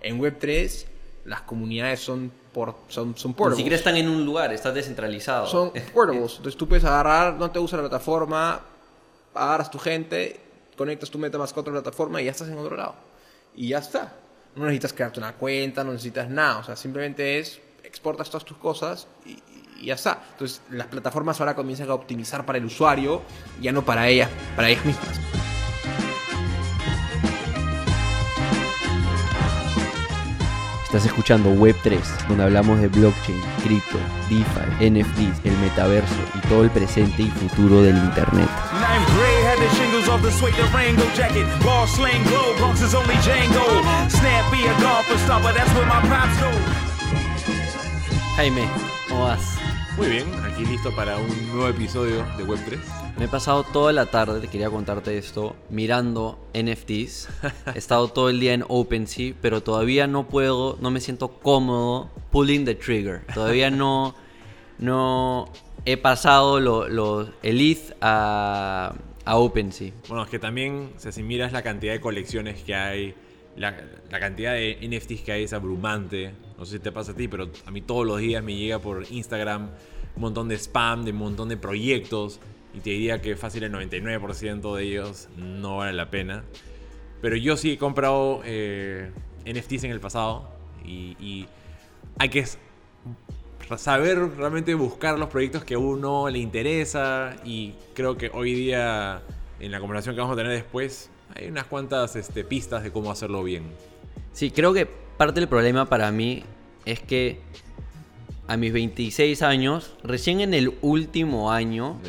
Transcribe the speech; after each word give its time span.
En 0.00 0.18
Web3 0.20 0.86
las 1.24 1.42
comunidades 1.42 2.00
son 2.00 2.32
por 2.52 2.74
son, 2.88 3.16
son 3.16 3.30
Ni 3.30 3.34
portables. 3.36 3.56
siquiera 3.58 3.76
están 3.76 3.96
en 3.96 4.08
un 4.08 4.24
lugar, 4.24 4.52
estás 4.52 4.74
descentralizado. 4.74 5.46
Son 5.46 5.70
portables. 5.94 6.36
Entonces 6.36 6.56
tú 6.56 6.66
puedes 6.68 6.84
agarrar, 6.84 7.34
no 7.34 7.50
te 7.50 7.58
gusta 7.58 7.76
la 7.76 7.82
plataforma, 7.84 8.60
agarras 9.34 9.70
tu 9.70 9.78
gente, 9.78 10.40
conectas 10.76 11.10
tu 11.10 11.18
MetaMask 11.18 11.56
a 11.56 11.60
otra 11.60 11.72
plataforma 11.72 12.20
y 12.20 12.24
ya 12.24 12.30
estás 12.32 12.48
en 12.48 12.58
otro 12.58 12.76
lado. 12.76 12.94
Y 13.54 13.68
ya 13.68 13.78
está. 13.78 14.14
No 14.56 14.64
necesitas 14.64 14.92
crearte 14.92 15.20
una 15.20 15.34
cuenta, 15.34 15.84
no 15.84 15.92
necesitas 15.92 16.28
nada. 16.28 16.58
O 16.58 16.64
sea, 16.64 16.74
simplemente 16.74 17.38
es 17.38 17.60
exportas 17.84 18.28
todas 18.30 18.44
tus 18.44 18.56
cosas 18.56 19.06
y, 19.24 19.38
y 19.80 19.86
ya 19.86 19.94
está. 19.94 20.22
Entonces 20.32 20.62
las 20.70 20.86
plataformas 20.88 21.38
ahora 21.40 21.54
comienzan 21.54 21.88
a 21.90 21.94
optimizar 21.94 22.44
para 22.46 22.58
el 22.58 22.64
usuario, 22.64 23.22
ya 23.60 23.70
no 23.72 23.84
para 23.84 24.08
ellas, 24.08 24.28
para 24.56 24.68
ellas 24.70 24.84
mismas. 24.84 25.20
Estás 30.90 31.06
escuchando 31.06 31.50
Web3, 31.54 32.00
donde 32.26 32.42
hablamos 32.42 32.80
de 32.80 32.88
blockchain, 32.88 33.40
cripto, 33.62 33.96
DeFi, 34.28 34.90
NFTs, 34.90 35.40
el 35.44 35.56
metaverso 35.58 36.16
y 36.34 36.40
todo 36.48 36.64
el 36.64 36.70
presente 36.70 37.22
y 37.22 37.30
futuro 37.30 37.80
del 37.80 37.96
Internet. 37.96 38.48
Jaime, 48.34 48.68
¿cómo 49.08 49.26
vas? 49.26 49.58
Muy 49.96 50.08
bien, 50.08 50.26
aquí 50.44 50.66
listo 50.66 50.92
para 50.96 51.18
un 51.18 51.46
nuevo 51.52 51.68
episodio 51.68 52.26
de 52.36 52.44
Web3. 52.44 52.99
Me 53.20 53.26
he 53.26 53.28
pasado 53.28 53.64
toda 53.64 53.92
la 53.92 54.06
tarde, 54.06 54.40
te 54.40 54.48
quería 54.48 54.70
contarte 54.70 55.18
esto, 55.18 55.54
mirando 55.68 56.38
NFTs. 56.54 57.28
He 57.74 57.78
estado 57.78 58.08
todo 58.08 58.30
el 58.30 58.40
día 58.40 58.54
en 58.54 58.64
OpenSea, 58.66 59.34
pero 59.42 59.62
todavía 59.62 60.06
no 60.06 60.26
puedo, 60.26 60.78
no 60.80 60.90
me 60.90 61.00
siento 61.00 61.28
cómodo 61.28 62.08
pulling 62.30 62.64
the 62.64 62.74
trigger. 62.74 63.20
Todavía 63.34 63.70
no, 63.70 64.14
no 64.78 65.50
he 65.84 65.98
pasado 65.98 66.60
lo, 66.60 66.88
lo- 66.88 67.28
el 67.42 67.60
ETH 67.60 67.94
a, 68.00 68.94
a 69.26 69.36
OpenSea. 69.36 69.92
Bueno, 70.08 70.24
es 70.24 70.30
que 70.30 70.38
también, 70.38 70.90
o 70.96 70.98
sea, 70.98 71.12
si 71.12 71.22
miras 71.22 71.52
la 71.52 71.62
cantidad 71.62 71.92
de 71.92 72.00
colecciones 72.00 72.62
que 72.62 72.74
hay, 72.74 73.14
la, 73.54 73.76
la 74.10 74.18
cantidad 74.18 74.54
de 74.54 74.78
NFTs 74.80 75.20
que 75.20 75.32
hay 75.32 75.42
es 75.44 75.52
abrumante. 75.52 76.32
No 76.56 76.64
sé 76.64 76.78
si 76.78 76.78
te 76.78 76.90
pasa 76.90 77.12
a 77.12 77.14
ti, 77.14 77.28
pero 77.28 77.50
a 77.66 77.70
mí 77.70 77.82
todos 77.82 78.06
los 78.06 78.18
días 78.18 78.42
me 78.42 78.56
llega 78.56 78.78
por 78.78 79.04
Instagram 79.10 79.68
un 80.16 80.22
montón 80.22 80.48
de 80.48 80.56
spam, 80.58 81.04
de 81.04 81.10
un 81.12 81.18
montón 81.18 81.48
de 81.50 81.56
proyectos. 81.58 82.40
Y 82.74 82.80
te 82.80 82.90
diría 82.90 83.20
que 83.20 83.36
fácil 83.36 83.64
el 83.64 83.72
99% 83.72 84.76
de 84.76 84.82
ellos 84.82 85.28
no 85.36 85.78
vale 85.78 85.92
la 85.92 86.10
pena. 86.10 86.44
Pero 87.20 87.36
yo 87.36 87.56
sí 87.56 87.72
he 87.72 87.78
comprado 87.78 88.42
eh, 88.44 89.10
NFTs 89.44 89.84
en 89.84 89.90
el 89.90 90.00
pasado. 90.00 90.48
Y, 90.84 91.16
y 91.20 91.48
hay 92.18 92.28
que 92.28 92.44
saber 93.76 94.18
realmente 94.36 94.74
buscar 94.74 95.18
los 95.18 95.28
proyectos 95.28 95.64
que 95.64 95.74
a 95.74 95.78
uno 95.78 96.28
le 96.28 96.38
interesa. 96.38 97.36
Y 97.44 97.74
creo 97.94 98.16
que 98.16 98.30
hoy 98.32 98.54
día, 98.54 99.22
en 99.58 99.70
la 99.70 99.80
conversación 99.80 100.14
que 100.14 100.20
vamos 100.20 100.34
a 100.34 100.36
tener 100.36 100.52
después, 100.52 101.10
hay 101.34 101.48
unas 101.48 101.64
cuantas 101.64 102.16
este, 102.16 102.44
pistas 102.44 102.82
de 102.82 102.90
cómo 102.90 103.10
hacerlo 103.10 103.42
bien. 103.42 103.64
Sí, 104.32 104.50
creo 104.50 104.72
que 104.72 104.86
parte 104.86 105.40
del 105.40 105.48
problema 105.48 105.86
para 105.86 106.10
mí 106.10 106.44
es 106.84 107.00
que 107.00 107.40
a 108.46 108.56
mis 108.56 108.72
26 108.72 109.42
años, 109.42 109.92
recién 110.02 110.40
en 110.40 110.54
el 110.54 110.76
último 110.80 111.52
año. 111.52 112.00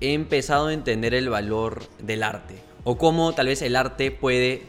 He 0.00 0.12
empezado 0.12 0.68
a 0.68 0.72
entender 0.72 1.14
el 1.14 1.28
valor 1.28 1.82
del 1.98 2.22
arte. 2.22 2.56
O 2.84 2.96
cómo 2.98 3.32
tal 3.32 3.46
vez 3.46 3.62
el 3.62 3.76
arte 3.76 4.10
puede 4.10 4.62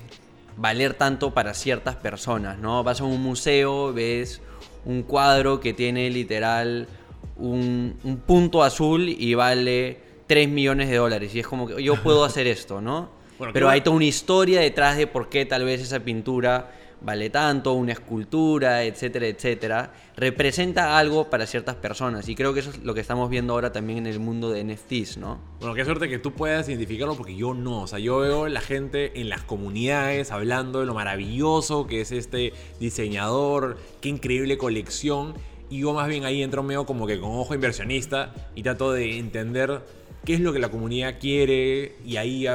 valer 0.56 0.94
tanto 0.96 1.34
para 1.34 1.54
ciertas 1.54 1.96
personas, 1.96 2.58
¿no? 2.58 2.84
Vas 2.84 3.02
a 3.02 3.04
un 3.04 3.22
museo, 3.22 3.94
ves 3.94 4.42
un 4.86 5.04
cuadro 5.04 5.60
que 5.60 5.74
tiene 5.74 6.10
literal 6.10 6.88
un, 7.36 7.96
un 8.04 8.18
punto 8.18 8.64
azul 8.64 9.08
y 9.10 9.34
vale 9.36 10.00
3 10.28 10.50
millones 10.50 10.90
de 10.90 10.96
dólares. 10.96 11.36
Y 11.36 11.40
es 11.40 11.48
como 11.48 11.68
que 11.68 11.84
yo 11.84 12.02
puedo 12.02 12.24
hacer 12.26 12.48
esto, 12.48 12.82
¿no? 12.82 13.10
Bueno, 13.38 13.54
Pero 13.54 13.70
hay 13.70 13.82
toda 13.82 13.96
una 13.96 14.06
historia 14.06 14.60
detrás 14.60 14.98
de 14.98 15.06
por 15.06 15.30
qué 15.30 15.46
tal 15.46 15.64
vez 15.64 15.80
esa 15.82 16.00
pintura 16.00 16.72
vale 17.02 17.30
tanto, 17.30 17.74
una 17.74 17.94
escultura, 17.94 18.84
etcétera, 18.84 19.28
etcétera, 19.28 19.94
representa 20.16 20.98
algo 20.98 21.30
para 21.30 21.46
ciertas 21.46 21.76
personas. 21.76 22.28
Y 22.30 22.36
creo 22.36 22.54
que 22.54 22.62
eso 22.62 22.72
es 22.72 22.84
lo 22.84 22.94
que 22.94 23.02
estamos 23.02 23.30
viendo 23.30 23.54
ahora 23.54 23.72
también 23.72 24.00
en 24.00 24.08
el 24.08 24.20
mundo 24.20 24.50
de 24.50 24.64
NFTs, 24.64 25.18
¿no? 25.18 25.40
Bueno, 25.60 25.76
qué 25.76 25.86
suerte 25.86 26.10
que 26.10 26.20
tú 26.20 26.34
puedas 26.34 26.68
identificarlo 26.68 27.16
porque 27.16 27.36
yo 27.36 27.54
no. 27.54 27.84
O 27.84 27.88
sea, 27.88 28.00
yo 28.00 28.20
veo 28.20 28.48
la 28.48 28.62
gente 28.62 29.20
en 29.20 29.30
las 29.30 29.44
comunidades 29.44 30.32
hablando 30.32 30.80
de 30.80 30.86
lo 30.86 30.94
maravilloso 30.94 31.88
que 31.88 32.02
es 32.02 32.12
este 32.12 32.54
diseñador, 32.80 33.78
qué 34.02 34.10
increíble 34.10 34.58
colección. 34.58 35.36
Y 35.70 35.80
yo 35.80 35.94
más 35.94 36.08
bien 36.08 36.24
ahí 36.24 36.44
entro 36.44 36.64
medio 36.64 36.86
como 36.86 37.08
que 37.08 37.20
con 37.20 37.32
ojo 37.32 37.54
inversionista 37.54 38.34
y 38.56 38.64
trato 38.64 38.94
de 38.94 39.18
entender 39.18 39.82
qué 40.24 40.34
es 40.34 40.40
lo 40.40 40.54
que 40.54 40.60
la 40.60 40.70
comunidad 40.70 41.20
quiere 41.20 41.96
y 42.06 42.18
ahí 42.18 42.46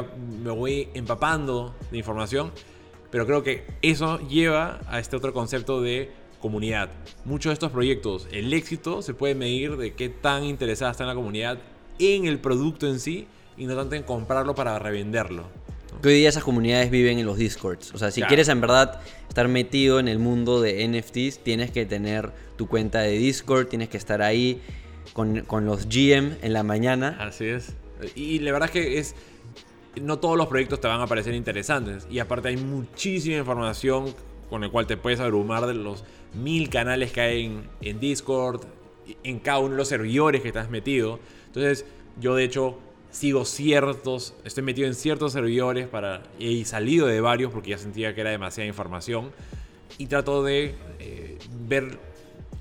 me 0.42 0.50
voy 0.50 0.88
empapando 0.94 1.74
de 1.91 1.98
información. 1.98 2.53
Pero 3.12 3.26
creo 3.26 3.44
que 3.44 3.62
eso 3.82 4.18
lleva 4.28 4.80
a 4.88 4.98
este 4.98 5.14
otro 5.14 5.32
concepto 5.32 5.80
de 5.80 6.10
comunidad. 6.40 6.90
Muchos 7.24 7.50
de 7.50 7.54
estos 7.54 7.70
proyectos, 7.70 8.26
el 8.32 8.52
éxito 8.52 9.00
se 9.02 9.14
puede 9.14 9.36
medir 9.36 9.76
de 9.76 9.92
qué 9.92 10.08
tan 10.08 10.42
interesada 10.42 10.90
está 10.90 11.04
en 11.04 11.08
la 11.08 11.14
comunidad 11.14 11.58
en 12.00 12.24
el 12.26 12.40
producto 12.40 12.88
en 12.88 12.98
sí 12.98 13.28
y 13.56 13.66
no 13.66 13.76
tanto 13.76 13.94
en 13.94 14.02
comprarlo 14.02 14.54
para 14.56 14.76
revenderlo. 14.80 15.44
Que 16.00 16.08
hoy 16.08 16.14
día 16.14 16.30
esas 16.30 16.42
comunidades 16.42 16.90
viven 16.90 17.18
en 17.18 17.26
los 17.26 17.36
discords. 17.36 17.92
O 17.94 17.98
sea, 17.98 18.10
si 18.10 18.20
Claro. 18.22 18.28
quieres 18.30 18.48
en 18.48 18.60
verdad 18.60 19.00
estar 19.28 19.46
metido 19.46 20.00
en 20.00 20.08
el 20.08 20.18
mundo 20.18 20.60
de 20.60 20.82
NFTs, 20.88 21.44
tienes 21.44 21.70
que 21.70 21.84
tener 21.86 22.32
tu 22.56 22.66
cuenta 22.66 23.00
de 23.02 23.12
Discord, 23.18 23.66
tienes 23.68 23.88
que 23.90 23.98
estar 23.98 24.22
ahí 24.22 24.60
con, 25.12 25.42
con 25.42 25.66
los 25.66 25.86
GM 25.88 26.38
en 26.42 26.52
la 26.54 26.62
mañana. 26.62 27.18
Así 27.20 27.44
es. 27.44 27.74
Y 28.16 28.38
la 28.40 28.50
verdad 28.52 28.68
es 28.68 28.72
que 28.72 28.98
es. 28.98 29.14
No 30.00 30.19
todos 30.19 30.36
los 30.36 30.47
proyectos 30.47 30.80
te 30.80 30.88
van 30.88 31.00
a 31.00 31.06
parecer 31.06 31.34
interesantes. 31.34 32.06
Y 32.10 32.19
aparte 32.19 32.48
hay 32.48 32.56
muchísima 32.56 33.36
información 33.36 34.14
con 34.48 34.64
el 34.64 34.70
cual 34.70 34.86
te 34.86 34.97
puedes 34.97 35.20
abrumar 35.20 35.66
de 35.66 35.75
los 35.75 36.04
mil 36.34 36.69
canales 36.70 37.12
que 37.12 37.20
hay 37.20 37.44
en, 37.47 37.69
en 37.80 38.00
Discord, 38.00 38.62
en 39.22 39.38
cada 39.38 39.58
uno 39.58 39.70
de 39.70 39.76
los 39.76 39.88
servidores 39.88 40.42
que 40.42 40.48
estás 40.48 40.70
metido. 40.70 41.19
Entonces, 41.47 41.84
yo 42.20 42.34
de 42.34 42.44
hecho 42.44 42.78
sigo 43.10 43.44
ciertos, 43.44 44.34
estoy 44.44 44.64
metido 44.64 44.88
en 44.88 44.94
ciertos 44.94 45.32
servidores 45.32 45.86
para, 45.86 46.22
y 46.38 46.64
salido 46.64 47.06
de 47.06 47.20
varios 47.20 47.53
porque 47.53 47.70
ya 47.70 47.78
sentía 47.78 48.14
que 48.14 48.22
era 48.22 48.30
demasiada 48.30 48.66
información. 48.66 49.30
Y 49.98 50.06
trato 50.06 50.42
de 50.42 50.74
eh, 50.98 51.38
ver 51.66 51.98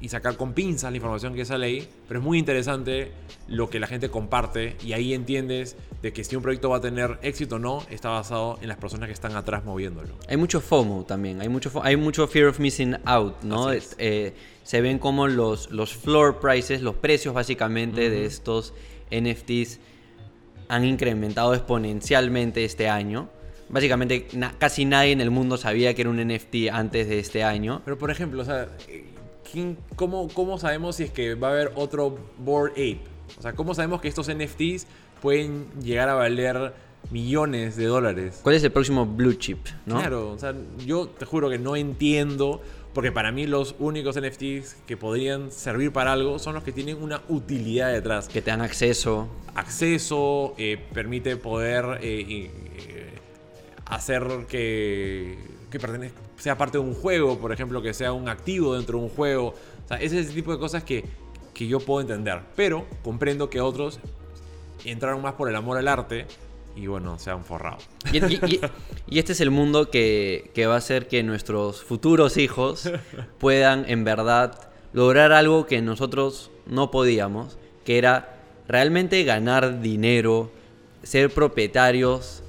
y 0.01 0.09
sacar 0.09 0.35
con 0.35 0.53
pinzas 0.53 0.89
la 0.91 0.97
información 0.97 1.35
que 1.35 1.45
sale 1.45 1.67
ahí, 1.67 1.87
pero 2.07 2.19
es 2.19 2.25
muy 2.25 2.39
interesante 2.39 3.11
lo 3.47 3.69
que 3.69 3.79
la 3.79 3.85
gente 3.87 4.09
comparte 4.09 4.75
y 4.83 4.93
ahí 4.93 5.13
entiendes 5.13 5.75
de 6.01 6.11
que 6.11 6.23
si 6.23 6.35
un 6.35 6.41
proyecto 6.41 6.69
va 6.69 6.77
a 6.77 6.81
tener 6.81 7.19
éxito 7.21 7.57
o 7.57 7.59
no, 7.59 7.83
está 7.89 8.09
basado 8.09 8.57
en 8.61 8.67
las 8.67 8.77
personas 8.77 9.07
que 9.07 9.13
están 9.13 9.35
atrás 9.35 9.63
moviéndolo. 9.63 10.15
Hay 10.27 10.37
mucho 10.37 10.59
FOMO 10.59 11.05
también, 11.05 11.39
hay 11.41 11.49
mucho, 11.49 11.71
hay 11.83 11.95
mucho 11.97 12.27
fear 12.27 12.47
of 12.47 12.59
missing 12.59 12.97
out, 13.05 13.43
¿no? 13.43 13.67
Eh, 13.71 14.33
se 14.63 14.81
ven 14.81 14.97
como 14.99 15.27
los, 15.27 15.69
los 15.71 15.93
floor 15.93 16.39
prices, 16.39 16.81
los 16.81 16.95
precios 16.95 17.33
básicamente 17.35 18.09
de 18.09 18.25
estos 18.25 18.73
NFTs 19.11 19.79
han 20.67 20.85
incrementado 20.85 21.53
exponencialmente 21.53 22.63
este 22.65 22.89
año. 22.89 23.29
Básicamente 23.69 24.27
na- 24.33 24.53
casi 24.57 24.85
nadie 24.85 25.11
en 25.11 25.21
el 25.21 25.31
mundo 25.31 25.57
sabía 25.57 25.93
que 25.93 26.01
era 26.01 26.09
un 26.09 26.17
NFT 26.25 26.69
antes 26.71 27.07
de 27.07 27.19
este 27.19 27.43
año. 27.43 27.81
Pero 27.85 27.97
por 27.97 28.09
ejemplo, 28.11 28.41
o 28.41 28.45
sea, 28.45 28.67
¿quién- 29.51 29.77
cómo, 29.95 30.27
¿cómo 30.29 30.57
sabemos 30.57 30.95
si 30.97 31.03
es 31.03 31.11
que 31.11 31.35
va 31.35 31.49
a 31.49 31.51
haber 31.51 31.71
otro 31.75 32.17
Board 32.37 32.71
Ape? 32.71 33.01
O 33.37 33.41
sea, 33.41 33.53
¿cómo 33.53 33.73
sabemos 33.73 34.01
que 34.01 34.07
estos 34.07 34.27
NFTs 34.29 34.87
pueden 35.21 35.67
llegar 35.81 36.09
a 36.09 36.13
valer 36.15 36.73
millones 37.11 37.75
de 37.75 37.85
dólares? 37.85 38.39
¿Cuál 38.43 38.55
es 38.55 38.63
el 38.63 38.71
próximo 38.71 39.05
blue 39.05 39.33
chip? 39.33 39.65
¿no? 39.85 39.99
Claro, 39.99 40.29
o 40.31 40.37
sea, 40.39 40.53
yo 40.85 41.07
te 41.07 41.25
juro 41.25 41.49
que 41.49 41.57
no 41.57 41.75
entiendo, 41.75 42.61
porque 42.93 43.11
para 43.11 43.31
mí 43.31 43.47
los 43.47 43.75
únicos 43.79 44.17
NFTs 44.17 44.75
que 44.85 44.97
podrían 44.97 45.51
servir 45.51 45.91
para 45.93 46.11
algo 46.13 46.39
son 46.39 46.55
los 46.55 46.63
que 46.63 46.71
tienen 46.73 47.01
una 47.01 47.21
utilidad 47.29 47.91
detrás. 47.91 48.27
Que 48.27 48.41
te 48.41 48.51
dan 48.51 48.61
acceso. 48.61 49.27
Acceso, 49.55 50.53
eh, 50.57 50.77
permite 50.93 51.37
poder 51.37 51.99
eh, 52.01 52.25
eh, 52.29 53.09
hacer 53.85 54.23
que, 54.49 55.37
que 55.69 55.79
pertenez- 55.79 56.11
sea 56.41 56.57
parte 56.57 56.77
de 56.79 56.83
un 56.83 56.93
juego, 56.95 57.37
por 57.37 57.51
ejemplo, 57.51 57.81
que 57.81 57.93
sea 57.93 58.13
un 58.13 58.27
activo 58.27 58.75
dentro 58.75 58.97
de 58.97 59.03
un 59.05 59.09
juego. 59.11 59.49
O 59.85 59.87
sea, 59.87 59.97
ese 59.97 60.19
es 60.19 60.27
el 60.29 60.33
tipo 60.33 60.51
de 60.51 60.57
cosas 60.57 60.83
que, 60.83 61.05
que 61.53 61.67
yo 61.67 61.79
puedo 61.79 62.01
entender, 62.01 62.39
pero 62.55 62.85
comprendo 63.03 63.49
que 63.49 63.61
otros 63.61 63.99
entraron 64.85 65.21
más 65.21 65.33
por 65.35 65.49
el 65.49 65.55
amor 65.55 65.77
al 65.77 65.87
arte 65.87 66.25
y 66.75 66.87
bueno, 66.87 67.19
se 67.19 67.29
han 67.29 67.43
forrado. 67.43 67.77
Y, 68.11 68.17
y- 69.07 69.19
este 69.19 69.33
es 69.33 69.41
el 69.41 69.51
mundo 69.51 69.89
que, 69.91 70.49
que 70.55 70.65
va 70.65 70.75
a 70.75 70.77
hacer 70.77 71.07
que 71.07 71.21
nuestros 71.21 71.83
futuros 71.83 72.37
hijos 72.37 72.89
puedan 73.39 73.85
en 73.89 74.03
verdad 74.03 74.57
lograr 74.93 75.31
algo 75.33 75.65
que 75.67 75.81
nosotros 75.81 76.49
no 76.65 76.89
podíamos, 76.91 77.57
que 77.85 77.97
era 77.97 78.37
realmente 78.67 79.23
ganar 79.25 79.81
dinero, 79.81 80.49
ser 81.03 81.29
propietarios 81.31 82.41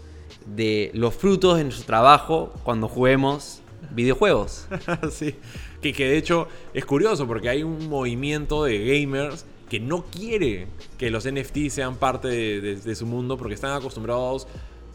de 0.47 0.91
los 0.95 1.15
frutos 1.15 1.59
de 1.59 1.65
nuestro 1.65 1.85
trabajo 1.87 2.53
cuando 2.65 2.89
juguemos 2.89 3.62
videojuegos. 3.95 4.67
sí. 5.11 5.35
Que, 5.81 5.93
que 5.93 6.07
de 6.09 6.17
hecho 6.17 6.49
es 6.75 6.85
curioso 6.85 7.27
porque 7.27 7.49
hay 7.49 7.63
un 7.63 7.89
movimiento 7.89 8.65
de 8.65 8.79
gamers 9.01 9.45
que 9.69 9.81
no 9.81 10.05
quiere 10.05 10.67
que 10.99 11.11
los 11.11 11.25
NFT 11.31 11.69
sean 11.71 11.97
parte 11.97 12.29
de, 12.29 12.61
de- 12.61 12.77
de 12.77 12.95
su 12.95 13.07
mundo 13.07 13.37
porque 13.39 13.55
están 13.55 13.73
acostumbrados 13.73 14.47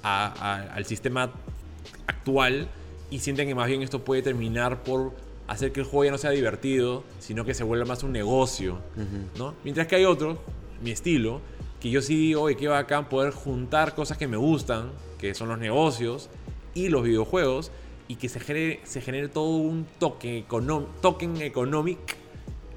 a- 0.04 0.28
a- 0.28 0.74
al 0.74 0.86
sistema 0.86 1.32
actual 2.06 2.68
y 3.10 3.20
sienten 3.20 3.48
que 3.48 3.56
más 3.56 3.68
bien 3.68 3.82
esto 3.82 4.04
puede 4.04 4.22
terminar 4.22 4.84
por 4.84 5.14
hacer 5.48 5.72
que 5.72 5.80
el 5.80 5.86
juego 5.86 6.06
ya 6.06 6.12
no 6.12 6.18
sea 6.18 6.32
divertido, 6.32 7.04
sino 7.20 7.46
que 7.46 7.54
se 7.54 7.64
vuelva 7.64 7.86
más 7.86 8.04
un 8.04 8.12
negocio, 8.12 8.80
¿no? 9.38 9.54
Mientras 9.64 9.88
que 9.88 9.96
hay 9.96 10.04
otro, 10.06 10.42
mi 10.84 10.92
estilo, 10.92 11.40
que 11.80 11.90
yo 11.90 12.02
sí 12.02 12.16
digo, 12.18 12.42
oye, 12.44 12.58
qué 12.58 12.68
bacán 12.68 13.08
poder 13.08 13.32
juntar 13.34 13.96
cosas 13.96 14.18
que 14.18 14.28
me 14.28 14.36
gustan, 14.38 14.90
que 15.18 15.34
son 15.34 15.48
los 15.48 15.58
negocios 15.58 16.30
y 16.74 16.90
los 16.90 17.04
videojuegos, 17.04 17.72
y 18.08 18.16
que 18.16 18.30
se 18.30 18.40
genere, 18.40 19.28
todo 19.28 19.50
un 19.58 19.86
econom- 20.00 20.88
token 21.02 21.42
economic 21.42 22.00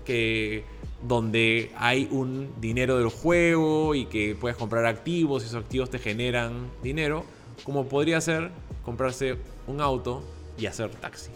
que 0.05 0.65
donde 1.07 1.71
hay 1.77 2.09
un 2.11 2.51
dinero 2.61 2.99
del 2.99 3.09
juego 3.09 3.95
y 3.95 4.07
que 4.07 4.37
puedes 4.39 4.57
comprar 4.57 4.85
activos 4.87 5.43
y 5.43 5.47
esos 5.47 5.63
activos 5.63 5.89
te 5.91 5.99
generan 5.99 6.69
dinero, 6.83 7.25
como 7.65 7.87
podría 7.87 8.21
ser 8.21 8.51
comprarse 8.85 9.37
un 9.67 9.81
auto 9.81 10.23
y 10.59 10.67
hacer 10.67 10.91
taxi. 10.91 11.31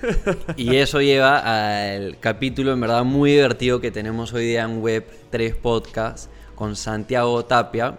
Y 0.56 0.76
eso 0.76 1.00
lleva 1.00 1.38
al 1.38 2.18
capítulo 2.20 2.72
en 2.72 2.80
verdad 2.80 3.04
muy 3.04 3.32
divertido 3.32 3.80
que 3.80 3.90
tenemos 3.90 4.32
hoy 4.32 4.46
día 4.46 4.62
en 4.62 4.80
Web 4.80 5.06
3 5.30 5.56
Podcast 5.56 6.30
con 6.54 6.76
Santiago 6.76 7.44
Tapia, 7.46 7.98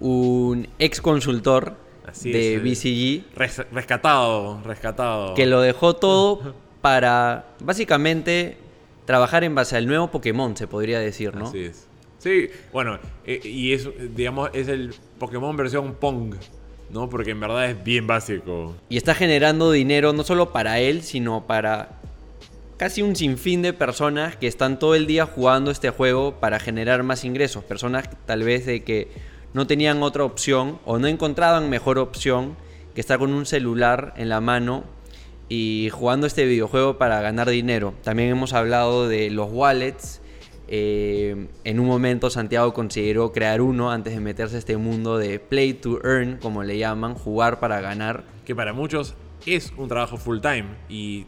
un 0.00 0.68
ex 0.78 1.00
consultor 1.00 1.76
Así 2.06 2.30
de 2.32 2.56
es. 2.56 2.62
BCG 2.62 3.36
Res- 3.36 3.62
rescatado, 3.72 4.60
rescatado. 4.64 5.34
que 5.34 5.46
lo 5.46 5.60
dejó 5.60 5.94
todo 5.96 6.54
para 6.80 7.46
básicamente 7.60 8.56
trabajar 9.06 9.44
en 9.44 9.54
base 9.54 9.76
al 9.76 9.86
nuevo 9.86 10.10
Pokémon, 10.10 10.56
se 10.56 10.66
podría 10.66 10.98
decir, 11.00 11.34
¿no? 11.34 11.46
Así 11.46 11.60
es. 11.64 11.86
Sí, 12.18 12.48
bueno, 12.72 12.98
eh, 13.26 13.40
y 13.44 13.72
es, 13.72 13.88
digamos, 14.14 14.50
es 14.54 14.68
el 14.68 14.94
Pokémon 15.18 15.54
versión 15.56 15.94
Pong, 15.94 16.34
¿no? 16.90 17.08
Porque 17.10 17.32
en 17.32 17.40
verdad 17.40 17.68
es 17.70 17.84
bien 17.84 18.06
básico. 18.06 18.74
Y 18.88 18.96
está 18.96 19.14
generando 19.14 19.70
dinero 19.72 20.12
no 20.14 20.24
solo 20.24 20.50
para 20.52 20.78
él, 20.80 21.02
sino 21.02 21.46
para 21.46 22.00
casi 22.78 23.02
un 23.02 23.14
sinfín 23.14 23.60
de 23.62 23.72
personas 23.74 24.36
que 24.36 24.46
están 24.46 24.78
todo 24.78 24.94
el 24.94 25.06
día 25.06 25.26
jugando 25.26 25.70
este 25.70 25.90
juego 25.90 26.34
para 26.40 26.58
generar 26.58 27.02
más 27.02 27.24
ingresos. 27.24 27.62
Personas 27.64 28.08
tal 28.26 28.42
vez 28.42 28.64
de 28.66 28.82
que 28.84 29.08
no 29.54 29.66
tenían 29.66 30.02
otra 30.02 30.24
opción 30.24 30.78
o 30.84 30.98
no 30.98 31.06
encontraban 31.06 31.70
mejor 31.70 31.98
opción 31.98 32.56
que 32.94 33.00
estar 33.00 33.18
con 33.18 33.32
un 33.32 33.46
celular 33.46 34.12
en 34.16 34.28
la 34.28 34.40
mano 34.40 34.84
y 35.48 35.88
jugando 35.92 36.26
este 36.26 36.44
videojuego 36.44 36.98
para 36.98 37.20
ganar 37.20 37.48
dinero. 37.48 37.94
También 38.02 38.30
hemos 38.30 38.52
hablado 38.52 39.08
de 39.08 39.30
los 39.30 39.50
wallets. 39.50 40.20
Eh, 40.66 41.46
en 41.62 41.78
un 41.78 41.86
momento 41.86 42.30
Santiago 42.30 42.72
consideró 42.74 43.32
crear 43.32 43.60
uno 43.60 43.90
antes 43.92 44.14
de 44.14 44.20
meterse 44.20 44.56
a 44.56 44.58
este 44.58 44.76
mundo 44.76 45.18
de 45.18 45.38
play 45.38 45.74
to 45.74 46.00
earn, 46.04 46.38
como 46.38 46.64
le 46.64 46.78
llaman, 46.78 47.14
jugar 47.14 47.60
para 47.60 47.80
ganar. 47.80 48.24
que 48.44 48.54
para 48.54 48.72
muchos 48.72 49.14
es 49.46 49.72
un 49.76 49.88
trabajo 49.88 50.16
full 50.16 50.40
time 50.40 50.66
y 50.88 51.26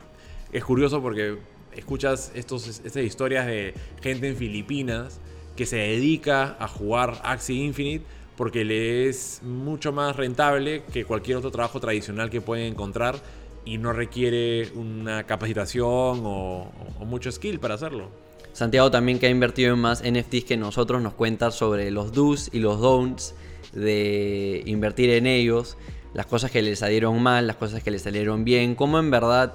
es 0.52 0.64
curioso 0.64 1.00
porque 1.00 1.38
escuchas 1.74 2.32
estas 2.34 2.96
historias 2.96 3.46
de 3.46 3.74
gente 4.02 4.28
en 4.28 4.36
Filipinas 4.36 5.20
que 5.54 5.66
se 5.66 5.76
dedica 5.76 6.56
a 6.58 6.68
jugar 6.68 7.20
Axie 7.24 7.64
Infinite 7.64 8.04
porque 8.36 8.64
le 8.64 9.08
es 9.08 9.40
mucho 9.42 9.92
más 9.92 10.16
rentable 10.16 10.82
que 10.92 11.04
cualquier 11.04 11.38
otro 11.38 11.50
trabajo 11.50 11.80
tradicional 11.80 12.30
que 12.30 12.40
pueden 12.40 12.72
encontrar 12.72 13.16
y 13.64 13.78
no 13.78 13.92
requiere 13.92 14.70
una 14.74 15.24
capacitación 15.24 16.22
o, 16.24 16.70
o 17.00 17.04
mucho 17.04 17.32
skill 17.32 17.58
para 17.58 17.74
hacerlo. 17.74 18.10
Santiago 18.52 18.90
también 18.90 19.18
que 19.18 19.26
ha 19.26 19.30
invertido 19.30 19.74
en 19.74 19.80
más 19.80 20.02
NFTs 20.02 20.44
que 20.44 20.56
nosotros 20.56 21.02
nos 21.02 21.14
cuenta 21.14 21.50
sobre 21.50 21.90
los 21.90 22.12
do's 22.12 22.48
y 22.52 22.60
los 22.60 22.80
don'ts 22.80 23.34
de 23.74 24.62
invertir 24.64 25.10
en 25.10 25.26
ellos, 25.26 25.76
las 26.14 26.26
cosas 26.26 26.50
que 26.50 26.62
le 26.62 26.74
salieron 26.76 27.22
mal, 27.22 27.46
las 27.46 27.56
cosas 27.56 27.82
que 27.82 27.90
le 27.90 27.98
salieron 27.98 28.44
bien, 28.44 28.74
cómo 28.74 28.98
en 28.98 29.10
verdad 29.10 29.54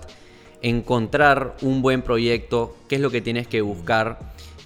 encontrar 0.62 1.56
un 1.62 1.82
buen 1.82 2.04
proyecto, 2.04 2.76
qué 2.88 2.96
es 2.96 3.02
lo 3.02 3.10
que 3.10 3.22
tienes 3.22 3.48
que 3.48 3.62
buscar 3.62 4.20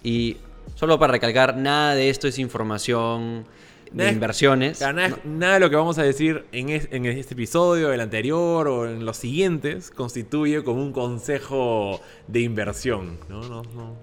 y 0.04 0.38
solo 0.76 1.00
para 1.00 1.14
recalcar, 1.14 1.56
nada 1.56 1.96
de 1.96 2.10
esto 2.10 2.28
es 2.28 2.38
información 2.38 3.46
de 3.92 4.10
inversiones. 4.12 4.82
Nada, 4.82 5.18
nada 5.24 5.54
de 5.56 5.60
lo 5.60 5.70
que 5.70 5.76
vamos 5.76 5.98
a 5.98 6.04
decir 6.04 6.46
en, 6.52 6.70
es- 6.70 6.88
en 6.92 7.06
este 7.06 7.34
episodio, 7.34 7.92
el 7.94 8.02
anterior 8.02 8.68
o 8.68 8.88
en 8.90 9.06
los 9.06 9.18
siguientes 9.18 9.92
constituye 9.92 10.64
como 10.64 10.82
un 10.82 10.92
consejo 10.92 12.02
de 12.28 12.42
inversión. 12.42 13.18
No, 13.30 13.42
no, 13.48 13.64
no. 13.76 13.96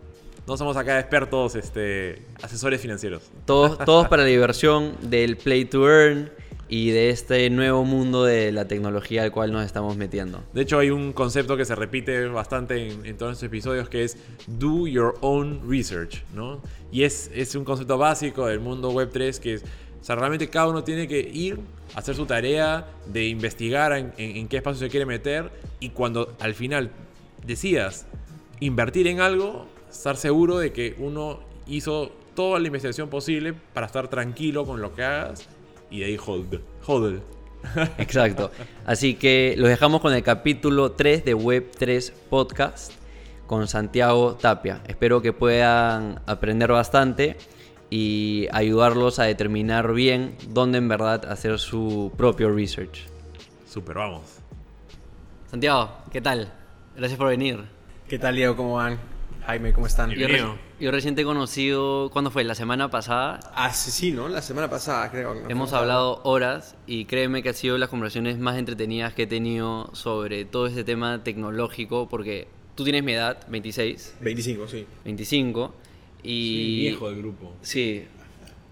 No 0.46 0.56
somos 0.56 0.76
acá 0.76 0.98
expertos, 0.98 1.54
este, 1.54 2.20
asesores 2.42 2.80
financieros. 2.80 3.30
Todos, 3.44 3.78
todos 3.84 4.08
para 4.08 4.22
la 4.22 4.28
diversión 4.28 4.94
del 5.02 5.36
play 5.36 5.64
to 5.66 5.88
earn 5.88 6.30
y 6.68 6.90
de 6.90 7.10
este 7.10 7.48
nuevo 7.50 7.84
mundo 7.84 8.24
de 8.24 8.50
la 8.52 8.66
tecnología 8.66 9.22
al 9.24 9.32
cual 9.32 9.52
nos 9.52 9.64
estamos 9.66 9.96
metiendo. 9.96 10.42
De 10.54 10.62
hecho, 10.62 10.78
hay 10.78 10.90
un 10.90 11.12
concepto 11.12 11.56
que 11.56 11.64
se 11.64 11.74
repite 11.74 12.26
bastante 12.28 12.88
en, 12.90 13.16
todos 13.18 13.32
estos 13.32 13.46
episodios 13.46 13.88
que 13.88 14.04
es 14.04 14.16
do 14.46 14.86
your 14.86 15.14
own 15.20 15.60
research, 15.68 16.22
¿no? 16.34 16.60
Y 16.90 17.02
es, 17.02 17.30
es 17.34 17.54
un 17.54 17.64
concepto 17.64 17.98
básico 17.98 18.46
del 18.46 18.60
mundo 18.60 18.90
web 18.90 19.10
3 19.12 19.38
que 19.40 19.54
es, 19.54 19.62
o 20.00 20.04
sea, 20.04 20.16
realmente 20.16 20.48
cada 20.48 20.68
uno 20.68 20.82
tiene 20.82 21.06
que 21.06 21.20
ir 21.20 21.58
a 21.94 21.98
hacer 21.98 22.14
su 22.16 22.24
tarea 22.26 22.86
de 23.06 23.26
investigar 23.28 23.92
en, 23.92 24.12
en- 24.16 24.36
en 24.36 24.48
qué 24.48 24.56
espacio 24.56 24.78
se 24.80 24.88
quiere 24.90 25.04
meter 25.06 25.50
y 25.78 25.90
cuando 25.90 26.34
al 26.40 26.54
final 26.54 26.90
decidas 27.46 28.06
invertir 28.60 29.06
en 29.08 29.20
algo, 29.20 29.66
estar 29.90 30.16
seguro 30.16 30.58
de 30.58 30.72
que 30.72 30.94
uno 30.98 31.40
hizo 31.66 32.12
toda 32.34 32.58
la 32.60 32.66
investigación 32.66 33.10
posible 33.10 33.52
para 33.74 33.86
estar 33.86 34.08
tranquilo 34.08 34.64
con 34.64 34.80
lo 34.80 34.94
que 34.94 35.02
hagas 35.02 35.46
y 35.92 36.00
de 36.00 36.06
ahí 36.06 36.18
hold, 36.24 36.60
hold. 36.86 37.22
Exacto. 37.98 38.50
Así 38.86 39.14
que 39.14 39.54
los 39.56 39.68
dejamos 39.68 40.00
con 40.00 40.14
el 40.14 40.22
capítulo 40.22 40.92
3 40.92 41.24
de 41.24 41.34
Web 41.34 41.70
3 41.78 42.12
Podcast 42.30 42.92
con 43.46 43.68
Santiago 43.68 44.34
Tapia. 44.34 44.80
Espero 44.88 45.20
que 45.20 45.32
puedan 45.32 46.20
aprender 46.26 46.72
bastante 46.72 47.36
y 47.90 48.48
ayudarlos 48.52 49.18
a 49.18 49.24
determinar 49.24 49.92
bien 49.92 50.34
dónde 50.48 50.78
en 50.78 50.88
verdad 50.88 51.26
hacer 51.30 51.58
su 51.58 52.10
propio 52.16 52.50
research. 52.50 53.06
Super, 53.68 53.96
vamos. 53.96 54.38
Santiago, 55.50 55.90
¿qué 56.10 56.22
tal? 56.22 56.50
Gracias 56.96 57.18
por 57.18 57.28
venir. 57.28 57.60
¿Qué 58.08 58.18
tal, 58.18 58.34
Diego? 58.34 58.56
¿Cómo 58.56 58.74
van? 58.76 59.11
Jaime, 59.46 59.72
¿cómo 59.72 59.86
están? 59.86 60.10
Yo, 60.10 60.16
Bienvenido. 60.16 60.52
re- 60.54 60.58
yo 60.84 60.90
recién 60.92 61.14
te 61.16 61.22
he 61.22 61.24
conocido, 61.24 62.10
¿cuándo 62.12 62.30
fue? 62.30 62.44
La 62.44 62.54
semana 62.54 62.90
pasada. 62.90 63.40
Ah, 63.54 63.72
sí, 63.72 63.90
sí, 63.90 64.12
¿no? 64.12 64.28
La 64.28 64.40
semana 64.40 64.70
pasada, 64.70 65.10
creo. 65.10 65.34
¿no? 65.34 65.48
Hemos 65.48 65.72
hablado 65.72 66.20
horas 66.24 66.76
y 66.86 67.06
créeme 67.06 67.42
que 67.42 67.48
ha 67.48 67.52
sido 67.52 67.76
las 67.76 67.88
conversaciones 67.88 68.38
más 68.38 68.56
entretenidas 68.56 69.14
que 69.14 69.24
he 69.24 69.26
tenido 69.26 69.90
sobre 69.94 70.44
todo 70.44 70.66
este 70.68 70.84
tema 70.84 71.24
tecnológico 71.24 72.08
porque 72.08 72.46
tú 72.76 72.84
tienes 72.84 73.02
mi 73.02 73.12
edad, 73.12 73.44
26, 73.48 74.16
25, 74.20 74.68
sí. 74.68 74.86
25 75.04 75.74
y... 76.22 76.80
viejo 76.80 77.10
del 77.10 77.18
grupo. 77.18 77.52
Sí. 77.62 78.04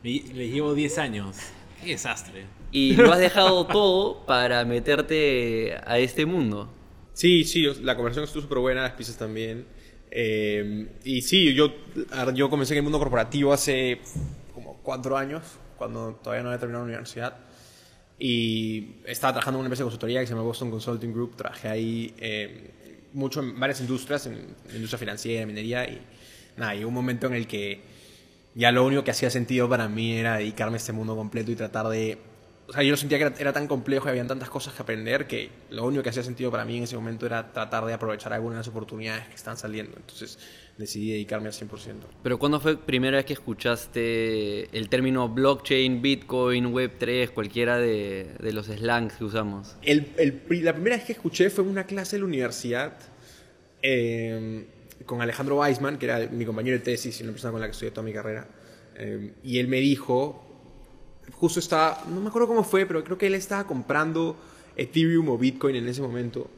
Le 0.04 0.48
llevo 0.48 0.74
10 0.74 0.98
años. 0.98 1.36
Qué 1.82 1.90
desastre. 1.90 2.46
Y 2.70 2.94
lo 2.94 3.12
has 3.12 3.18
dejado 3.18 3.66
todo 3.72 4.24
para 4.24 4.64
meterte 4.64 5.74
a 5.84 5.98
este 5.98 6.26
mundo. 6.26 6.72
Sí, 7.12 7.42
sí, 7.42 7.64
la 7.82 7.96
conversación 7.96 8.24
estuvo 8.24 8.42
súper 8.42 8.58
buena, 8.58 8.82
las 8.82 8.92
pizzas 8.92 9.18
también. 9.18 9.66
Eh, 10.10 10.88
y 11.04 11.22
sí, 11.22 11.54
yo, 11.54 11.72
yo 12.34 12.50
comencé 12.50 12.74
en 12.74 12.78
el 12.78 12.82
mundo 12.82 12.98
corporativo 12.98 13.52
hace 13.52 14.00
como 14.52 14.78
cuatro 14.82 15.16
años, 15.16 15.42
cuando 15.76 16.14
todavía 16.22 16.42
no 16.42 16.48
había 16.48 16.58
terminado 16.58 16.84
la 16.84 16.90
universidad. 16.90 17.36
Y 18.18 18.96
estaba 19.06 19.32
trabajando 19.32 19.58
en 19.58 19.60
una 19.60 19.66
empresa 19.68 19.82
de 19.82 19.86
consultoría 19.86 20.20
que 20.20 20.26
se 20.26 20.34
llama 20.34 20.42
Boston 20.42 20.70
Consulting 20.70 21.12
Group. 21.12 21.36
Trabajé 21.36 21.68
ahí 21.68 22.14
eh, 22.18 23.08
mucho 23.14 23.40
en 23.40 23.58
varias 23.58 23.80
industrias, 23.80 24.26
en 24.26 24.54
la 24.68 24.74
industria 24.74 24.98
financiera, 24.98 25.46
minería. 25.46 25.88
Y 25.88 26.00
nada, 26.56 26.74
llegó 26.74 26.88
un 26.88 26.94
momento 26.94 27.26
en 27.28 27.34
el 27.34 27.46
que 27.46 27.80
ya 28.54 28.72
lo 28.72 28.84
único 28.84 29.04
que 29.04 29.12
hacía 29.12 29.30
sentido 29.30 29.68
para 29.68 29.88
mí 29.88 30.12
era 30.12 30.36
dedicarme 30.36 30.74
a 30.74 30.78
este 30.78 30.92
mundo 30.92 31.16
completo 31.16 31.50
y 31.50 31.56
tratar 31.56 31.88
de... 31.88 32.18
O 32.70 32.72
sea, 32.72 32.84
yo 32.84 32.96
sentía 32.96 33.18
que 33.18 33.24
era, 33.24 33.34
era 33.36 33.52
tan 33.52 33.66
complejo 33.66 34.06
y 34.06 34.10
habían 34.10 34.28
tantas 34.28 34.48
cosas 34.48 34.72
que 34.74 34.82
aprender 34.82 35.26
que 35.26 35.50
lo 35.70 35.84
único 35.84 36.04
que 36.04 36.10
hacía 36.10 36.22
sentido 36.22 36.52
para 36.52 36.64
mí 36.64 36.76
en 36.76 36.84
ese 36.84 36.94
momento 36.94 37.26
era 37.26 37.52
tratar 37.52 37.84
de 37.84 37.92
aprovechar 37.92 38.32
algunas 38.32 38.56
de 38.56 38.60
las 38.60 38.68
oportunidades 38.68 39.26
que 39.26 39.34
están 39.34 39.56
saliendo. 39.56 39.96
Entonces 39.96 40.38
decidí 40.78 41.10
dedicarme 41.10 41.48
al 41.48 41.52
100%. 41.52 41.68
Pero 42.22 42.38
¿cuándo 42.38 42.60
fue 42.60 42.74
la 42.74 42.78
primera 42.78 43.16
vez 43.16 43.26
que 43.26 43.32
escuchaste 43.32 44.76
el 44.76 44.88
término 44.88 45.28
blockchain, 45.28 46.00
bitcoin, 46.00 46.72
web3, 46.72 47.30
cualquiera 47.30 47.76
de, 47.78 48.36
de 48.38 48.52
los 48.52 48.66
slangs 48.66 49.14
que 49.14 49.24
usamos? 49.24 49.76
El, 49.82 50.12
el 50.16 50.40
la 50.64 50.72
primera 50.72 50.96
vez 50.96 51.04
que 51.04 51.12
escuché 51.12 51.50
fue 51.50 51.64
en 51.64 51.70
una 51.70 51.84
clase 51.84 52.16
de 52.16 52.20
la 52.20 52.26
universidad 52.26 52.96
eh, 53.82 54.64
con 55.06 55.20
Alejandro 55.20 55.58
Weisman, 55.58 55.98
que 55.98 56.06
era 56.06 56.28
mi 56.28 56.44
compañero 56.44 56.78
de 56.78 56.84
tesis 56.84 57.18
y 57.20 57.24
una 57.24 57.32
persona 57.32 57.52
con 57.52 57.60
la 57.60 57.66
que 57.66 57.72
estudié 57.72 57.90
toda 57.90 58.04
mi 58.04 58.12
carrera. 58.12 58.46
Eh, 58.96 59.32
y 59.42 59.58
él 59.58 59.68
me 59.68 59.80
dijo, 59.80 60.49
justo 61.32 61.60
estaba, 61.60 62.04
no 62.08 62.20
me 62.20 62.28
acuerdo 62.28 62.48
cómo 62.48 62.64
fue, 62.64 62.86
pero 62.86 63.02
creo 63.04 63.18
que 63.18 63.26
él 63.26 63.34
estaba 63.34 63.64
comprando 63.64 64.36
Ethereum 64.76 65.28
o 65.28 65.38
Bitcoin 65.38 65.76
en 65.76 65.88
ese 65.88 66.02
momento. 66.02 66.50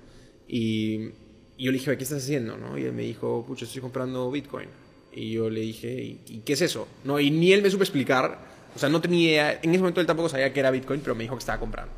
Y, 0.49 1.11
yo 1.59 1.71
le 1.71 1.79
dije, 1.79 1.97
¿qué 1.97 2.03
estás 2.05 2.23
haciendo? 2.25 2.57
¿no? 2.57 2.77
Y 2.79 2.85
él 2.85 2.93
me 2.93 3.03
dijo, 3.03 3.45
pucha, 3.47 3.65
estoy 3.65 3.81
comprando 3.81 4.31
Bitcoin. 4.31 4.69
Y 5.13 5.33
yo 5.33 5.51
le 5.51 5.61
dije, 5.61 6.19
¿y, 6.27 6.43
qué 6.45 6.55
es 6.55 6.63
eso? 6.63 6.89
¿No? 7.05 7.21
Y 7.21 7.31
ni 7.31 7.53
él 7.53 7.63
me 7.63 7.71
supo 7.71 7.83
explicar, 7.85 8.39
o 8.75 8.79
sea, 8.79 8.89
no 8.89 9.01
tenía 9.01 9.53
en 9.63 9.71
ese 9.71 9.79
momento 9.79 10.01
él 10.01 10.07
tampoco 10.07 10.29
sabía 10.29 10.53
que 10.53 10.61
era 10.61 10.71
Bitcoin, 10.71 11.01
pero 11.01 11.15
me 11.15 11.23
dijo 11.25 11.35
que 11.37 11.41
estaba 11.41 11.61
comprando. 11.61 11.93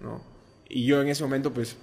¿no? 0.00 0.22
Y 0.68 0.84
yo 0.84 1.00
en 1.00 1.08
ese 1.08 1.22
momento, 1.22 1.52
pues, 1.52 1.76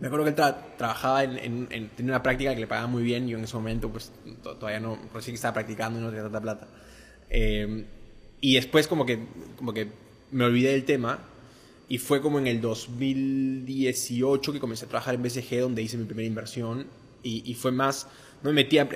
me 0.00 0.06
acuerdo 0.08 0.24
que 0.24 0.30
él 0.30 0.36
tra- 0.36 0.76
trabajaba 0.76 1.24
en, 1.24 1.38
en- 1.38 1.68
en- 1.70 1.88
tenía 1.90 2.12
una 2.12 2.22
práctica 2.22 2.54
que 2.54 2.60
le 2.60 2.66
pagaba 2.66 2.86
muy 2.86 3.02
bien 3.02 3.26
y 3.28 3.32
yo 3.32 3.38
en 3.38 3.44
ese 3.44 3.54
momento 3.56 3.88
pues 3.90 4.10
to- 4.42 4.56
todavía 4.56 4.80
no, 4.80 4.98
recién 5.14 5.34
estaba 5.34 5.54
practicando 5.54 5.98
y 5.98 6.02
no 6.02 6.08
tenía 6.08 6.24
tanta 6.24 6.40
plata. 6.40 6.68
Eh, 7.30 7.84
y 8.40 8.54
después 8.54 8.86
como 8.88 9.06
que, 9.06 9.18
como 9.56 9.72
que 9.72 9.88
me 10.30 10.44
olvidé 10.44 10.72
del 10.72 10.84
tema 10.84 11.20
y 11.88 11.98
fue 11.98 12.20
como 12.20 12.38
en 12.38 12.46
el 12.46 12.60
2018 12.60 14.52
que 14.52 14.60
comencé 14.60 14.84
a 14.84 14.88
trabajar 14.88 15.14
en 15.14 15.22
BCG 15.22 15.60
donde 15.60 15.82
hice 15.82 15.96
mi 15.96 16.04
primera 16.04 16.26
inversión 16.26 16.86
y, 17.22 17.54
fue 17.54 17.72
más, 17.72 18.06
no 18.44 18.50
me 18.50 18.62
metí 18.62 18.78
a- 18.78 18.88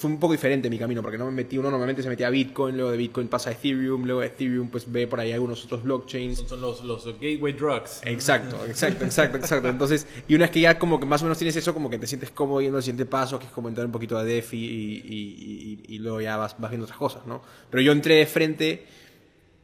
fue 0.00 0.10
un 0.10 0.18
poco 0.18 0.32
diferente 0.32 0.70
mi 0.70 0.78
camino 0.78 1.02
porque 1.02 1.18
no 1.18 1.26
me 1.26 1.30
metí, 1.32 1.58
uno 1.58 1.68
normalmente 1.70 2.02
se 2.02 2.08
metía 2.08 2.28
a 2.28 2.30
Bitcoin, 2.30 2.74
luego 2.74 2.90
de 2.90 2.96
Bitcoin 2.96 3.28
pasa 3.28 3.50
a 3.50 3.52
Ethereum, 3.52 4.04
luego 4.04 4.20
de 4.22 4.28
Ethereum 4.28 4.68
pues 4.70 4.90
ve 4.90 5.06
por 5.06 5.20
ahí 5.20 5.30
algunos 5.32 5.62
otros 5.64 5.82
blockchains. 5.82 6.38
Son, 6.38 6.48
son 6.48 6.60
los, 6.62 6.82
los 6.84 7.04
gateway 7.20 7.52
drugs. 7.52 8.00
Exacto, 8.04 8.64
exacto, 8.68 9.04
exacto, 9.04 9.36
exacto. 9.36 9.68
Entonces, 9.68 10.06
y 10.26 10.34
una 10.34 10.44
vez 10.46 10.50
que 10.52 10.60
ya 10.60 10.78
como 10.78 10.98
que 10.98 11.04
más 11.06 11.20
o 11.20 11.26
menos 11.26 11.36
tienes 11.36 11.54
eso, 11.56 11.74
como 11.74 11.90
que 11.90 11.98
te 11.98 12.06
sientes 12.06 12.30
cómodo 12.30 12.62
yendo 12.62 12.78
al 12.78 12.82
siguiente 12.82 13.04
paso, 13.06 13.38
que 13.38 13.44
es 13.46 13.52
como 13.52 13.68
entrar 13.68 13.84
un 13.86 13.92
poquito 13.92 14.16
a 14.16 14.24
DeFi 14.24 14.56
y, 14.56 14.62
y- 14.64 15.80
y- 15.88 15.94
y 15.96 15.98
luego 15.98 16.20
ya 16.22 16.36
vas, 16.38 16.56
vas 16.58 16.70
viendo 16.70 16.84
otras 16.84 16.98
cosas, 16.98 17.26
¿no? 17.26 17.42
Pero 17.70 17.82
yo 17.82 17.92
entré 17.92 18.14
de 18.14 18.26
frente 18.26 18.86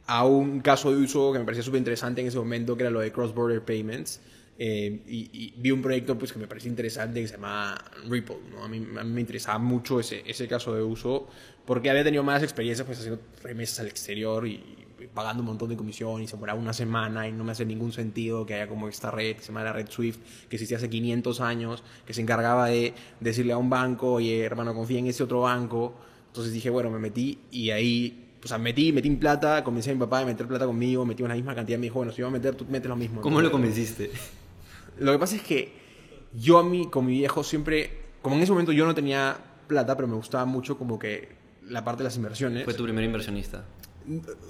a 0.05 0.25
un 0.25 0.61
caso 0.61 0.91
de 0.91 0.97
uso 1.03 1.33
que 1.33 1.39
me 1.39 1.45
parecía 1.45 1.63
súper 1.63 1.79
interesante 1.79 2.21
en 2.21 2.27
ese 2.27 2.37
momento, 2.37 2.77
que 2.77 2.83
era 2.83 2.91
lo 2.91 2.99
de 3.01 3.11
Cross 3.11 3.33
Border 3.33 3.61
Payments. 3.65 4.21
Eh, 4.59 5.03
y, 5.07 5.29
y 5.31 5.53
vi 5.57 5.71
un 5.71 5.81
proyecto 5.81 6.17
pues, 6.17 6.33
que 6.33 6.39
me 6.39 6.47
parecía 6.47 6.69
interesante 6.69 7.21
que 7.21 7.27
se 7.27 7.35
llama 7.35 7.77
Ripple. 8.09 8.37
¿no? 8.51 8.63
A, 8.63 8.67
mí, 8.67 8.77
a 8.77 9.03
mí 9.03 9.11
me 9.11 9.21
interesaba 9.21 9.59
mucho 9.59 9.99
ese, 9.99 10.23
ese 10.25 10.47
caso 10.47 10.73
de 10.73 10.81
uso 10.81 11.27
porque 11.65 11.89
había 11.89 12.03
tenido 12.03 12.23
malas 12.23 12.43
experiencias 12.43 12.85
pues, 12.85 12.99
haciendo 12.99 13.21
remesas 13.43 13.81
al 13.81 13.87
exterior 13.87 14.47
y, 14.47 14.53
y 14.99 15.07
pagando 15.13 15.41
un 15.41 15.47
montón 15.47 15.69
de 15.69 15.77
comisión 15.77 16.21
y 16.23 16.27
se 16.27 16.35
demoraba 16.35 16.59
una 16.59 16.73
semana 16.73 17.27
y 17.27 17.31
no 17.31 17.43
me 17.43 17.51
hace 17.51 17.65
ningún 17.65 17.91
sentido 17.91 18.45
que 18.45 18.55
haya 18.55 18.67
como 18.67 18.87
esta 18.87 19.11
red 19.11 19.35
que 19.35 19.41
se 19.41 19.47
llama 19.47 19.63
la 19.63 19.73
red 19.73 19.87
Swift 19.89 20.17
que 20.49 20.55
existía 20.55 20.77
hace 20.77 20.89
500 20.89 21.41
años 21.41 21.83
que 22.05 22.13
se 22.13 22.21
encargaba 22.21 22.67
de 22.67 22.93
decirle 23.19 23.53
a 23.53 23.57
un 23.57 23.69
banco 23.69 24.13
oye 24.13 24.43
hermano 24.43 24.73
confía 24.73 24.99
en 24.99 25.07
ese 25.07 25.23
otro 25.23 25.41
banco 25.41 25.93
entonces 26.27 26.51
dije 26.51 26.69
bueno 26.69 26.89
me 26.89 26.99
metí 26.99 27.39
y 27.51 27.69
ahí 27.69 28.23
o 28.43 28.47
sea, 28.47 28.57
metí, 28.57 28.93
metí 28.93 29.07
en 29.07 29.19
plata, 29.19 29.63
convencí 29.63 29.89
a 29.89 29.93
mi 29.93 29.99
papá 29.99 30.19
de 30.19 30.25
meter 30.25 30.47
plata 30.47 30.65
conmigo, 30.65 31.05
metimos 31.05 31.27
la 31.27 31.35
misma 31.35 31.55
cantidad, 31.55 31.77
me 31.79 31.83
dijo, 31.87 31.95
bueno, 31.95 32.11
si 32.11 32.21
voy 32.21 32.29
a 32.29 32.31
meter, 32.31 32.55
tú 32.55 32.65
metes 32.69 32.87
lo 32.87 32.95
mismo. 32.95 33.19
¿Cómo 33.19 33.41
lo 33.41 33.51
convenciste? 33.51 34.11
Lo 34.99 35.11
que 35.11 35.19
pasa 35.19 35.35
es 35.35 35.41
que 35.41 35.71
yo 36.33 36.57
a 36.57 36.63
mí, 36.63 36.87
con 36.89 37.05
mi 37.05 37.13
viejo, 37.13 37.43
siempre, 37.43 37.91
como 38.21 38.35
en 38.35 38.41
ese 38.41 38.51
momento 38.51 38.71
yo 38.71 38.85
no 38.85 38.95
tenía 38.95 39.37
plata, 39.67 39.95
pero 39.95 40.07
me 40.07 40.15
gustaba 40.15 40.45
mucho 40.45 40.77
como 40.77 40.97
que 40.99 41.29
la 41.69 41.83
parte 41.83 41.99
de 41.99 42.05
las 42.05 42.15
inversiones. 42.15 42.63
Fue 42.63 42.73
tu 42.73 42.83
primer 42.83 43.03
inversionista. 43.03 43.65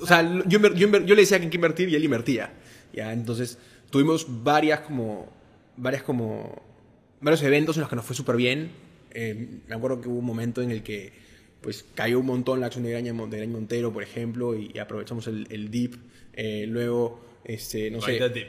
O 0.01 0.05
sea, 0.05 0.21
yo, 0.45 0.59
yo, 0.73 0.87
le 0.89 1.15
decía 1.15 1.39
que 1.39 1.45
hay 1.45 1.49
que 1.49 1.57
invertir 1.57 1.89
y 1.89 1.95
él 1.95 2.03
invertía. 2.03 2.53
¿ya? 2.93 3.11
Entonces, 3.11 3.57
tuvimos 3.89 4.43
varias 4.43 4.81
como, 4.81 5.31
varias 5.75 6.03
como, 6.03 6.61
varios 7.19 7.41
eventos 7.43 7.77
en 7.77 7.81
los 7.81 7.89
que 7.89 7.95
nos 7.95 8.05
fue 8.05 8.15
súper 8.15 8.35
bien. 8.35 8.71
Eh, 9.11 9.61
me 9.67 9.75
acuerdo 9.75 10.01
que 10.01 10.09
hubo 10.09 10.19
un 10.19 10.25
momento 10.25 10.61
en 10.61 10.71
el 10.71 10.83
que 10.83 11.11
pues 11.61 11.85
cayó 11.95 12.19
un 12.19 12.27
montón 12.27 12.59
la 12.59 12.67
acción 12.67 12.83
de 12.83 12.91
Graña, 12.91 13.13
de 13.13 13.47
Montero, 13.47 13.91
por 13.91 14.03
ejemplo, 14.03 14.55
y, 14.55 14.71
y 14.73 14.79
aprovechamos 14.79 15.25
el, 15.27 15.47
el 15.49 15.71
dip. 15.71 15.95
Eh, 16.33 16.65
luego, 16.67 17.19
este, 17.43 17.89
no 17.89 17.97
Buy 17.97 18.13
sé... 18.13 18.19
the 18.19 18.29
dip. 18.29 18.47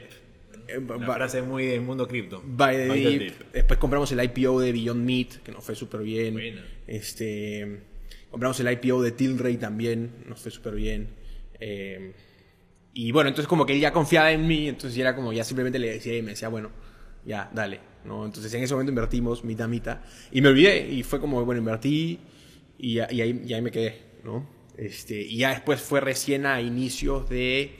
Eh, 0.73 0.77
Una 0.77 1.05
va- 1.07 1.15
frase 1.15 1.41
muy 1.41 1.65
del 1.65 1.81
mundo 1.81 2.07
cripto. 2.07 2.41
Buy 2.45 2.75
the 2.75 2.87
Buy 2.87 3.03
the 3.03 3.09
Dip. 3.09 3.19
dip. 3.21 3.53
Después 3.53 3.79
compramos 3.79 4.11
el 4.11 4.23
IPO 4.23 4.59
de 4.61 4.71
Beyond 4.71 5.03
Meat, 5.05 5.27
que 5.43 5.51
nos 5.51 5.63
fue 5.63 5.75
súper 5.75 6.01
bien. 6.01 6.35
Este, 6.87 7.81
compramos 8.31 8.59
el 8.59 8.71
IPO 8.71 9.01
de 9.01 9.11
Tilray 9.11 9.57
también, 9.57 10.11
nos 10.27 10.41
fue 10.41 10.51
súper 10.51 10.75
bien. 10.75 11.07
Eh, 11.59 12.13
y 12.93 13.11
bueno, 13.11 13.29
entonces 13.29 13.47
como 13.47 13.65
que 13.65 13.73
él 13.73 13.79
ya 13.79 13.91
confiaba 13.93 14.31
en 14.31 14.47
mí, 14.47 14.67
entonces 14.67 14.95
ya 14.95 15.01
era 15.03 15.15
como 15.15 15.31
ya 15.31 15.43
simplemente 15.43 15.79
le 15.79 15.91
decía 15.91 16.17
y 16.17 16.21
me 16.21 16.31
decía, 16.31 16.49
bueno, 16.49 16.71
ya, 17.25 17.49
dale. 17.53 17.79
¿no? 18.05 18.25
Entonces 18.25 18.53
en 18.53 18.63
ese 18.63 18.73
momento 18.73 18.91
invertimos 18.91 19.43
mitad 19.43 19.67
mitad. 19.67 19.99
Y 20.31 20.41
me 20.41 20.49
olvidé 20.49 20.87
y 20.89 21.03
fue 21.03 21.19
como, 21.19 21.43
bueno, 21.45 21.59
invertí 21.59 22.19
y 22.77 22.99
ahí, 22.99 23.41
y 23.45 23.53
ahí 23.53 23.61
me 23.61 23.71
quedé, 23.71 24.01
¿no? 24.23 24.49
Este, 24.77 25.21
y 25.21 25.37
ya 25.37 25.49
después 25.49 25.81
fue 25.81 25.99
recién 25.99 26.45
a 26.45 26.61
inicios 26.61 27.29
de 27.29 27.75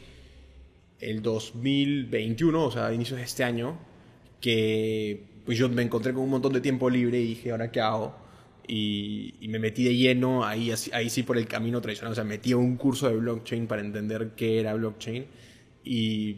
el 1.00 1.22
2021, 1.22 2.64
o 2.64 2.72
sea, 2.72 2.88
a 2.88 2.94
inicios 2.94 3.18
de 3.18 3.26
este 3.26 3.44
año, 3.44 3.78
que 4.42 5.24
pues 5.46 5.58
yo 5.58 5.70
me 5.70 5.82
encontré 5.82 6.14
con 6.14 6.24
un 6.24 6.30
montón 6.30 6.54
de 6.54 6.62
tiempo 6.62 6.90
libre 6.90 7.20
y 7.20 7.28
dije, 7.28 7.52
¿ahora 7.52 7.72
qué 7.72 7.82
hago? 7.82 8.16
Y, 8.68 9.36
y 9.42 9.48
me 9.48 9.60
metí 9.60 9.84
de 9.84 9.96
lleno, 9.96 10.46
ahí, 10.46 10.72
ahí 10.94 11.10
sí 11.10 11.24
por 11.24 11.38
el 11.38 11.48
camino 11.48 11.82
tradicional, 11.82 12.12
o 12.12 12.16
sea, 12.16 12.24
metí 12.24 12.54
un 12.54 12.78
curso 12.78 13.10
de 13.10 13.16
blockchain 13.18 13.68
para 13.68 13.82
entender 13.82 14.32
qué 14.36 14.60
era 14.60 14.76
blockchain 14.76 15.26
y 15.84 16.38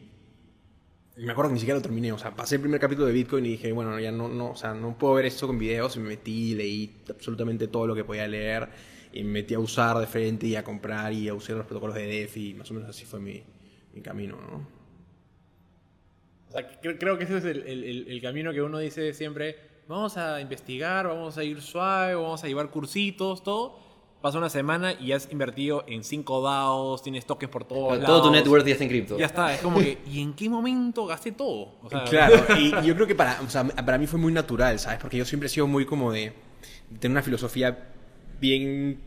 y 1.17 1.25
me 1.25 1.33
acuerdo 1.33 1.49
que 1.49 1.55
ni 1.55 1.59
siquiera 1.59 1.77
lo 1.77 1.83
terminé, 1.83 2.11
o 2.11 2.17
sea, 2.17 2.35
pasé 2.35 2.55
el 2.55 2.61
primer 2.61 2.79
capítulo 2.79 3.05
de 3.07 3.13
Bitcoin 3.13 3.45
y 3.45 3.49
dije, 3.49 3.71
bueno, 3.73 3.99
ya 3.99 4.11
no, 4.11 4.29
no, 4.29 4.51
o 4.51 4.55
sea, 4.55 4.73
no 4.73 4.97
puedo 4.97 5.15
ver 5.15 5.25
esto 5.25 5.45
con 5.45 5.59
videos, 5.59 5.95
y 5.97 5.99
me 5.99 6.09
metí, 6.09 6.55
leí 6.55 6.95
absolutamente 7.09 7.67
todo 7.67 7.85
lo 7.85 7.95
que 7.95 8.03
podía 8.03 8.27
leer 8.27 8.69
y 9.13 9.23
me 9.23 9.31
metí 9.31 9.53
a 9.53 9.59
usar 9.59 9.97
de 9.97 10.07
frente 10.07 10.47
y 10.47 10.55
a 10.55 10.63
comprar 10.63 11.11
y 11.11 11.27
a 11.27 11.33
usar 11.33 11.57
los 11.57 11.65
protocolos 11.65 11.95
de 11.95 12.05
DeFi, 12.05 12.53
más 12.53 12.71
o 12.71 12.73
menos 12.73 12.89
así 12.89 13.05
fue 13.05 13.19
mi, 13.19 13.43
mi 13.93 14.01
camino, 14.01 14.37
¿no? 14.41 14.67
O 16.49 16.51
sea, 16.51 16.81
cre- 16.81 16.97
creo 16.99 17.17
que 17.17 17.23
ese 17.23 17.37
es 17.37 17.45
el, 17.45 17.61
el- 17.67 17.83
el- 17.83 18.07
el 18.09 18.21
camino 18.21 18.51
que 18.51 18.61
uno 18.61 18.77
dice 18.79 19.13
siempre, 19.13 19.55
vamos 19.87 20.17
a 20.17 20.41
investigar, 20.41 21.07
vamos 21.07 21.37
a 21.37 21.43
ir 21.43 21.61
suave, 21.61 22.15
vamos 22.15 22.43
a 22.43 22.47
llevar 22.47 22.69
cursitos, 22.69 23.43
todo. 23.43 23.79
Pasa 24.21 24.37
una 24.37 24.49
semana 24.51 24.93
y 24.93 25.13
has 25.13 25.31
invertido 25.31 25.83
en 25.87 26.03
5 26.03 26.41
DAOs, 26.43 27.01
tienes 27.01 27.25
tokens 27.25 27.51
por 27.51 27.63
todos 27.65 27.93
lados. 27.93 28.05
Todo 28.05 28.21
tu 28.23 28.31
net 28.31 28.45
worth 28.47 28.65
ya 28.67 28.73
está 28.73 28.83
en 28.83 28.89
cripto. 28.91 29.17
Ya 29.17 29.25
está, 29.25 29.51
es 29.55 29.61
como 29.61 29.79
que, 29.79 29.97
¿y 30.05 30.21
en 30.21 30.33
qué 30.35 30.47
momento 30.47 31.07
gasté 31.07 31.31
todo? 31.31 31.79
O 31.81 31.89
sea, 31.89 32.03
Claro, 32.05 32.35
y 32.59 32.69
yo 32.85 32.93
creo 32.93 33.07
que 33.07 33.15
para, 33.15 33.41
o 33.41 33.49
sea, 33.49 33.63
para 33.67 33.97
mí 33.97 34.05
fue 34.05 34.19
muy 34.19 34.31
natural, 34.31 34.77
¿sabes? 34.77 34.99
Porque 34.99 35.17
yo 35.17 35.25
siempre 35.25 35.47
he 35.47 35.49
sido 35.49 35.65
muy 35.65 35.85
como 35.87 36.11
de 36.11 36.33
tener 36.99 37.11
una 37.15 37.23
filosofía 37.23 37.89
bien, 38.39 39.01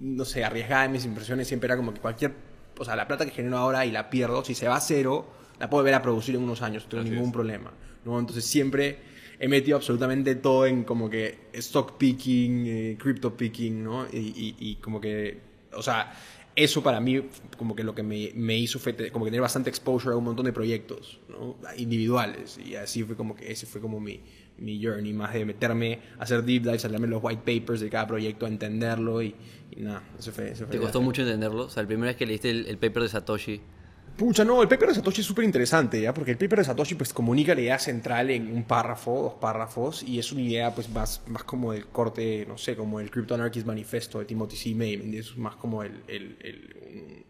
no 0.00 0.24
sé, 0.24 0.44
arriesgada 0.44 0.86
en 0.86 0.92
mis 0.92 1.04
impresiones. 1.04 1.46
Siempre 1.46 1.66
era 1.66 1.76
como 1.76 1.92
que 1.92 2.00
cualquier, 2.00 2.32
o 2.78 2.84
sea, 2.84 2.96
la 2.96 3.06
plata 3.08 3.24
que 3.24 3.32
genero 3.32 3.58
ahora 3.58 3.84
y 3.86 3.90
la 3.92 4.10
pierdo, 4.10 4.44
si 4.44 4.54
se 4.54 4.68
va 4.68 4.76
a 4.76 4.80
cero, 4.80 5.26
la 5.58 5.70
puedo 5.70 5.82
volver 5.82 5.94
a 5.94 6.02
producir 6.02 6.34
en 6.34 6.42
unos 6.42 6.62
años, 6.62 6.84
no 6.84 6.88
tengo 6.90 7.02
Así 7.02 7.10
ningún 7.12 7.28
es. 7.28 7.32
problema, 7.32 7.72
¿no? 8.04 8.18
Entonces 8.18 8.44
siempre 8.44 8.98
he 9.38 9.48
metido 9.48 9.76
absolutamente 9.76 10.34
todo 10.36 10.66
en 10.66 10.84
como 10.84 11.08
que 11.10 11.38
stock 11.54 11.96
picking, 11.98 12.66
eh, 12.66 12.96
crypto 12.98 13.36
picking, 13.36 13.82
¿no? 13.84 14.06
Y, 14.12 14.18
y- 14.18 14.56
y 14.58 14.74
como 14.76 15.00
que, 15.00 15.40
o 15.72 15.82
sea, 15.82 16.12
eso 16.56 16.82
para 16.84 17.00
mí 17.00 17.20
como 17.58 17.74
que 17.74 17.82
lo 17.82 17.94
que 17.96 18.04
me, 18.04 18.30
me 18.36 18.56
hizo 18.56 18.78
fue 18.78 18.94
como 19.10 19.24
que 19.24 19.30
tener 19.32 19.40
bastante 19.42 19.70
exposure 19.70 20.14
a 20.14 20.16
un 20.16 20.24
montón 20.24 20.44
de 20.46 20.52
proyectos, 20.52 21.18
¿no? 21.28 21.56
Individuales. 21.76 22.58
Y 22.64 22.76
así 22.76 23.02
fue 23.02 23.16
como 23.16 23.34
que 23.34 23.50
ese 23.50 23.66
fue 23.66 23.80
como 23.80 23.98
mi, 24.00 24.20
mi 24.58 24.82
journey, 24.82 25.12
más 25.12 25.32
de 25.34 25.44
meterme, 25.44 26.00
a 26.18 26.22
hacer 26.24 26.44
deep 26.44 26.62
dives, 26.64 26.84
a 26.84 26.88
leerme 26.88 27.08
los 27.08 27.22
white 27.22 27.42
papers 27.60 27.80
de 27.80 27.90
cada 27.90 28.06
proyecto, 28.06 28.46
a 28.46 28.48
entenderlo 28.48 29.22
y, 29.22 29.34
y 29.70 29.80
nada, 29.80 30.02
eso 30.18 30.30
fue, 30.32 30.50
eso 30.52 30.66
fue 30.66 30.72
¿Te 30.76 30.78
costó 30.80 31.00
mucho 31.00 31.22
entenderlo? 31.22 31.64
O 31.64 31.70
sea, 31.70 31.82
la 31.82 31.86
primera 31.88 32.08
vez 32.08 32.16
que 32.16 32.26
leíste 32.26 32.50
el, 32.50 32.66
el 32.66 32.78
paper 32.78 33.02
de 33.02 33.08
Satoshi. 33.08 33.60
Pucha, 34.16 34.44
no, 34.44 34.62
el 34.62 34.68
paper 34.68 34.90
de 34.90 34.94
Satoshi 34.94 35.22
es 35.22 35.26
súper 35.26 35.44
interesante, 35.44 36.00
¿ya? 36.00 36.14
Porque 36.14 36.30
el 36.30 36.38
paper 36.38 36.60
de 36.60 36.64
Satoshi 36.66 36.94
pues 36.94 37.12
comunica 37.12 37.52
la 37.52 37.62
idea 37.62 37.78
central 37.80 38.30
en 38.30 38.46
un 38.54 38.62
párrafo, 38.62 39.22
dos 39.22 39.34
párrafos, 39.34 40.04
y 40.04 40.20
es 40.20 40.30
una 40.30 40.42
idea 40.42 40.72
pues 40.72 40.88
más, 40.88 41.20
más 41.26 41.42
como 41.42 41.72
del 41.72 41.86
corte, 41.88 42.46
no 42.46 42.56
sé, 42.56 42.76
como 42.76 43.00
el 43.00 43.10
Crypto 43.10 43.34
Anarchist 43.34 43.66
Manifesto 43.66 44.20
de 44.20 44.24
Timothy 44.26 44.56
C. 44.56 44.74
May. 44.76 45.16
Es 45.16 45.36
más 45.36 45.56
como 45.56 45.82
el, 45.82 46.00
el- 46.06 46.36
el- 46.40 47.24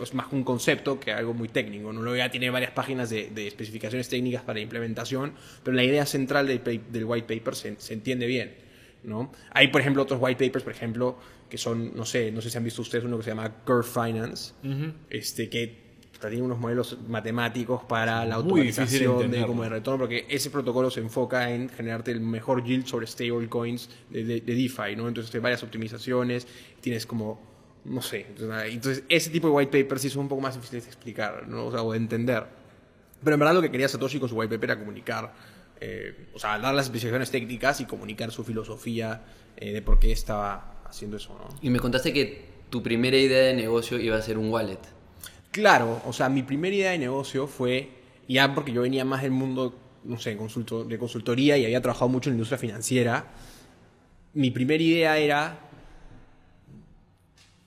es 0.00 0.14
más 0.14 0.26
un 0.32 0.44
concepto 0.44 1.00
que 1.00 1.12
algo 1.12 1.34
muy 1.34 1.48
técnico, 1.48 1.92
¿no? 1.92 2.16
Ya 2.16 2.30
tiene 2.30 2.50
varias 2.50 2.72
páginas 2.72 3.10
de, 3.10 3.30
de 3.30 3.46
especificaciones 3.46 4.08
técnicas 4.08 4.42
para 4.42 4.60
implementación, 4.60 5.32
pero 5.62 5.76
la 5.76 5.84
idea 5.84 6.06
central 6.06 6.46
del, 6.46 6.62
del 6.90 7.04
white 7.04 7.34
paper 7.34 7.54
se, 7.54 7.76
se 7.78 7.94
entiende 7.94 8.26
bien. 8.26 8.66
¿no? 9.04 9.30
Hay, 9.52 9.68
por 9.68 9.80
ejemplo, 9.80 10.02
otros 10.02 10.18
white 10.20 10.44
papers, 10.44 10.64
por 10.64 10.72
ejemplo, 10.72 11.16
que 11.48 11.58
son, 11.58 11.94
no 11.96 12.04
sé, 12.04 12.32
no 12.32 12.40
sé 12.40 12.50
si 12.50 12.58
han 12.58 12.64
visto 12.64 12.82
ustedes 12.82 13.04
uno 13.04 13.16
que 13.18 13.22
se 13.22 13.30
llama 13.30 13.48
Curve 13.64 13.84
Finance, 13.84 14.52
este, 15.08 15.48
que 15.48 15.86
tiene 16.20 16.42
unos 16.42 16.58
modelos 16.58 16.98
matemáticos 17.08 17.84
para 17.84 18.24
la 18.24 18.36
automatización 18.36 19.30
de, 19.30 19.46
como 19.46 19.62
de 19.62 19.68
retorno, 19.68 19.98
porque 19.98 20.26
ese 20.28 20.50
protocolo 20.50 20.90
se 20.90 21.00
enfoca 21.00 21.52
en 21.52 21.68
generarte 21.68 22.10
el 22.10 22.20
mejor 22.20 22.64
yield 22.64 22.86
sobre 22.86 23.06
stablecoins 23.06 23.90
de, 24.10 24.24
de, 24.24 24.40
de 24.40 24.54
DeFi, 24.54 24.96
¿no? 24.96 25.08
Entonces 25.08 25.32
hay 25.34 25.40
varias 25.40 25.62
optimizaciones, 25.62 26.46
tienes 26.80 27.06
como, 27.06 27.40
no 27.86 28.02
sé, 28.02 28.26
entonces, 28.38 29.04
ese 29.08 29.30
tipo 29.30 29.48
de 29.48 29.54
white 29.54 29.82
papers 29.82 30.02
sí 30.02 30.10
son 30.10 30.22
un 30.22 30.28
poco 30.28 30.42
más 30.42 30.54
difíciles 30.54 30.84
de 30.84 30.90
explicar, 30.90 31.46
¿no? 31.46 31.66
O 31.66 31.70
sea, 31.70 31.82
o 31.82 31.92
de 31.92 31.98
entender. 31.98 32.44
Pero 33.22 33.34
en 33.34 33.40
verdad 33.40 33.54
lo 33.54 33.62
que 33.62 33.70
quería 33.70 33.88
Satoshi 33.88 34.18
con 34.18 34.28
su 34.28 34.36
white 34.36 34.54
paper 34.54 34.70
era 34.70 34.78
comunicar, 34.78 35.32
eh, 35.80 36.28
o 36.34 36.38
sea, 36.38 36.58
dar 36.58 36.74
las 36.74 36.86
especificaciones 36.86 37.30
técnicas 37.30 37.80
y 37.80 37.84
comunicar 37.84 38.30
su 38.32 38.44
filosofía 38.44 39.22
eh, 39.56 39.72
de 39.72 39.82
por 39.82 39.98
qué 39.98 40.12
estaba 40.12 40.82
haciendo 40.84 41.16
eso, 41.16 41.38
¿no? 41.38 41.48
Y 41.62 41.70
me 41.70 41.78
contaste 41.78 42.12
que 42.12 42.44
tu 42.70 42.82
primera 42.82 43.16
idea 43.16 43.44
de 43.44 43.54
negocio 43.54 43.98
iba 43.98 44.16
a 44.16 44.22
ser 44.22 44.36
un 44.36 44.50
wallet. 44.50 44.80
Claro, 45.50 46.02
o 46.04 46.12
sea, 46.12 46.28
mi 46.28 46.42
primera 46.42 46.74
idea 46.74 46.90
de 46.90 46.98
negocio 46.98 47.46
fue, 47.46 47.90
ya 48.28 48.54
porque 48.54 48.72
yo 48.72 48.82
venía 48.82 49.04
más 49.04 49.22
del 49.22 49.30
mundo 49.30 49.74
no 50.06 50.18
sé, 50.18 50.36
de 50.36 50.98
consultoría 50.98 51.56
y 51.56 51.64
había 51.64 51.80
trabajado 51.82 52.08
mucho 52.08 52.30
en 52.30 52.34
la 52.34 52.36
industria 52.36 52.58
financiera, 52.58 53.26
mi 54.34 54.50
primera 54.50 54.82
idea 54.82 55.18
era 55.18 55.65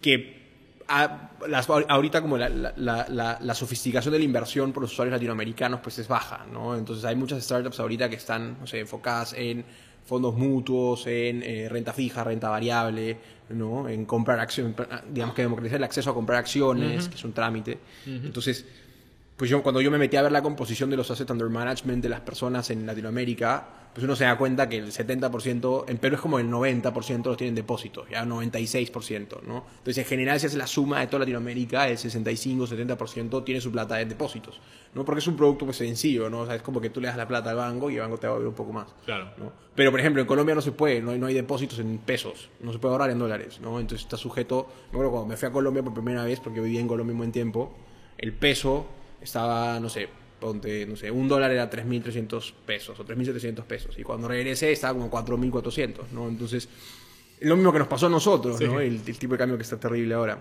que 0.01 0.39
a- 0.87 1.31
las- 1.47 1.69
ahorita 1.69 2.21
como 2.21 2.37
la, 2.37 2.49
la- 2.49 2.73
la- 3.09 3.37
la- 3.41 3.53
sofisticación 3.55 4.11
de 4.11 4.19
la 4.19 4.25
inversión 4.25 4.71
por 4.73 4.81
los 4.83 4.91
usuarios 4.91 5.13
latinoamericanos 5.13 5.79
pues 5.81 5.99
es 5.99 6.07
baja, 6.07 6.45
¿no? 6.51 6.75
Entonces 6.75 7.05
hay 7.05 7.15
muchas 7.15 7.43
startups 7.43 7.79
ahorita 7.79 8.09
que 8.09 8.15
están, 8.15 8.57
no 8.59 8.65
sé, 8.67 8.79
enfocadas 8.79 9.33
en 9.33 9.63
fondos 10.05 10.35
mutuos, 10.35 11.05
en 11.05 11.43
eh, 11.43 11.69
renta 11.69 11.93
fija, 11.93 12.23
renta 12.23 12.49
variable, 12.49 13.17
¿no? 13.49 13.87
En 13.87 14.05
comprar 14.05 14.39
acciones, 14.39 14.73
digamos 15.11 15.35
que 15.35 15.43
democratizar 15.43 15.77
el 15.77 15.83
acceso 15.83 16.09
a 16.09 16.13
comprar 16.15 16.39
acciones, 16.39 17.07
que 17.09 17.15
es 17.15 17.23
un 17.23 17.33
trámite. 17.33 17.77
Entonces, 18.07 18.65
pues 19.37 19.49
yo 19.51 19.61
cuando 19.61 19.81
yo 19.81 19.91
me 19.91 19.97
metí 19.99 20.17
a 20.17 20.23
ver 20.23 20.31
la 20.31 20.41
composición 20.41 20.89
de 20.89 20.97
los 20.97 21.11
assets 21.11 21.29
under 21.29 21.47
management 21.49 22.01
de 22.01 22.09
las 22.09 22.21
personas 22.21 22.69
en 22.71 22.85
Latinoamérica, 22.87 23.67
pues 23.93 24.03
uno 24.03 24.15
se 24.15 24.23
da 24.23 24.37
cuenta 24.37 24.69
que 24.69 24.77
el 24.77 24.91
70%, 24.91 25.85
en 25.87 25.97
Perú 25.97 26.15
es 26.15 26.21
como 26.21 26.39
el 26.39 26.49
90% 26.49 27.25
los 27.25 27.37
tienen 27.37 27.55
depósitos, 27.55 28.07
ya 28.09 28.23
96%, 28.23 29.41
¿no? 29.43 29.65
Entonces 29.69 29.97
en 29.97 30.05
general 30.05 30.39
si 30.39 30.45
hace 30.45 30.57
la 30.57 30.67
suma 30.67 30.99
de 30.99 31.07
toda 31.07 31.19
Latinoamérica, 31.19 31.87
el 31.87 31.97
65-70% 31.97 33.43
tiene 33.43 33.61
su 33.61 33.71
plata 33.71 33.99
en 33.99 34.09
depósitos, 34.09 34.59
¿no? 34.93 35.03
Porque 35.03 35.19
es 35.19 35.27
un 35.27 35.35
producto 35.35 35.65
pues 35.65 35.77
sencillo, 35.77 36.29
¿no? 36.29 36.41
O 36.41 36.45
sea, 36.45 36.55
es 36.55 36.61
como 36.61 36.79
que 36.79 36.89
tú 36.89 37.01
le 37.01 37.07
das 37.07 37.17
la 37.17 37.27
plata 37.27 37.49
al 37.49 37.55
banco 37.55 37.89
y 37.89 37.95
el 37.95 38.01
banco 38.01 38.17
te 38.17 38.27
va 38.27 38.35
a 38.35 38.39
un 38.39 38.53
poco 38.53 38.71
más. 38.71 38.87
Claro. 39.05 39.31
¿no? 39.37 39.51
Pero, 39.75 39.91
por 39.91 39.99
ejemplo, 39.99 40.21
en 40.21 40.27
Colombia 40.27 40.55
no 40.55 40.61
se 40.61 40.71
puede, 40.71 41.01
no 41.01 41.11
hay, 41.11 41.19
no 41.19 41.27
hay 41.27 41.33
depósitos 41.33 41.79
en 41.79 41.97
pesos, 41.97 42.49
no 42.59 42.71
se 42.71 42.79
puede 42.79 42.93
ahorrar 42.93 43.09
en 43.09 43.19
dólares, 43.19 43.59
¿no? 43.59 43.79
Entonces 43.79 44.05
está 44.05 44.17
sujeto, 44.17 44.67
me 44.91 44.97
acuerdo 44.97 45.11
cuando 45.11 45.27
me 45.27 45.37
fui 45.37 45.47
a 45.47 45.51
Colombia 45.51 45.83
por 45.83 45.93
primera 45.93 46.23
vez, 46.23 46.39
porque 46.39 46.61
vivía 46.61 46.79
en 46.79 46.87
Colombia 46.87 47.13
un 47.13 47.17
buen 47.17 47.31
tiempo, 47.31 47.75
el 48.17 48.33
peso 48.33 48.87
estaba, 49.21 49.79
no 49.79 49.89
sé, 49.89 50.09
ponte, 50.39 50.85
no 50.85 50.95
sé, 50.95 51.11
un 51.11 51.27
dólar 51.27 51.51
era 51.51 51.69
3.300 51.69 52.53
pesos 52.65 52.99
o 52.99 53.05
3.700 53.05 53.63
pesos, 53.63 53.99
y 53.99 54.03
cuando 54.03 54.27
regresé 54.27 54.71
estaba 54.71 54.93
como 54.93 55.09
4.400, 55.09 56.09
¿no? 56.11 56.27
Entonces, 56.27 56.69
lo 57.41 57.55
mismo 57.55 57.71
que 57.71 57.79
nos 57.79 57.87
pasó 57.87 58.07
a 58.07 58.09
nosotros, 58.09 58.59
¿no? 58.61 58.79
El, 58.79 59.01
el 59.05 59.17
tipo 59.17 59.33
de 59.33 59.37
cambio 59.37 59.57
que 59.57 59.63
está 59.63 59.79
terrible 59.79 60.13
ahora. 60.13 60.39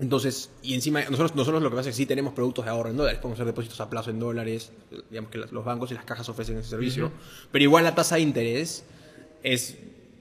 Entonces, 0.00 0.50
y 0.62 0.74
encima, 0.74 1.00
nosotros, 1.02 1.34
nosotros 1.34 1.62
lo 1.62 1.70
que 1.70 1.76
pasa 1.76 1.88
es 1.88 1.96
que 1.96 2.02
sí 2.02 2.06
tenemos 2.06 2.32
productos 2.32 2.64
de 2.64 2.70
ahorro 2.70 2.90
en 2.90 2.96
dólares, 2.96 3.18
podemos 3.18 3.36
hacer 3.36 3.46
depósitos 3.46 3.80
a 3.80 3.90
plazo 3.90 4.10
en 4.10 4.20
dólares, 4.20 4.70
digamos 5.10 5.30
que 5.30 5.38
los 5.38 5.64
bancos 5.64 5.90
y 5.90 5.94
las 5.94 6.04
cajas 6.04 6.28
ofrecen 6.28 6.56
ese 6.58 6.70
servicio, 6.70 7.10
pero 7.50 7.64
igual 7.64 7.82
la 7.82 7.94
tasa 7.94 8.14
de 8.14 8.20
interés 8.20 8.84
es 9.42 9.76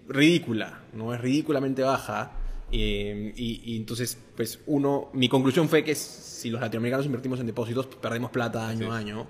ridícula, 0.07 0.81
¿no? 0.93 1.13
Es 1.13 1.21
ridículamente 1.21 1.83
baja. 1.83 2.31
Eh, 2.71 3.33
y, 3.35 3.61
y 3.73 3.77
entonces, 3.77 4.17
pues 4.35 4.59
uno, 4.65 5.09
mi 5.13 5.29
conclusión 5.29 5.69
fue 5.69 5.83
que 5.83 5.95
si 5.95 6.49
los 6.49 6.61
latinoamericanos 6.61 7.05
invertimos 7.05 7.39
en 7.39 7.47
depósitos, 7.47 7.85
pues, 7.87 7.97
perdemos 7.97 8.31
plata 8.31 8.67
año 8.67 8.91
a 8.91 8.97
año 8.97 9.27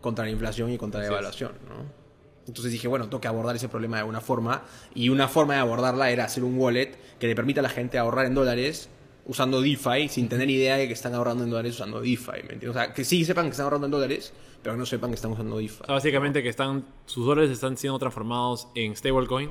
contra 0.00 0.24
la 0.24 0.30
inflación 0.30 0.70
y 0.72 0.78
contra 0.78 1.00
la 1.00 1.06
devaluación, 1.06 1.52
¿no? 1.68 2.02
Entonces 2.46 2.72
dije, 2.72 2.88
bueno, 2.88 3.04
tengo 3.06 3.20
que 3.20 3.28
abordar 3.28 3.54
ese 3.54 3.68
problema 3.68 3.96
de 3.96 4.00
alguna 4.00 4.20
forma. 4.20 4.64
Y 4.94 5.10
una 5.10 5.28
forma 5.28 5.54
de 5.54 5.60
abordarla 5.60 6.10
era 6.10 6.24
hacer 6.24 6.42
un 6.42 6.58
wallet 6.58 6.92
que 7.20 7.26
le 7.26 7.36
permita 7.36 7.60
a 7.60 7.62
la 7.62 7.68
gente 7.68 7.98
ahorrar 7.98 8.26
en 8.26 8.34
dólares 8.34 8.88
usando 9.24 9.60
DeFi 9.62 10.08
sin 10.08 10.28
tener 10.28 10.50
idea 10.50 10.76
de 10.76 10.88
que 10.88 10.94
están 10.94 11.14
ahorrando 11.14 11.44
en 11.44 11.50
dólares 11.50 11.74
usando 11.74 12.00
DeFi. 12.00 12.32
¿me 12.32 12.54
entiendes? 12.54 12.70
O 12.70 12.72
sea, 12.72 12.92
que 12.92 13.04
sí 13.04 13.24
sepan 13.24 13.44
que 13.46 13.50
están 13.52 13.64
ahorrando 13.64 13.86
en 13.86 13.92
dólares, 13.92 14.32
pero 14.62 14.74
que 14.74 14.78
no 14.78 14.86
sepan 14.86 15.10
que 15.10 15.16
están 15.16 15.32
usando 15.32 15.58
DeFi. 15.58 15.82
O 15.82 15.86
sea, 15.86 15.94
básicamente 15.94 16.42
que 16.42 16.48
están, 16.48 16.84
sus 17.06 17.26
dólares 17.26 17.50
están 17.50 17.76
siendo 17.76 17.98
transformados 17.98 18.68
en 18.74 18.94
stablecoins 18.96 19.50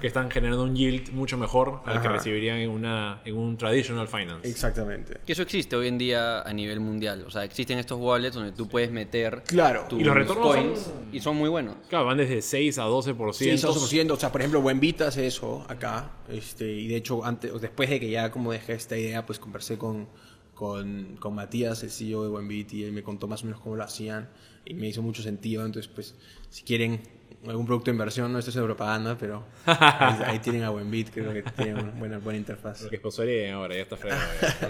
que 0.00 0.06
están 0.06 0.30
generando 0.30 0.64
un 0.64 0.74
yield 0.74 1.12
mucho 1.12 1.38
mejor 1.38 1.80
al 1.86 2.00
que 2.00 2.08
Ajá. 2.08 2.16
recibirían 2.16 2.58
en, 2.58 2.70
una, 2.70 3.20
en 3.24 3.36
un 3.36 3.56
traditional 3.56 4.08
finance. 4.08 4.48
Exactamente. 4.48 5.18
Que 5.24 5.32
eso 5.32 5.42
existe 5.42 5.76
hoy 5.76 5.88
en 5.88 5.98
día 5.98 6.42
a 6.42 6.52
nivel 6.52 6.80
mundial. 6.80 7.24
O 7.26 7.30
sea, 7.30 7.44
existen 7.44 7.78
estos 7.78 7.98
wallets 8.00 8.34
donde 8.34 8.52
tú 8.52 8.68
puedes 8.68 8.90
meter 8.90 9.42
Claro. 9.46 9.84
tus 9.88 10.00
Y 10.00 10.04
los 10.04 10.14
retornos 10.14 10.46
coins 10.46 10.78
son- 10.80 10.92
y 11.12 11.20
son 11.20 11.36
muy 11.36 11.48
buenos. 11.48 11.76
Claro, 11.88 12.06
van 12.06 12.18
desde 12.18 12.42
6 12.42 12.78
a 12.78 12.84
12%. 12.86 13.32
Sí, 13.32 13.50
12%. 13.50 14.12
O 14.14 14.16
sea, 14.16 14.32
por 14.32 14.40
ejemplo, 14.40 14.60
Buenvita 14.60 15.06
hace 15.08 15.26
eso 15.26 15.64
acá. 15.68 16.10
Este, 16.28 16.70
y 16.70 16.88
de 16.88 16.96
hecho, 16.96 17.24
antes, 17.24 17.52
o 17.52 17.58
después 17.58 17.88
de 17.88 18.00
que 18.00 18.10
ya 18.10 18.30
como 18.30 18.52
dejé 18.52 18.72
esta 18.74 18.96
idea, 18.96 19.24
pues 19.24 19.38
conversé 19.38 19.78
con, 19.78 20.08
con, 20.54 21.16
con 21.20 21.34
Matías, 21.34 21.82
el 21.84 21.90
CEO 21.90 22.24
de 22.24 22.28
Buenbit, 22.30 22.72
y 22.74 22.84
él 22.84 22.92
me 22.92 23.02
contó 23.02 23.28
más 23.28 23.42
o 23.42 23.46
menos 23.46 23.60
cómo 23.60 23.76
lo 23.76 23.84
hacían. 23.84 24.28
Y 24.64 24.74
me 24.74 24.88
hizo 24.88 25.02
mucho 25.02 25.22
sentido. 25.22 25.64
Entonces, 25.64 25.90
pues, 25.92 26.14
si 26.50 26.62
quieren 26.62 27.00
algún 27.46 27.66
producto 27.66 27.86
de 27.90 27.92
inversión, 27.92 28.32
no 28.32 28.38
esto 28.38 28.50
es 28.50 28.56
de 28.56 28.62
propaganda, 28.62 29.16
pero 29.16 29.44
ahí, 29.64 30.22
ahí 30.26 30.38
tienen 30.40 30.64
a 30.64 30.70
Buenbit, 30.70 31.10
creo 31.10 31.32
que 31.32 31.42
tienen 31.42 31.78
una 31.78 31.92
buena, 31.92 32.18
buena 32.18 32.38
interfaz. 32.38 32.82
Lo 32.82 32.90
que 32.90 32.96
sponsoreen 32.96 33.54
ahora, 33.54 33.76
ya 33.76 33.82
está 33.82 33.96
fregado. 33.96 34.22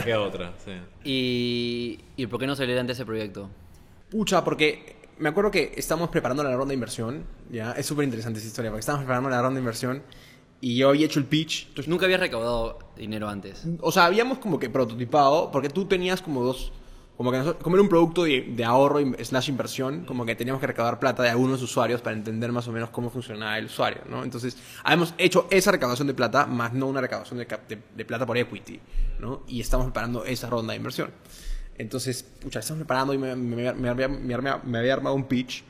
queda 0.04 0.20
otra. 0.22 0.54
Sí. 0.64 0.72
¿Y, 1.04 2.00
¿Y 2.16 2.26
por 2.26 2.38
qué 2.38 2.46
no 2.46 2.54
salir 2.54 2.78
ante 2.78 2.92
ese 2.92 3.06
proyecto? 3.06 3.48
Pucha, 4.10 4.44
porque 4.44 4.96
me 5.18 5.30
acuerdo 5.30 5.50
que 5.50 5.72
estamos 5.76 6.10
preparando 6.10 6.42
la 6.42 6.50
ronda 6.54 6.68
de 6.68 6.74
inversión. 6.74 7.24
¿ya? 7.50 7.72
Es 7.72 7.86
súper 7.86 8.04
interesante 8.04 8.38
esa 8.38 8.48
historia, 8.48 8.70
porque 8.70 8.80
estamos 8.80 9.00
preparando 9.00 9.30
la 9.30 9.40
ronda 9.40 9.54
de 9.54 9.60
inversión. 9.60 10.02
Y 10.60 10.76
yo 10.76 10.88
había 10.88 11.06
hecho 11.06 11.20
el 11.20 11.26
pitch. 11.26 11.68
Entonces, 11.68 11.88
Nunca 11.88 12.06
habías 12.06 12.20
recaudado 12.20 12.78
dinero 12.96 13.28
antes. 13.28 13.64
O 13.80 13.92
sea, 13.92 14.06
habíamos 14.06 14.38
como 14.38 14.58
que 14.58 14.68
prototipado, 14.68 15.50
porque 15.52 15.68
tú 15.68 15.84
tenías 15.86 16.20
como 16.20 16.42
dos, 16.42 16.72
como 17.18 17.30
que 17.32 17.38
nosotros- 17.38 17.62
como 17.62 17.76
era 17.76 17.82
un 17.82 17.88
producto 17.90 18.24
de, 18.24 18.40
de 18.56 18.64
ahorro 18.64 19.00
slash 19.22 19.48
inversión, 19.50 20.04
como 20.06 20.24
que 20.24 20.34
teníamos 20.36 20.60
que 20.60 20.68
recaudar 20.68 20.98
plata 21.00 21.22
de 21.24 21.28
algunos 21.30 21.60
usuarios 21.60 22.00
para 22.00 22.16
entender 22.16 22.50
más 22.52 22.66
o 22.68 22.72
menos 22.72 22.88
cómo 22.90 23.10
funcionaba 23.10 23.58
el 23.58 23.66
usuario, 23.66 24.02
¿no? 24.08 24.22
Entonces, 24.24 24.56
habíamos 24.84 25.12
hecho 25.18 25.46
esa 25.50 25.70
recaudación 25.72 26.06
de 26.06 26.14
plata, 26.14 26.46
más 26.46 26.72
no 26.72 26.86
una 26.86 27.00
recaudación 27.02 27.38
de, 27.40 27.46
de- 27.68 27.78
de 27.94 28.04
plata 28.06 28.24
por 28.24 28.38
equity, 28.38 28.80
¿no? 29.20 29.42
Y 29.48 29.60
estamos 29.60 29.84
preparando 29.86 30.24
esa 30.24 30.48
ronda 30.48 30.72
de 30.72 30.76
inversión. 30.78 31.10
Entonces, 31.76 32.22
pucha, 32.22 32.60
estamos 32.60 32.78
preparando 32.80 33.12
y 33.14 33.18
me, 33.18 33.36
me- 33.36 33.72
me 33.74 33.88
había, 33.88 34.08
me 34.08 34.34
había- 34.34 34.94
armado 34.94 35.14
un 35.14 35.24
pitch 35.24 35.64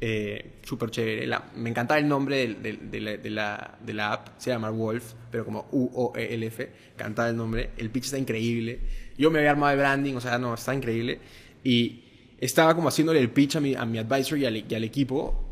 eh, 0.00 0.58
súper 0.62 0.90
chévere. 0.90 1.26
La- 1.26 1.44
me 1.56 1.70
encantaba 1.70 1.98
el 1.98 2.06
nombre 2.08 2.36
del- 2.62 2.90
de, 2.90 3.00
la, 3.00 3.16
de 3.16 3.30
la- 3.30 3.78
de 3.84 3.94
la 3.94 4.12
app, 4.12 4.28
se 4.38 4.50
llama 4.50 4.68
Wolf, 4.70 5.12
pero 5.30 5.44
como 5.46 5.66
U-O-E-L-F, 5.72 6.70
cantaba 6.96 7.28
el 7.30 7.36
nombre. 7.36 7.70
El 7.78 7.88
pitch 7.90 8.04
está 8.06 8.18
increíble. 8.18 8.80
Yo 9.18 9.30
me 9.30 9.38
había 9.38 9.50
armado 9.50 9.70
de 9.70 9.78
branding, 9.78 10.14
o 10.14 10.20
sea, 10.20 10.38
no, 10.38 10.54
está 10.54 10.74
increíble. 10.74 11.20
Y 11.64 12.02
estaba 12.38 12.74
como 12.74 12.88
haciéndole 12.88 13.20
el 13.20 13.30
pitch 13.30 13.56
a 13.56 13.60
mi, 13.60 13.74
a 13.74 13.84
mi 13.84 13.98
advisor 13.98 14.38
y 14.38 14.46
al, 14.46 14.56
y 14.56 14.74
al 14.74 14.84
equipo. 14.84 15.42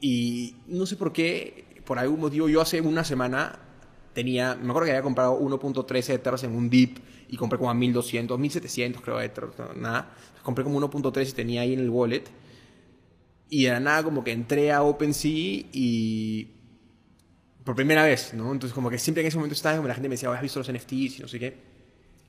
Y 0.00 0.56
no 0.66 0.86
sé 0.86 0.96
por 0.96 1.12
qué, 1.12 1.82
por 1.84 1.98
algún 1.98 2.20
motivo, 2.20 2.48
yo 2.48 2.60
hace 2.60 2.80
una 2.80 3.04
semana 3.04 3.58
tenía, 4.12 4.54
me 4.54 4.70
acuerdo 4.70 4.86
que 4.86 4.90
había 4.92 5.02
comprado 5.02 5.38
1.3 5.40 6.08
Ethers 6.14 6.44
en 6.44 6.54
un 6.54 6.70
dip 6.70 6.98
y 7.28 7.36
compré 7.36 7.58
como 7.58 7.70
a 7.70 7.74
1200, 7.74 8.38
1700 8.38 9.02
creo 9.02 9.20
Ethers, 9.20 9.52
nada. 9.76 10.14
Compré 10.42 10.62
como 10.64 10.78
1.3 10.80 11.28
y 11.28 11.32
tenía 11.32 11.62
ahí 11.62 11.72
en 11.72 11.80
el 11.80 11.90
wallet. 11.90 12.24
Y 13.48 13.64
de 13.64 13.80
nada 13.80 14.02
como 14.02 14.24
que 14.24 14.32
entré 14.32 14.72
a 14.72 14.82
OpenSea 14.82 15.30
y... 15.72 16.50
Por 17.64 17.74
primera 17.74 18.04
vez, 18.04 18.34
¿no? 18.34 18.52
Entonces 18.52 18.74
como 18.74 18.90
que 18.90 18.98
siempre 18.98 19.22
en 19.22 19.28
ese 19.28 19.38
momento 19.38 19.54
estaba 19.54 19.76
como 19.76 19.88
la 19.88 19.94
gente 19.94 20.08
me 20.10 20.16
decía, 20.16 20.28
"Oh, 20.28 20.34
¿has 20.34 20.42
visto 20.42 20.58
los 20.58 20.68
NFTs? 20.68 21.18
Y 21.18 21.22
no 21.22 21.28
sé 21.28 21.38
qué. 21.38 21.73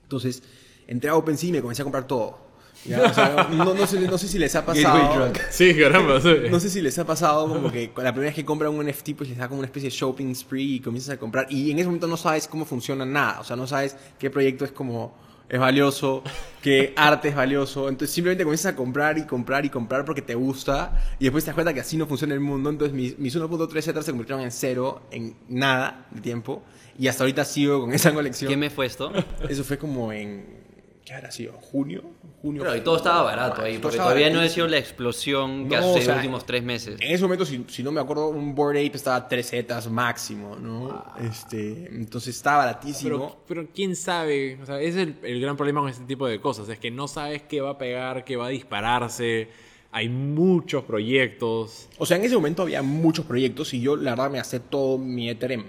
Entonces 0.06 0.44
entré 0.88 1.10
a 1.10 1.16
OpenSea 1.16 1.50
y 1.50 1.52
me 1.54 1.62
comencé 1.62 1.82
a 1.82 1.86
comprar 1.86 2.08
todo. 2.08 2.46
Ya, 2.86 3.02
o 3.10 3.14
sea, 3.14 3.48
no, 3.52 3.74
no 3.74 3.88
sé, 3.88 4.00
no 4.00 4.18
sé 4.18 4.28
si 4.28 4.38
les 4.38 4.56
ha 4.56 4.66
pasado... 4.66 5.32
Sí, 5.50 5.76
caramba. 5.76 6.22
sí. 6.22 6.30
No 6.52 6.60
sé 6.60 6.70
si 6.70 6.82
les 6.82 6.98
ha 7.00 7.06
pasado 7.06 7.48
como 7.48 7.72
que 7.72 7.92
la 7.98 8.12
primera 8.12 8.30
vez 8.30 8.36
que 8.36 8.46
compran 8.46 8.74
un 8.74 8.86
NFT 8.86 9.16
pues 9.16 9.30
les 9.30 9.38
da 9.38 9.48
como 9.48 9.60
una 9.60 9.68
especie 9.68 9.90
de 9.90 9.96
shopping 9.96 10.34
spree 10.36 10.76
y 10.76 10.80
comienzas 10.80 11.16
a 11.16 11.18
comprar 11.18 11.48
y 11.50 11.72
en 11.72 11.80
ese 11.80 11.88
momento 11.88 12.08
no 12.08 12.18
sabes 12.18 12.48
cómo 12.48 12.66
funciona 12.66 13.06
nada, 13.06 13.40
o 13.40 13.44
sea, 13.44 13.56
no 13.56 13.66
sabes 13.66 13.96
qué 14.20 14.30
proyecto 14.30 14.66
es 14.66 14.72
como 14.72 15.16
es 15.48 15.60
valioso, 15.60 16.24
qué 16.62 16.94
arte 16.98 17.30
es 17.30 17.36
valioso, 17.36 17.88
entonces 17.90 18.14
simplemente 18.14 18.44
comienzas 18.44 18.74
a 18.74 18.76
comprar 18.76 19.18
y 19.18 19.26
comprar 19.26 19.66
y 19.66 19.70
comprar 19.70 20.06
porque 20.06 20.22
te 20.22 20.36
gusta 20.36 21.00
y 21.20 21.26
después 21.26 21.44
te 21.44 21.50
das 21.50 21.56
cuenta 21.56 21.74
que 21.74 21.80
así 21.80 21.98
no 21.98 22.08
funciona 22.08 22.34
el 22.34 22.40
mundo, 22.40 22.70
entonces 22.70 22.96
mis, 22.96 23.18
mis 23.18 23.36
1.3 23.36 23.88
Ethers 23.88 24.06
se 24.06 24.12
convirtieron 24.12 24.44
en 24.44 24.52
cero 24.52 25.04
en 25.12 25.36
nada 25.48 26.08
de 26.12 26.22
tiempo 26.22 26.64
y 26.98 27.08
hasta 27.08 27.24
ahorita 27.24 27.46
sigo 27.46 27.82
con 27.82 27.94
esa 27.94 28.14
colección. 28.14 28.50
¿Qué 28.50 28.58
me 28.58 28.70
fue 28.70 28.86
esto? 28.86 29.12
Eso 29.48 29.64
fue 29.64 29.78
como 29.78 30.12
en 30.12 30.66
¿qué 31.06 31.14
habrá 31.14 31.32
sido? 31.32 31.54
¿Junio? 31.54 32.04
Junio. 32.42 32.64
Pero 32.64 32.76
y 32.76 32.82
todo 32.82 32.98
estaba 32.98 33.22
barato 33.22 33.62
ahí, 33.62 33.78
porque 33.78 33.98
todavía 33.98 34.30
no 34.30 34.40
ha 34.40 34.50
sido 34.50 34.68
la 34.68 34.78
explosión 34.78 35.70
que 35.70 35.78
No, 35.78 35.82
ha 35.82 35.86
o 35.86 35.94
sucedido 35.94 35.98
en 35.98 36.04
sea, 36.04 36.16
los 36.16 36.24
últimos 36.24 36.46
tres 36.46 36.64
meses. 36.64 36.98
En 37.00 37.12
ese 37.12 37.24
momento, 37.24 37.46
si, 37.46 37.64
si 37.68 37.84
no 37.84 37.92
me 37.92 38.02
acuerdo, 38.02 38.30
un 38.30 38.56
Board 38.56 38.78
Ape 38.78 38.92
estaba 38.96 39.16
a 39.16 39.28
3 39.28 39.48
zetas 39.48 39.90
máximo, 39.90 40.56
¿no? 40.56 41.06
Este, 41.22 41.88
entonces 41.96 42.36
estaba 42.36 42.66
baratísimo. 42.66 43.18
Pero, 43.18 43.38
pero 43.48 43.68
quién 43.74 43.96
sabe, 43.96 44.60
o 44.62 44.66
sea, 44.66 44.82
ese 44.82 45.02
es 45.02 45.08
el, 45.08 45.18
el 45.24 45.42
gran 45.42 45.56
problema 45.56 45.82
con 45.82 45.90
este 45.90 46.06
tipo 46.06 46.28
de 46.28 46.42
cosas, 46.42 46.68
es 46.70 46.80
que 46.80 46.92
no 46.92 47.08
sabes 47.08 47.44
qué 47.44 47.62
va 47.62 47.72
a 47.72 47.78
pegar, 47.78 48.26
qué 48.26 48.36
va 48.36 48.48
a 48.48 48.50
dispararse, 48.50 49.50
hay 49.92 50.10
muchos 50.10 50.84
proyectos. 50.84 51.88
O 51.98 52.06
sea, 52.06 52.18
en 52.18 52.26
ese 52.26 52.36
momento 52.36 52.64
había 52.64 52.82
muchos 52.82 53.26
proyectos 53.26 53.74
y 53.74 53.80
yo, 53.80 53.96
la 53.96 54.12
verdad, 54.12 54.30
me 54.30 54.40
hacé 54.40 54.60
todo 54.60 54.98
mi 54.98 55.30
Ether 55.30 55.54
en, 55.54 55.62
en 55.62 55.66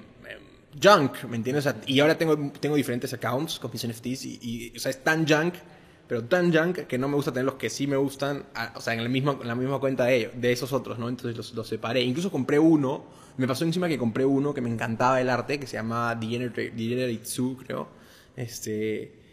junk, 0.82 1.24
¿me 1.24 1.36
entiendes? 1.36 1.68
Y 1.86 2.00
ahora 2.00 2.16
tengo, 2.18 2.36
tengo 2.60 2.76
diferentes 2.76 3.12
accounts 3.12 3.58
con 3.58 3.70
mis 3.72 3.86
NFTs 3.86 4.24
y, 4.24 4.72
o 4.76 4.78
sea, 4.78 4.90
es 4.90 5.02
tan 5.02 5.26
junk, 5.26 5.54
pero 6.08 6.24
tan 6.24 6.52
junk 6.52 6.80
que 6.86 6.98
no 6.98 7.08
me 7.08 7.16
gusta 7.16 7.32
tener 7.32 7.44
los 7.46 7.54
que 7.54 7.68
sí 7.70 7.86
me 7.86 7.96
gustan, 7.96 8.44
o 8.74 8.80
sea, 8.80 8.94
en, 8.94 9.00
en 9.00 9.04
la 9.48 9.54
misma 9.54 9.78
cuenta 9.80 10.04
de 10.04 10.16
ellos, 10.16 10.32
de 10.36 10.52
esos 10.52 10.72
otros, 10.72 10.98
¿no? 10.98 11.08
Entonces 11.08 11.36
los, 11.36 11.52
los 11.54 11.66
separé. 11.66 12.02
Incluso 12.02 12.30
compré 12.30 12.58
uno, 12.58 13.04
me 13.36 13.46
pasó 13.48 13.64
encima 13.64 13.88
que 13.88 13.98
compré 13.98 14.24
uno 14.24 14.54
que 14.54 14.60
me 14.60 14.70
encantaba 14.70 15.20
el 15.20 15.28
arte, 15.30 15.58
que 15.58 15.66
se 15.66 15.76
llama 15.76 16.14
Degenerate, 16.14 17.20
Zoo, 17.24 17.56
creo. 17.56 17.88
Este... 18.36 19.24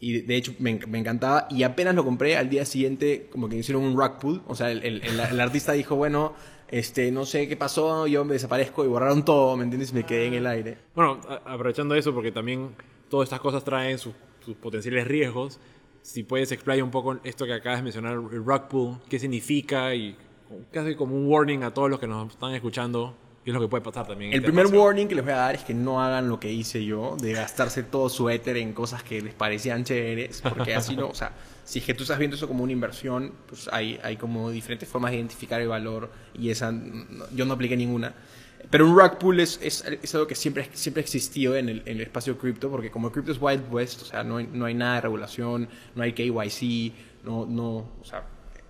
Y 0.00 0.20
de- 0.22 0.36
hecho 0.36 0.52
me, 0.58 0.80
me 0.88 0.98
encantaba. 0.98 1.46
Y 1.48 1.62
apenas 1.62 1.94
lo 1.94 2.04
compré, 2.04 2.36
al 2.36 2.48
día 2.50 2.64
siguiente 2.64 3.28
como 3.30 3.48
que 3.48 3.56
hicieron 3.56 3.84
un 3.84 3.96
rug 3.96 4.18
pull. 4.18 4.42
O 4.48 4.56
sea, 4.56 4.70
el- 4.72 4.82
el- 4.84 5.00
el 5.20 5.40
artista 5.40 5.72
dijo, 5.72 5.94
bueno, 5.94 6.34
este, 6.72 7.12
no 7.12 7.26
sé 7.26 7.46
qué 7.46 7.56
pasó, 7.56 8.06
yo 8.06 8.24
me 8.24 8.32
desaparezco 8.32 8.82
y 8.82 8.88
borraron 8.88 9.24
todo, 9.26 9.56
¿me 9.58 9.64
entiendes? 9.64 9.92
Me 9.92 10.04
quedé 10.04 10.26
en 10.26 10.34
el 10.34 10.46
aire. 10.46 10.78
Bueno, 10.94 11.20
aprovechando 11.44 11.94
eso, 11.94 12.14
porque 12.14 12.32
también 12.32 12.74
todas 13.10 13.26
estas 13.26 13.40
cosas 13.40 13.62
traen 13.62 13.98
sus, 13.98 14.14
sus 14.42 14.56
potenciales 14.56 15.06
riesgos, 15.06 15.60
si 16.00 16.22
puedes 16.22 16.50
explayar 16.50 16.82
un 16.82 16.90
poco 16.90 17.18
esto 17.24 17.44
que 17.44 17.52
acabas 17.52 17.80
de 17.80 17.82
mencionar, 17.84 18.14
el 18.14 18.42
rug 18.42 18.68
pull, 18.68 18.96
qué 19.10 19.18
significa 19.18 19.94
y 19.94 20.16
casi 20.70 20.94
como 20.94 21.14
un 21.14 21.26
warning 21.26 21.62
a 21.62 21.74
todos 21.74 21.90
los 21.90 22.00
que 22.00 22.06
nos 22.06 22.32
están 22.32 22.54
escuchando, 22.54 23.14
qué 23.44 23.50
es 23.50 23.54
lo 23.54 23.60
que 23.60 23.68
puede 23.68 23.82
pasar 23.82 24.06
también. 24.06 24.32
El 24.32 24.38
este 24.38 24.50
primer 24.50 24.66
warning 24.66 25.08
que 25.08 25.14
les 25.14 25.24
voy 25.24 25.34
a 25.34 25.36
dar 25.36 25.54
es 25.54 25.64
que 25.64 25.74
no 25.74 26.02
hagan 26.02 26.30
lo 26.30 26.40
que 26.40 26.50
hice 26.50 26.82
yo, 26.82 27.18
de 27.20 27.34
gastarse 27.34 27.82
todo 27.82 28.08
su 28.08 28.30
éter 28.30 28.56
en 28.56 28.72
cosas 28.72 29.02
que 29.02 29.20
les 29.20 29.34
parecían 29.34 29.84
chéveres, 29.84 30.40
porque 30.40 30.74
así 30.74 30.96
no, 30.96 31.08
o 31.08 31.14
sea, 31.14 31.32
si 31.64 31.78
es 31.78 31.84
que 31.84 31.94
tú 31.94 32.02
estás 32.02 32.18
viendo 32.18 32.36
eso 32.36 32.48
como 32.48 32.64
una 32.64 32.72
inversión, 32.72 33.32
pues 33.46 33.68
hay, 33.72 33.98
hay 34.02 34.16
como 34.16 34.50
diferentes 34.50 34.88
formas 34.88 35.10
de 35.12 35.18
identificar 35.18 35.60
el 35.60 35.68
valor 35.68 36.10
y 36.38 36.50
esa, 36.50 36.72
no- 36.72 37.24
yo 37.34 37.44
no 37.44 37.54
apliqué 37.54 37.76
ninguna. 37.76 38.14
Pero 38.70 38.88
un 38.88 38.96
rug 38.98 39.18
pull 39.18 39.40
es, 39.40 39.58
es, 39.62 39.84
es 39.84 40.14
algo 40.14 40.26
que 40.26 40.34
siempre, 40.34 40.68
siempre 40.72 41.00
ha 41.00 41.04
existido 41.04 41.56
en 41.56 41.68
el, 41.68 41.82
en 41.84 41.96
el 41.96 42.02
espacio 42.02 42.38
cripto, 42.38 42.70
porque 42.70 42.90
como 42.90 43.08
el 43.08 43.12
cripto 43.12 43.32
es 43.32 43.38
Wild 43.40 43.64
West, 43.72 44.02
o 44.02 44.04
sea, 44.04 44.22
no 44.24 44.36
hay, 44.38 44.48
no 44.52 44.64
hay 44.64 44.74
nada 44.74 44.96
de 44.96 45.00
regulación, 45.02 45.68
no 45.94 46.02
hay 46.02 46.12
KYC, 46.12 46.92
no, 47.24 47.44
no, 47.46 47.68
o 48.00 48.04
sea, 48.04 48.24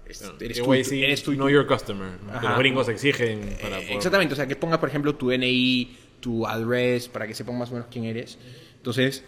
es- 0.07 0.23
eres 0.41 0.59
que 0.59 0.65
tú, 0.65 0.73
eres 0.75 1.23
tú 1.23 1.33
y 1.33 1.37
know 1.37 1.47
tú. 1.47 1.53
your 1.53 1.67
customer, 1.67 2.09
¿no? 2.25 2.33
que 2.33 2.37
Ajá. 2.39 2.49
los 2.51 2.59
gringos 2.59 2.89
exigen 2.89 3.41
para 3.61 3.79
Eh, 3.79 3.83
poder- 3.83 3.97
Exactamente, 3.97 4.33
o 4.33 4.37
sea, 4.37 4.47
que 4.47 4.57
pongas, 4.57 4.79
por 4.79 4.89
ejemplo, 4.89 5.15
tu 5.15 5.29
DNI, 5.31 5.97
tu 6.21 6.47
address, 6.47 7.09
para 7.09 7.27
que 7.27 7.35
sepan 7.35 7.59
más 7.59 7.71
o 7.71 7.75
menos 7.75 7.89
quién 7.91 8.05
eres. 8.05 8.39
Entonces, 8.77 9.23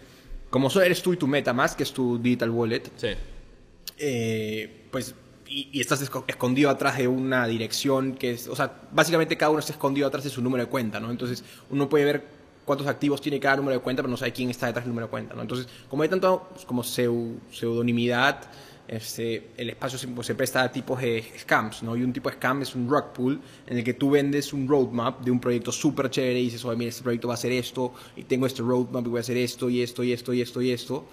como 0.49 0.69
solo 0.69 0.85
eres 0.85 1.01
tú 1.01 1.13
y 1.13 1.17
tu 1.17 1.27
MetaMask, 1.27 1.77
que 1.77 1.83
es 1.83 1.93
tu 1.93 2.17
digital 2.17 2.49
wallet, 2.49 2.83
Sí. 2.97 3.09
Eh, 3.97 4.87
pues, 4.91 5.15
y, 5.47 5.69
y 5.71 5.81
estás 5.81 6.01
esco- 6.01 6.23
escondido 6.27 6.69
atrás 6.69 6.97
de 6.97 7.07
una 7.07 7.47
dirección 7.47 8.13
que 8.15 8.31
es, 8.31 8.47
o 8.47 8.55
sea, 8.55 8.81
básicamente 8.91 9.37
cada 9.37 9.51
uno 9.51 9.59
está 9.59 9.73
escondido 9.73 10.07
atrás 10.07 10.23
de 10.23 10.29
su 10.29 10.41
número 10.41 10.63
de 10.63 10.69
cuenta, 10.69 10.99
¿no? 10.99 11.11
Entonces, 11.11 11.43
uno 11.69 11.87
puede 11.87 12.05
ver 12.05 12.25
cuántos 12.65 12.87
activos 12.87 13.21
tiene 13.21 13.39
cada 13.39 13.57
número 13.57 13.77
de 13.77 13.83
cuenta, 13.83 14.01
pero 14.01 14.09
no 14.11 14.17
sabe 14.17 14.33
quién 14.33 14.49
está 14.49 14.67
detrás 14.67 14.85
del 14.85 14.89
número 14.89 15.07
de 15.07 15.11
cuenta, 15.11 15.35
¿no? 15.35 15.41
Entonces, 15.41 15.67
como 15.89 16.03
hay 16.03 16.09
tanto 16.09 16.47
pues, 16.53 16.65
como 16.65 16.83
pseu- 16.83 17.37
pseudonimidad, 17.51 18.41
este, 18.87 19.49
el 19.57 19.69
espacio 19.71 19.97
se, 19.97 20.07
pues, 20.07 20.27
se 20.27 20.35
presta 20.35 20.61
a 20.63 20.71
tipos 20.71 21.01
de 21.01 21.23
scams, 21.39 21.81
¿no? 21.83 21.95
Y 21.95 22.03
un 22.03 22.13
tipo 22.13 22.29
de 22.29 22.35
scam 22.35 22.61
es 22.61 22.75
un 22.75 22.87
rug 22.89 23.13
pull 23.13 23.41
en 23.67 23.77
el 23.79 23.83
que 23.83 23.93
tú 23.95 24.11
vendes 24.11 24.53
un 24.53 24.67
roadmap 24.67 25.21
de 25.23 25.31
un 25.31 25.39
proyecto 25.39 25.71
súper 25.71 26.09
chévere 26.09 26.39
y 26.39 26.45
dices, 26.45 26.63
oye, 26.65 26.77
mira, 26.77 26.89
este 26.89 27.01
proyecto 27.03 27.27
va 27.27 27.33
a 27.33 27.35
hacer 27.35 27.51
esto, 27.51 27.93
y 28.15 28.23
tengo 28.23 28.45
este 28.45 28.61
roadmap 28.61 29.05
y 29.05 29.09
voy 29.09 29.17
a 29.17 29.21
hacer 29.21 29.37
esto, 29.37 29.69
y 29.69 29.81
esto, 29.81 30.03
y 30.03 30.11
esto, 30.11 30.33
y 30.33 30.41
esto, 30.41 30.61
y 30.61 30.71
esto 30.71 31.05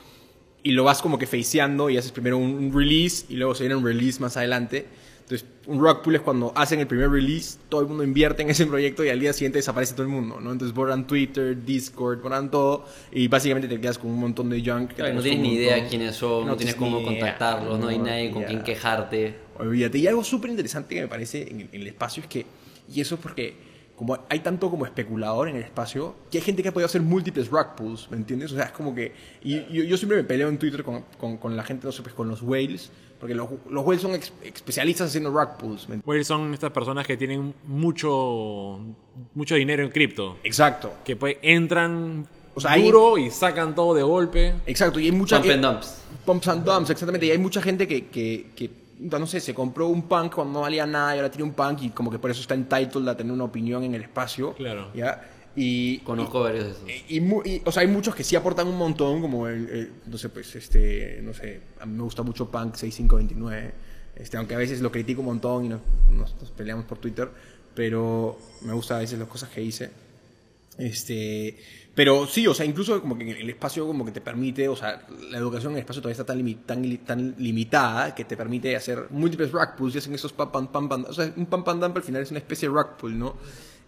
lo 0.70 0.85
vas 0.85 1.03
como 1.03 1.18
que 1.18 1.27
faceando 1.27 1.90
y 1.90 1.96
haces 1.96 2.12
primero 2.12 2.38
un, 2.38 2.72
release 2.72 3.27
y 3.29 3.35
luego 3.35 3.55
se 3.55 3.64
viene 3.64 3.75
un 3.75 3.85
release 3.85 4.20
más 4.20 4.37
adelante. 4.37 4.87
Entonces, 5.22 5.46
un 5.66 5.81
rug 5.81 6.03
pull 6.03 6.14
es 6.14 6.20
cuando 6.20 6.53
hacen 6.55 6.79
el 6.81 6.87
primer 6.87 7.11
release, 7.11 7.59
todo 7.68 7.81
el 7.81 7.88
mundo 7.88 8.05
invierte 8.05 8.42
en 8.42 8.51
ese 8.51 8.66
proyecto 8.72 9.05
y 9.05 9.09
al 9.09 9.18
día 9.18 9.33
siguiente 9.33 9.59
desaparece 9.59 9.94
todo 9.94 10.05
el 10.05 10.09
mundo, 10.09 10.40
¿no? 10.40 10.53
Entonces 10.53 10.75
borran 10.75 11.07
Twitter, 11.07 11.64
Discord, 11.64 12.20
borran 12.22 12.51
todo 12.51 12.87
y 13.11 13.27
básicamente 13.27 13.66
te 13.66 13.81
quedas 13.81 13.98
con 13.98 14.11
un 14.11 14.20
montón 14.20 14.51
de 14.51 14.61
junk. 14.61 14.92
que 14.92 15.12
no 15.12 15.20
tienes 15.20 15.40
ni 15.40 15.55
idea 15.55 15.72
montón. 15.72 15.88
quiénes 15.90 16.16
son, 16.16 16.46
no, 16.46 16.57
tienes 16.57 16.77
cómo 16.77 17.03
contactarlos, 17.03 17.81
no 17.81 17.88
hay 17.88 17.98
nadie 17.98 18.31
con 18.31 18.44
quien 18.44 18.62
quejarte. 18.62 19.35
Olvídate. 19.59 19.98
Y 19.98 20.07
algo 20.07 20.22
súper 20.22 20.51
interesante 20.51 20.94
que 20.94 21.03
me 21.03 21.09
parece 21.09 21.42
en 21.42 21.68
en 21.72 21.81
el 21.81 21.87
espacio 21.88 22.22
es 22.22 22.29
que, 22.29 22.46
y 22.92 23.01
eso 23.01 23.16
es 23.16 23.20
porque 23.20 23.71
como 23.96 24.18
hay 24.28 24.40
tanto 24.40 24.70
como 24.70 24.85
especulador 24.85 25.48
en 25.48 25.57
el 25.57 25.62
espacio, 25.62 26.14
que 26.31 26.38
hay 26.38 26.44
gente 26.44 26.62
que 26.62 26.70
ha 26.70 26.72
podido 26.72 26.87
hacer 26.87 27.02
múltiples 27.02 27.48
rug 27.50 27.74
pulls, 27.76 28.11
¿me 28.11 28.16
entiendes? 28.16 28.50
O 28.52 28.57
sea, 28.57 28.64
es 28.64 28.72
como 28.72 28.94
que, 28.94 29.12
y 29.42 29.57
yo, 29.72 29.85
yo 29.85 29.96
siempre 29.96 30.16
me 30.16 30.24
peleo 30.24 30.48
en 30.48 30.59
Twitter 30.59 30.83
con, 30.83 31.05
con, 31.18 31.37
con 31.37 31.57
la 31.57 31.62
gente, 31.62 31.87
no 31.87 31.92
sé, 31.92 32.02
pues 32.02 32.14
con 32.14 32.28
los 32.28 32.42
whales, 32.42 32.90
porque 33.20 33.35
los, 33.37 33.48
los 33.70 33.85
whales 33.87 34.02
son 34.02 34.14
ex- 34.14 34.33
especialistas 34.42 35.09
haciendo 35.09 35.31
rug 35.31 35.57
pulls, 35.59 35.88
¿me? 35.88 35.98
Whales 36.05 36.26
son 36.26 36.52
estas 36.52 36.72
personas 36.72 37.07
que 37.07 37.16
tienen 37.16 37.55
mucho, 37.66 38.81
mucho 39.35 39.55
dinero 39.55 39.85
en 39.85 39.90
cripto. 39.90 40.38
Exacto, 40.42 40.92
Que 41.05 41.14
pues 41.14 41.37
entran 41.42 42.26
O 42.55 42.61
sea, 42.61 42.72
hay- 42.72 42.83
duro 42.85 43.18
y 43.18 43.31
sacan 43.31 43.74
todo 43.74 43.94
de 43.94 44.02
golpe. 44.02 44.55
exacto, 44.66 44.98
y 44.98 45.07
hay 45.07 45.12
mucha... 45.12 45.38
Pump 45.40 45.52
and 45.52 45.64
dumps. 45.64 45.98
Pumps 46.24 46.48
and 46.48 46.64
dumps, 46.64 46.90
exactamente. 46.90 47.26
Y 47.26 47.31
hay 47.31 47.38
mucha 47.38 47.62
gente 47.62 47.87
que, 47.87 48.07
que, 48.09 48.50
que, 48.57 48.70
no 49.02 49.26
sé, 49.26 49.40
se 49.40 49.54
compró 49.54 49.88
un 49.88 50.02
punk 50.08 50.34
cuando 50.34 50.54
no 50.54 50.60
valía 50.60 50.86
nada 50.86 51.14
y 51.14 51.18
ahora 51.18 51.30
tiene 51.30 51.44
un 51.44 51.52
punk 51.54 51.82
y 51.82 51.90
como 51.90 52.10
que 52.10 52.18
por 52.18 52.30
eso 52.30 52.40
está 52.40 52.54
entitled 52.54 53.08
a 53.08 53.16
tener 53.16 53.32
una 53.32 53.44
opinión 53.44 53.82
en 53.84 53.94
el 53.94 54.02
espacio. 54.02 54.54
Claro. 54.54 54.90
¿ya? 54.94 55.28
Y, 55.54 55.98
Conozco 55.98 56.40
varios 56.40 56.64
de 56.64 56.70
esos. 56.70 57.04
y, 57.08 57.18
y 57.18 57.56
y, 57.56 57.62
o 57.64 57.70
sea, 57.72 57.82
hay 57.82 57.88
muchos 57.88 58.14
que 58.14 58.24
sí 58.24 58.36
aportan 58.36 58.66
un 58.68 58.78
montón, 58.78 59.20
como 59.20 59.46
el, 59.48 59.68
el- 59.68 59.92
no 60.06 60.16
sé, 60.16 60.28
pues, 60.30 60.54
este, 60.56 61.20
no 61.22 61.34
sé, 61.34 61.60
a 61.80 61.84
mí 61.84 61.94
me 61.94 62.02
gusta 62.04 62.22
mucho 62.22 62.50
Punk 62.50 62.74
6529, 62.76 63.72
este, 64.16 64.36
aunque 64.38 64.54
a 64.54 64.58
veces 64.58 64.80
lo 64.80 64.90
critico 64.90 65.20
un 65.20 65.26
montón 65.26 65.66
y 65.66 65.68
nos, 65.68 65.80
nos- 66.10 66.34
nos 66.40 66.50
peleamos 66.52 66.86
por 66.86 66.96
Twitter, 66.98 67.28
pero 67.74 68.38
me 68.62 68.72
gusta 68.72 68.96
a 68.96 69.00
veces 69.00 69.18
las 69.18 69.28
cosas 69.28 69.50
que 69.50 69.60
dice. 69.60 69.90
Este, 70.78 71.58
pero 71.94 72.26
sí, 72.26 72.46
o 72.46 72.55
sea, 72.55 72.64
incluso 72.64 73.00
como 73.00 73.18
que 73.18 73.31
el 73.31 73.50
espacio 73.50 73.87
como 73.87 74.05
que 74.05 74.12
te 74.12 74.20
permite, 74.20 74.66
o 74.68 74.76
sea, 74.76 75.07
la 75.31 75.38
educación 75.38 75.72
en 75.72 75.76
el 75.78 75.81
espacio 75.81 76.00
todavía 76.00 76.20
está 76.20 76.24
tan, 76.24 76.38
limi- 76.42 76.64
tan, 76.64 76.83
li- 76.83 76.98
tan 76.98 77.35
limitada 77.38 78.14
que 78.14 78.24
te 78.24 78.37
permite 78.37 78.74
hacer 78.76 79.09
múltiples 79.11 79.52
rug 79.52 79.74
pulls 79.76 79.94
y 79.94 79.98
hacen 79.98 80.14
esos 80.14 80.33
pam 80.33 80.50
pam 80.50 80.68
pam 80.68 80.88
pam. 80.88 81.05
O 81.09 81.12
sea, 81.12 81.33
un 81.37 81.46
pam 81.46 81.64
pam 81.64 81.81
dump 81.81 81.96
al 81.96 82.02
final 82.02 82.22
es 82.22 82.31
una 82.31 82.38
especie 82.38 82.68
de 82.68 82.74
rug 82.74 82.96
pull, 82.98 83.18
¿no? 83.18 83.37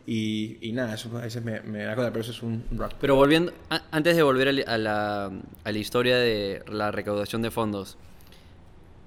Y, 0.06 0.58
y 0.60 0.72
nada, 0.72 0.94
eso 0.96 1.08
a 1.16 1.22
veces 1.22 1.42
me, 1.42 1.60
me 1.62 1.84
da 1.84 1.96
cosa, 1.96 2.10
pero 2.10 2.20
eso 2.20 2.32
es 2.32 2.42
un 2.42 2.62
rug 2.72 2.90
pull. 2.90 2.98
Pero 3.00 3.16
volviendo, 3.16 3.52
a- 3.70 3.82
antes 3.90 4.14
de 4.16 4.22
volver 4.22 4.48
a 4.68 4.76
la- 4.78 5.32
a 5.64 5.72
la 5.72 5.78
historia 5.78 6.16
de 6.18 6.62
la 6.70 6.90
recaudación 6.90 7.40
de 7.40 7.50
fondos, 7.50 7.96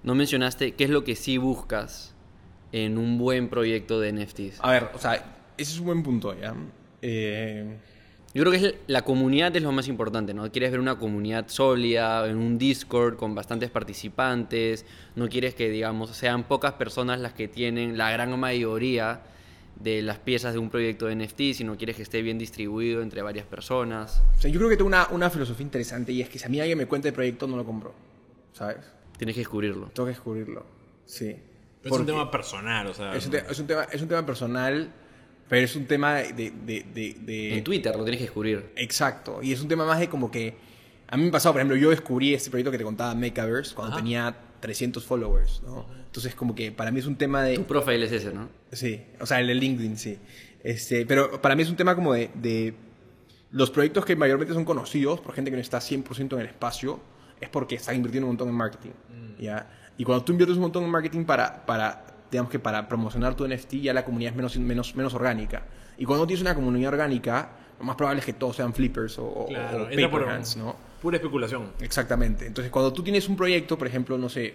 no 0.03 0.15
mencionaste 0.15 0.73
qué 0.73 0.85
es 0.85 0.89
lo 0.89 1.03
que 1.03 1.15
sí 1.15 1.37
buscas 1.37 2.13
en 2.71 2.97
un 2.97 3.17
buen 3.19 3.49
proyecto 3.49 3.99
de 3.99 4.09
NFTs. 4.11 4.59
A 4.61 4.71
ver, 4.71 4.89
o 4.93 4.97
sea, 4.97 5.13
ese 5.57 5.71
es 5.73 5.79
un 5.79 5.85
buen 5.85 6.01
punto, 6.03 6.35
¿ya? 6.39 6.55
Eh, 7.01 7.77
Yo 8.37 8.43
creo 8.43 8.51
que 8.51 8.67
es 8.67 8.75
la 8.85 9.01
comunidad 9.01 9.55
es 9.55 9.63
lo 9.63 9.71
más 9.71 9.87
importante, 9.87 10.31
¿no? 10.31 10.51
Quieres 10.51 10.69
ver 10.69 10.79
una 10.79 10.99
comunidad 10.99 11.47
sólida, 11.47 12.27
en 12.27 12.37
un 12.37 12.59
Discord 12.59 13.15
con 13.17 13.33
bastantes 13.33 13.71
participantes, 13.71 14.85
no 15.15 15.27
quieres 15.27 15.55
que, 15.55 15.69
digamos, 15.71 16.11
sean 16.11 16.43
pocas 16.43 16.73
personas 16.73 17.19
las 17.19 17.33
que 17.33 17.47
tienen 17.47 17.97
la 17.97 18.11
gran 18.11 18.39
mayoría 18.39 19.21
de 19.79 20.03
las 20.03 20.19
piezas 20.19 20.53
de 20.53 20.59
un 20.59 20.69
proyecto 20.69 21.07
de 21.07 21.15
NFT, 21.15 21.53
sino 21.55 21.77
quieres 21.77 21.95
que 21.95 22.03
esté 22.03 22.21
bien 22.21 22.37
distribuido 22.37 23.01
entre 23.01 23.23
varias 23.23 23.47
personas. 23.47 24.21
o 24.37 24.39
sea, 24.39 24.51
yo 24.51 24.59
creo 24.59 24.69
que 24.69 24.77
tengo 24.77 24.87
una, 24.87 25.07
una 25.09 25.31
filosofía 25.31 25.63
interesante 25.63 26.11
y 26.11 26.21
es 26.21 26.29
que 26.29 26.37
si 26.37 26.45
a 26.45 26.49
mí 26.49 26.59
alguien 26.59 26.77
me 26.77 26.85
cuenta 26.85 27.07
el 27.07 27.15
proyecto, 27.15 27.47
no 27.47 27.57
lo 27.57 27.65
compro, 27.65 27.95
¿sabes? 28.53 28.77
Tienes 29.17 29.33
que 29.33 29.41
descubrirlo. 29.41 29.87
Tengo 29.95 30.05
que 30.05 30.11
descubrirlo, 30.13 30.63
sí. 31.05 31.35
Pero 31.81 31.95
es 31.95 32.01
un 32.01 32.05
tema 32.07 32.29
personal, 32.29 32.85
o 32.85 32.93
sea. 32.93 33.15
Es 33.15 33.25
un, 33.25 33.31
te- 33.31 33.45
es 33.49 33.59
un 33.59 33.65
tema, 33.65 33.83
es 33.91 33.99
un 33.99 34.07
tema 34.07 34.23
personal, 34.27 34.91
pero 35.49 35.63
es 35.65 35.75
un 35.75 35.85
tema 35.85 36.15
de... 36.15 36.33
de, 36.33 36.85
de, 36.93 37.15
de- 37.21 37.57
En 37.57 37.63
Twitter 37.63 37.95
lo 37.95 38.03
tienes 38.03 38.19
que 38.19 38.25
descubrir. 38.25 38.71
Exacto, 38.75 39.39
y 39.41 39.51
es 39.53 39.61
un 39.61 39.67
tema 39.67 39.85
más 39.85 39.99
de 39.99 40.09
como 40.09 40.29
que... 40.31 40.55
A 41.09 41.15
mí 41.15 41.23
me 41.23 41.31
pasado, 41.31 41.53
por 41.53 41.61
ejemplo, 41.61 41.77
yo 41.77 41.89
descubrí 41.89 42.33
este 42.33 42.49
proyecto 42.49 42.69
que 42.71 42.77
te 42.77 42.83
contaba, 42.83 43.15
Makeverse, 43.15 43.73
cuando 43.73 43.95
tenía 43.95 44.35
300 44.59 45.05
followers, 45.05 45.61
¿no? 45.65 45.85
Entonces 46.05 46.35
como 46.35 46.53
que 46.53 46.71
para 46.71 46.91
mí 46.91 46.99
es 46.99 47.05
un 47.05 47.15
tema 47.15 47.43
de... 47.43 47.55
Tu 47.55 47.63
profile 47.65 48.05
es 48.05 48.11
ese, 48.11 48.33
¿no? 48.33 48.49
Sí, 48.71 49.01
o 49.21 49.25
sea, 49.25 49.39
el 49.39 49.47
de 49.47 49.55
LinkedIn, 49.55 49.97
sí. 49.97 50.17
Este, 50.63 51.05
pero 51.05 51.41
para 51.41 51.55
mí 51.55 51.61
es 51.63 51.69
un 51.69 51.75
tema 51.77 51.95
como 51.95 52.13
de, 52.13 52.29
de 52.33 52.73
los 53.51 53.71
proyectos 53.71 54.03
que 54.03 54.15
mayormente 54.17 54.53
son 54.53 54.65
conocidos 54.65 55.21
por 55.21 55.33
gente 55.33 55.49
que 55.51 55.55
no 55.55 55.61
está 55.61 55.77
100% 55.79 56.33
en 56.33 56.39
el 56.41 56.47
espacio, 56.47 56.99
es 57.39 57.47
porque 57.49 57.75
están 57.75 57.95
invirtiendo 57.95 58.25
un 58.27 58.31
montón 58.31 58.49
en 58.49 58.55
marketing, 58.55 58.89
¿ya? 59.39 59.69
Y 59.97 60.03
cuando 60.03 60.25
tú 60.25 60.31
inviertes 60.33 60.57
un 60.57 60.63
montón 60.63 60.83
en 60.83 60.89
marketing 60.89 61.23
para, 61.23 61.65
para, 61.65 62.03
digamos 62.31 62.51
que 62.51 62.59
para 62.59 62.87
promocionar 62.87 63.35
tu 63.35 63.47
NFT, 63.47 63.75
ya 63.75 63.93
la 63.93 64.03
comunidad 64.05 64.31
es 64.31 64.35
menos, 64.35 64.57
menos, 64.57 64.95
menos 64.95 65.13
orgánica. 65.13 65.63
Y 65.97 66.05
cuando 66.05 66.27
tienes 66.27 66.41
una 66.41 66.53
comunidad 66.55 66.93
orgánica, 66.93 67.51
lo 67.79 67.85
más 67.85 67.95
probable 67.95 68.19
es 68.19 68.25
que 68.25 68.33
todos 68.33 68.55
sean 68.55 68.73
flippers 68.73 69.17
o, 69.19 69.45
Claro, 69.47 69.83
o 69.83 69.85
paper 69.85 70.09
por 70.09 70.29
hands, 70.29 70.57
¿no? 70.57 70.75
pura 71.01 71.17
especulación. 71.17 71.71
Exactamente. 71.81 72.45
Entonces, 72.47 72.71
cuando 72.71 72.91
tú 72.91 73.03
tienes 73.03 73.27
un 73.29 73.35
proyecto, 73.35 73.77
por 73.77 73.87
ejemplo, 73.87 74.17
no 74.17 74.29
sé, 74.29 74.53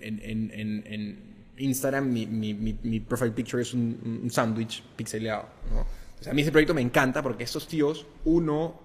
en, 0.00 0.20
en- 0.22 0.50
en- 0.54 0.84
en 0.86 1.32
Instagram, 1.58 2.10
mi, 2.10 2.26
mi, 2.26 2.54
mi, 2.54 2.76
mi 2.82 3.00
profile 3.00 3.30
picture 3.32 3.62
es 3.62 3.74
un, 3.74 4.20
un 4.22 4.30
sándwich 4.30 4.82
pixeleado, 4.96 5.44
¿no? 5.70 5.80
Entonces, 6.08 6.28
a 6.28 6.32
mí 6.34 6.42
ese 6.42 6.50
proyecto 6.50 6.72
me 6.74 6.80
encanta 6.80 7.22
porque 7.22 7.44
estos 7.44 7.68
tíos, 7.68 8.06
uno, 8.24 8.80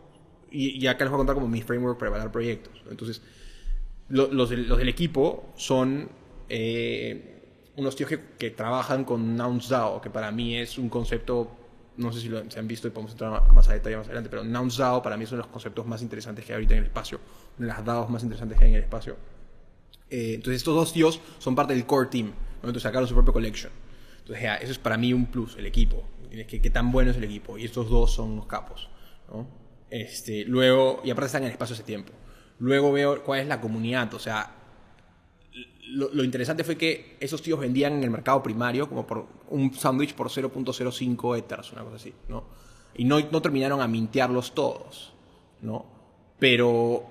y, 0.52 0.84
y 0.84 0.88
acá 0.88 1.06
les 1.06 1.12
voy 1.12 1.17
a 1.17 1.19
contar 1.19 1.36
como 1.36 1.47
mi 1.47 1.62
framework 1.62 1.97
para 1.97 2.10
evaluar 2.10 2.32
proyectos. 2.32 2.73
Entonces, 2.89 3.21
lo- 4.10 4.32
los, 4.32 4.50
del, 4.50 4.67
los 4.67 4.78
del 4.78 4.89
equipo 4.89 5.54
son 5.56 6.10
eh, 6.50 7.37
unos 7.78 7.96
tíos 7.96 8.10
que, 8.10 8.20
que 8.38 8.52
trabajan 8.52 9.06
con 9.06 9.36
Nouns 9.36 9.70
DAO, 9.70 10.02
que 10.02 10.10
para 10.10 10.32
mí 10.32 10.58
es 10.58 10.78
un 10.78 10.90
concepto, 10.90 11.52
no 11.96 12.12
sé 12.12 12.20
si 12.20 12.28
lo 12.28 12.50
se 12.50 12.60
han 12.60 12.68
visto 12.68 12.88
y 12.88 12.92
podemos 12.92 13.13
entrar 13.13 13.52
más 13.54 13.70
a 13.70 13.74
detalle 13.74 13.98
más 13.98 14.08
adelante, 14.08 14.30
pero 14.30 14.44
Nouns 14.44 14.78
DAO 14.78 15.02
para 15.02 15.16
mí 15.16 15.24
es 15.24 15.32
uno 15.32 15.38
de 15.38 15.44
los 15.44 15.52
conceptos 15.52 15.86
más 15.86 16.02
interesantes 16.02 16.44
que 16.44 16.52
hay 16.52 16.56
ahorita 16.56 16.74
en 16.74 16.80
el 16.80 16.86
espacio, 16.86 17.20
una 17.58 17.68
de 17.68 17.74
las 17.74 17.86
DAOs 17.86 18.10
más 18.10 18.24
interesantes 18.24 18.58
que 18.58 18.66
hay 18.66 18.72
en 18.72 18.78
el 18.78 18.84
espacio. 18.84 19.16
Eh, 20.10 20.34
entonces 20.36 20.58
estos 20.58 20.76
dos 20.76 20.92
tíos 20.92 21.22
son 21.38 21.56
parte 21.56 21.74
del 21.74 21.86
core 21.86 22.10
team, 22.10 22.28
¿no? 22.28 22.34
entonces 22.70 22.84
sacaron 22.84 23.08
su 23.08 23.13
propio 23.13 23.34
collection. 23.34 23.72
Entonces 24.20 24.44
eso 24.62 24.72
es 24.72 24.80
para 24.80 24.98
mí 24.98 25.13
un 25.13 25.28
plus, 25.28 25.56
el 25.58 25.68
equipo, 25.68 26.04
que, 26.30 26.62
que 26.62 26.70
tan 26.70 26.92
bueno 26.92 27.12
es 27.12 27.18
el 27.18 27.24
equipo, 27.24 27.58
y 27.58 27.66
estos 27.66 27.90
dos 27.90 28.12
son 28.12 28.32
unos 28.32 28.48
capos. 28.48 28.90
Este, 29.90 30.46
luego, 30.46 31.02
y 31.04 31.12
aparte 31.12 31.28
están 31.28 31.44
en 31.44 31.48
el 31.48 31.52
espacio 31.54 31.76
hace 31.76 31.84
tiempo. 31.84 32.12
Luego 32.60 32.92
veo 32.92 33.24
cuál 33.24 33.42
es 33.42 33.48
la 33.48 33.62
comunidad, 33.62 34.13
o 34.16 34.20
sea, 34.20 34.52
lo, 35.89 36.23
interesante 36.23 36.63
fue 36.63 36.76
que 36.78 37.15
esos 37.19 37.41
tíos 37.41 37.60
vendían 37.60 37.93
en 37.93 38.04
el 38.04 38.10
mercado 38.10 38.43
primario 38.43 38.89
como 38.89 39.08
por 39.08 39.26
un 39.50 39.73
sándwich 39.73 40.13
por 40.13 40.30
0.05 40.30 41.38
ethers, 41.38 41.71
una 41.71 41.84
cosa 41.84 41.95
así, 41.95 42.13
¿no? 42.28 42.45
Y 42.95 43.06
no, 43.06 43.19
no 43.32 43.41
terminaron 43.41 43.82
a 43.82 43.88
mintearlos 43.88 44.54
todos, 44.54 45.13
¿no? 45.62 45.86
Pero 46.39 47.06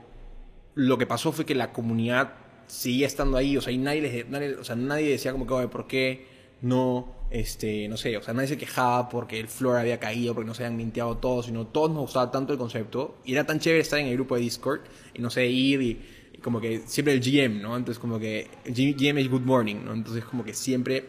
lo 0.74 0.98
que 0.98 1.06
pasó 1.06 1.32
fue 1.32 1.44
que 1.46 1.54
la 1.54 1.72
comunidad 1.72 2.34
seguía 2.66 3.06
estando 3.06 3.36
ahí, 3.36 3.56
o 3.56 3.60
sea, 3.60 3.72
y 3.72 3.78
nadie, 3.78 4.02
les- 4.02 4.28
nadie- 4.28 4.56
o 4.56 4.64
sea, 4.64 4.76
nadie 4.76 5.08
decía 5.10 5.32
como 5.32 5.46
que, 5.46 5.54
"Oye, 5.54 5.68
¿por 5.68 5.86
qué 5.86 6.26
no, 6.62 7.14
este, 7.30 7.86
no 7.88 7.96
sé, 7.96 8.16
o 8.16 8.22
sea, 8.22 8.34
nadie 8.34 8.48
se 8.48 8.58
quejaba 8.58 9.08
porque 9.08 9.38
el 9.38 9.48
floor 9.48 9.76
había 9.76 10.00
caído, 10.00 10.34
porque 10.34 10.48
no 10.48 10.54
se 10.54 10.64
habían 10.64 10.76
minteado 10.76 11.16
todos, 11.18 11.46
sino 11.46 11.66
todos 11.66 11.90
nos 11.90 12.00
gustaba 12.00 12.30
tanto 12.30 12.52
el 12.52 12.58
concepto, 12.58 13.16
y 13.24 13.32
era 13.32 13.44
tan 13.44 13.58
chévere 13.60 13.80
estar 13.82 13.98
en 13.98 14.06
el 14.06 14.14
grupo 14.14 14.34
de 14.36 14.40
Discord, 14.42 14.80
y 15.14 15.20
no 15.22 15.30
sé, 15.30 15.46
ir 15.46 15.82
y 15.82 16.00
como 16.42 16.60
que 16.60 16.80
siempre 16.86 17.14
el 17.14 17.20
GM, 17.20 17.60
¿no? 17.62 17.76
Entonces 17.76 17.98
como 18.00 18.18
que 18.18 18.48
GM 18.66 19.20
es 19.20 19.28
Good 19.30 19.42
Morning, 19.42 19.76
¿no? 19.84 19.92
Entonces 19.92 20.24
como 20.24 20.44
que 20.44 20.54
siempre 20.54 21.04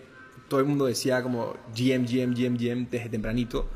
todo 0.49 0.59
el 0.59 0.65
mundo 0.65 0.85
decía 0.85 1.21
como 1.23 1.55
GM, 1.75 2.05
GM, 2.07 2.33
GM, 2.35 2.57
GM 2.57 2.87
desde 2.89 3.09
tempranito, 3.09 3.69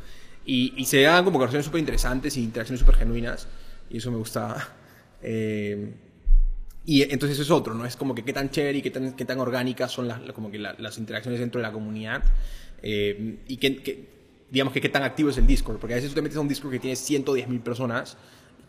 y, 0.46 0.74
y 0.78 0.86
se 0.86 1.02
daban 1.02 1.24
como 1.24 1.34
conversaciones 1.36 1.66
súper 1.66 1.80
interesantes 1.80 2.36
y 2.38 2.44
interacciones 2.44 2.80
súper 2.80 2.96
genuinas, 2.96 3.48
y 3.90 3.98
eso 3.98 4.12
me 4.12 4.18
gustaba. 4.18 4.76
Eh, 5.24 5.94
y 6.84 7.04
entonces 7.04 7.32
eso 7.38 7.44
es 7.44 7.52
otro, 7.52 7.76
¿no? 7.76 7.86
Es 7.86 7.96
como 7.96 8.16
que 8.16 8.24
qué 8.24 8.34
tan 8.34 8.50
chévere 8.50 8.80
y 8.80 8.82
qué 8.82 8.90
tan, 8.90 9.14
qué 9.14 9.24
tan 9.24 9.40
orgánicas 9.40 9.92
son 9.92 10.08
las, 10.08 10.20
como 10.34 10.50
que 10.50 10.58
la- 10.58 10.76
las 10.80 10.98
interacciones 10.98 11.40
dentro 11.40 11.60
de 11.62 11.68
la 11.68 11.72
comunidad. 11.74 12.24
eh, 12.84 13.38
y 13.48 13.58
que, 13.58 13.78
que- 13.84 14.10
digamos 14.50 14.74
que 14.74 14.82
qué 14.82 14.90
tan 14.90 15.04
activo 15.04 15.30
es 15.30 15.38
el 15.38 15.46
Discord. 15.46 15.78
Porque 15.78 15.94
a 15.94 15.98
veces 15.98 16.10
tú 16.10 16.16
te 16.16 16.22
metes 16.24 16.38
a 16.38 16.42
un 16.42 16.48
Discord 16.48 16.72
que 16.72 16.80
tiene 16.80 16.96
110 16.96 17.48
mil 17.48 17.60
personas, 17.60 18.18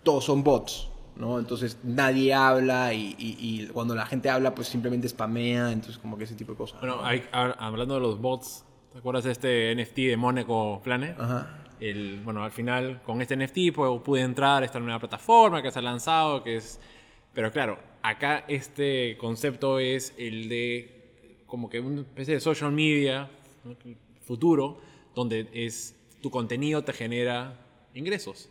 todos 0.02 0.24
son 0.26 0.44
bots, 0.44 0.88
¿no? 1.22 1.38
Entonces 1.38 1.78
nadie 1.84 2.34
habla 2.34 2.92
y, 2.92 3.14
y- 3.18 3.36
y 3.62 3.66
cuando 3.68 3.94
la 3.94 4.04
gente 4.06 4.28
habla 4.28 4.54
pues 4.54 4.68
simplemente 4.68 5.08
spamea, 5.08 5.72
entonces 5.72 5.96
como 5.98 6.18
que 6.18 6.24
ese 6.24 6.34
tipo 6.34 6.52
de 6.52 6.58
cosas. 6.58 6.78
Bueno, 6.80 6.96
¿no? 6.96 7.04
hay- 7.06 7.22
hab- 7.32 7.56
hablando 7.58 7.94
de 7.94 8.00
los 8.00 8.20
bots, 8.20 8.64
¿te 8.92 8.98
acuerdas 8.98 9.24
de 9.24 9.30
este 9.32 9.72
NFT 9.74 10.08
de 10.08 10.16
Monaco 10.16 10.80
Planet? 10.84 11.16
Ajá. 11.18 11.58
El, 11.80 12.20
bueno, 12.24 12.44
al 12.44 12.50
final 12.52 13.00
con 13.02 13.22
este 13.22 13.34
NFT 13.36 13.72
pues, 13.74 14.00
pude 14.02 14.20
entrar 14.20 14.62
a 14.62 14.66
esta 14.66 14.78
nueva 14.80 14.98
plataforma 14.98 15.62
que 15.62 15.70
se 15.70 15.78
ha 15.78 15.82
lanzado, 15.82 16.42
que 16.42 16.56
es... 16.56 16.78
Pero 17.34 17.50
claro, 17.50 17.78
acá 18.02 18.44
este 18.46 19.16
concepto 19.18 19.78
es 19.78 20.14
el 20.18 20.48
de 20.48 21.42
como 21.46 21.68
que 21.70 21.80
una 21.80 22.02
especie 22.02 22.34
de 22.34 22.40
social 22.40 22.70
media 22.72 23.28
futuro, 24.22 24.78
donde 25.14 25.48
es 25.52 25.94
tu 26.20 26.30
contenido 26.30 26.82
te 26.84 26.92
genera 26.92 27.58
ingresos. 27.94 28.48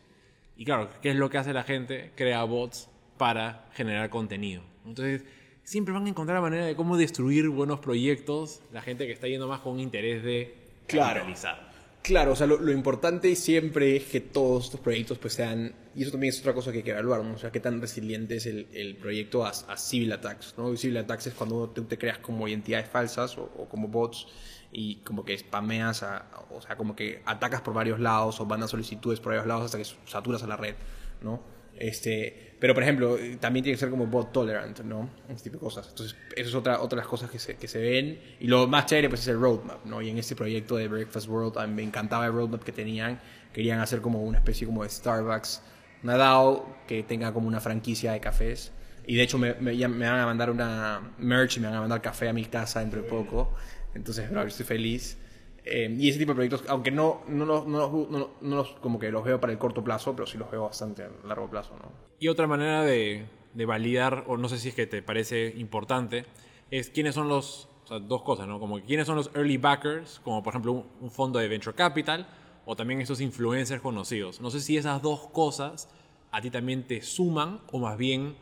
Y 0.62 0.63
claro, 0.63 0.91
¿qué 1.02 1.10
es 1.10 1.15
lo 1.15 1.28
que 1.32 1.39
hace 1.39 1.54
la 1.54 1.63
gente? 1.63 2.12
Crea 2.15 2.43
bots 2.43 2.88
para 3.17 3.65
generar 3.74 4.12
contenido. 4.12 4.62
Entonces, 4.86 5.24
siempre 5.63 5.91
van 5.91 6.06
a 6.06 6.10
encontrar 6.10 6.36
la 6.38 6.41
manera 6.41 6.67
de 6.67 6.76
cómo 6.76 6.97
destruir 6.97 7.50
buenos 7.50 7.80
proyectos, 7.80 8.62
la 8.71 8.84
gente 8.84 9.08
que 9.08 9.12
está 9.12 9.28
yendo 9.28 9.47
más 9.47 9.62
con 9.62 9.80
interés 9.80 10.21
de 10.24 10.54
Claro. 10.86 11.21
capitalizar. 11.21 11.71
Claro, 12.04 12.34
o 12.34 12.36
sea, 12.36 12.45
lo, 12.45 12.60
lo 12.60 12.71
importante 12.71 13.36
siempre 13.36 13.95
es 13.95 14.04
que 14.04 14.21
todos 14.21 14.65
estos 14.65 14.80
proyectos 14.82 15.17
pues 15.17 15.34
sean, 15.34 15.74
y 15.95 16.04
eso 16.04 16.12
también 16.12 16.32
es 16.32 16.39
otra 16.41 16.54
cosa 16.54 16.71
que 16.71 16.78
hay 16.78 16.84
que 16.84 16.91
evaluar, 16.91 17.24
¿no? 17.24 17.34
O 17.34 17.38
sea, 17.39 17.52
qué 17.52 17.60
tan 17.60 17.82
resiliente 17.82 18.36
es 18.36 18.45
el, 18.45 18.67
el 18.71 18.97
proyecto 18.97 19.43
a, 19.43 19.50
a 19.50 19.78
civil 19.78 20.12
attacks, 20.12 20.54
¿no? 20.60 20.78
Civil 20.78 20.97
attacks 20.97 21.26
es 21.26 21.34
cuando 21.34 21.69
tú 21.71 21.86
te 21.86 21.97
creas 21.97 22.19
como 22.19 22.47
identidades 22.47 22.88
falsas 22.88 23.36
o, 23.39 23.52
o 23.58 23.67
como 23.67 23.88
bots 23.88 24.28
y 24.71 24.97
como 24.97 25.25
que 25.25 25.38
spameas, 25.38 26.03
a- 26.03 26.25
o 26.51 26.62
sea, 26.62 26.75
como 26.77 26.95
que 26.95 27.21
atacas 27.25 27.62
por 27.62 27.73
varios 27.73 27.99
lados 27.99 28.39
o 28.39 28.45
mandas 28.45 28.71
solicitudes 28.71 29.19
por 29.19 29.31
varios 29.31 29.47
lados 29.47 29.65
hasta 29.65 29.77
que 29.77 29.86
saturas 30.10 30.43
a 30.43 30.47
la 30.47 30.57
red, 30.57 30.75
¿no? 31.21 31.41
Este, 31.77 32.55
pero 32.60 32.73
por 32.75 32.84
ejemplo, 32.84 33.17
eh, 33.17 33.38
también 33.39 33.63
tiene 33.63 33.75
que 33.75 33.79
ser 33.79 33.89
como 33.89 34.05
bot 34.05 34.31
tolerant, 34.31 34.79
¿no? 34.81 35.10
Ese 35.29 35.45
tipo 35.45 35.55
de 35.55 35.62
cosas. 35.62 35.88
Entonces, 35.89 36.15
eso 36.36 36.49
es 36.49 36.55
otra, 36.55 36.79
otra 36.81 36.97
de 36.97 37.01
las 37.01 37.07
cosas 37.07 37.31
que 37.31 37.39
se, 37.39 37.55
que 37.55 37.67
se 37.67 37.79
ven. 37.79 38.21
Y 38.39 38.47
lo 38.47 38.67
más 38.67 38.86
chévere 38.86 39.10
pues 39.10 39.21
es 39.21 39.27
el 39.29 39.39
roadmap, 39.39 39.84
¿no? 39.86 40.01
Y 40.01 40.10
en 40.10 40.17
este 40.17 40.36
proyecto 40.36 40.75
de 40.75 40.88
Breakfast 40.88 41.27
World 41.27 41.57
a 41.57 41.65
mí 41.65 41.73
me 41.73 41.84
encantaba 41.84 42.25
el 42.27 42.34
roadmap 42.34 42.63
que 42.63 42.71
tenían. 42.71 43.19
Querían 43.53 43.79
hacer 43.79 44.01
como 44.01 44.21
una 44.23 44.38
especie 44.38 44.67
como 44.67 44.84
de 44.84 44.89
Starbucks, 44.89 45.62
una 46.03 46.17
DAO 46.17 46.75
que 46.88 47.03
tenga 47.03 47.34
como 47.34 47.47
una 47.47 47.60
franquicia 47.62 48.12
de 48.12 48.19
cafés. 48.19 48.71
Y 49.07 49.15
de 49.15 49.23
hecho 49.23 49.39
me, 49.39 49.55
me, 49.55 49.75
ya 49.75 49.88
me 49.88 50.07
van 50.07 50.19
a 50.19 50.25
mandar 50.25 50.51
una 50.51 51.13
merch 51.17 51.57
me 51.57 51.65
van 51.67 51.75
a 51.77 51.79
mandar 51.81 52.01
café 52.01 52.29
a 52.29 52.34
mi 52.34 52.45
casa 52.45 52.81
dentro 52.81 53.01
de 53.01 53.10
poco. 53.10 53.55
Entonces, 53.93 54.30
bro, 54.32 54.43
estoy 54.43 54.65
feliz. 54.65 55.17
Eh, 55.63 55.95
y 55.99 56.10
ese 56.10 56.17
tipo 56.17 56.32
de 56.32 56.36
proyectos, 56.36 56.63
aunque 56.69 56.89
no, 56.91 57.21
no, 57.27 57.45
los- 57.45 57.67
no, 57.67 57.77
los- 57.80 58.10
no, 58.10 58.32
no 58.41 58.56
los 58.56 58.69
como 58.82 58.97
que 58.99 59.12
los 59.12 59.23
veo 59.23 59.39
para 59.39 59.54
el 59.54 59.60
corto 59.60 59.84
plazo, 59.84 60.15
pero 60.15 60.25
sí 60.25 60.38
los 60.38 60.49
veo 60.49 60.63
bastante 60.63 61.04
a 61.04 61.10
largo 61.27 61.49
plazo, 61.49 61.75
¿no? 61.77 61.91
Y 62.19 62.27
otra 62.30 62.47
manera 62.47 62.84
de, 62.84 63.25
de 63.54 63.65
validar, 63.65 64.23
o 64.27 64.38
no 64.38 64.49
sé 64.49 64.58
si 64.58 64.69
es 64.69 64.75
que 64.75 64.88
te 64.88 65.01
parece 65.04 65.54
importante, 65.58 66.25
es 66.71 66.89
quiénes 66.89 67.13
son 67.13 67.27
los, 67.27 67.67
o 67.84 67.88
sea, 67.88 67.99
dos 67.99 68.23
cosas, 68.23 68.47
¿no? 68.47 68.60
Como 68.60 68.80
quiénes 68.82 69.06
son 69.06 69.17
los 69.17 69.30
early 69.36 69.58
backers, 69.58 70.19
como 70.23 70.41
por 70.41 70.51
ejemplo 70.54 70.71
un, 70.71 70.86
un 70.99 71.12
fondo 71.12 71.38
de 71.38 71.47
venture 71.47 71.75
capital, 71.75 72.27
o 72.65 72.75
también 72.75 73.01
esos 73.01 73.21
influencers 73.21 73.82
conocidos. 73.82 74.41
No 74.41 74.49
sé 74.49 74.62
si 74.62 74.77
esas 74.77 75.01
dos 75.01 75.27
cosas 75.30 75.89
a 76.32 76.41
ti 76.41 76.49
también 76.49 76.88
te 76.88 77.01
suman 77.01 77.60
o 77.71 77.80
más 77.80 77.97
bien 77.97 78.36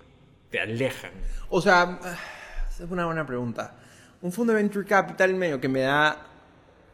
te 0.52 0.60
alejan. 0.60 1.12
O 1.50 1.62
sea, 1.62 2.00
es 2.70 2.80
una 2.90 3.06
buena 3.06 3.26
pregunta. 3.26 3.76
Un 4.22 4.32
fondo 4.32 4.54
de 4.54 4.62
venture 4.62 4.86
capital 4.86 5.34
medio 5.34 5.62
que 5.62 5.70
me 5.70 5.82
da. 5.82 6.26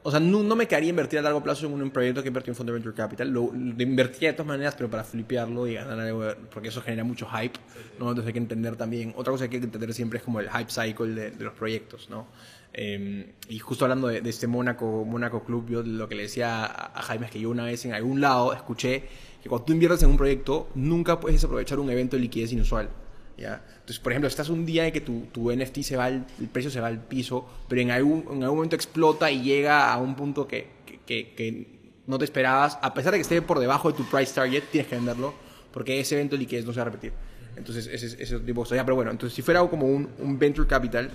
O 0.04 0.12
sea, 0.12 0.20
no, 0.20 0.44
no 0.44 0.56
me 0.56 0.68
quedaría 0.68 0.92
invertir 0.92 1.18
a 1.18 1.24
largo 1.24 1.42
plazo 1.42 1.66
en 1.66 1.82
un 1.82 1.90
proyecto 1.90 2.22
que 2.22 2.28
invertir 2.28 2.52
en 2.52 2.56
fondo 2.56 2.72
de 2.72 2.78
venture 2.78 2.96
capital. 2.96 3.30
Lo, 3.30 3.52
invertiría 3.56 4.30
de 4.30 4.34
todas 4.34 4.48
maneras, 4.48 4.76
pero 4.76 4.88
para 4.88 5.04
flipearlo 5.04 5.66
y 5.66 5.74
ganar 5.74 6.00
algo, 6.00 6.24
porque 6.54 6.68
eso 6.68 6.82
genera 6.84 7.04
mucho 7.04 7.26
hype. 7.26 7.60
¿no? 7.98 8.10
Entonces 8.10 8.28
hay 8.28 8.34
que 8.34 8.40
entender 8.40 8.76
también. 8.76 9.14
Otra 9.18 9.32
cosa 9.32 9.48
que 9.48 9.56
hay 9.56 9.62
que 9.62 9.66
entender 9.66 9.92
siempre 9.96 10.20
es 10.20 10.24
como 10.24 10.40
el 10.40 10.50
hype 10.52 10.70
cycle 10.70 11.32
de, 11.32 11.44
los 11.44 11.54
proyectos, 11.54 12.08
¿no? 12.12 12.28
Eh, 12.74 13.34
y 13.50 13.58
justo 13.58 13.86
hablando 13.86 14.08
de, 14.08 14.22
de 14.22 14.30
este 14.30 14.46
Mónaco, 14.46 15.06
Mónaco 15.06 15.44
Club, 15.44 15.70
yo 15.70 15.82
lo 15.82 16.08
que 16.08 16.14
le 16.14 16.24
decía 16.24 16.66
a, 16.66 17.00
a 17.00 17.02
Jaime 17.02 17.26
es 17.26 17.32
que 17.32 17.40
yo 17.40 17.50
una 17.50 17.66
vez 17.66 17.84
en 17.86 17.94
algún 17.94 18.22
lado 18.22 18.54
escuché 18.54 19.06
que 19.42 19.50
cuando 19.50 19.66
tú 19.66 19.74
inviertes 19.74 20.04
en 20.04 20.10
un 20.10 20.18
proyecto, 20.18 20.70
nunca 20.76 21.20
puedes 21.20 21.44
aprovechar 21.44 21.80
un 21.80 21.90
evento 21.90 22.16
de 22.16 22.22
liquidez 22.22 22.52
inusual. 22.52 22.90
¿Ya? 23.38 23.62
Entonces, 23.74 24.00
por 24.00 24.12
ejemplo, 24.12 24.28
estás 24.28 24.50
un 24.50 24.66
día 24.66 24.86
en 24.88 24.94
que 24.94 25.02
tu, 25.02 25.22
tu 25.32 25.52
NFT 25.52 25.82
se 25.82 25.98
va, 25.98 26.06
al- 26.06 26.26
el 26.40 26.48
precio 26.48 26.72
se 26.72 26.80
va 26.80 26.88
al 26.88 27.00
piso, 27.04 27.48
pero 27.68 27.82
en 27.82 27.92
algún, 27.92 28.26
en 28.32 28.44
algún 28.44 28.58
momento 28.58 28.76
explota 28.76 29.30
y 29.32 29.42
llega 29.44 29.92
a 29.92 29.98
un 29.98 30.16
punto 30.16 30.48
que, 30.48 30.68
que, 30.86 31.00
que- 31.06 31.34
que 31.36 31.76
no 32.08 32.18
te 32.20 32.26
esperabas, 32.26 32.78
a 32.82 32.94
pesar 32.94 33.12
de 33.12 33.18
que 33.18 33.24
esté 33.24 33.42
por 33.42 33.60
debajo 33.60 33.92
de 33.92 33.98
tu 33.98 34.06
price 34.10 34.34
target, 34.34 34.64
tienes 34.72 34.88
que 34.90 34.96
venderlo, 34.96 35.34
porque 35.74 36.00
ese 36.00 36.16
evento 36.16 36.36
de 36.36 36.40
liquidez 36.42 36.66
no 36.66 36.72
se 36.74 36.78
va 36.80 36.84
a 36.84 36.86
repetir. 36.86 37.14
Entonces, 37.58 37.88
ese, 37.88 38.22
ese 38.22 38.36
tipo 38.40 38.46
de 38.46 38.54
cosas. 38.54 38.76
Ya, 38.78 38.84
Pero 38.86 38.96
bueno, 38.96 39.12
entonces 39.12 39.36
si 39.36 39.42
fuera 39.42 39.62
como 39.68 39.88
un, 39.88 40.10
un 40.20 40.38
venture 40.38 40.68
capital, 40.68 41.10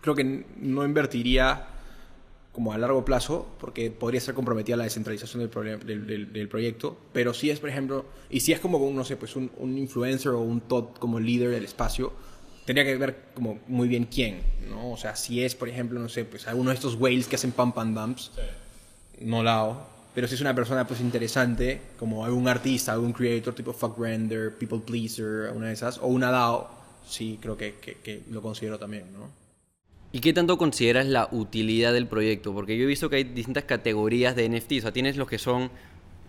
creo 0.00 0.14
que 0.14 0.44
no 0.60 0.84
invertiría 0.84 1.66
como 2.56 2.72
a 2.72 2.78
largo 2.78 3.04
plazo, 3.04 3.46
porque 3.60 3.90
podría 3.90 4.18
ser 4.18 4.34
comprometida 4.34 4.76
la 4.78 4.84
descentralización 4.84 5.40
del, 5.40 5.50
problema- 5.50 5.84
del, 5.84 6.06
del- 6.06 6.32
del 6.32 6.48
proyecto, 6.48 6.96
pero 7.12 7.34
si 7.34 7.50
es, 7.50 7.60
por 7.60 7.68
ejemplo, 7.68 8.06
y 8.30 8.40
si 8.40 8.52
es 8.54 8.60
como, 8.60 8.78
no 8.90 9.04
sé, 9.04 9.18
pues 9.18 9.36
un, 9.36 9.50
un 9.58 9.76
influencer 9.76 10.32
o 10.32 10.40
un 10.40 10.62
top 10.62 10.98
como 10.98 11.20
líder 11.20 11.50
del 11.50 11.66
espacio, 11.66 12.14
tendría 12.64 12.86
que 12.86 12.96
ver 12.96 13.24
como 13.34 13.58
muy 13.68 13.88
bien 13.88 14.06
quién, 14.06 14.40
¿no? 14.70 14.92
O 14.92 14.96
sea, 14.96 15.16
si 15.16 15.44
es, 15.44 15.54
por 15.54 15.68
ejemplo, 15.68 16.00
no 16.00 16.08
sé, 16.08 16.24
pues 16.24 16.48
alguno 16.48 16.70
de 16.70 16.76
estos 16.76 16.94
whales 16.94 17.28
que 17.28 17.36
hacen 17.36 17.52
pump 17.52 17.76
and 17.78 17.94
dumps, 17.94 18.30
no 19.20 19.42
la 19.42 19.58
hago. 19.60 19.86
Pero 20.14 20.26
si 20.26 20.34
es 20.34 20.40
una 20.40 20.54
persona 20.54 20.86
pues 20.86 21.00
interesante, 21.02 21.82
como 21.98 22.24
algún 22.24 22.48
artista, 22.48 22.92
algún 22.94 23.12
creator 23.12 23.54
tipo 23.54 23.74
fuck 23.74 23.98
render, 23.98 24.56
people 24.56 24.78
pleaser, 24.78 25.52
una 25.54 25.66
de 25.66 25.74
esas, 25.74 25.98
o 25.98 26.06
una 26.06 26.30
DAO, 26.30 26.70
sí 27.06 27.38
creo 27.40 27.58
que, 27.58 27.74
que- 27.82 27.96
que 28.02 28.22
lo 28.30 28.40
considero 28.40 28.78
también, 28.78 29.12
¿no? 29.12 29.28
¿Y 30.12 30.20
qué 30.20 30.32
tanto 30.32 30.56
consideras 30.56 31.06
la 31.06 31.28
utilidad 31.32 31.92
del 31.92 32.06
proyecto? 32.06 32.54
Porque 32.54 32.76
yo 32.76 32.84
he 32.84 32.86
visto 32.86 33.10
que 33.10 33.16
hay 33.16 33.24
distintas 33.24 33.64
categorías 33.64 34.34
de 34.36 34.48
NFTs. 34.48 34.78
O 34.78 34.82
sea, 34.82 34.92
tienes 34.92 35.16
los 35.16 35.28
que 35.28 35.38
son, 35.38 35.70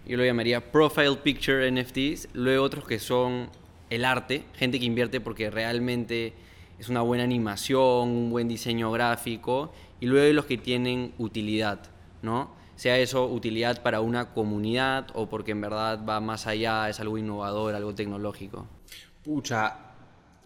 yo 0.05 0.17
lo 0.17 0.25
llamaría 0.25 0.71
profile 0.71 1.17
picture 1.23 1.69
NFTs, 1.71 2.29
luego 2.33 2.63
otros 2.63 2.87
que 2.87 2.99
son 2.99 3.49
el 3.89 4.03
arte, 4.03 4.43
gente 4.55 4.79
que 4.79 4.85
invierte 4.85 5.21
porque 5.21 5.49
realmente 5.49 6.33
es 6.79 6.89
una 6.89 7.01
buena 7.01 7.23
animación, 7.23 8.09
un 8.09 8.29
buen 8.29 8.47
diseño 8.47 8.91
gráfico, 8.91 9.71
y 9.99 10.05
luego 10.07 10.33
los 10.33 10.45
que 10.45 10.57
tienen 10.57 11.13
utilidad, 11.17 11.79
¿no? 12.21 12.55
Sea 12.75 12.99
eso 12.99 13.25
utilidad 13.25 13.81
para 13.81 14.01
una 14.01 14.33
comunidad 14.33 15.07
o 15.15 15.27
porque 15.27 15.51
en 15.51 15.61
verdad 15.61 16.05
va 16.07 16.19
más 16.19 16.45
allá, 16.45 16.89
es 16.89 16.99
algo 16.99 17.17
innovador, 17.17 17.73
algo 17.73 17.95
tecnológico. 17.95 18.67
Pucha, 19.23 19.86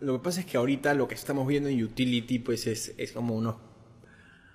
lo 0.02 0.18
que 0.18 0.24
pasa 0.24 0.40
es 0.42 0.46
que 0.46 0.58
ahorita 0.58 0.94
lo 0.94 1.08
que 1.08 1.16
estamos 1.16 1.48
viendo 1.48 1.70
en 1.70 1.82
Utility, 1.84 2.40
pues 2.40 2.68
es, 2.68 2.94
es 2.98 3.12
como 3.12 3.36
unos... 3.36 3.56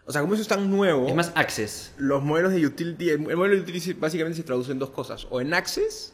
O 0.04 0.12
sea, 0.12 0.20
como 0.20 0.34
eso 0.34 0.42
es 0.42 0.48
tan 0.48 0.70
nuevo, 0.70 1.08
Es 1.08 1.14
más 1.14 1.32
access. 1.34 1.92
los 1.98 2.22
modelos 2.22 2.52
de 2.52 2.64
Utility, 2.64 3.10
el, 3.10 3.28
el 3.28 3.36
modelo 3.36 3.56
de 3.56 3.60
Utility 3.62 3.94
básicamente 3.94 4.36
se 4.36 4.44
traduce 4.44 4.70
en 4.70 4.78
dos 4.78 4.90
cosas, 4.90 5.26
o 5.30 5.40
en 5.40 5.52
Access, 5.52 6.12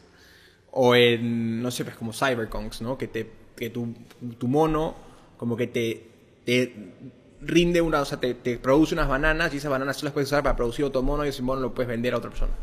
o 0.71 0.95
en, 0.95 1.61
no 1.61 1.69
sé, 1.69 1.83
pues 1.83 1.95
como 1.95 2.11
Cyberconks, 2.13 2.81
¿no? 2.81 2.97
Que, 2.97 3.07
te, 3.07 3.29
que 3.55 3.69
tu, 3.69 3.93
tu 4.39 4.47
mono 4.47 4.95
como 5.37 5.55
que 5.57 5.67
te, 5.67 6.07
te 6.45 6.93
rinde 7.41 7.81
una, 7.81 8.01
o 8.01 8.05
sea, 8.05 8.19
te, 8.19 8.33
te 8.33 8.57
produce 8.57 8.95
unas 8.95 9.07
bananas 9.07 9.53
y 9.53 9.57
esas 9.57 9.69
bananas 9.69 9.97
tú 9.97 10.05
las 10.05 10.13
puedes 10.13 10.29
usar 10.29 10.41
para 10.41 10.55
producir 10.55 10.85
otro 10.85 11.03
mono 11.03 11.25
y 11.25 11.29
ese 11.29 11.41
mono 11.43 11.61
lo 11.61 11.73
puedes 11.73 11.89
vender 11.89 12.13
a 12.13 12.17
otra 12.17 12.29
persona. 12.31 12.53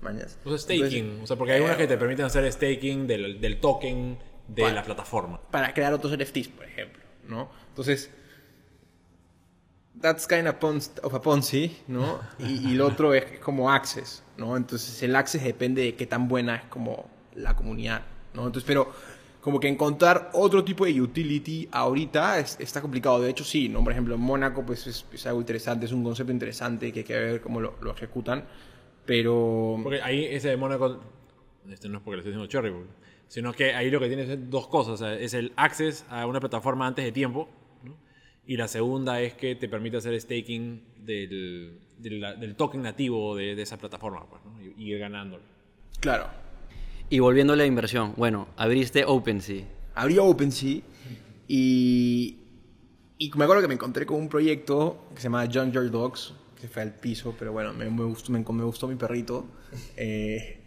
¿Mañas? 0.00 0.38
O 0.44 0.48
sea, 0.48 0.58
staking. 0.58 0.84
Entonces, 0.84 1.22
o 1.22 1.26
sea, 1.26 1.36
porque 1.36 1.52
hay 1.52 1.60
unas 1.60 1.74
eh, 1.74 1.78
que 1.78 1.86
te 1.86 1.98
permiten 1.98 2.24
hacer 2.24 2.50
staking 2.50 3.06
del, 3.06 3.38
del 3.38 3.60
token 3.60 4.18
de 4.54 4.62
Para- 4.62 4.74
la 4.74 4.82
plataforma. 4.82 5.40
para 5.50 5.72
crear 5.74 5.92
otros 5.92 6.12
NFTs, 6.12 6.48
por 6.48 6.64
ejemplo, 6.64 7.02
¿no? 7.28 7.50
Entonces, 7.68 8.10
that's 10.00 10.26
kind 10.26 10.46
of, 10.48 11.14
a 11.14 11.20
Ponzi, 11.20 11.76
¿no? 11.88 12.20
Y, 12.38 12.70
y 12.70 12.74
lo 12.74 12.86
otro 12.86 13.12
es 13.14 13.38
como 13.40 13.70
Access, 13.70 14.22
¿no? 14.36 14.56
Entonces, 14.56 15.02
el 15.02 15.14
Access 15.14 15.42
depende 15.44 15.82
de 15.82 15.94
qué 15.94 16.06
tan 16.06 16.28
buena 16.28 16.56
es 16.56 16.64
como 16.64 17.08
la 17.34 17.54
comunidad, 17.54 18.02
¿no? 18.34 18.46
Entonces, 18.46 18.64
pero 18.66 18.90
como 19.40 19.58
que 19.60 19.68
encontrar 19.68 20.30
otro 20.34 20.64
tipo 20.64 20.84
de 20.84 21.00
utility 21.00 21.68
ahorita 21.72 22.38
es- 22.38 22.56
está 22.60 22.80
complicado. 22.82 23.20
De 23.20 23.30
hecho, 23.30 23.44
sí, 23.44 23.68
¿no? 23.68 23.82
Por 23.82 23.92
ejemplo, 23.92 24.14
en 24.14 24.20
Mónaco, 24.20 24.64
pues 24.64 24.86
es, 24.86 25.04
es 25.12 25.26
algo 25.26 25.40
interesante, 25.40 25.86
es 25.86 25.92
un 25.92 26.02
concepto 26.04 26.32
interesante 26.32 26.92
que 26.92 27.00
hay 27.00 27.04
que 27.04 27.18
ver 27.18 27.40
cómo 27.40 27.60
lo, 27.60 27.74
lo 27.80 27.92
ejecutan, 27.92 28.44
pero... 29.06 29.78
Porque 29.82 30.02
ahí 30.02 30.24
ese 30.24 30.48
de 30.48 30.56
Mónaco, 30.56 30.98
este 31.72 31.88
no 31.88 31.98
es 31.98 32.04
porque 32.04 32.16
le 32.16 32.20
estoy 32.20 32.32
diciendo 32.32 32.50
cherry, 32.50 32.72
sino 33.28 33.52
que 33.52 33.74
ahí 33.74 33.90
lo 33.90 34.00
que 34.00 34.08
tienes 34.08 34.28
es 34.28 34.50
dos 34.50 34.66
cosas. 34.68 34.94
o 34.94 34.96
sea, 34.96 35.14
es 35.14 35.34
el 35.34 35.52
access 35.56 36.04
a 36.08 36.26
una 36.26 36.40
plataforma 36.40 36.86
antes 36.86 37.04
de 37.04 37.12
tiempo. 37.12 37.48
¿no? 37.84 37.96
Y 38.46 38.56
la 38.56 38.68
segunda 38.68 39.20
es 39.20 39.34
que 39.34 39.54
te 39.54 39.68
permite 39.68 39.96
hacer 39.98 40.20
staking 40.20 40.82
del, 41.04 41.80
del, 41.98 42.20
del 42.40 42.56
token 42.56 42.82
nativo 42.82 43.36
de, 43.36 43.54
de 43.54 43.62
esa 43.62 43.78
plataforma. 43.78 44.26
Pues, 44.28 44.42
¿no? 44.44 44.60
y, 44.62 44.74
y 44.82 44.92
ir 44.92 44.98
ganándolo. 44.98 45.42
Claro. 46.00 46.26
Y 47.08 47.18
volviendo 47.18 47.52
a 47.52 47.56
la 47.56 47.66
inversión, 47.66 48.14
bueno, 48.16 48.48
abriste 48.56 49.04
OpenSea. 49.04 49.64
abrí 49.94 50.18
OpenSea 50.18 50.80
y, 51.48 52.38
y 53.18 53.30
me 53.36 53.44
acuerdo 53.44 53.62
que 53.62 53.68
me 53.68 53.74
encontré 53.74 54.06
con 54.06 54.16
un 54.18 54.28
proyecto 54.28 55.08
que 55.14 55.16
se 55.20 55.24
llama 55.24 55.46
Junkyard 55.52 55.90
Dogs, 55.90 56.34
que 56.60 56.68
fue 56.68 56.82
al 56.82 56.94
piso, 56.94 57.34
pero 57.38 57.52
bueno, 57.52 57.72
me, 57.72 57.90
me 57.90 58.04
gustó, 58.04 58.30
me, 58.32 58.38
me 58.40 58.64
gustó 58.64 58.86
mi 58.86 58.94
perrito. 58.94 59.46
eh, 59.96 60.59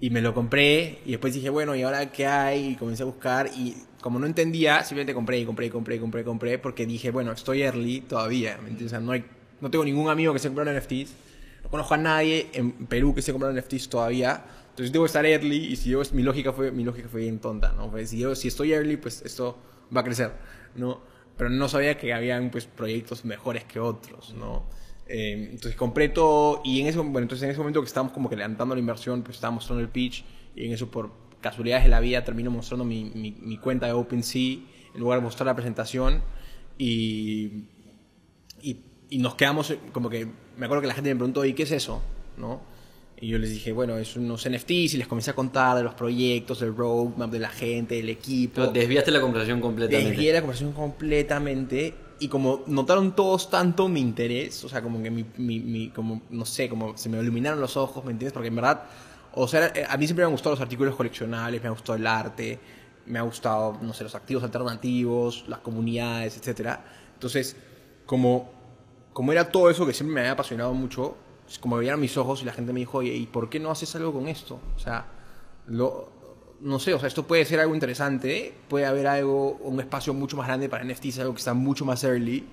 y 0.00 0.10
me 0.10 0.20
lo 0.20 0.32
compré 0.32 1.00
y 1.04 1.12
después 1.12 1.34
dije, 1.34 1.50
bueno, 1.50 1.74
¿y 1.74 1.82
ahora 1.82 2.10
qué 2.12 2.26
hay? 2.26 2.68
Y 2.68 2.76
comencé 2.76 3.02
a 3.02 3.06
buscar 3.06 3.48
y 3.48 3.76
como 4.00 4.18
no 4.18 4.26
entendía, 4.26 4.84
simplemente 4.84 5.14
compré 5.14 5.38
y 5.40 5.44
compré 5.44 5.66
y 5.66 5.70
compré 5.70 5.96
y 5.96 5.98
compré, 5.98 6.24
compré, 6.24 6.58
porque 6.58 6.86
dije, 6.86 7.10
bueno, 7.10 7.32
estoy 7.32 7.62
early 7.62 8.02
todavía, 8.02 8.56
¿me 8.58 8.70
entiendes? 8.70 8.86
O 8.86 8.90
sea, 8.90 9.00
no, 9.00 9.12
hay, 9.12 9.24
no 9.60 9.70
tengo 9.70 9.84
ningún 9.84 10.08
amigo 10.08 10.32
que 10.32 10.38
se 10.38 10.48
compró 10.48 10.64
NFTs, 10.72 11.12
no 11.64 11.70
conozco 11.70 11.94
a 11.94 11.98
nadie 11.98 12.48
en 12.52 12.86
Perú 12.86 13.14
que 13.14 13.22
se 13.22 13.32
compró 13.32 13.52
NFTs 13.52 13.88
todavía, 13.88 14.44
entonces 14.70 14.92
debo 14.92 15.06
estar 15.06 15.26
early 15.26 15.56
y 15.56 15.76
si 15.76 15.90
yo, 15.90 16.02
mi 16.12 16.22
lógica 16.22 16.52
fue, 16.52 16.70
mi 16.70 16.84
lógica 16.84 17.08
fue 17.08 17.22
bien 17.22 17.40
tonta, 17.40 17.72
¿no? 17.72 17.90
Pues 17.90 18.10
si, 18.10 18.18
yo, 18.18 18.36
si 18.36 18.46
estoy 18.48 18.72
early, 18.72 18.96
pues 18.96 19.22
esto 19.22 19.58
va 19.94 20.02
a 20.02 20.04
crecer, 20.04 20.32
¿no? 20.76 21.00
Pero 21.36 21.50
no 21.50 21.68
sabía 21.68 21.98
que 21.98 22.14
habían 22.14 22.50
pues 22.50 22.66
proyectos 22.66 23.24
mejores 23.24 23.64
que 23.64 23.80
otros, 23.80 24.34
¿no? 24.34 24.66
Eh, 25.08 25.48
entonces 25.52 25.74
compré 25.74 26.10
todo 26.10 26.60
y 26.64 26.80
en 26.80 26.86
ese, 26.86 26.98
bueno, 26.98 27.20
entonces 27.20 27.44
en 27.44 27.50
ese 27.50 27.58
momento 27.58 27.80
que 27.80 27.86
estábamos 27.86 28.12
como 28.12 28.28
que 28.28 28.36
levantando 28.36 28.74
la 28.74 28.80
inversión, 28.80 29.22
pues 29.22 29.36
estaba 29.36 29.52
mostrando 29.52 29.82
el 29.82 29.88
pitch 29.88 30.22
y 30.54 30.66
en 30.66 30.72
eso 30.72 30.90
por 30.90 31.10
casualidades 31.40 31.84
de 31.84 31.90
la 31.90 32.00
vida 32.00 32.24
termino 32.24 32.50
mostrando 32.50 32.84
mi, 32.84 33.04
mi, 33.04 33.32
mi 33.40 33.56
cuenta 33.56 33.86
de 33.86 33.92
OpenSea 33.92 34.58
en 34.94 35.00
lugar 35.00 35.20
de 35.20 35.24
mostrar 35.24 35.46
la 35.46 35.54
presentación 35.54 36.22
y, 36.76 37.64
y, 38.60 38.80
y 39.08 39.18
nos 39.18 39.34
quedamos 39.34 39.70
eh, 39.70 39.78
como 39.92 40.10
que 40.10 40.26
me 40.56 40.66
acuerdo 40.66 40.82
que 40.82 40.88
la 40.88 40.94
gente 40.94 41.10
me 41.10 41.16
preguntó 41.16 41.44
¿y 41.44 41.54
qué 41.54 41.62
es 41.62 41.72
eso? 41.72 42.02
¿no? 42.36 42.60
Y 43.20 43.28
yo 43.28 43.38
les 43.38 43.50
dije, 43.50 43.72
bueno, 43.72 43.96
es 43.98 44.14
unos 44.14 44.48
NFTs 44.48 44.94
y 44.94 44.96
les 44.96 45.08
comencé 45.08 45.32
a 45.32 45.34
contar 45.34 45.76
de 45.76 45.82
los 45.82 45.94
proyectos, 45.94 46.60
del 46.60 46.76
roadmap, 46.76 47.30
de 47.30 47.40
la 47.40 47.48
gente, 47.48 47.96
del 47.96 48.10
equipo. 48.10 48.54
Pero 48.56 48.70
desviaste 48.70 49.10
la 49.10 49.20
conversación 49.20 49.60
completamente. 49.60 50.10
Desvié 50.10 50.32
la 50.32 50.40
conversación 50.40 50.72
completamente 50.72 51.94
y 52.20 52.28
como 52.28 52.62
notaron 52.66 53.12
todos 53.14 53.50
tanto 53.50 53.88
mi 53.88 54.00
interés, 54.00 54.64
o 54.64 54.68
sea, 54.68 54.82
como 54.82 55.02
que 55.02 55.10
mi, 55.10 55.24
mi, 55.36 55.60
mi- 55.60 55.90
como, 55.90 56.22
no 56.30 56.44
sé, 56.44 56.68
como 56.68 56.96
se 56.96 57.08
me 57.08 57.18
iluminaron 57.20 57.60
los 57.60 57.76
ojos, 57.76 58.04
¿me 58.04 58.12
entiendes? 58.12 58.32
Porque 58.32 58.48
en 58.48 58.56
verdad, 58.56 58.84
o 59.34 59.46
sea, 59.48 59.68
eh, 59.74 59.84
a 59.88 59.96
mí 59.96 60.06
siempre 60.06 60.24
me 60.24 60.26
han 60.26 60.32
gustado 60.32 60.54
los 60.54 60.60
artículos 60.60 60.94
coleccionables, 60.96 61.62
me 61.62 61.68
ha 61.68 61.70
gustado 61.72 61.96
el 61.96 62.06
arte, 62.06 62.58
me 63.06 63.18
ha 63.18 63.22
gustado, 63.22 63.78
no 63.82 63.92
sé, 63.94 64.04
los 64.04 64.14
activos 64.14 64.42
alternativos, 64.44 65.44
las 65.48 65.60
comunidades, 65.60 66.36
etcétera. 66.36 66.84
Entonces, 67.14 67.56
como, 68.06 68.50
como 69.12 69.32
era 69.32 69.50
todo 69.50 69.70
eso 69.70 69.86
que 69.86 69.92
siempre 69.94 70.14
me 70.14 70.20
había 70.20 70.32
apasionado 70.32 70.74
mucho, 70.74 71.16
como 71.60 71.76
veían 71.78 71.98
mis 72.00 72.16
ojos 72.16 72.42
y 72.42 72.44
la 72.44 72.52
gente 72.52 72.72
me 72.72 72.80
dijo, 72.80 72.98
oye, 72.98 73.14
¿y 73.14 73.26
por 73.26 73.48
qué 73.48 73.58
no 73.60 73.70
haces 73.70 73.94
algo 73.96 74.12
con 74.12 74.28
esto? 74.28 74.60
O 74.76 74.78
sea, 74.78 75.06
lo, 75.66 76.10
no 76.60 76.78
sé, 76.78 76.92
o 76.94 76.98
sea, 76.98 77.06
esto 77.08 77.24
puede 77.26 77.44
ser 77.44 77.60
algo 77.60 77.74
interesante, 77.74 78.52
puede 78.68 78.84
haber 78.86 79.06
algo, 79.06 79.52
un 79.62 79.78
espacio 79.80 80.12
mucho 80.14 80.36
más 80.36 80.46
grande 80.48 80.68
para 80.68 80.84
NFTs, 80.84 81.18
algo 81.20 81.32
que 81.34 81.38
está 81.38 81.54
mucho 81.54 81.84
más 81.84 82.02
early. 82.04 82.44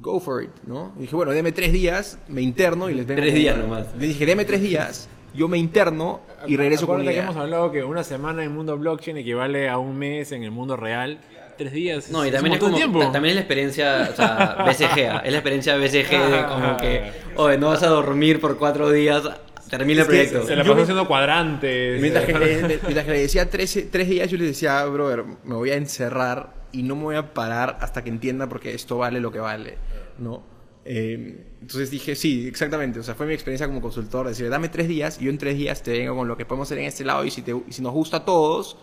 Go 0.00 0.20
for 0.20 0.42
it, 0.44 0.50
¿no? 0.66 0.92
Y 0.96 1.02
dije, 1.02 1.16
bueno, 1.16 1.32
deme 1.32 1.50
tres 1.50 1.72
días, 1.72 2.18
me 2.28 2.40
interno 2.40 2.88
y 2.88 2.94
les 2.94 3.06
vengo. 3.06 3.20
Tres 3.20 3.34
días 3.34 3.56
nomás. 3.58 3.86
Le 3.98 4.06
dije, 4.06 4.26
deme 4.26 4.44
tres 4.44 4.60
días, 4.60 5.08
yo 5.34 5.48
me 5.48 5.58
interno 5.58 6.20
y 6.46 6.56
regreso 6.56 6.86
con 6.86 6.96
Acuérdate 7.00 7.02
una 7.02 7.10
que 7.10 7.14
idea. 7.16 7.24
hemos 7.24 7.36
hablado 7.36 7.72
que 7.72 7.82
una 7.82 8.04
semana 8.04 8.42
en 8.44 8.50
el 8.50 8.54
mundo 8.54 8.78
blockchain 8.78 9.16
equivale 9.16 9.68
a 9.68 9.78
un 9.78 9.98
mes 9.98 10.30
en 10.32 10.44
el 10.44 10.52
mundo 10.52 10.76
real. 10.76 11.18
Tres 11.56 11.72
días. 11.72 12.08
No, 12.10 12.24
y 12.24 12.30
también 12.30 12.54
es, 12.54 12.60
como, 12.60 12.76
tiempo. 12.76 13.00
ta- 13.00 13.10
también 13.10 13.30
es 13.30 13.34
la 13.34 13.40
experiencia, 13.40 14.08
o 14.12 14.14
sea, 14.14 14.64
BCG, 14.64 15.06
¿ah? 15.10 15.22
es 15.24 15.32
la 15.32 15.38
experiencia 15.38 15.76
BCG 15.76 16.30
de 16.30 16.46
como 16.46 16.76
que, 16.76 17.10
oye, 17.34 17.58
no 17.58 17.66
vas 17.70 17.82
a 17.82 17.88
dormir 17.88 18.40
por 18.40 18.56
cuatro 18.58 18.92
días, 18.92 19.24
termina 19.68 20.00
el 20.02 20.06
proyecto. 20.06 20.46
Se 20.46 20.56
la 20.56 20.64
pasó 20.64 20.82
haciendo 20.82 21.06
cuadrantes. 21.06 22.00
Mientras 22.00 22.24
que, 22.24 22.38
le, 22.38 22.62
mientras 22.82 23.04
que 23.04 23.12
le 23.12 23.20
decía 23.20 23.48
tres, 23.50 23.78
tres 23.90 24.08
días, 24.08 24.30
yo 24.30 24.36
le 24.38 24.44
decía, 24.46 24.84
brother, 24.86 25.24
me 25.44 25.54
voy 25.54 25.70
a 25.70 25.76
encerrar 25.76 26.54
y 26.72 26.82
no 26.82 26.96
me 26.96 27.02
voy 27.04 27.16
a 27.16 27.32
parar 27.34 27.78
hasta 27.80 28.02
que 28.04 28.10
entienda 28.10 28.48
porque 28.48 28.74
esto 28.74 28.98
vale 28.98 29.20
lo 29.20 29.30
que 29.32 29.38
vale, 29.40 29.78
¿no? 30.18 30.42
Eh, 30.84 31.46
entonces 31.60 31.90
dije, 31.90 32.14
sí, 32.16 32.46
exactamente. 32.48 32.98
O 33.00 33.02
sea, 33.02 33.14
fue 33.14 33.26
mi 33.26 33.34
experiencia 33.34 33.66
como 33.66 33.80
consultor. 33.82 34.26
Decir, 34.26 34.48
dame 34.48 34.68
tres 34.70 34.88
días 34.88 35.18
y 35.20 35.24
yo 35.24 35.30
en 35.30 35.36
tres 35.38 35.56
días 35.56 35.82
te 35.82 35.92
vengo 35.92 36.16
con 36.16 36.28
lo 36.28 36.36
que 36.36 36.46
podemos 36.46 36.68
hacer 36.68 36.78
en 36.78 36.84
este 36.86 37.04
lado 37.04 37.24
y 37.24 37.30
si, 37.30 37.42
te, 37.42 37.52
y 37.52 37.72
si 37.72 37.82
nos 37.82 37.92
gusta 37.92 38.18
a 38.18 38.24
todos, 38.24 38.78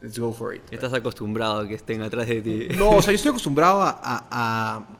let's 0.00 0.18
go 0.18 0.32
for 0.32 0.54
it. 0.54 0.62
Estás 0.70 0.92
acostumbrado 0.94 1.60
a 1.60 1.68
que 1.68 1.74
estén 1.74 2.00
atrás 2.00 2.26
de 2.26 2.40
ti. 2.40 2.68
No, 2.76 2.90
o 2.90 3.02
sea, 3.02 3.12
yo 3.12 3.16
estoy 3.16 3.30
acostumbrado 3.30 3.82
a, 3.82 3.90
a, 3.90 4.26
a- 4.30 4.96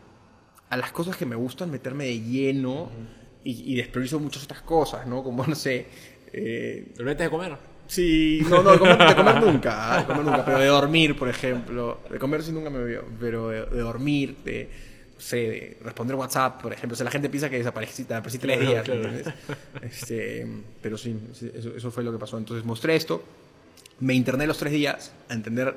a 0.69 0.77
las 0.77 0.93
cosas 0.93 1.17
que 1.17 1.27
me 1.27 1.35
gustan, 1.37 1.69
meterme 1.71 2.05
de 2.05 2.21
lleno 2.21 2.91
y, 3.45 3.73
y 3.73 3.77
despriorizo 3.77 4.19
muchas 4.21 4.45
otras 4.45 4.63
cosas, 4.63 5.07
¿no? 5.07 5.23
Como, 5.23 5.47
no 5.47 5.55
sé... 5.55 5.87
eh, 6.33 6.87
Te 6.97 7.05
de 7.05 7.31
comer. 7.31 7.57
Sí, 7.87 8.41
no, 8.49 8.63
no, 8.63 8.73
de 8.73 8.79
comer, 8.79 8.99
de 8.99 9.17
comer 9.17 9.43
nunca, 9.43 9.99
de 9.99 10.05
comer 10.07 10.25
nunca, 10.25 10.45
pero 10.45 10.59
de 10.61 10.67
dormir, 10.67 11.17
por 11.19 11.29
ejemplo. 11.29 12.01
De 12.09 12.19
comer 12.21 12.43
sí 12.43 12.53
nunca 12.53 12.71
me 12.71 12.85
vio, 12.85 13.05
pero 13.19 13.49
de, 13.49 13.67
de 13.67 13.81
dormir, 13.81 14.37
de, 14.45 14.69
no 15.17 15.21
sé, 15.21 15.37
de 15.37 15.77
responder 15.83 16.15
WhatsApp, 16.15 16.63
por 16.63 16.73
ejemplo. 16.73 16.93
O 16.95 16.97
sea, 16.97 17.05
la 17.05 17.11
gente 17.11 17.29
piensa 17.29 17.51
que 17.51 17.59
desaparecí, 17.59 18.05
desaparecí 18.05 18.39
tres 18.39 18.59
Claro, 18.59 18.71
días, 18.71 18.85
claro. 18.85 19.01
¿me 19.01 19.07
entiendes? 19.09 19.35
Este, 19.83 20.47
pero 20.81 20.97
sí, 20.97 21.19
sí, 21.33 21.51
eso, 21.53 21.77
eso 21.77 21.91
fue 21.91 22.05
lo 22.05 22.13
que 22.13 22.19
pasó. 22.19 22.39
Entonces 22.39 22.65
mostré 22.65 22.95
esto, 22.95 23.25
me 23.99 24.15
interné 24.15 24.47
los 24.47 24.59
tres 24.59 24.73
días 24.73 25.13
a 25.29 25.35
entender 25.35 25.75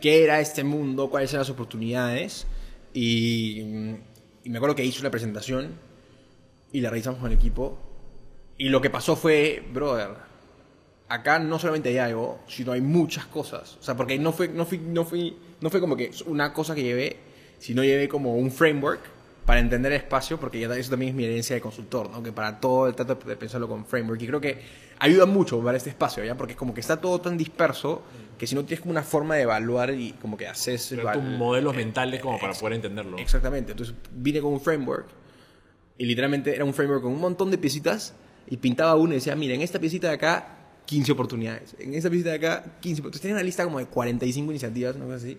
qué 0.00 0.22
era 0.22 0.38
este 0.40 0.62
mundo, 0.62 1.10
cuáles 1.10 1.30
eran 1.32 1.40
las 1.40 1.50
oportunidades, 1.50 2.46
y, 2.94 3.60
y 4.44 4.50
me 4.50 4.56
acuerdo 4.58 4.76
que 4.76 4.84
hice 4.84 5.00
una 5.00 5.10
presentación 5.10 5.72
y 6.72 6.80
la 6.80 6.90
realizamos 6.90 7.20
con 7.20 7.30
el 7.30 7.36
equipo. 7.36 7.78
Y 8.56 8.68
lo 8.68 8.80
que 8.80 8.90
pasó 8.90 9.16
fue, 9.16 9.62
brother, 9.72 10.10
acá 11.08 11.38
no 11.38 11.58
solamente 11.58 11.88
hay 11.88 11.98
algo, 11.98 12.40
sino 12.46 12.72
hay 12.72 12.80
muchas 12.80 13.26
cosas. 13.26 13.76
O 13.80 13.82
sea, 13.82 13.96
porque 13.96 14.18
no 14.18 14.32
fue, 14.32 14.48
no 14.48 14.64
fui, 14.64 14.78
no 14.78 15.04
fui, 15.04 15.36
no 15.60 15.70
fue 15.70 15.80
como 15.80 15.96
que 15.96 16.10
una 16.26 16.52
cosa 16.52 16.74
que 16.74 16.82
llevé, 16.82 17.16
sino 17.58 17.82
llevé 17.82 18.08
como 18.08 18.36
un 18.36 18.50
framework 18.50 19.00
para 19.44 19.60
entender 19.60 19.92
el 19.92 19.98
espacio, 19.98 20.38
porque 20.38 20.60
ya 20.60 20.72
eso 20.76 20.90
también 20.90 21.10
es 21.10 21.16
mi 21.16 21.24
herencia 21.24 21.56
de 21.56 21.60
consultor, 21.60 22.08
¿no? 22.10 22.22
Que 22.22 22.32
para 22.32 22.60
todo 22.60 22.92
trato 22.94 23.16
de 23.16 23.36
pensarlo 23.36 23.66
con 23.66 23.84
framework. 23.84 24.22
Y 24.22 24.26
creo 24.26 24.40
que 24.40 24.62
ayuda 25.00 25.26
mucho 25.26 25.62
para 25.64 25.76
este 25.76 25.90
espacio, 25.90 26.24
¿ya? 26.24 26.36
Porque 26.36 26.52
es 26.52 26.58
como 26.58 26.72
que 26.72 26.80
está 26.80 27.00
todo 27.00 27.20
tan 27.20 27.36
disperso 27.36 28.02
que 28.38 28.46
si 28.46 28.54
no 28.54 28.64
tienes 28.64 28.80
como 28.80 28.92
una 28.92 29.02
forma 29.02 29.34
de 29.34 29.42
evaluar 29.42 29.92
y 29.92 30.12
como 30.12 30.36
que 30.36 30.46
haces... 30.46 30.88
tus 30.88 31.22
modelos 31.22 31.74
mentales 31.74 32.20
como 32.20 32.38
para 32.38 32.52
poder 32.52 32.74
entenderlo. 32.74 33.18
Exactamente. 33.18 33.72
Entonces 33.72 33.94
vine 34.12 34.40
con 34.40 34.52
un 34.52 34.60
framework 34.60 35.19
y 36.00 36.06
literalmente 36.06 36.54
era 36.54 36.64
un 36.64 36.72
framework 36.72 37.02
con 37.02 37.12
un 37.12 37.20
montón 37.20 37.50
de 37.50 37.58
piecitas 37.58 38.14
y 38.48 38.56
pintaba 38.56 38.96
una 38.96 39.12
y 39.12 39.14
decía, 39.16 39.36
mira, 39.36 39.54
en 39.54 39.60
esta 39.60 39.78
piecita 39.78 40.08
de 40.08 40.14
acá, 40.14 40.56
15 40.86 41.12
oportunidades. 41.12 41.76
En 41.78 41.92
esta 41.92 42.08
piecita 42.08 42.30
de 42.30 42.36
acá, 42.36 42.78
15 42.80 43.02
oportunidades. 43.02 43.20
Tenía 43.20 43.34
una 43.34 43.42
lista 43.42 43.64
como 43.64 43.80
de 43.80 43.84
45 43.84 44.50
iniciativas, 44.50 44.96
una 44.96 45.04
cosa 45.04 45.16
así. 45.16 45.36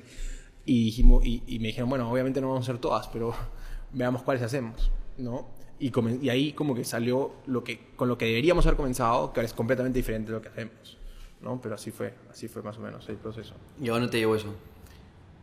Y, 0.64 0.86
dijimos, 0.86 1.26
y, 1.26 1.42
y 1.48 1.58
me 1.58 1.70
dijeron, 1.70 1.90
bueno, 1.90 2.08
obviamente 2.12 2.42
no 2.42 2.50
vamos 2.50 2.70
a 2.70 2.72
hacer 2.72 2.80
todas, 2.80 3.08
pero 3.08 3.34
veamos 3.92 4.22
cuáles 4.22 4.44
hacemos, 4.44 4.92
¿no? 5.18 5.48
Y, 5.80 5.92
y 6.24 6.30
ahí 6.30 6.54
como 6.54 6.76
que 6.76 6.84
salió 6.84 7.32
lo 7.48 7.64
que, 7.64 7.88
con 7.96 8.08
lo 8.08 8.20
que 8.20 8.26
deberíamos 8.26 8.64
haber 8.68 8.78
comenzado, 8.78 9.34
que 9.34 9.40
ahora 9.40 9.48
es 9.48 9.56
completamente 9.56 9.98
diferente 9.98 10.32
de 10.32 10.38
lo 10.38 10.44
que 10.44 10.50
hacemos, 10.50 10.96
¿no? 11.42 11.60
Pero 11.60 11.74
así 11.74 11.90
fue, 11.90 12.14
así 12.30 12.48
fue 12.48 12.62
más 12.62 12.78
o 12.78 12.82
menos 12.82 13.10
el 13.10 13.16
proceso. 13.16 13.56
¿Y 13.82 13.90
a 13.90 13.94
dónde 13.94 14.10
te 14.10 14.20
llevó 14.20 14.36
eso? 14.36 14.54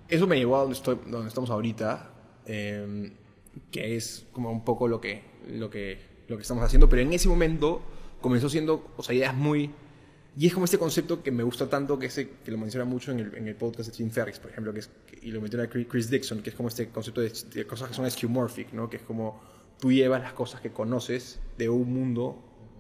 Eso 0.07 0.29
me 0.29 0.37
llevó 0.37 0.59
a 0.59 0.61
donde, 0.61 0.77
estoy, 0.77 0.97
donde 1.09 1.27
estamos 1.27 1.51
ahorita, 1.51 2.09
eh, 2.47 3.11
que 3.71 3.97
es 3.97 4.27
como 4.33 4.51
un 4.51 4.65
poco 4.65 4.89
lo 4.89 5.01
que, 5.01 5.23
lo, 5.49 5.71
que, 5.71 5.99
lo 6.29 6.37
que 6.37 6.43
estamos 6.43 6.65
haciendo, 6.65 6.89
pero 6.89 7.03
en 7.03 7.13
ese 7.13 7.29
momento 7.29 7.83
comenzó 8.21 8.49
siendo, 8.49 8.93
o 8.97 9.03
sea, 9.03 9.15
ideas 9.15 9.35
muy... 9.35 9.71
Y 10.37 10.47
es 10.47 10.55
como 10.55 10.67
este 10.67 10.79
concepto 10.79 11.23
que 11.23 11.33
me 11.33 11.43
gusta 11.43 11.69
tanto, 11.69 11.99
que, 11.99 12.07
ese, 12.07 12.31
que 12.45 12.53
lo 12.53 12.59
menciona 12.59 12.85
mucho 12.85 13.11
en 13.11 13.19
el, 13.19 13.35
en 13.35 13.49
el 13.49 13.57
podcast 13.57 13.91
de 13.91 13.97
Tim 13.97 14.11
Ferriss, 14.11 14.39
por 14.39 14.53
ejemplo, 14.53 14.73
que 14.73 14.81
es, 14.81 14.91
y 15.23 15.33
lo 15.33 15.41
menciona 15.41 15.69
Chris 15.69 15.87
Chris 15.89 16.11
Dixon, 16.11 16.43
que 16.43 16.51
es 16.51 16.57
como 16.57 16.69
este 16.69 16.89
concepto 16.91 17.21
de, 17.21 17.33
de 17.53 17.67
cosas 17.67 17.89
que 17.89 17.95
son 17.95 18.09
skeuomorphic, 18.09 18.73
¿no? 18.73 18.89
que 18.89 18.99
es 18.99 19.03
como 19.03 19.41
tú 19.79 19.93
llevas 19.93 20.23
las 20.23 20.33
cosas 20.33 20.61
que 20.61 20.71
conoces 20.71 21.41
de 21.57 21.69
un 21.69 21.93
mundo 21.93 22.39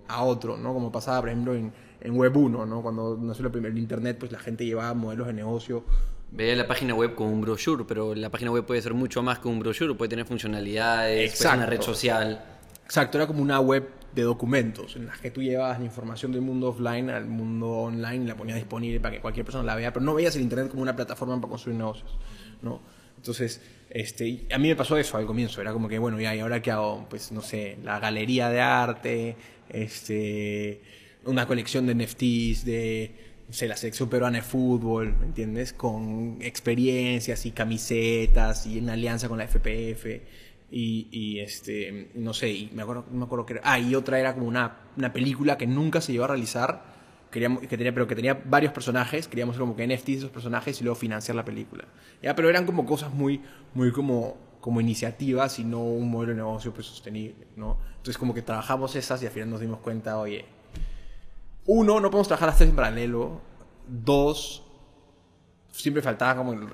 a 0.09 0.24
otro, 0.24 0.57
¿no? 0.57 0.72
Como 0.72 0.91
pasaba, 0.91 1.20
por 1.20 1.29
ejemplo, 1.29 1.55
en, 1.55 1.72
en 2.01 2.16
Web 2.16 2.37
1, 2.37 2.66
¿no? 2.66 2.83
Cuando 2.83 3.16
nació 3.16 3.47
el 3.47 3.53
primer 3.53 3.76
Internet, 3.76 4.16
pues 4.18 4.33
la 4.33 4.39
gente 4.39 4.64
llevaba 4.64 4.95
modelos 4.95 5.26
de 5.26 5.35
negocio. 5.35 5.85
Ve 6.31 6.55
la 6.55 6.66
página 6.66 6.95
web 6.95 7.14
con 7.14 7.29
un 7.29 7.41
brochure, 7.41 7.85
pero 7.87 8.14
la 8.14 8.31
página 8.31 8.51
web 8.51 8.64
puede 8.64 8.83
ser 8.83 8.95
mucho 8.95 9.22
más 9.22 9.39
que 9.39 9.49
un 9.49 9.59
brochure, 9.59 9.95
puede 9.95 10.11
tener 10.11 10.26
funcionalidades, 10.26 11.31
puede 11.31 11.37
ser 11.37 11.47
una 11.47 11.55
Exacto. 11.64 11.70
red 11.70 11.83
social. 11.83 12.45
Exacto, 12.85 13.18
era 13.18 13.26
como 13.26 13.43
una 13.43 13.61
web 13.61 13.89
de 14.14 14.22
documentos 14.22 14.97
en 14.97 15.07
las 15.07 15.18
que 15.20 15.31
tú 15.31 15.43
llevabas 15.43 15.79
la 15.79 15.85
información 15.85 16.33
del 16.33 16.41
mundo 16.41 16.68
offline 16.68 17.11
al 17.11 17.26
mundo 17.26 17.68
online 17.68 18.24
y 18.24 18.26
la 18.26 18.37
ponías 18.37 18.57
disponible 18.57 19.01
para 19.01 19.14
que 19.14 19.20
cualquier 19.20 19.45
persona 19.45 19.64
la 19.64 19.74
vea, 19.74 19.93
pero 19.93 20.05
no 20.05 20.14
veías 20.14 20.35
el 20.37 20.43
internet 20.43 20.70
como 20.70 20.83
una 20.83 20.97
plataforma 20.97 21.37
para 21.41 21.51
construir 21.51 21.79
negocios, 21.79 22.16
¿no? 22.62 22.81
Entonces, 23.16 23.61
este, 23.91 24.47
a 24.51 24.59
mí 24.59 24.68
me 24.68 24.76
pasó 24.76 24.97
eso 24.97 25.16
al 25.16 25.26
comienzo, 25.26 25.61
era 25.61 25.72
como 25.72 25.89
que, 25.89 25.99
bueno, 25.99 26.20
ya, 26.20 26.35
¿y 26.35 26.41
ahora 26.41 26.62
qué 26.62 26.70
hago? 26.70 27.07
Pues, 27.09 27.33
no 27.33 27.43
sé, 27.43 27.79
la 27.83 27.99
galería 28.01 28.49
de 28.49 28.61
arte, 28.61 29.37
este, 29.68 30.81
una 31.24 31.47
colección 31.47 31.87
de 31.87 31.95
NFTs, 31.95 32.64
de, 32.64 33.28
sé, 33.53 33.68
la 33.68 33.76
selección 33.76 34.09
peruana 34.09 34.38
de 34.38 34.42
fútbol, 34.42 35.16
¿me 35.18 35.26
entiendes? 35.26 35.72
Con 35.72 36.38
experiencias 36.40 37.46
y 37.46 37.53
camisetas 37.53 38.66
y 38.66 38.78
en 38.78 38.90
alianza 38.90 39.28
con 39.28 39.38
la 39.38 39.44
FPF. 39.44 40.07
Y, 40.70 41.09
y, 41.11 41.40
este, 41.40 42.11
no 42.14 42.34
sé, 42.34 42.51
y 42.51 42.70
me 42.74 42.82
acuerdo, 42.82 43.07
me 43.11 43.24
acuerdo 43.24 43.46
que 43.46 43.55
era. 43.55 43.62
Ah, 43.64 43.78
y 43.78 43.94
otra 43.94 44.20
era 44.20 44.34
como 44.34 44.46
una, 44.46 44.80
una 44.96 45.12
película 45.12 45.57
que 45.57 45.66
nunca 45.66 46.03
se 46.03 46.12
llegó 46.12 46.24
a 46.24 46.28
realizar, 46.28 46.84
queríamos, 47.30 47.62
que 47.62 47.76
tenía, 47.78 47.94
pero 47.94 48.07
que 48.07 48.14
tenía 48.14 48.34
varios 48.34 48.72
personajes, 48.74 49.28
queríamos 49.28 49.55
hacer 49.55 49.61
como 49.61 49.76
que 49.76 49.86
NFTs 49.86 50.07
de 50.07 50.16
esos 50.16 50.30
personajes 50.30 50.78
y 50.80 50.84
luego 50.84 50.96
financiar 50.96 51.36
la 51.36 51.44
película. 51.44 51.86
Ya, 52.22 52.36
pero 52.36 52.51
eran 52.51 52.66
como 52.66 52.84
cosas 52.84 53.14
muy, 53.14 53.40
muy 53.72 53.92
como, 53.92 54.36
como 54.61 54.80
iniciativas 54.82 55.59
y 55.59 55.64
no 55.64 55.82
un 55.82 56.11
modelo 56.11 56.32
de 56.32 56.36
negocio 56.36 56.74
pues 56.74 56.86
sostenible, 56.86 57.46
¿no? 57.57 57.78
Entonces 57.96 58.18
como 58.18 58.34
que 58.34 58.42
trabajamos 58.42 58.94
esas 58.94 59.22
y 59.22 59.26
al 59.26 59.32
final 59.32 59.49
nos 59.49 59.61
dimos 59.61 59.78
cuenta, 59.80 60.18
oye, 60.18 60.44
uno, 61.69 62.01
no 62.01 62.11
podemos 62.11 62.29
trabajar 62.29 62.49
las 62.49 62.57
tres 62.57 62.71
en 62.71 62.77
paralelo. 62.77 63.43
Dos, 63.87 64.64
siempre 65.71 66.03
faltaba 66.03 66.37
como 66.37 66.55
el, 66.55 66.66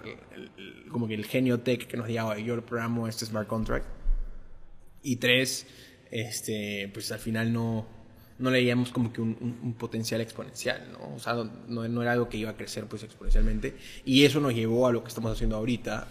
como 0.89 1.09
que 1.09 1.15
el 1.15 1.27
genio 1.27 1.61
tech 1.61 1.89
que 1.89 1.97
nos 1.97 2.07
diga, 2.07 2.27
"Oye, 2.27 2.45
yo 2.45 2.65
programo 2.65 3.09
este 3.09 3.27
smart 3.27 3.49
contract. 3.49 3.87
Y 5.03 5.17
tres, 5.17 5.67
este, 6.13 6.89
pues 6.95 7.11
al 7.11 7.19
final 7.19 7.53
no, 7.53 7.87
no 8.39 8.51
le 8.51 8.59
veíamos 8.59 8.91
como 8.91 9.13
que 9.13 9.21
un, 9.21 9.75
potencial 9.77 10.21
exponencial, 10.21 10.93
¿no? 10.93 11.17
O 11.17 11.19
sea, 11.19 11.35
no, 11.35 11.89
no 11.89 12.03
era 12.03 12.13
algo 12.13 12.29
que 12.29 12.37
iba 12.37 12.51
a 12.51 12.57
crecer 12.57 12.87
pues 12.87 13.03
exponencialmente. 13.03 13.77
Y 14.05 14.25
eso 14.25 14.39
nos 14.41 14.55
llevó 14.55 14.87
a 14.87 14.93
lo 14.93 15.03
que 15.03 15.09
estamos 15.09 15.33
haciendo 15.33 15.57
ahorita, 15.57 16.07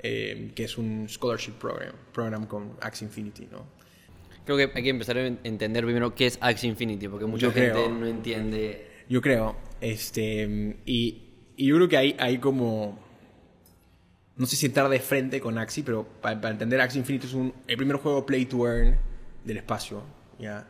eh, 0.00 0.52
que 0.54 0.64
es 0.64 0.76
un 0.76 1.08
scholarship 1.08 1.54
program, 1.54 1.94
program 2.12 2.46
con 2.46 2.76
Axie 2.82 3.06
Infinity, 3.06 3.48
¿no? 3.50 3.64
Creo 4.46 4.56
que 4.56 4.70
hay 4.74 4.82
que 4.82 4.88
empezar 4.88 5.18
a 5.18 5.26
en- 5.26 5.38
entender 5.44 5.84
primero 5.84 6.14
qué 6.14 6.26
es 6.26 6.38
Axie 6.40 6.68
Infinity, 6.70 7.08
porque 7.08 7.26
mucha 7.26 7.48
Yo 7.48 7.52
gente 7.52 7.72
creo. 7.72 7.88
no 7.90 8.06
entiende. 8.06 8.86
Yo 9.08 9.20
creo. 9.20 9.56
Este, 9.82 10.78
y, 10.86 11.22
y 11.56 11.66
yo 11.66 11.76
creo 11.76 11.88
que 11.88 11.96
hay, 11.98 12.16
hay 12.18 12.38
como... 12.38 12.98
No 14.36 14.46
sé 14.46 14.56
si 14.56 14.66
entrar 14.66 14.88
de 14.88 15.00
frente 15.00 15.40
con 15.40 15.56
Axie, 15.58 15.82
pero 15.82 16.04
para, 16.20 16.40
para 16.40 16.52
entender 16.52 16.80
Axie 16.80 16.98
Infinity 17.00 17.26
es 17.26 17.34
un, 17.34 17.52
el 17.66 17.76
primer 17.76 17.96
juego 17.96 18.24
Play 18.26 18.46
to 18.46 18.66
Earn 18.66 18.96
del 19.44 19.56
espacio. 19.56 20.02
¿ya? 20.38 20.68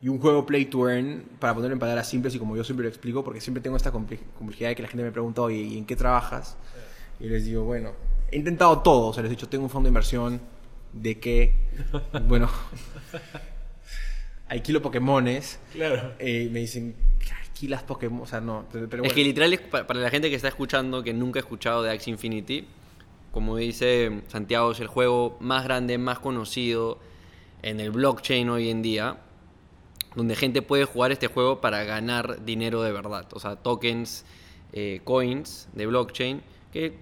Y 0.00 0.08
un 0.08 0.20
juego 0.20 0.46
Play 0.46 0.66
to 0.66 0.88
Earn, 0.88 1.24
para 1.40 1.52
ponerlo 1.54 1.72
en 1.74 1.80
palabras 1.80 2.08
simples 2.08 2.34
y 2.34 2.38
como 2.38 2.56
yo 2.56 2.62
siempre 2.62 2.84
lo 2.84 2.88
explico, 2.88 3.24
porque 3.24 3.40
siempre 3.40 3.60
tengo 3.60 3.76
esta 3.76 3.92
comple- 3.92 4.20
complejidad 4.38 4.68
de 4.70 4.76
que 4.76 4.82
la 4.82 4.88
gente 4.88 5.02
me 5.02 5.10
pregunta, 5.10 5.42
oye, 5.42 5.56
¿y 5.58 5.76
en 5.78 5.84
qué 5.84 5.96
trabajas? 5.96 6.56
Y 7.18 7.28
les 7.28 7.44
digo, 7.44 7.64
bueno, 7.64 7.92
he 8.30 8.36
intentado 8.36 8.78
todo. 8.82 9.08
O 9.08 9.12
sea, 9.12 9.24
les 9.24 9.30
he 9.32 9.34
dicho, 9.34 9.48
tengo 9.48 9.64
un 9.64 9.70
fondo 9.70 9.88
de 9.88 9.90
inversión. 9.90 10.40
¿De 10.92 11.18
qué? 11.20 11.54
bueno, 12.26 12.48
alquilo 14.48 14.82
Pokémones. 14.82 15.58
Claro. 15.72 16.14
Eh, 16.18 16.48
me 16.50 16.60
dicen, 16.60 16.94
alquilas 17.42 17.82
Pokémon. 17.82 18.22
O 18.22 18.26
sea, 18.26 18.40
no. 18.40 18.66
Pero, 18.72 18.88
pero 18.88 19.02
Es 19.04 19.10
que 19.12 19.16
bueno. 19.20 19.28
literal, 19.28 19.52
es 19.52 19.60
pa- 19.60 19.86
para 19.86 20.00
la 20.00 20.10
gente 20.10 20.30
que 20.30 20.36
está 20.36 20.48
escuchando, 20.48 21.02
que 21.02 21.12
nunca 21.12 21.38
ha 21.38 21.42
escuchado 21.42 21.82
de 21.82 21.90
Axie 21.90 22.12
Infinity, 22.12 22.66
como 23.32 23.56
dice 23.56 24.22
Santiago, 24.28 24.72
es 24.72 24.80
el 24.80 24.86
juego 24.86 25.36
más 25.40 25.64
grande, 25.64 25.98
más 25.98 26.18
conocido 26.18 26.98
en 27.62 27.80
el 27.80 27.90
blockchain 27.90 28.48
hoy 28.48 28.70
en 28.70 28.82
día, 28.82 29.18
donde 30.16 30.34
gente 30.36 30.62
puede 30.62 30.84
jugar 30.84 31.12
este 31.12 31.26
juego 31.26 31.60
para 31.60 31.84
ganar 31.84 32.44
dinero 32.44 32.82
de 32.82 32.92
verdad. 32.92 33.26
O 33.32 33.40
sea, 33.40 33.56
tokens, 33.56 34.24
eh, 34.72 35.00
coins 35.04 35.68
de 35.74 35.86
blockchain, 35.86 36.42
que 36.72 36.94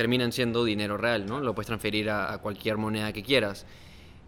terminan 0.00 0.32
siendo 0.32 0.64
dinero 0.64 0.96
real, 0.96 1.26
¿no? 1.26 1.40
Lo 1.40 1.54
puedes 1.54 1.66
transferir 1.66 2.08
a, 2.08 2.38
cualquier 2.38 2.78
moneda 2.78 3.12
que 3.12 3.22
quieras. 3.22 3.66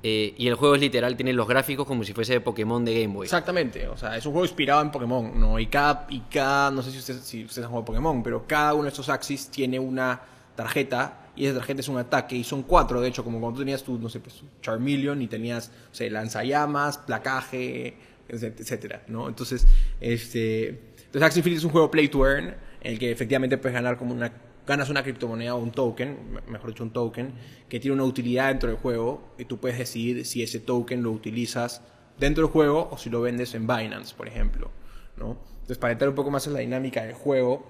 Eh, 0.03 0.35
y 0.37 0.47
el 0.47 0.55
juego 0.55 0.75
es 0.75 0.83
literal, 0.83 1.16
tiene 1.16 1.33
los 1.33 1.49
gráficos 1.49 1.87
como 1.87 2.05
si 2.05 2.12
fuese 2.12 2.35
de 2.35 2.41
Pokémon 2.43 2.85
de 2.85 3.01
Game 3.01 3.14
Boy. 3.14 3.25
Exactamente, 3.25 3.89
o 3.89 3.97
sea, 3.97 4.14
es 4.14 4.27
un 4.27 4.33
juego 4.33 4.45
inspirado 4.45 4.83
en 4.83 4.91
Pokémon, 4.91 5.41
¿no? 5.41 5.59
Y 5.59 5.68
cada, 5.68 6.07
y 6.11 6.20
cada 6.31 6.70
no 6.70 6.83
sé 6.83 6.91
si 6.91 6.99
ustedes, 6.99 7.23
si 7.23 7.45
ustedes 7.47 7.64
han 7.64 7.70
jugado 7.70 7.87
Pokémon, 7.87 8.23
pero 8.23 8.47
cada 8.47 8.75
uno 8.75 8.83
de 8.83 8.89
estos 8.91 9.09
Axis 9.09 9.49
tiene 9.49 9.79
una 9.81 10.20
tarjeta 10.55 11.31
y 11.35 11.47
esa 11.47 11.55
tarjeta 11.55 11.81
es 11.81 11.89
un 11.89 11.97
ataque 11.97 12.37
y 12.37 12.45
son 12.45 12.64
cuatro, 12.64 13.01
de 13.01 13.09
hecho, 13.09 13.25
como 13.25 13.41
cuando 13.41 13.57
tú 13.57 13.62
tenías 13.62 13.83
tu, 13.83 13.99
no 13.99 14.11
sé, 14.11 14.20
pues, 14.20 14.43
Charmeleon 14.61 15.23
y 15.23 15.27
tenías, 15.27 15.70
o 15.91 15.95
sea, 15.95 16.11
lanzallamas, 16.11 16.99
placaje, 16.99 17.97
etc- 18.29 18.61
etcétera, 18.61 19.05
¿no? 19.09 19.27
Entonces, 19.27 19.66
este, 20.03 20.68
entonces 20.97 21.23
Axie 21.23 21.39
Infinity 21.39 21.61
es 21.61 21.64
un 21.64 21.70
juego 21.70 21.91
play 21.91 22.09
to 22.09 22.27
earn 22.27 22.55
en 22.83 22.93
el 22.93 22.99
que 22.99 23.11
efectivamente 23.11 23.57
puedes 23.57 23.73
ganar 23.73 23.97
como 23.97 24.12
una 24.12 24.33
ganas 24.67 24.89
una 24.91 25.03
criptomoneda 25.03 25.55
o 25.55 25.59
un 25.59 25.73
token, 25.73 26.33
me- 26.33 26.41
mejor 26.53 26.71
dicho 26.71 26.83
un 26.85 26.93
token, 26.93 27.33
que 27.69 27.81
tiene 27.81 27.95
una 27.95 28.05
utilidad 28.05 28.49
dentro 28.49 28.69
del 28.69 28.79
juego 28.79 29.35
y 29.39 29.45
tú 29.45 29.59
puedes 29.59 29.79
decidir 29.79 30.25
si 30.25 30.43
ese 30.43 30.61
token 30.61 31.03
lo 31.03 31.11
utilizas 31.11 31.83
dentro 32.19 32.45
del 32.45 32.53
juego 32.53 32.89
o 32.91 32.99
si 32.99 33.11
lo 33.11 33.21
vendes 33.21 33.55
en 33.55 33.67
Binance, 33.67 34.15
por 34.15 34.29
ejemplo, 34.29 34.71
¿no? 35.17 35.39
Entonces, 35.55 35.79
para 35.79 35.93
entrar 35.93 36.09
un 36.09 36.15
poco 36.17 36.31
más 36.31 36.47
en 36.47 36.53
la 36.55 36.61
dinámica 36.61 37.03
del 37.03 37.15
juego, 37.15 37.65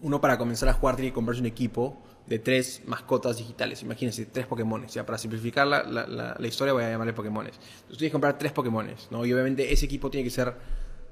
uno 0.00 0.20
para 0.20 0.38
comenzar 0.38 0.68
a 0.68 0.72
jugar 0.74 0.96
tiene 0.96 1.10
que 1.10 1.14
comprarse 1.14 1.40
un 1.40 1.46
equipo 1.46 2.00
de 2.26 2.38
tres 2.38 2.82
mascotas 2.86 3.38
digitales. 3.38 3.82
Imagínense, 3.82 4.26
tres 4.26 4.46
Pokémones. 4.46 4.92
Ya, 4.94 5.04
para 5.06 5.18
simplificar 5.18 5.66
la, 5.66 5.82
la- 5.82 6.06
la- 6.06 6.36
la 6.38 6.46
historia 6.46 6.72
voy 6.74 6.84
a 6.84 6.90
llamarle 6.90 7.12
Pokémones. 7.14 7.54
Entonces 7.56 7.98
tienes 7.98 8.10
que 8.10 8.12
comprar 8.12 8.38
tres 8.38 8.52
Pokémones, 8.52 9.08
¿no? 9.10 9.24
Y 9.24 9.32
obviamente 9.32 9.72
ese 9.72 9.86
equipo 9.86 10.10
tiene 10.10 10.24
que 10.24 10.30
ser 10.30 10.54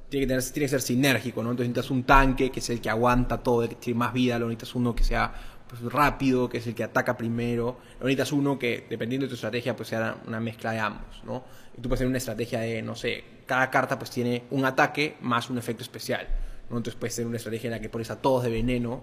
tiene 0.08 0.26
que, 0.26 0.28
tener, 0.28 0.44
tiene 0.44 0.64
que 0.66 0.68
ser 0.68 0.82
sinérgico, 0.82 1.42
¿no? 1.42 1.50
Entonces 1.50 1.68
necesitas 1.68 1.90
un 1.90 2.04
tanque 2.04 2.50
que 2.50 2.60
es 2.60 2.70
el 2.70 2.80
que 2.80 2.90
aguanta 2.90 3.38
todo, 3.42 3.62
el 3.62 3.70
que 3.70 3.74
tiene 3.76 3.98
más 3.98 4.12
vida, 4.12 4.38
lo 4.38 4.46
necesitas 4.46 4.74
uno 4.74 4.94
que 4.94 5.04
sea 5.04 5.32
pues, 5.68 5.82
rápido, 5.92 6.48
que 6.48 6.58
es 6.58 6.66
el 6.66 6.74
que 6.74 6.84
ataca 6.84 7.16
primero, 7.16 7.78
lo 7.98 8.06
necesitas 8.06 8.32
uno 8.32 8.58
que, 8.58 8.86
dependiendo 8.88 9.24
de 9.26 9.28
tu 9.28 9.34
estrategia, 9.34 9.74
pues 9.74 9.88
sea 9.88 10.16
una 10.26 10.40
mezcla 10.40 10.72
de 10.72 10.78
ambos, 10.78 11.22
¿no? 11.24 11.44
Y 11.76 11.80
tú 11.80 11.88
puedes 11.88 11.98
tener 11.98 12.08
una 12.08 12.18
estrategia 12.18 12.60
de, 12.60 12.82
no 12.82 12.94
sé, 12.94 13.24
cada 13.46 13.70
carta 13.70 13.98
pues 13.98 14.10
tiene 14.10 14.44
un 14.50 14.64
ataque 14.64 15.16
más 15.20 15.50
un 15.50 15.58
efecto 15.58 15.82
especial, 15.82 16.26
¿no? 16.70 16.76
Entonces 16.76 16.98
puedes 16.98 17.16
tener 17.16 17.26
una 17.26 17.38
estrategia 17.38 17.68
en 17.68 17.72
la 17.72 17.80
que 17.80 17.88
pones 17.88 18.10
a 18.10 18.20
todos 18.20 18.44
de 18.44 18.50
veneno 18.50 19.02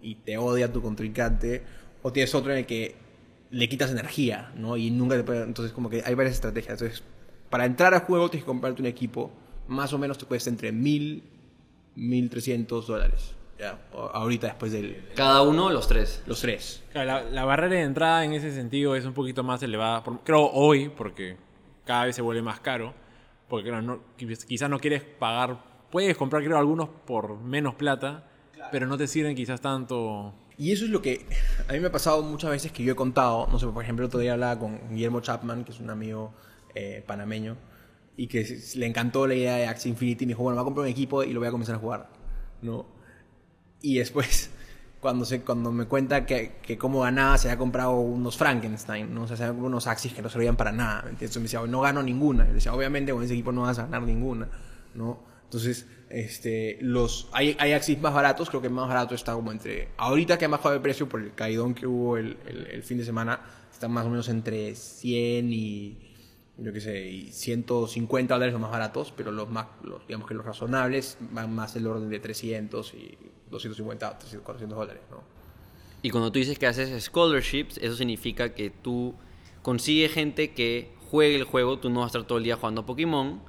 y 0.00 0.16
te 0.16 0.38
odia 0.38 0.72
tu 0.72 0.80
contrincante, 0.80 1.64
o 2.02 2.12
tienes 2.12 2.34
otro 2.34 2.52
en 2.52 2.58
el 2.58 2.66
que 2.66 2.94
le 3.50 3.68
quitas 3.68 3.90
energía, 3.90 4.52
¿no? 4.56 4.76
Y 4.76 4.90
nunca 4.90 5.16
te 5.16 5.24
puede... 5.24 5.42
Entonces 5.42 5.72
como 5.72 5.90
que 5.90 6.02
hay 6.04 6.14
varias 6.14 6.36
estrategias, 6.36 6.80
entonces 6.80 7.02
para 7.50 7.64
entrar 7.64 7.94
al 7.94 8.00
juego 8.00 8.28
tienes 8.28 8.44
que 8.44 8.48
comprarte 8.48 8.82
un 8.82 8.86
equipo, 8.86 9.32
más 9.68 9.92
o 9.92 9.98
menos 9.98 10.18
te 10.18 10.26
cuesta 10.26 10.50
entre 10.50 10.72
1000, 10.72 11.22
1300 11.94 12.86
dólares. 12.86 13.32
Ya, 13.58 13.78
ahorita 14.12 14.48
después 14.48 14.70
de 14.72 15.02
Cada 15.14 15.40
uno, 15.42 15.70
los 15.70 15.88
tres. 15.88 16.22
los 16.26 16.40
tres. 16.42 16.82
Claro, 16.92 17.06
la, 17.06 17.22
la 17.30 17.44
barrera 17.46 17.76
de 17.76 17.82
entrada 17.82 18.22
en 18.24 18.34
ese 18.34 18.52
sentido 18.52 18.94
es 18.96 19.06
un 19.06 19.14
poquito 19.14 19.42
más 19.42 19.62
elevada. 19.62 20.02
por- 20.04 20.20
creo 20.20 20.50
hoy, 20.52 20.90
porque 20.90 21.36
cada 21.86 22.04
vez 22.04 22.14
se 22.16 22.20
vuelve 22.22 22.42
más 22.42 22.60
caro. 22.60 22.92
Porque 23.48 23.68
claro, 23.70 23.82
no, 23.82 24.00
quiz- 24.18 24.44
quizás 24.44 24.68
no 24.68 24.78
quieres 24.78 25.02
pagar. 25.02 25.58
Puedes 25.90 26.16
comprar, 26.18 26.44
creo, 26.44 26.58
algunos 26.58 26.88
por 27.06 27.38
menos 27.40 27.74
plata, 27.76 28.28
pero 28.70 28.86
no 28.86 28.98
te 28.98 29.06
sirven 29.06 29.34
quizás 29.34 29.60
tanto. 29.62 30.34
Y 30.58 30.72
eso 30.72 30.84
es 30.84 30.90
lo 30.90 31.00
que 31.00 31.24
a 31.68 31.72
mí 31.72 31.80
me 31.80 31.86
ha 31.86 31.92
pasado 31.92 32.22
muchas 32.22 32.50
veces 32.50 32.72
que 32.72 32.82
yo 32.84 32.92
he 32.92 32.96
contado. 32.96 33.46
No 33.50 33.58
sé, 33.58 33.66
por 33.68 33.82
ejemplo, 33.82 34.04
el 34.04 34.08
otro 34.08 34.20
día 34.20 34.34
hablaba 34.34 34.58
con 34.58 34.78
Guillermo 34.90 35.20
Chapman, 35.20 35.64
que 35.64 35.72
es 35.72 35.80
un 35.80 35.88
amigo 35.88 36.34
eh, 36.74 37.02
panameño, 37.06 37.56
y 38.16 38.26
que 38.28 38.46
le 38.76 38.86
encantó 38.86 39.26
la 39.26 39.34
idea 39.34 39.56
de 39.56 39.66
Axie 39.66 39.90
Infinity. 39.90 40.24
Y 40.24 40.26
me 40.26 40.30
dijo, 40.32 40.42
bueno, 40.42 40.56
voy 40.56 40.62
a 40.62 40.64
comprar 40.64 40.84
un 40.84 40.90
equipo 40.90 41.22
y 41.22 41.32
lo 41.32 41.40
voy 41.40 41.48
a 41.48 41.52
comenzar 41.52 41.76
a 41.76 41.78
jugar. 41.78 42.10
¿no? 42.62 42.86
Y 43.82 43.98
después, 43.98 44.50
cuando, 45.00 45.24
se, 45.24 45.42
cuando 45.42 45.70
me 45.72 45.86
cuenta 45.86 46.24
que, 46.24 46.56
que 46.62 46.78
cómo 46.78 47.00
ganaba, 47.00 47.36
se 47.38 47.48
había 47.48 47.58
comprado 47.58 47.92
unos 47.92 48.36
Frankenstein, 48.36 49.12
¿no? 49.14 49.24
O 49.24 49.26
sea, 49.26 49.36
se 49.36 49.42
había 49.42 49.52
comprado 49.52 49.68
unos 49.68 49.86
Axis 49.86 50.12
que 50.12 50.22
no 50.22 50.28
servían 50.28 50.56
para 50.56 50.72
nada. 50.72 51.02
¿me 51.02 51.10
entiendes? 51.10 51.36
Entonces 51.36 51.54
me 51.54 51.60
decía, 51.60 51.70
no 51.70 51.80
gano 51.80 52.02
ninguna. 52.02 52.44
Y 52.44 52.48
le 52.48 52.54
decía, 52.54 52.72
obviamente 52.72 53.12
con 53.12 53.22
ese 53.22 53.34
equipo 53.34 53.52
no 53.52 53.62
vas 53.62 53.78
a 53.78 53.82
ganar 53.82 54.02
ninguna, 54.02 54.48
¿no? 54.94 55.20
Entonces, 55.44 55.86
este, 56.08 56.78
los, 56.80 57.28
hay, 57.32 57.56
hay 57.60 57.72
Axis 57.72 58.00
más 58.00 58.12
baratos, 58.12 58.48
creo 58.48 58.60
que 58.60 58.66
el 58.66 58.72
más 58.72 58.88
barato 58.88 59.14
está 59.14 59.32
como 59.34 59.52
entre, 59.52 59.90
ahorita 59.96 60.38
que 60.38 60.44
ha 60.44 60.48
bajado 60.48 60.74
de 60.74 60.80
precio 60.80 61.08
por 61.08 61.22
el 61.22 61.34
caidón 61.34 61.72
que 61.72 61.86
hubo 61.86 62.16
el, 62.16 62.36
el, 62.46 62.66
el 62.66 62.82
fin 62.82 62.98
de 62.98 63.04
semana, 63.04 63.40
está 63.72 63.86
más 63.86 64.06
o 64.06 64.10
menos 64.10 64.28
entre 64.28 64.74
100 64.74 65.52
y, 65.52 66.05
yo 66.58 66.72
qué 66.72 66.80
sé, 66.80 67.06
y 67.06 67.32
150 67.32 68.34
dólares 68.34 68.52
los 68.52 68.62
más 68.62 68.70
baratos, 68.70 69.12
pero 69.16 69.30
los 69.30 69.48
más, 69.50 69.66
los, 69.82 70.06
digamos 70.06 70.26
que 70.26 70.34
los 70.34 70.44
razonables 70.44 71.18
van 71.32 71.54
más 71.54 71.76
el 71.76 71.86
orden 71.86 72.08
de 72.08 72.18
300 72.18 72.94
y 72.94 73.18
250, 73.50 74.18
300, 74.18 74.44
400 74.44 74.78
dólares, 74.78 75.02
¿no? 75.10 75.22
Y 76.02 76.10
cuando 76.10 76.30
tú 76.30 76.38
dices 76.38 76.58
que 76.58 76.66
haces 76.66 77.04
scholarships, 77.04 77.78
eso 77.78 77.96
significa 77.96 78.54
que 78.54 78.70
tú 78.70 79.14
consigues 79.62 80.12
gente 80.12 80.52
que 80.52 80.92
juegue 81.10 81.36
el 81.36 81.44
juego, 81.44 81.78
tú 81.78 81.90
no 81.90 82.00
vas 82.00 82.06
a 82.06 82.18
estar 82.18 82.24
todo 82.26 82.38
el 82.38 82.44
día 82.44 82.56
jugando 82.56 82.86
Pokémon, 82.86 83.42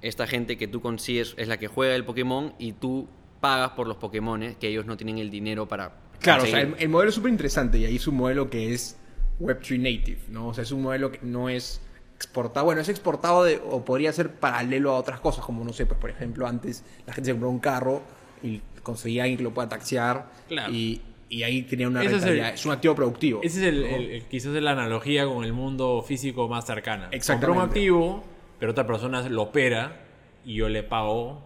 esta 0.00 0.26
gente 0.26 0.56
que 0.56 0.66
tú 0.66 0.80
consigues 0.80 1.34
es 1.36 1.48
la 1.48 1.58
que 1.58 1.68
juega 1.68 1.94
el 1.94 2.04
Pokémon 2.04 2.54
y 2.58 2.72
tú 2.72 3.08
pagas 3.40 3.70
por 3.72 3.86
los 3.86 3.98
Pokémon 3.98 4.54
que 4.58 4.68
ellos 4.68 4.86
no 4.86 4.96
tienen 4.96 5.18
el 5.18 5.30
dinero 5.30 5.68
para 5.68 6.00
Claro, 6.22 6.44
o 6.44 6.46
sea, 6.46 6.60
el 6.60 6.88
modelo 6.88 7.08
es 7.08 7.16
súper 7.16 7.32
interesante 7.32 7.78
y 7.78 7.84
ahí 7.84 7.96
es 7.96 8.06
un 8.06 8.14
modelo 8.14 8.48
que 8.48 8.72
es 8.72 8.96
Web3 9.40 9.78
native, 9.78 10.20
¿no? 10.28 10.48
O 10.48 10.54
sea, 10.54 10.62
es 10.62 10.70
un 10.70 10.82
modelo 10.82 11.10
que 11.10 11.18
no 11.22 11.48
es 11.48 11.80
exportado, 12.22 12.64
bueno, 12.66 12.80
es 12.80 12.88
exportado 12.88 13.44
de- 13.44 13.60
o 13.68 13.84
podría 13.84 14.12
ser 14.12 14.30
paralelo 14.34 14.92
a 14.92 14.98
otras 14.98 15.20
cosas, 15.20 15.44
como 15.44 15.64
no 15.64 15.72
sé, 15.72 15.86
pues 15.86 15.98
por 15.98 16.10
ejemplo, 16.10 16.46
antes 16.46 16.84
la 17.06 17.12
gente 17.12 17.26
se 17.26 17.32
compró 17.32 17.50
un 17.50 17.58
carro 17.58 18.02
y 18.42 18.60
conseguía 18.82 19.24
alguien 19.24 19.38
que 19.38 19.44
lo 19.44 19.52
pueda 19.52 19.68
taxiar 19.68 20.26
Claro. 20.48 20.72
y, 20.72 21.00
y 21.28 21.42
ahí 21.42 21.62
tenía 21.62 21.88
una 21.88 22.02
es 22.02 22.22
el-. 22.24 22.38
Es, 22.40 22.64
un 22.66 22.72
activo 22.72 22.94
productivo. 22.94 23.40
Ese 23.42 23.60
es 23.60 23.66
el, 23.74 23.80
¿no? 23.82 23.86
el- 23.96 24.10
el- 24.10 24.24
quizás 24.26 24.52
la 24.52 24.70
analogía 24.72 25.24
con 25.26 25.44
el 25.44 25.52
mundo 25.52 26.02
físico 26.06 26.48
más 26.48 26.64
cercana. 26.64 27.08
Exactamente. 27.10 27.46
Compré 27.46 27.62
un 27.64 27.68
activo, 27.68 28.24
pero 28.58 28.72
otra 28.72 28.86
persona 28.86 29.28
lo 29.28 29.42
opera 29.42 29.96
y 30.44 30.54
yo 30.54 30.68
le 30.68 30.82
pago 30.82 31.40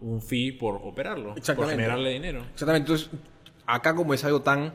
un 0.00 0.22
fee 0.22 0.52
por 0.52 0.76
operarlo, 0.82 1.34
por 1.56 1.68
generarle 1.68 2.10
dinero. 2.10 2.44
Exactamente, 2.52 2.90
entonces 2.92 3.10
acá 3.66 3.94
como 3.94 4.14
es 4.14 4.24
algo 4.24 4.40
tan, 4.42 4.72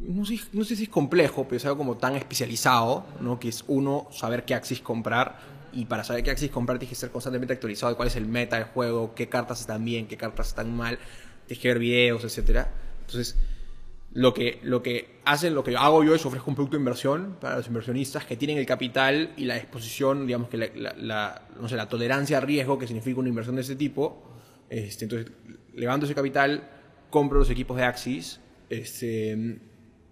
no 0.00 0.24
sé, 0.24 0.40
no 0.52 0.64
sé 0.64 0.76
si 0.76 0.84
es 0.84 0.88
complejo, 0.88 1.44
pero 1.44 1.56
es 1.56 1.64
algo 1.64 1.78
como 1.78 1.96
tan 1.96 2.16
especializado, 2.16 3.06
¿no? 3.20 3.38
Que 3.38 3.48
es 3.48 3.64
uno, 3.68 4.08
saber 4.10 4.44
qué 4.44 4.54
Axis 4.54 4.80
comprar, 4.80 5.38
y 5.72 5.84
para 5.84 6.02
saber 6.04 6.22
qué 6.24 6.30
Axis 6.30 6.50
comprar 6.50 6.78
tienes 6.78 6.90
que 6.96 7.00
ser 7.00 7.10
constantemente 7.10 7.52
actualizado 7.54 7.92
de 7.92 7.96
cuál 7.96 8.08
es 8.08 8.16
el 8.16 8.26
meta 8.26 8.56
del 8.56 8.64
juego, 8.66 9.14
qué 9.14 9.28
cartas 9.28 9.60
están 9.60 9.84
bien, 9.84 10.06
qué 10.06 10.16
cartas 10.16 10.48
están 10.48 10.74
mal, 10.76 10.98
tienes 11.46 11.62
que 11.62 11.68
ver 11.68 11.78
videos, 11.78 12.24
etcétera. 12.24 12.70
Entonces, 13.00 13.36
lo 14.12 14.34
que, 14.34 14.58
lo 14.64 14.82
que 14.82 15.20
hacen, 15.24 15.54
lo 15.54 15.62
que 15.62 15.76
hago 15.76 16.02
yo 16.02 16.14
es 16.16 16.26
ofrezco 16.26 16.50
un 16.50 16.56
producto 16.56 16.76
de 16.76 16.80
inversión 16.80 17.36
para 17.40 17.56
los 17.58 17.66
inversionistas 17.68 18.24
que 18.24 18.36
tienen 18.36 18.58
el 18.58 18.66
capital 18.66 19.32
y 19.36 19.44
la 19.44 19.56
exposición, 19.56 20.26
digamos 20.26 20.48
que 20.48 20.56
la, 20.56 20.66
la- 20.74 20.94
la- 20.96 21.42
no 21.60 21.68
sé, 21.68 21.76
la 21.76 21.88
tolerancia 21.88 22.38
a 22.38 22.40
riesgo 22.40 22.76
que 22.78 22.88
significa 22.88 23.20
una 23.20 23.28
inversión 23.28 23.54
de 23.54 23.62
este 23.62 23.76
tipo. 23.76 24.24
Este, 24.68 25.04
entonces, 25.04 25.30
levanto 25.74 26.06
ese 26.06 26.14
capital, 26.16 26.68
compro 27.10 27.38
los 27.38 27.50
equipos 27.50 27.76
de 27.76 27.84
Axis 27.84 28.40
este, 28.68 29.58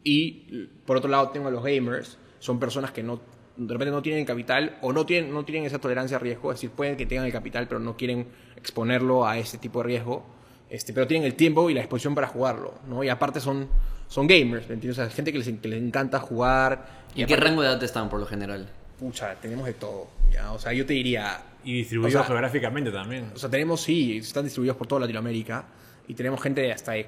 y 0.09 0.71
por 0.87 0.97
otro 0.97 1.11
lado 1.11 1.29
tengo 1.29 1.49
a 1.49 1.51
los 1.51 1.63
gamers, 1.63 2.17
son 2.39 2.59
personas 2.59 2.93
que 2.93 3.03
no 3.03 3.21
de 3.59 3.73
repente 3.73 3.91
no 3.91 4.01
tienen 4.01 4.25
capital 4.25 4.79
o 4.81 4.93
no 4.93 5.05
tienen, 5.05 5.35
no 5.35 5.45
tienen 5.45 5.65
esa 5.65 5.79
tolerancia 5.81 6.17
a 6.17 6.21
riesgo, 6.21 6.51
es 6.51 6.59
decir, 6.59 6.71
pueden 6.71 6.97
que 6.97 7.05
tengan 7.05 7.27
el 7.27 7.33
capital 7.33 7.69
pero 7.69 7.79
no 7.79 7.97
quieren 7.97 8.27
exponerlo 8.57 9.27
a 9.27 9.37
este 9.37 9.59
tipo 9.59 9.81
de 9.81 9.85
riesgo, 9.85 10.25
este, 10.71 10.95
pero 10.95 11.07
tienen 11.07 11.27
el 11.27 11.35
tiempo 11.35 11.69
y 11.69 11.75
la 11.75 11.81
exposición 11.81 12.15
para 12.15 12.27
jugarlo, 12.27 12.75
¿no? 12.89 13.05
Y 13.05 13.11
aparte 13.11 13.41
son, 13.41 13.69
son 14.07 14.27
gamers, 14.27 14.67
¿me 14.69 14.75
entiendes? 14.75 14.99
O 14.99 15.03
sea, 15.03 15.11
gente 15.11 15.33
que 15.33 15.39
les, 15.39 15.49
que 15.49 15.69
les 15.69 15.83
encanta 15.83 16.21
jugar. 16.21 17.05
¿Y 17.15 17.23
en 17.23 17.27
qué 17.27 17.37
rango 17.37 17.61
de 17.61 17.69
edad 17.69 17.83
están 17.83 18.09
por 18.09 18.21
lo 18.21 18.27
general? 18.27 18.71
Pucha, 18.99 19.35
tenemos 19.35 19.67
de 19.67 19.75
todo, 19.75 20.09
¿ya? 20.33 20.53
O 20.53 20.59
sea, 20.59 20.73
yo 20.73 20.87
te 20.87 20.95
diría, 20.95 21.43
Y 21.65 21.75
distribuido 21.75 22.21
O 22.21 22.23
sea, 22.23 22.27
geográficamente 22.29 22.91
también. 22.91 23.31
o 23.35 23.39
sea, 23.39 23.51
tenemos, 23.51 23.83
sí, 23.83 24.19
están 24.19 24.45
distribuidos 24.45 24.77
por 24.77 24.87
toda 24.87 25.03
Latinoamérica 25.03 25.67
y 26.07 26.15
tenemos 26.15 26.41
gente 26.41 26.63
de 26.63 26.73
hasta, 26.73 26.93
de, 26.93 27.07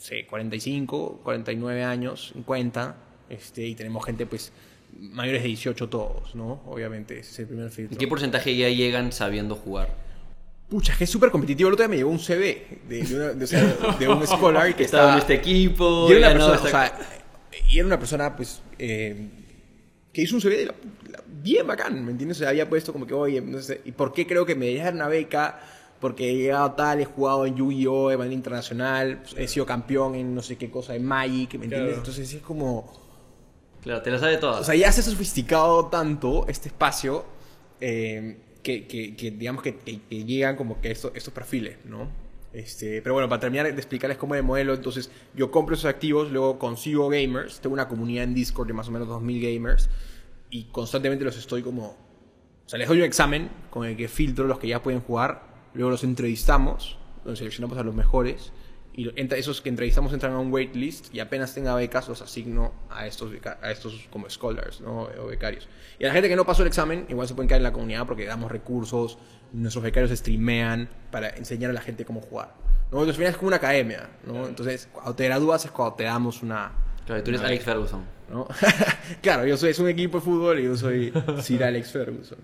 sé, 0.00 0.26
45, 0.26 1.20
49 1.22 1.84
años, 1.84 2.30
50, 2.34 2.96
este, 3.28 3.66
y 3.66 3.74
tenemos 3.74 4.04
gente, 4.04 4.26
pues, 4.26 4.52
mayores 4.98 5.42
de 5.42 5.48
18 5.48 5.88
todos, 5.88 6.34
¿no? 6.34 6.62
Obviamente, 6.66 7.18
ese 7.20 7.30
es 7.30 7.38
el 7.40 7.46
primer 7.46 7.66
¿En 7.66 7.70
filtro. 7.72 7.98
qué 7.98 8.08
porcentaje 8.08 8.56
ya 8.56 8.68
llegan 8.68 9.12
sabiendo 9.12 9.54
jugar? 9.54 9.88
Pucha, 10.68 10.92
es 10.92 10.98
que 10.98 11.04
es 11.04 11.10
súper 11.10 11.30
competitivo. 11.30 11.68
El 11.68 11.74
otro 11.74 11.84
día 11.84 11.90
me 11.90 11.96
llegó 11.96 12.10
un 12.10 12.18
CV 12.20 12.80
de, 12.88 13.02
de, 13.02 13.14
una- 13.16 13.32
de- 13.32 13.44
o 13.44 13.46
sea, 13.46 13.76
de 13.98 14.08
un 14.08 14.26
scholar 14.26 14.74
que 14.74 14.84
Estaba 14.84 15.02
estaba... 15.04 15.12
en 15.14 15.18
este 15.18 15.34
equipo. 15.34 16.06
y 16.08 16.12
era 16.12 16.30
una 16.32 16.46
persona, 16.46 16.60
o 16.62 16.68
sea, 16.68 16.98
y 17.68 17.76
era 17.78 17.86
una 17.86 17.98
persona, 17.98 18.36
pues, 18.36 18.62
eh, 18.78 19.28
que 20.12 20.22
hizo 20.22 20.34
un 20.36 20.40
CV 20.40 20.56
de 20.56 20.66
la- 20.66 20.74
la- 21.10 21.22
bien 21.42 21.66
bacán, 21.66 22.04
¿me 22.04 22.12
entiendes? 22.12 22.38
O 22.38 22.40
sea, 22.40 22.50
había 22.50 22.68
puesto 22.68 22.92
como 22.92 23.06
que, 23.06 23.14
oye, 23.14 23.40
no 23.40 23.60
sé, 23.60 23.80
¿y 23.84 23.92
por 23.92 24.12
qué 24.12 24.26
creo 24.26 24.46
que 24.46 24.54
me 24.54 24.72
dar 24.76 24.94
una 24.94 25.08
beca? 25.08 25.60
Porque 26.00 26.30
he 26.30 26.34
llegado 26.36 26.72
tal, 26.72 27.00
he 27.00 27.04
jugado 27.04 27.44
en 27.46 27.56
Yu-Gi-Oh! 27.56 28.08
de 28.08 28.16
manera 28.16 28.34
internacional, 28.34 29.22
he 29.36 29.46
sido 29.46 29.66
campeón 29.66 30.14
en 30.14 30.34
no 30.34 30.40
sé 30.42 30.56
qué 30.56 30.70
cosa, 30.70 30.94
en 30.96 31.04
Magic, 31.04 31.54
¿me 31.58 31.64
entiendes? 31.64 31.78
Claro. 31.80 31.96
Entonces 31.98 32.28
sí 32.28 32.36
es 32.38 32.42
como... 32.42 32.90
Claro, 33.82 34.00
te 34.02 34.10
la 34.10 34.18
sabe 34.18 34.36
toda. 34.38 34.60
O 34.60 34.64
sea, 34.64 34.74
ya 34.74 34.90
se 34.92 35.00
ha 35.00 35.04
sofisticado 35.04 35.86
tanto 35.86 36.46
este 36.48 36.68
espacio 36.68 37.24
eh, 37.80 38.38
que, 38.62 38.86
que- 38.86 39.14
que 39.16 39.30
digamos 39.30 39.62
que, 39.62 39.76
que- 39.76 40.00
que 40.02 40.24
llegan 40.24 40.56
como 40.56 40.80
que 40.80 40.90
estos, 40.90 41.12
estos 41.14 41.32
perfiles, 41.34 41.76
¿no? 41.84 42.08
Este, 42.52 43.00
pero 43.02 43.14
bueno, 43.14 43.28
para 43.28 43.40
terminar 43.40 43.66
de 43.66 43.72
explicarles 43.72 44.18
cómo 44.18 44.34
es 44.34 44.40
el 44.40 44.46
modelo, 44.46 44.74
entonces 44.74 45.10
yo 45.34 45.50
compro 45.50 45.74
esos 45.76 45.84
activos, 45.86 46.30
luego 46.32 46.58
consigo 46.58 47.08
gamers, 47.08 47.60
tengo 47.60 47.74
una 47.74 47.86
comunidad 47.88 48.24
en 48.24 48.34
Discord 48.34 48.66
de 48.66 48.72
más 48.72 48.88
o 48.88 48.90
menos 48.90 49.06
2000 49.06 49.40
gamers 49.54 49.88
y 50.50 50.64
constantemente 50.64 51.24
los 51.24 51.36
estoy 51.38 51.62
como... 51.62 51.86
O 52.66 52.68
sea, 52.68 52.78
les 52.78 52.88
doy 52.88 52.98
un 52.98 53.04
examen 53.04 53.50
con 53.70 53.86
el 53.86 53.96
que 53.96 54.08
filtro 54.08 54.46
los 54.46 54.58
que 54.58 54.68
ya 54.68 54.82
pueden 54.82 55.00
jugar, 55.00 55.49
luego 55.74 55.90
los 55.90 56.04
entrevistamos, 56.04 56.98
los 57.24 57.38
seleccionamos 57.38 57.78
a 57.78 57.82
los 57.82 57.94
mejores 57.94 58.52
y 58.92 59.08
esos 59.34 59.60
que 59.60 59.68
entrevistamos 59.68 60.12
entran 60.12 60.32
a 60.32 60.38
un 60.38 60.52
waitlist 60.52 61.14
y 61.14 61.20
apenas 61.20 61.54
tenga 61.54 61.74
becas 61.74 62.08
los 62.08 62.20
asigno 62.22 62.72
a 62.90 63.06
estos, 63.06 63.32
a 63.62 63.70
estos 63.70 64.08
como 64.10 64.28
scholars 64.28 64.80
¿no? 64.80 65.08
o 65.18 65.26
becarios. 65.26 65.68
Y 65.98 66.04
a 66.04 66.08
la 66.08 66.12
gente 66.12 66.28
que 66.28 66.36
no 66.36 66.44
pasó 66.44 66.62
el 66.62 66.68
examen 66.68 67.06
igual 67.08 67.28
se 67.28 67.34
pueden 67.34 67.48
quedar 67.48 67.60
en 67.60 67.64
la 67.64 67.72
comunidad 67.72 68.06
porque 68.06 68.26
damos 68.26 68.50
recursos, 68.50 69.18
nuestros 69.52 69.84
becarios 69.84 70.10
streamean 70.18 70.88
para 71.10 71.30
enseñar 71.30 71.70
a 71.70 71.72
la 71.72 71.80
gente 71.80 72.04
cómo 72.04 72.20
jugar. 72.20 72.54
¿no? 72.90 72.98
Entonces 72.98 73.10
al 73.10 73.16
final 73.16 73.30
es 73.30 73.36
como 73.36 73.48
una 73.48 73.56
academia, 73.56 74.10
¿no? 74.26 74.46
Entonces 74.46 74.88
cuando 74.92 75.14
te 75.14 75.24
gradúas 75.24 75.64
es 75.64 75.70
cuando 75.70 75.94
te 75.94 76.04
damos 76.04 76.42
una... 76.42 76.72
Claro, 77.06 77.22
tú 77.22 77.30
eres 77.30 77.40
una 77.40 77.48
Alex 77.48 77.64
beca, 77.64 77.72
Ferguson. 77.72 78.04
¿no? 78.28 78.48
claro, 79.22 79.46
yo 79.46 79.56
soy 79.56 79.70
es 79.70 79.78
un 79.78 79.88
equipo 79.88 80.18
de 80.18 80.24
fútbol 80.24 80.58
y 80.58 80.64
yo 80.64 80.76
soy 80.76 81.12
Sir 81.40 81.62
Alex 81.62 81.92
Ferguson. 81.92 82.38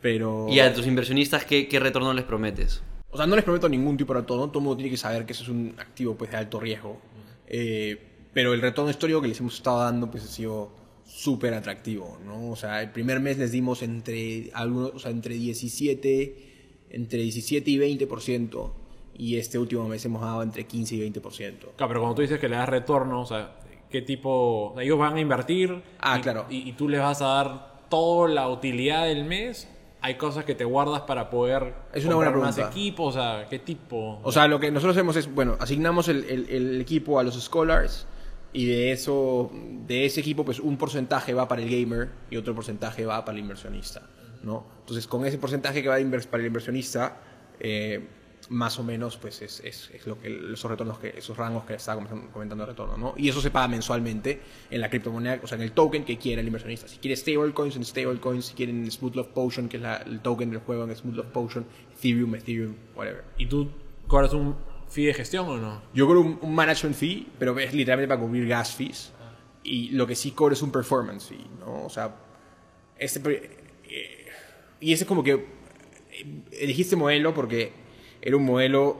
Pero... 0.00 0.46
Y 0.48 0.60
a 0.60 0.72
tus 0.72 0.86
inversionistas, 0.86 1.44
¿qué, 1.44 1.68
qué 1.68 1.80
retorno 1.80 2.12
les 2.12 2.24
prometes? 2.24 2.82
O 3.10 3.16
sea, 3.16 3.26
no 3.26 3.36
les 3.36 3.44
prometo 3.44 3.68
ningún 3.68 3.96
tipo 3.96 4.12
de 4.12 4.20
retorno. 4.20 4.48
Todo 4.48 4.58
el 4.58 4.64
mundo 4.64 4.76
tiene 4.76 4.90
que 4.90 4.96
saber 4.96 5.24
que 5.24 5.32
eso 5.32 5.42
es 5.42 5.48
un 5.48 5.74
activo 5.78 6.14
pues, 6.14 6.30
de 6.30 6.36
alto 6.36 6.60
riesgo. 6.60 7.00
Eh, 7.46 7.98
pero 8.32 8.52
el 8.52 8.60
retorno 8.60 8.90
histórico 8.90 9.22
que 9.22 9.28
les 9.28 9.40
hemos 9.40 9.54
estado 9.54 9.80
dando 9.80 10.10
pues, 10.10 10.24
ha 10.24 10.28
sido 10.28 10.70
súper 11.04 11.54
atractivo. 11.54 12.18
¿no? 12.24 12.50
O 12.50 12.56
sea, 12.56 12.82
el 12.82 12.90
primer 12.90 13.20
mes 13.20 13.38
les 13.38 13.50
dimos 13.50 13.82
entre, 13.82 14.50
algunos, 14.52 14.92
o 14.94 14.98
sea, 14.98 15.10
entre, 15.10 15.34
17, 15.34 16.86
entre 16.90 17.20
17 17.20 17.70
y 17.70 17.78
20%. 17.78 18.70
Y 19.16 19.36
este 19.36 19.58
último 19.58 19.88
mes 19.88 20.04
hemos 20.04 20.22
dado 20.22 20.42
entre 20.42 20.64
15 20.66 20.94
y 20.94 21.10
20%. 21.10 21.20
Claro, 21.20 21.88
pero 21.88 22.00
cuando 22.00 22.14
tú 22.14 22.22
dices 22.22 22.38
que 22.38 22.48
le 22.48 22.56
das 22.56 22.68
retorno, 22.68 23.22
o 23.22 23.26
sea, 23.26 23.56
¿qué 23.90 24.02
tipo? 24.02 24.70
o 24.70 24.74
sea, 24.74 24.84
ellos 24.84 24.98
van 24.98 25.16
a 25.16 25.20
invertir. 25.20 25.82
Ah, 25.98 26.18
y, 26.18 26.20
claro. 26.20 26.46
Y, 26.48 26.68
y 26.68 26.72
tú 26.72 26.88
les 26.88 27.00
vas 27.00 27.20
a 27.22 27.26
dar 27.26 27.88
toda 27.88 28.28
la 28.28 28.48
utilidad 28.48 29.06
del 29.06 29.24
mes. 29.24 29.66
Hay 30.00 30.14
cosas 30.16 30.44
que 30.44 30.54
te 30.54 30.64
guardas 30.64 31.00
para 31.02 31.28
poder 31.28 31.74
Es 31.92 32.04
una 32.04 32.14
buena 32.14 32.30
comprar 32.30 32.46
más 32.48 32.54
pregunta. 32.54 32.76
equipos, 32.78 33.16
o 33.16 33.18
sea, 33.18 33.46
¿qué 33.50 33.58
tipo? 33.58 34.20
O 34.22 34.30
sea, 34.30 34.46
lo 34.46 34.60
que 34.60 34.70
nosotros 34.70 34.96
hacemos 34.96 35.16
es, 35.16 35.32
bueno, 35.34 35.56
asignamos 35.58 36.08
el, 36.08 36.24
el- 36.24 36.48
el 36.50 36.80
equipo 36.80 37.18
a 37.18 37.24
los 37.24 37.34
scholars 37.42 38.06
y 38.52 38.66
de 38.66 38.92
eso, 38.92 39.50
de 39.86 40.06
ese 40.06 40.20
equipo, 40.20 40.44
pues 40.44 40.60
un 40.60 40.76
porcentaje 40.76 41.34
va 41.34 41.48
para 41.48 41.62
el 41.62 41.68
gamer 41.68 42.10
y 42.30 42.36
otro 42.36 42.54
porcentaje 42.54 43.04
va 43.06 43.24
para 43.24 43.36
el 43.36 43.42
inversionista, 43.42 44.02
¿no? 44.44 44.64
Entonces, 44.80 45.06
con 45.08 45.26
ese 45.26 45.36
porcentaje 45.38 45.82
que 45.82 45.88
va 45.88 45.96
para 46.30 46.40
el 46.42 46.46
inversionista, 46.46 47.16
eh, 47.60 48.06
más 48.50 48.78
o 48.78 48.82
menos, 48.84 49.16
pues 49.18 49.42
es, 49.42 49.60
es- 49.60 49.90
es 49.92 50.06
lo 50.06 50.18
que 50.18 50.52
esos 50.52 50.70
retornos, 50.70 50.98
que 50.98 51.14
esos 51.16 51.36
rangos 51.36 51.64
que 51.64 51.74
estaba 51.74 52.02
comentando, 52.32 52.64
de 52.64 52.70
retorno, 52.72 52.96
¿no? 52.96 53.14
Y 53.16 53.28
eso 53.28 53.40
se 53.42 53.50
paga 53.50 53.68
mensualmente 53.68 54.40
en 54.70 54.80
la 54.80 54.88
criptomoneda, 54.88 55.40
o 55.42 55.46
sea, 55.46 55.56
en 55.56 55.62
el 55.62 55.72
token 55.72 56.04
que 56.04 56.16
quiera 56.18 56.40
el 56.40 56.46
inversionista. 56.46 56.88
Si 56.88 56.96
quiere 56.98 57.14
stablecoins, 57.16 57.76
en 57.76 57.84
stablecoins, 57.84 58.46
si 58.46 58.54
quieren 58.54 58.90
Smooth 58.90 59.14
Love 59.16 59.28
Potion, 59.28 59.68
que 59.68 59.76
es 59.76 59.82
la- 59.82 59.96
el 59.98 60.20
token 60.20 60.50
del 60.50 60.60
juego 60.60 60.84
en 60.84 60.96
Smooth 60.96 61.14
Love 61.16 61.26
Potion, 61.26 61.66
Ethereum, 61.96 62.34
Ethereum, 62.36 62.74
whatever. 62.96 63.24
¿Y 63.36 63.46
tú 63.46 63.70
cobras 64.06 64.32
un 64.32 64.56
fee 64.88 65.04
de 65.06 65.14
gestión 65.14 65.46
o 65.46 65.56
no? 65.58 65.82
Yo 65.92 66.06
cobro 66.06 66.22
un, 66.22 66.38
un 66.40 66.54
management 66.54 66.96
fee, 66.96 67.26
pero 67.38 67.58
es 67.58 67.74
literalmente 67.74 68.08
para 68.08 68.20
cubrir 68.20 68.48
gas 68.48 68.74
fees. 68.74 69.12
Y 69.62 69.90
lo 69.90 70.06
que 70.06 70.14
sí 70.16 70.30
cobro 70.30 70.54
es 70.54 70.62
un 70.62 70.72
performance 70.72 71.26
fee, 71.26 71.44
¿no? 71.60 71.84
O 71.84 71.90
sea, 71.90 72.16
este, 72.98 73.20
eh, 73.90 74.26
y 74.80 74.92
ese 74.94 75.04
es 75.04 75.08
como 75.08 75.22
que 75.22 75.32
eh, 75.32 76.42
elegí 76.52 76.82
este 76.82 76.96
modelo 76.96 77.34
porque 77.34 77.72
era 78.28 78.36
un 78.36 78.44
modelo 78.44 78.96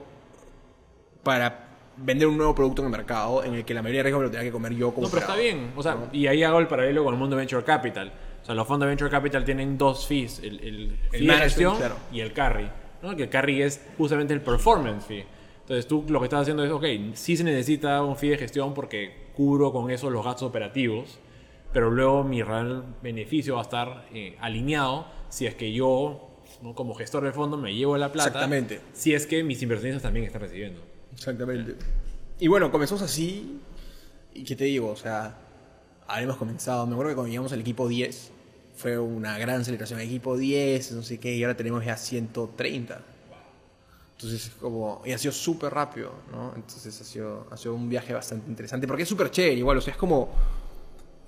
para 1.23 1.67
vender 1.97 2.27
un 2.27 2.37
nuevo 2.37 2.55
producto 2.55 2.81
en 2.81 2.87
el 2.87 2.91
mercado 2.91 3.43
en 3.43 3.53
el 3.53 3.65
que 3.65 3.73
la 3.73 3.81
mayoría 3.81 3.99
de 3.99 4.03
riesgos 4.03 4.23
lo 4.23 4.31
tenía 4.31 4.45
que 4.45 4.51
comer 4.51 4.73
yo 4.73 4.93
como 4.93 5.07
No, 5.07 5.11
pero 5.11 5.21
está 5.21 5.35
bien. 5.35 5.71
O 5.75 5.83
sea, 5.83 5.97
y 6.11 6.27
ahí 6.27 6.43
hago 6.43 6.59
el 6.59 6.67
paralelo 6.67 7.03
con 7.03 7.13
el 7.13 7.19
mundo 7.19 7.35
de 7.35 7.41
Venture 7.41 7.63
Capital. 7.63 8.11
O 8.41 8.45
sea, 8.45 8.55
los 8.55 8.67
fondos 8.67 8.85
de 8.85 8.91
Venture 8.91 9.09
Capital 9.09 9.43
tienen 9.43 9.77
dos 9.77 10.07
fees. 10.07 10.39
El, 10.39 10.59
el 10.59 10.97
fee 11.11 11.27
de 11.27 11.33
gestión 11.37 11.77
claro. 11.77 11.95
y 12.11 12.21
el 12.21 12.33
carry. 12.33 12.69
¿no? 13.01 13.15
Que 13.15 13.23
el 13.23 13.29
carry 13.29 13.61
es 13.61 13.85
justamente 13.97 14.33
el 14.33 14.41
performance 14.41 15.05
fee. 15.05 15.25
Entonces 15.61 15.87
tú 15.87 16.05
lo 16.07 16.19
que 16.19 16.25
estás 16.25 16.41
haciendo 16.41 16.63
es, 16.63 16.71
ok, 16.71 16.85
sí 17.13 17.37
se 17.37 17.43
necesita 17.43 18.03
un 18.03 18.15
fee 18.15 18.29
de 18.29 18.37
gestión 18.37 18.73
porque 18.73 19.29
cubro 19.35 19.71
con 19.71 19.91
eso 19.91 20.09
los 20.09 20.25
gastos 20.25 20.49
operativos, 20.49 21.19
pero 21.71 21.91
luego 21.91 22.23
mi 22.23 22.41
real 22.41 22.83
beneficio 23.03 23.53
va 23.53 23.61
a 23.61 23.63
estar 23.63 24.05
eh, 24.11 24.35
alineado 24.41 25.05
si 25.29 25.45
es 25.45 25.53
que 25.53 25.71
yo, 25.71 26.28
¿no? 26.61 26.75
como 26.75 26.93
gestor 26.95 27.23
de 27.23 27.31
fondo, 27.31 27.57
me 27.57 27.73
llevo 27.73 27.97
la 27.97 28.11
plata. 28.11 28.29
Exactamente. 28.29 28.81
Si 28.93 29.13
es 29.13 29.25
que 29.25 29.43
mis 29.43 29.61
inversionistas 29.61 30.03
también 30.03 30.25
están 30.25 30.41
recibiendo. 30.41 30.81
Exactamente. 31.13 31.75
Y 32.39 32.47
bueno, 32.47 32.71
comenzamos 32.71 33.01
así. 33.01 33.59
¿Y 34.33 34.43
qué 34.43 34.55
te 34.55 34.65
digo? 34.65 34.89
O 34.89 34.95
sea, 34.95 35.37
habremos 36.07 36.37
comenzado. 36.37 36.85
Me 36.85 36.93
acuerdo 36.93 37.11
que 37.11 37.15
cuando 37.15 37.29
llegamos 37.29 37.51
al 37.51 37.61
equipo 37.61 37.87
10, 37.87 38.31
fue 38.75 38.97
una 38.97 39.37
gran 39.37 39.65
celebración. 39.65 39.99
Equipo 39.99 40.37
10, 40.37 40.93
no 40.93 41.03
sé 41.03 41.19
qué, 41.19 41.35
y 41.35 41.43
ahora 41.43 41.57
tenemos 41.57 41.83
ya 41.83 41.97
130. 41.97 43.01
Entonces, 44.13 44.47
es 44.47 44.51
como, 44.55 45.01
y 45.05 45.11
ha 45.11 45.17
sido 45.17 45.31
súper 45.31 45.73
rápido, 45.73 46.11
¿no? 46.31 46.53
Entonces, 46.55 46.99
ha 46.99 47.03
sido, 47.03 47.47
ha 47.51 47.57
sido 47.57 47.73
un 47.73 47.89
viaje 47.89 48.13
bastante 48.13 48.49
interesante, 48.49 48.87
porque 48.87 49.03
es 49.03 49.09
súper 49.09 49.31
chévere, 49.31 49.55
igual, 49.55 49.77
o 49.77 49.81
sea, 49.81 49.93
es 49.93 49.97
como, 49.97 50.29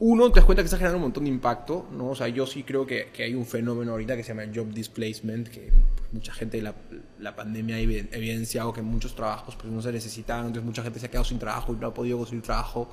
uno, 0.03 0.31
te 0.31 0.39
das 0.39 0.45
cuenta 0.45 0.63
que 0.63 0.65
estás 0.65 0.79
generando 0.79 0.97
un 0.97 1.03
montón 1.03 1.25
de 1.25 1.29
impacto, 1.29 1.85
¿no? 1.95 2.09
O 2.09 2.15
sea, 2.15 2.27
yo 2.27 2.47
sí 2.47 2.63
creo 2.63 2.87
que, 2.87 3.11
que 3.13 3.21
hay 3.21 3.35
un 3.35 3.45
fenómeno 3.45 3.91
ahorita 3.91 4.17
que 4.17 4.23
se 4.23 4.33
llama 4.33 4.51
job 4.53 4.73
displacement, 4.73 5.47
que 5.47 5.71
pues, 5.95 6.11
mucha 6.11 6.33
gente, 6.33 6.59
la, 6.59 6.73
la 7.19 7.35
pandemia 7.35 7.75
ha 7.75 7.79
evi- 7.79 8.07
evidenciado 8.11 8.73
que 8.73 8.81
muchos 8.81 9.13
trabajos 9.13 9.55
pues, 9.55 9.71
no 9.71 9.79
se 9.79 9.91
necesitaban, 9.91 10.47
entonces 10.47 10.65
mucha 10.65 10.81
gente 10.81 10.99
se 10.99 11.05
ha 11.05 11.09
quedado 11.09 11.25
sin 11.25 11.37
trabajo 11.37 11.71
y 11.71 11.75
no 11.75 11.85
ha 11.85 11.93
podido 11.93 12.17
conseguir 12.17 12.41
trabajo 12.41 12.91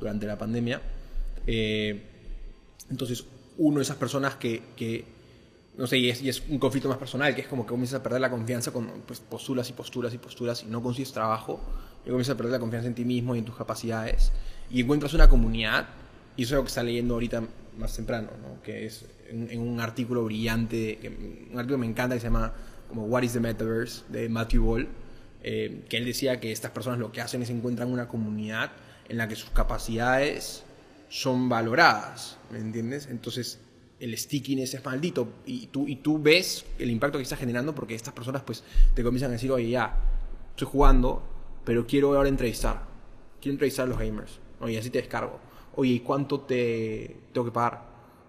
durante 0.00 0.26
la 0.26 0.36
pandemia. 0.36 0.82
Eh, 1.46 2.02
entonces, 2.90 3.24
uno 3.56 3.80
esas 3.80 3.96
personas 3.96 4.34
que, 4.34 4.60
que 4.74 5.04
no 5.76 5.86
sé, 5.86 5.98
y 5.98 6.10
es, 6.10 6.20
y 6.22 6.28
es 6.28 6.42
un 6.48 6.58
conflicto 6.58 6.88
más 6.88 6.98
personal, 6.98 7.36
que 7.36 7.42
es 7.42 7.46
como 7.46 7.66
que 7.66 7.68
comienzas 7.68 8.00
a 8.00 8.02
perder 8.02 8.20
la 8.20 8.30
confianza 8.30 8.72
con 8.72 8.90
pues, 9.06 9.20
posturas 9.20 9.70
y 9.70 9.74
posturas 9.74 10.12
y 10.12 10.18
posturas 10.18 10.64
y 10.64 10.66
no 10.66 10.82
consigues 10.82 11.12
trabajo, 11.12 11.60
y 12.04 12.08
comienzas 12.08 12.34
a 12.34 12.36
perder 12.36 12.54
la 12.54 12.58
confianza 12.58 12.88
en 12.88 12.96
ti 12.96 13.04
mismo 13.04 13.36
y 13.36 13.38
en 13.38 13.44
tus 13.44 13.54
capacidades, 13.54 14.32
y 14.70 14.80
encuentras 14.80 15.14
una 15.14 15.28
comunidad, 15.28 15.86
y 16.38 16.44
eso 16.44 16.54
es 16.54 16.58
lo 16.58 16.62
que 16.62 16.68
está 16.68 16.84
leyendo 16.84 17.14
ahorita 17.14 17.42
más 17.78 17.96
temprano, 17.96 18.28
¿no? 18.40 18.62
que 18.62 18.86
es 18.86 19.04
en, 19.28 19.50
en 19.50 19.60
un 19.60 19.80
artículo 19.80 20.24
brillante, 20.24 20.98
que, 20.98 21.08
un 21.08 21.58
artículo 21.58 21.74
que 21.74 21.80
me 21.80 21.86
encanta 21.86 22.14
que 22.14 22.20
se 22.20 22.28
llama 22.28 22.52
como 22.88 23.06
What 23.06 23.24
is 23.24 23.32
the 23.32 23.40
Metaverse, 23.40 24.04
de 24.08 24.28
Matthew 24.28 24.64
Ball, 24.64 24.88
eh, 25.42 25.82
que 25.88 25.96
él 25.96 26.04
decía 26.04 26.38
que 26.38 26.52
estas 26.52 26.70
personas 26.70 27.00
lo 27.00 27.10
que 27.10 27.20
hacen 27.20 27.42
es 27.42 27.50
encuentran 27.50 27.90
una 27.90 28.06
comunidad 28.06 28.70
en 29.08 29.16
la 29.18 29.26
que 29.26 29.34
sus 29.34 29.50
capacidades 29.50 30.62
son 31.08 31.48
valoradas, 31.48 32.38
¿me 32.52 32.60
entiendes? 32.60 33.08
Entonces 33.10 33.58
el 33.98 34.16
stickiness 34.16 34.74
es 34.74 34.84
maldito 34.84 35.28
y 35.44 35.66
tú, 35.66 35.88
y 35.88 35.96
tú 35.96 36.22
ves 36.22 36.66
el 36.78 36.88
impacto 36.88 37.18
que 37.18 37.24
está 37.24 37.36
generando 37.36 37.74
porque 37.74 37.96
estas 37.96 38.14
personas 38.14 38.42
pues 38.42 38.62
te 38.94 39.02
comienzan 39.02 39.30
a 39.30 39.32
decir, 39.32 39.50
oye 39.50 39.70
ya, 39.70 39.96
estoy 40.50 40.68
jugando, 40.70 41.20
pero 41.64 41.84
quiero 41.84 42.16
ahora 42.16 42.28
entrevistar, 42.28 42.84
quiero 43.40 43.54
entrevistar 43.54 43.86
a 43.86 43.88
los 43.88 43.98
gamers, 43.98 44.38
oye, 44.60 44.78
así 44.78 44.90
te 44.90 44.98
descargo, 44.98 45.40
oye, 45.78 45.92
¿y 45.92 46.00
cuánto 46.00 46.40
te 46.40 47.16
tengo 47.32 47.44
que 47.44 47.52
pagar? 47.52 47.86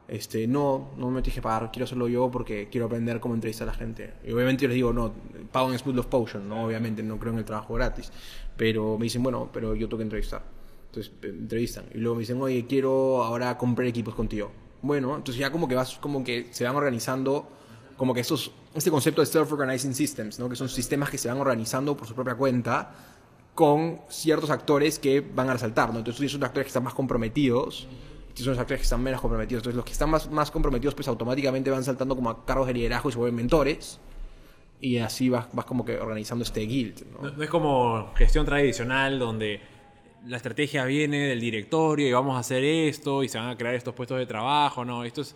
Este, 0.08 0.48
no, 0.48 0.92
no 0.98 1.10
me 1.10 1.24
tienes 1.24 1.36
que 1.36 1.42
pagar, 1.42 1.72
quiero 1.72 1.86
hacerlo 1.86 2.08
yo 2.08 2.30
porque 2.30 2.70
quiero 2.70 2.86
aprender 2.86 3.20
cómo 3.20 3.34
entrevistar 3.34 3.68
a 3.68 3.72
la 3.72 3.78
gente. 3.78 4.14
Y 4.24 4.32
obviamente 4.32 4.64
yo 4.64 4.68
les 4.68 4.76
digo, 4.76 4.94
no, 4.94 5.12
pago 5.52 5.72
en 5.72 5.80
Smooth 5.80 5.96
Love 5.96 6.06
Potion, 6.06 6.48
no, 6.48 6.66
obviamente 6.66 7.02
no 7.02 7.18
creo 7.18 7.34
en 7.34 7.40
el 7.40 7.46
trabajo 7.46 7.74
gratis. 7.74 8.12
Pero 8.56 9.00
me 9.00 9.06
dicen, 9.06 9.24
bueno, 9.24 9.50
pero 9.52 9.74
yo 9.74 9.88
tengo 9.88 9.98
que 9.98 10.04
entrevistar. 10.04 10.44
Entonces 10.88 11.12
eh, 11.24 11.28
entrevistan. 11.30 11.86
Y 11.92 11.98
luego 11.98 12.16
me 12.16 12.20
dicen, 12.20 12.40
oye, 12.40 12.68
quiero 12.68 13.24
ahora 13.24 13.58
comprar 13.58 13.88
equipos 13.88 14.14
contigo. 14.14 14.52
Bueno, 14.84 15.16
entonces 15.16 15.40
ya 15.40 15.52
como 15.52 15.68
que 15.68 15.74
vas, 15.74 15.98
como 15.98 16.24
que 16.24 16.50
se 16.52 16.66
van 16.66 16.76
organizando, 16.76 17.50
como 17.98 18.14
que 18.14 18.20
estos, 18.20 18.52
este 18.76 18.92
concepto 18.92 19.22
de 19.22 19.26
self-organizing 19.26 19.96
systems, 19.96 20.38
¿no? 20.38 20.50
Que 20.50 20.56
son 20.56 20.70
sistemas 20.70 21.10
que 21.10 21.18
se 21.18 21.30
van 21.30 21.40
organizando 21.40 21.98
por 21.98 22.08
su 22.08 22.14
propia 22.14 22.36
cuenta 22.36 23.09
con 23.60 24.00
ciertos 24.08 24.52
actores 24.52 25.00
que 25.00 25.20
van 25.20 25.50
a 25.50 25.52
resaltar, 25.52 25.92
¿no? 25.92 25.98
Entonces 26.00 26.34
unos 26.34 26.48
actores 26.48 26.64
que 26.64 26.70
están 26.70 26.86
más 26.86 26.94
comprometidos 26.94 27.90
son 28.34 28.52
los 28.52 28.58
actores 28.58 28.80
que 28.80 28.84
están 28.84 29.04
menos 29.04 29.20
comprometidos. 29.20 29.60
Entonces 29.60 29.76
los 29.76 29.84
que 29.84 29.92
están 29.92 30.10
más, 30.10 30.32
más 30.32 30.50
comprometidos 30.50 30.96
pues 30.96 31.10
automáticamente 31.10 31.70
van 31.70 31.84
saltando 31.84 32.16
como 32.16 32.30
a 32.30 32.46
cargos 32.46 32.68
de 32.68 32.74
liderazgo 32.74 33.10
y 33.10 33.12
se 33.12 33.18
vuelven 33.18 33.36
mentores. 33.36 34.00
Y 34.80 35.00
así 35.00 35.28
vas, 35.28 35.48
vas 35.52 35.66
como 35.66 35.84
que 35.84 35.98
organizando 35.98 36.44
este 36.46 36.62
guild, 36.62 37.06
¿no? 37.12 37.22
No, 37.22 37.36
no 37.36 37.44
es 37.44 37.50
como 37.50 38.14
gestión 38.16 38.46
tradicional 38.46 39.20
donde 39.20 39.60
la 40.26 40.38
estrategia 40.38 40.86
viene 40.86 41.28
del 41.28 41.42
directorio 41.42 42.08
y 42.08 42.14
vamos 42.14 42.38
a 42.38 42.40
hacer 42.40 42.64
esto 42.64 43.24
y 43.24 43.28
se 43.28 43.40
van 43.40 43.50
a 43.50 43.58
crear 43.58 43.76
estos 43.76 43.94
puestos 43.94 44.18
de 44.20 44.26
trabajo, 44.26 44.86
no, 44.86 45.04
esto 45.04 45.20
es, 45.20 45.36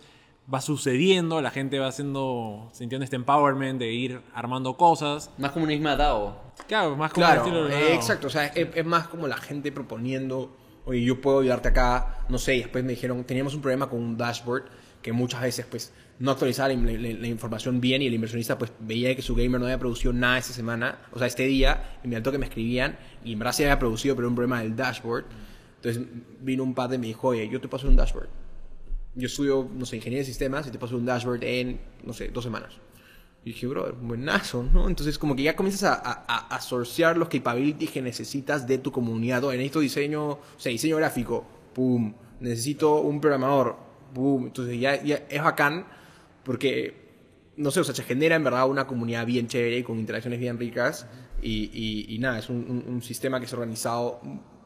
va 0.52 0.60
sucediendo, 0.60 1.40
la 1.40 1.50
gente 1.50 1.78
va 1.78 1.88
haciendo, 1.88 2.68
sintiendo 2.72 3.04
este 3.04 3.16
empowerment 3.16 3.78
de 3.78 3.92
ir 3.92 4.20
armando 4.34 4.76
cosas. 4.76 5.30
Más 5.38 5.52
como 5.52 5.64
un 5.64 5.70
Isma 5.70 5.96
Dao. 5.96 6.38
Claro, 6.68 6.96
más 6.96 7.12
como 7.12 7.26
Claro, 7.26 7.40
estilo 7.42 7.68
eh, 7.68 7.94
exacto. 7.94 8.26
O 8.26 8.30
sea, 8.30 8.46
es, 8.46 8.68
es 8.74 8.84
más 8.84 9.08
como 9.08 9.26
la 9.26 9.36
gente 9.38 9.72
proponiendo, 9.72 10.56
oye, 10.84 11.02
yo 11.02 11.20
puedo 11.20 11.40
ayudarte 11.40 11.68
acá, 11.68 12.18
no 12.28 12.38
sé, 12.38 12.56
y 12.56 12.58
después 12.60 12.84
me 12.84 12.90
dijeron, 12.90 13.24
teníamos 13.24 13.54
un 13.54 13.62
problema 13.62 13.88
con 13.88 14.00
un 14.02 14.16
dashboard 14.16 14.64
que 15.02 15.12
muchas 15.12 15.42
veces 15.42 15.66
pues 15.66 15.92
no 16.18 16.30
actualizaba 16.30 16.68
la, 16.68 16.74
la- 16.92 17.18
la 17.20 17.26
información 17.26 17.80
bien 17.80 18.00
y 18.02 18.06
el 18.06 18.14
inversionista 18.14 18.56
pues 18.56 18.72
veía 18.80 19.14
que 19.14 19.20
su 19.22 19.34
gamer 19.34 19.60
no 19.60 19.66
había 19.66 19.78
producido 19.78 20.12
nada 20.12 20.38
esa 20.38 20.52
semana, 20.54 20.98
o 21.12 21.18
sea, 21.18 21.26
este 21.26 21.44
día, 21.44 21.98
y 22.04 22.08
me 22.08 22.22
que 22.22 22.38
me 22.38 22.46
escribían, 22.46 22.96
y 23.24 23.32
en 23.32 23.38
verdad 23.38 23.52
sí 23.52 23.64
había 23.64 23.78
producido, 23.78 24.14
pero 24.14 24.26
era 24.26 24.30
un 24.30 24.34
problema 24.36 24.60
del 24.60 24.76
dashboard. 24.76 25.24
Entonces 25.76 26.02
vino 26.40 26.62
un 26.62 26.74
padre 26.74 26.96
y 26.96 26.98
me 26.98 27.06
dijo, 27.08 27.28
oye, 27.28 27.46
yo 27.48 27.60
te 27.60 27.68
paso 27.68 27.86
un 27.86 27.96
dashboard. 27.96 28.28
Yo 29.16 29.26
estudio, 29.26 29.68
no 29.74 29.86
sé, 29.86 29.96
ingeniería 29.96 30.20
de 30.22 30.26
sistemas 30.26 30.66
y 30.66 30.70
te 30.70 30.78
paso 30.78 30.96
un 30.96 31.04
dashboard 31.06 31.44
en, 31.44 31.80
no 32.04 32.12
sé, 32.12 32.28
dos 32.28 32.42
semanas. 32.44 32.74
Y 33.44 33.50
dije, 33.52 33.66
bro, 33.66 33.94
buenazo, 34.00 34.62
¿no? 34.62 34.88
Entonces, 34.88 35.18
como 35.18 35.36
que 35.36 35.42
ya 35.42 35.54
comienzas 35.54 35.84
a, 35.84 35.94
a, 36.26 36.38
a- 36.56 36.60
sourcear 36.60 37.16
los 37.16 37.28
capabilities 37.28 37.90
que 37.90 38.00
necesitas 38.02 38.66
de 38.66 38.78
tu 38.78 38.90
comunidad. 38.90 39.44
Oye, 39.44 39.58
necesito 39.58 39.80
diseño, 39.80 40.30
o 40.30 40.40
sea, 40.56 40.72
diseño 40.72 40.96
gráfico, 40.96 41.46
pum. 41.74 42.14
Necesito 42.40 43.00
un 43.02 43.20
programador, 43.20 43.76
pum. 44.14 44.46
Entonces, 44.46 44.80
ya, 44.80 45.02
ya 45.02 45.24
es 45.28 45.42
bacán 45.42 45.86
porque, 46.42 46.94
no 47.56 47.70
sé, 47.70 47.80
o 47.80 47.84
sea, 47.84 47.94
se 47.94 48.02
genera 48.02 48.34
en 48.36 48.44
verdad 48.44 48.68
una 48.68 48.86
comunidad 48.86 49.26
bien 49.26 49.46
chévere 49.46 49.78
y 49.78 49.82
con 49.82 49.98
interacciones 49.98 50.40
bien 50.40 50.58
ricas. 50.58 51.06
Y, 51.42 51.70
y- 51.74 52.14
y 52.14 52.18
nada, 52.18 52.38
es 52.38 52.48
un, 52.48 52.56
un- 52.68 52.94
un 52.94 53.02
sistema 53.02 53.38
que 53.40 53.46
es 53.46 53.52
organizado 53.52 54.20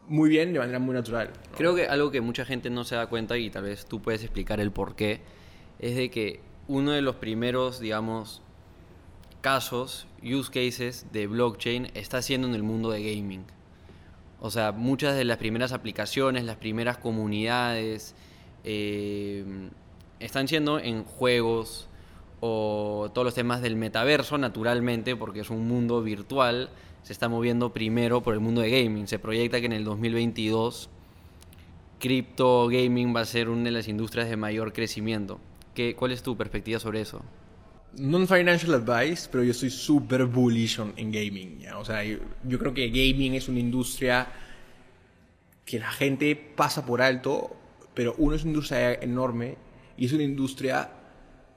muy 0.09 0.29
bien, 0.31 0.53
de 0.53 0.59
manera 0.59 0.79
muy 0.79 0.95
natural. 0.95 1.31
¿no? 1.33 1.57
Creo 1.57 1.75
que 1.75 1.87
algo 1.87 2.11
que 2.11 2.21
mucha 2.21 2.45
gente 2.45 2.71
no 2.71 2.85
se 2.85 2.97
da 2.97 3.07
cuenta 3.07 3.37
y 3.37 3.51
tal 3.51 3.65
vez 3.65 3.87
tú 3.87 4.01
puedes 4.01 4.23
explicar 4.23 4.61
el 4.61 4.73
por 4.73 4.97
qué, 4.97 5.21
es 5.79 5.97
de 5.97 6.11
que 6.11 6.41
uno 6.67 6.93
de 6.93 7.03
los 7.03 7.17
primeros, 7.17 7.81
digamos, 7.81 8.43
casos, 9.41 10.07
use 10.23 10.51
cases 10.51 11.07
de 11.13 11.27
blockchain 11.27 11.91
está 11.95 12.23
siendo 12.23 12.49
en 12.49 12.55
el 12.55 12.63
mundo 12.63 12.91
de 12.91 13.03
gaming. 13.03 13.45
O 14.41 14.51
sea, 14.51 14.73
muchas 14.73 15.17
de 15.17 15.25
las 15.25 15.39
primeras 15.39 15.73
aplicaciones, 15.73 16.45
las 16.45 16.57
primeras 16.57 16.99
comunidades, 16.99 18.15
eh, 18.65 19.45
están 20.21 20.49
siendo 20.49 20.79
en 20.79 21.05
juegos 21.05 21.89
o 22.41 23.11
todos 23.13 23.25
los 23.25 23.35
temas 23.35 23.63
del 23.63 23.77
metaverso, 23.77 24.39
naturalmente, 24.39 25.17
porque 25.17 25.41
es 25.41 25.51
un 25.51 25.67
mundo 25.67 26.03
virtual, 26.03 26.71
se 27.09 27.15
está 27.15 27.31
moviendo 27.31 27.73
primero 27.73 28.23
por 28.23 28.35
el 28.35 28.41
mundo 28.41 28.61
de 28.61 28.69
gaming. 28.69 29.09
Se 29.09 29.19
proyecta 29.19 29.61
que 29.61 29.65
en 29.65 29.73
el 29.73 29.83
2022 29.83 30.91
cripto 31.99 32.69
gaming 32.69 33.17
va 33.17 33.21
a 33.21 33.25
ser 33.25 33.49
una 33.49 33.65
de 33.65 33.71
las 33.71 33.89
industrias 33.89 34.29
de 34.29 34.37
mayor 34.37 34.75
crecimiento. 34.75 35.41
¿Qué, 35.73 35.97
¿Cuál 35.97 36.13
es 36.13 36.23
tu 36.23 36.37
perspectiva 36.37 36.79
sobre 36.79 37.01
eso? 37.01 37.23
Non-financial 37.97 38.75
advice, 38.75 39.27
pero 39.33 39.43
yo 39.43 39.53
estoy 39.53 39.71
súper 39.71 40.27
bullish 40.27 40.81
en 40.97 41.11
gaming. 41.11 41.65
O 41.79 41.85
sea, 41.87 42.05
yo, 42.05 42.19
yo 42.45 42.59
creo 42.59 42.75
que 42.75 42.91
gaming 42.91 43.33
es 43.37 43.49
una 43.49 43.61
industria 43.61 44.29
que 45.65 45.79
la 45.79 45.91
gente 45.91 46.37
pasa 46.37 46.85
por 46.85 47.01
alto, 47.01 47.57
pero 47.95 48.17
uno 48.19 48.37
es 48.37 48.43
una 48.43 48.51
industria 48.51 48.93
enorme 48.93 49.57
y 49.97 50.05
es 50.05 50.13
una 50.13 50.25
industria 50.25 50.91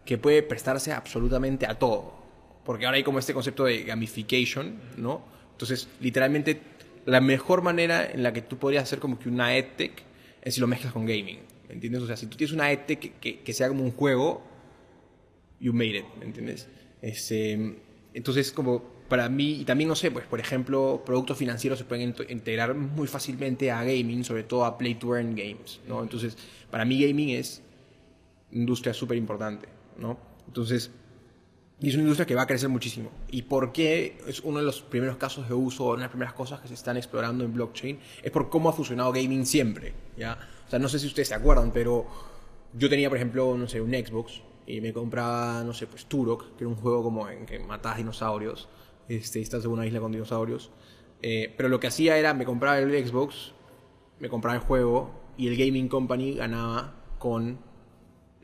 que 0.06 0.18
puede 0.18 0.44
prestarse 0.44 0.94
absolutamente 0.94 1.66
a 1.68 1.78
todo. 1.78 2.16
Porque 2.64 2.86
ahora 2.86 2.96
hay 2.96 3.04
como 3.04 3.20
este 3.20 3.34
concepto 3.34 3.66
de 3.66 3.84
gamification, 3.84 4.80
¿no? 4.96 5.41
Entonces, 5.62 5.88
literalmente, 6.00 6.60
la 7.06 7.22
mejor 7.22 7.62
manera 7.62 8.04
en 8.10 8.24
la 8.24 8.34
que 8.34 8.42
tú 8.42 8.58
podrías 8.58 8.82
hacer 8.82 8.98
como 8.98 9.20
que 9.20 9.30
una 9.30 9.56
EdTech 9.56 10.02
es 10.42 10.56
si 10.56 10.60
lo 10.60 10.66
mezclas 10.66 10.92
con 10.92 11.06
gaming. 11.06 11.38
¿Me 11.68 11.76
entiendes? 11.76 12.02
O 12.02 12.08
sea, 12.08 12.18
si 12.18 12.26
tú 12.26 12.36
tienes 12.36 12.52
una 12.52 12.72
EdTech 12.72 13.00
que, 13.00 13.12
que, 13.12 13.40
que 13.42 13.54
sea 13.54 13.68
como 13.68 13.84
un 13.84 13.92
juego, 13.92 14.42
you 15.60 15.72
made 15.72 16.00
it, 16.00 16.06
¿me 16.20 16.26
entiendes? 16.26 16.68
Este, 17.04 17.76
entonces, 18.16 18.52
como 18.52 18.84
para 19.08 19.30
mí, 19.30 19.62
y 19.62 19.66
también 19.66 19.88
no 19.88 19.96
sé, 19.96 20.10
pues 20.10 20.26
por 20.26 20.40
ejemplo, 20.40 21.04
productos 21.06 21.38
financieros 21.38 21.78
se 21.78 21.86
pueden 21.86 22.16
int- 22.16 22.32
integrar 22.32 22.74
muy 22.74 23.08
fácilmente 23.08 23.70
a 23.70 23.84
gaming, 23.84 24.24
sobre 24.24 24.42
todo 24.42 24.66
a 24.66 24.80
play 24.80 24.96
to 24.96 25.16
earn 25.16 25.36
games, 25.36 25.80
¿no? 25.88 26.02
Entonces, 26.02 26.36
para 26.72 26.86
mí 26.86 27.00
gaming 27.06 27.30
es 27.30 27.62
industria 28.52 28.96
súper 28.96 29.18
importante, 29.18 29.68
¿no? 30.00 30.18
Entonces, 30.48 30.90
y 31.82 31.90
es 31.90 31.96
una 31.96 32.04
industria 32.04 32.28
que 32.28 32.36
va 32.36 32.44
a 32.44 32.48
crecer 32.48 32.70
muchísimo. 32.70 33.10
¿Y 33.32 33.42
por 33.42 33.72
qué 33.72 34.22
es 34.28 34.42
uno 34.42 34.60
de 34.60 34.66
los 34.66 34.82
primeros 34.84 35.18
casos 35.18 35.50
de 35.50 35.56
uso, 35.56 35.86
una 35.86 35.96
de 35.96 36.02
las 36.02 36.10
primeras 36.12 36.34
cosas 36.34 36.62
que 36.62 36.68
se 36.68 36.76
están 36.76 36.96
explorando 36.96 37.44
en 37.44 37.54
blockchain? 37.54 38.00
Es 38.22 38.30
por 38.30 38.50
cómo 38.50 38.70
ha 38.70 38.74
funcionado 38.74 39.12
gaming 39.12 39.48
siempre, 39.48 39.94
¿ya? 40.16 40.38
O 40.68 40.70
sea, 40.70 40.78
no 40.78 40.88
sé 40.88 41.00
si 41.00 41.08
ustedes 41.08 41.30
se 41.30 41.34
acuerdan, 41.34 41.72
pero 41.72 42.06
yo 42.78 42.88
tenía, 42.88 43.10
por 43.10 43.18
ejemplo, 43.18 43.58
no 43.58 43.68
sé, 43.68 43.82
un 43.82 43.92
Xbox 43.92 44.44
y 44.68 44.80
me 44.80 44.94
compraba, 44.94 45.64
no 45.64 45.74
sé, 45.74 45.88
pues 45.88 46.06
Turok, 46.06 46.56
que 46.56 46.66
era 46.66 46.68
un 46.68 46.76
juego 46.76 47.02
como 47.02 47.28
en 47.28 47.48
que 47.48 47.58
matas 47.58 47.98
dinosaurios, 47.98 48.70
este, 49.10 49.40
y 49.40 49.42
estás 49.42 49.66
en 49.66 49.72
una 49.72 49.88
isla 49.88 50.00
con 50.00 50.12
dinosaurios. 50.12 50.70
Eh, 51.24 51.52
pero 51.58 51.68
lo 51.68 51.80
que 51.80 51.88
hacía 51.88 52.16
era, 52.16 52.36
me 52.36 52.46
compraba 52.46 52.78
el 52.78 53.08
Xbox, 53.08 53.54
me 54.20 54.30
compraba 54.30 54.56
el 54.56 54.62
juego 54.62 55.12
y 55.36 55.48
el 55.48 55.58
gaming 55.58 55.88
company 55.88 56.36
ganaba 56.36 56.94
con 57.18 57.58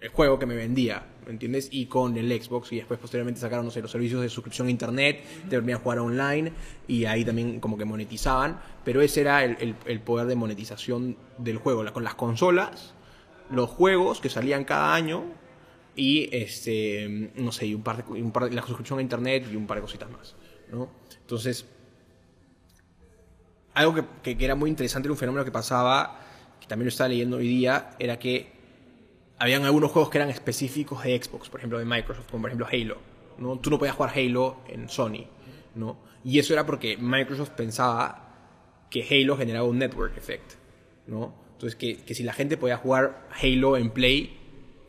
el 0.01 0.09
juego 0.09 0.39
que 0.39 0.47
me 0.47 0.55
vendía, 0.55 1.05
¿me 1.27 1.33
entiendes? 1.33 1.67
Y 1.71 1.85
con 1.87 2.17
el 2.17 2.31
Xbox 2.41 2.71
y 2.71 2.77
después 2.77 2.99
posteriormente 2.99 3.39
sacaron, 3.41 3.65
no 3.65 3.71
sé, 3.71 3.81
los 3.81 3.91
servicios 3.91 4.21
de 4.21 4.29
suscripción 4.29 4.67
a 4.67 4.71
internet, 4.71 5.21
te 5.43 5.49
permitían 5.57 5.79
jugar 5.79 5.99
online 5.99 6.53
y 6.87 7.05
ahí 7.05 7.23
también 7.25 7.59
como 7.59 7.77
que 7.77 7.85
monetizaban, 7.85 8.59
pero 8.83 9.01
ese 9.01 9.21
era 9.21 9.43
el, 9.43 9.75
el- 9.85 9.99
poder 10.01 10.27
de 10.27 10.35
monetización 10.35 11.17
del 11.37 11.57
juego, 11.57 11.83
con 11.93 12.03
las 12.03 12.15
consolas, 12.15 12.93
los 13.51 13.69
juegos 13.69 14.21
que 14.21 14.29
salían 14.29 14.63
cada 14.63 14.95
año 14.95 15.25
y 15.95 16.29
este, 16.35 17.31
no 17.35 17.51
sé, 17.51 17.67
y 17.67 17.73
un 17.75 17.83
par 17.83 18.05
de, 18.05 18.21
un 18.21 18.31
par 18.31 18.45
de- 18.49 18.55
la 18.55 18.61
suscripción 18.65 18.99
a 18.99 19.01
internet 19.01 19.47
y 19.51 19.55
un 19.55 19.67
par 19.67 19.77
de 19.77 19.81
cositas 19.81 20.09
más, 20.09 20.35
¿no? 20.71 20.89
Entonces, 21.19 21.65
algo 23.73 23.93
que, 23.93 24.03
que- 24.23 24.37
que 24.37 24.45
era 24.45 24.55
muy 24.55 24.69
interesante, 24.69 25.07
era 25.07 25.11
un 25.13 25.17
fenómeno 25.19 25.43
que 25.45 25.51
pasaba, 25.51 26.19
que 26.59 26.67
también 26.67 26.85
lo 26.85 26.89
estaba 26.89 27.09
leyendo 27.09 27.37
hoy 27.37 27.47
día, 27.47 27.91
era 27.99 28.17
que 28.17 28.56
habían 29.39 29.63
algunos 29.65 29.91
juegos 29.91 30.09
que 30.09 30.17
eran 30.17 30.29
específicos 30.29 31.03
de 31.03 31.21
Xbox, 31.21 31.49
por 31.49 31.59
ejemplo 31.59 31.79
de 31.79 31.85
Microsoft, 31.85 32.27
como 32.29 32.41
por 32.41 32.49
ejemplo 32.49 32.67
Halo. 32.71 32.97
¿no? 33.37 33.59
Tú 33.59 33.69
no 33.69 33.77
podías 33.77 33.95
jugar 33.95 34.13
Halo 34.17 34.57
en 34.67 34.89
Sony. 34.89 35.25
¿no? 35.75 35.97
Y 36.23 36.39
eso 36.39 36.53
era 36.53 36.65
porque 36.65 36.97
Microsoft 36.97 37.51
pensaba 37.51 38.23
que 38.89 39.05
Halo 39.09 39.37
generaba 39.37 39.67
un 39.67 39.77
network 39.77 40.17
effect. 40.17 40.53
¿no? 41.05 41.33
Entonces 41.53 41.75
que, 41.75 41.97
que 41.97 42.15
si 42.15 42.23
la 42.23 42.33
gente 42.33 42.57
podía 42.57 42.77
jugar 42.77 43.27
Halo 43.41 43.77
en 43.77 43.91
Play, 43.91 44.37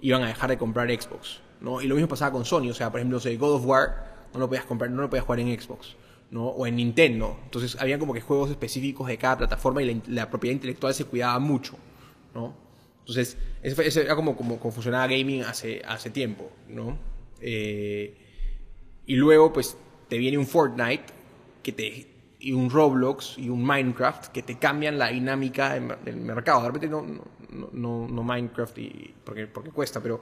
iban 0.01 0.23
a 0.23 0.29
dejar 0.29 0.51
de 0.51 0.59
comprar 0.59 0.89
Xbox. 0.89 1.41
¿no? 1.61 1.83
Y 1.83 1.87
lo 1.87 1.95
mismo 1.95 2.09
pasaba 2.09 2.33
con 2.33 2.45
Sony. 2.45 2.71
O 2.71 2.75
sea, 2.75 2.91
por 2.91 3.01
ejemplo, 3.01 3.21
sé, 3.21 3.37
God 3.37 3.57
of 3.57 3.67
War 3.67 4.29
no 4.33 4.41
lo 4.41 4.49
podías 4.49 4.65
comprar, 4.65 4.91
no 4.91 5.03
lo 5.03 5.11
podías 5.11 5.27
jugar 5.27 5.41
en 5.41 5.61
Xbox. 5.61 5.97
¿no? 6.31 6.47
O 6.49 6.67
en 6.67 6.77
Nintendo. 6.77 7.39
Entonces 7.45 7.77
había 7.81 7.99
como 7.99 8.15
que 8.15 8.21
juegos 8.21 8.51
específicos 8.51 9.09
de 9.09 9.19
cada 9.19 9.39
plataforma 9.39 9.83
y 9.83 9.95
la, 9.95 10.03
la 10.07 10.31
propiedad 10.31 10.55
intelectual 10.55 10.95
se 10.95 11.05
cuidaba 11.05 11.39
mucho. 11.39 11.77
¿no? 12.35 12.68
Entonces, 13.09 13.39
fue- 13.75 13.87
ese 13.87 14.03
era 14.03 14.15
como, 14.15 14.37
como, 14.37 14.59
funcionaba 14.71 15.07
gaming 15.07 15.43
hace, 15.43 15.81
hace 15.87 16.11
tiempo, 16.11 16.51
¿no? 16.69 16.99
Eh, 17.41 18.15
y 19.07 19.17
luego, 19.17 19.51
pues, 19.53 19.77
te 20.09 20.19
viene 20.19 20.37
un 20.37 20.47
Fortnite 20.47 21.05
que 21.63 21.73
te, 21.73 22.07
y 22.39 22.53
un 22.53 22.69
Roblox 22.69 23.39
y 23.39 23.49
un 23.49 23.65
Minecraft 23.65 24.27
que 24.31 24.43
te 24.43 24.59
cambian 24.59 24.99
la 24.99 25.09
dinámica 25.09 25.73
del 25.75 25.83
mer- 25.85 26.01
del 26.05 26.17
mercado. 26.17 26.61
De 26.63 26.67
repente 26.67 26.89
no, 26.89 27.03
no, 27.03 27.71
no- 27.73 28.09
no, 28.09 28.23
Minecraft 28.23 28.77
y, 28.79 29.15
porque, 29.25 29.47
porque 29.47 29.71
cuesta, 29.71 30.03
pero, 30.03 30.21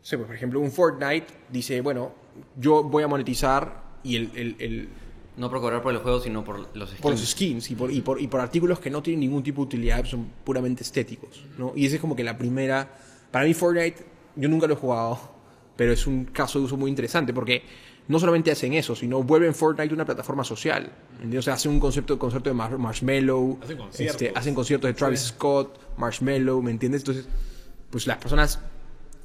sé, 0.00 0.16
por 0.16 0.34
ejemplo, 0.34 0.58
un 0.60 0.72
Fortnite 0.72 1.26
dice, 1.50 1.82
bueno, 1.82 2.14
yo 2.56 2.82
voy 2.82 3.02
a 3.02 3.08
monetizar 3.08 3.82
y 4.02 4.16
el- 4.16 4.30
el- 4.34 4.88
No 5.36 5.48
por 5.48 5.60
cobrar 5.60 5.82
por 5.82 5.92
el 5.92 6.00
juego, 6.00 6.20
sino 6.20 6.44
por 6.44 6.68
los 6.76 6.88
skins. 6.90 7.00
por 7.02 7.10
los 7.12 7.20
skins 7.28 7.70
y 7.70 7.74
por, 7.74 7.90
y, 7.92 8.00
por, 8.00 8.20
y 8.20 8.26
por 8.26 8.40
artículos 8.40 8.78
que 8.80 8.90
no 8.90 9.02
tienen 9.02 9.20
ningún 9.20 9.42
tipo 9.42 9.62
de 9.62 9.66
utilidad, 9.66 10.04
son 10.04 10.26
puramente 10.44 10.82
estéticos, 10.82 11.44
¿no? 11.56 11.72
Y 11.76 11.86
esa 11.86 11.94
es 11.96 12.00
como 12.00 12.14
que 12.16 12.24
la 12.24 12.36
primera... 12.36 12.88
Para 13.30 13.44
mí 13.46 13.54
Fortnite, 13.54 14.04
yo 14.36 14.48
nunca 14.48 14.66
lo 14.66 14.74
he 14.74 14.76
jugado, 14.76 15.18
pero 15.76 15.92
es 15.92 16.06
un 16.06 16.24
caso 16.26 16.58
de 16.58 16.64
uso 16.66 16.76
muy 16.76 16.90
interesante 16.90 17.32
porque 17.32 17.62
no 18.08 18.18
solamente 18.18 18.50
hacen 18.50 18.72
eso, 18.74 18.96
sino 18.96 19.22
vuelven 19.22 19.54
Fortnite 19.54 19.94
una 19.94 20.04
plataforma 20.04 20.42
social. 20.42 20.90
¿entiendes? 21.12 21.38
O 21.38 21.42
sea, 21.42 21.54
hacen 21.54 21.70
un 21.70 21.78
concepto, 21.80 22.18
concepto 22.18 22.50
de 22.50 22.54
mar- 22.54 22.76
marshmallow, 22.76 23.58
Hacen 23.62 23.78
conciertos. 23.78 24.20
este, 24.22 24.38
hacen 24.38 24.54
conciertos 24.54 24.88
de 24.88 24.94
Travis 24.94 25.20
Scott, 25.20 25.78
Marshmallow, 25.96 26.60
¿me 26.60 26.72
entiendes? 26.72 27.02
Entonces, 27.02 27.28
pues 27.88 28.06
las 28.08 28.18
personas 28.18 28.58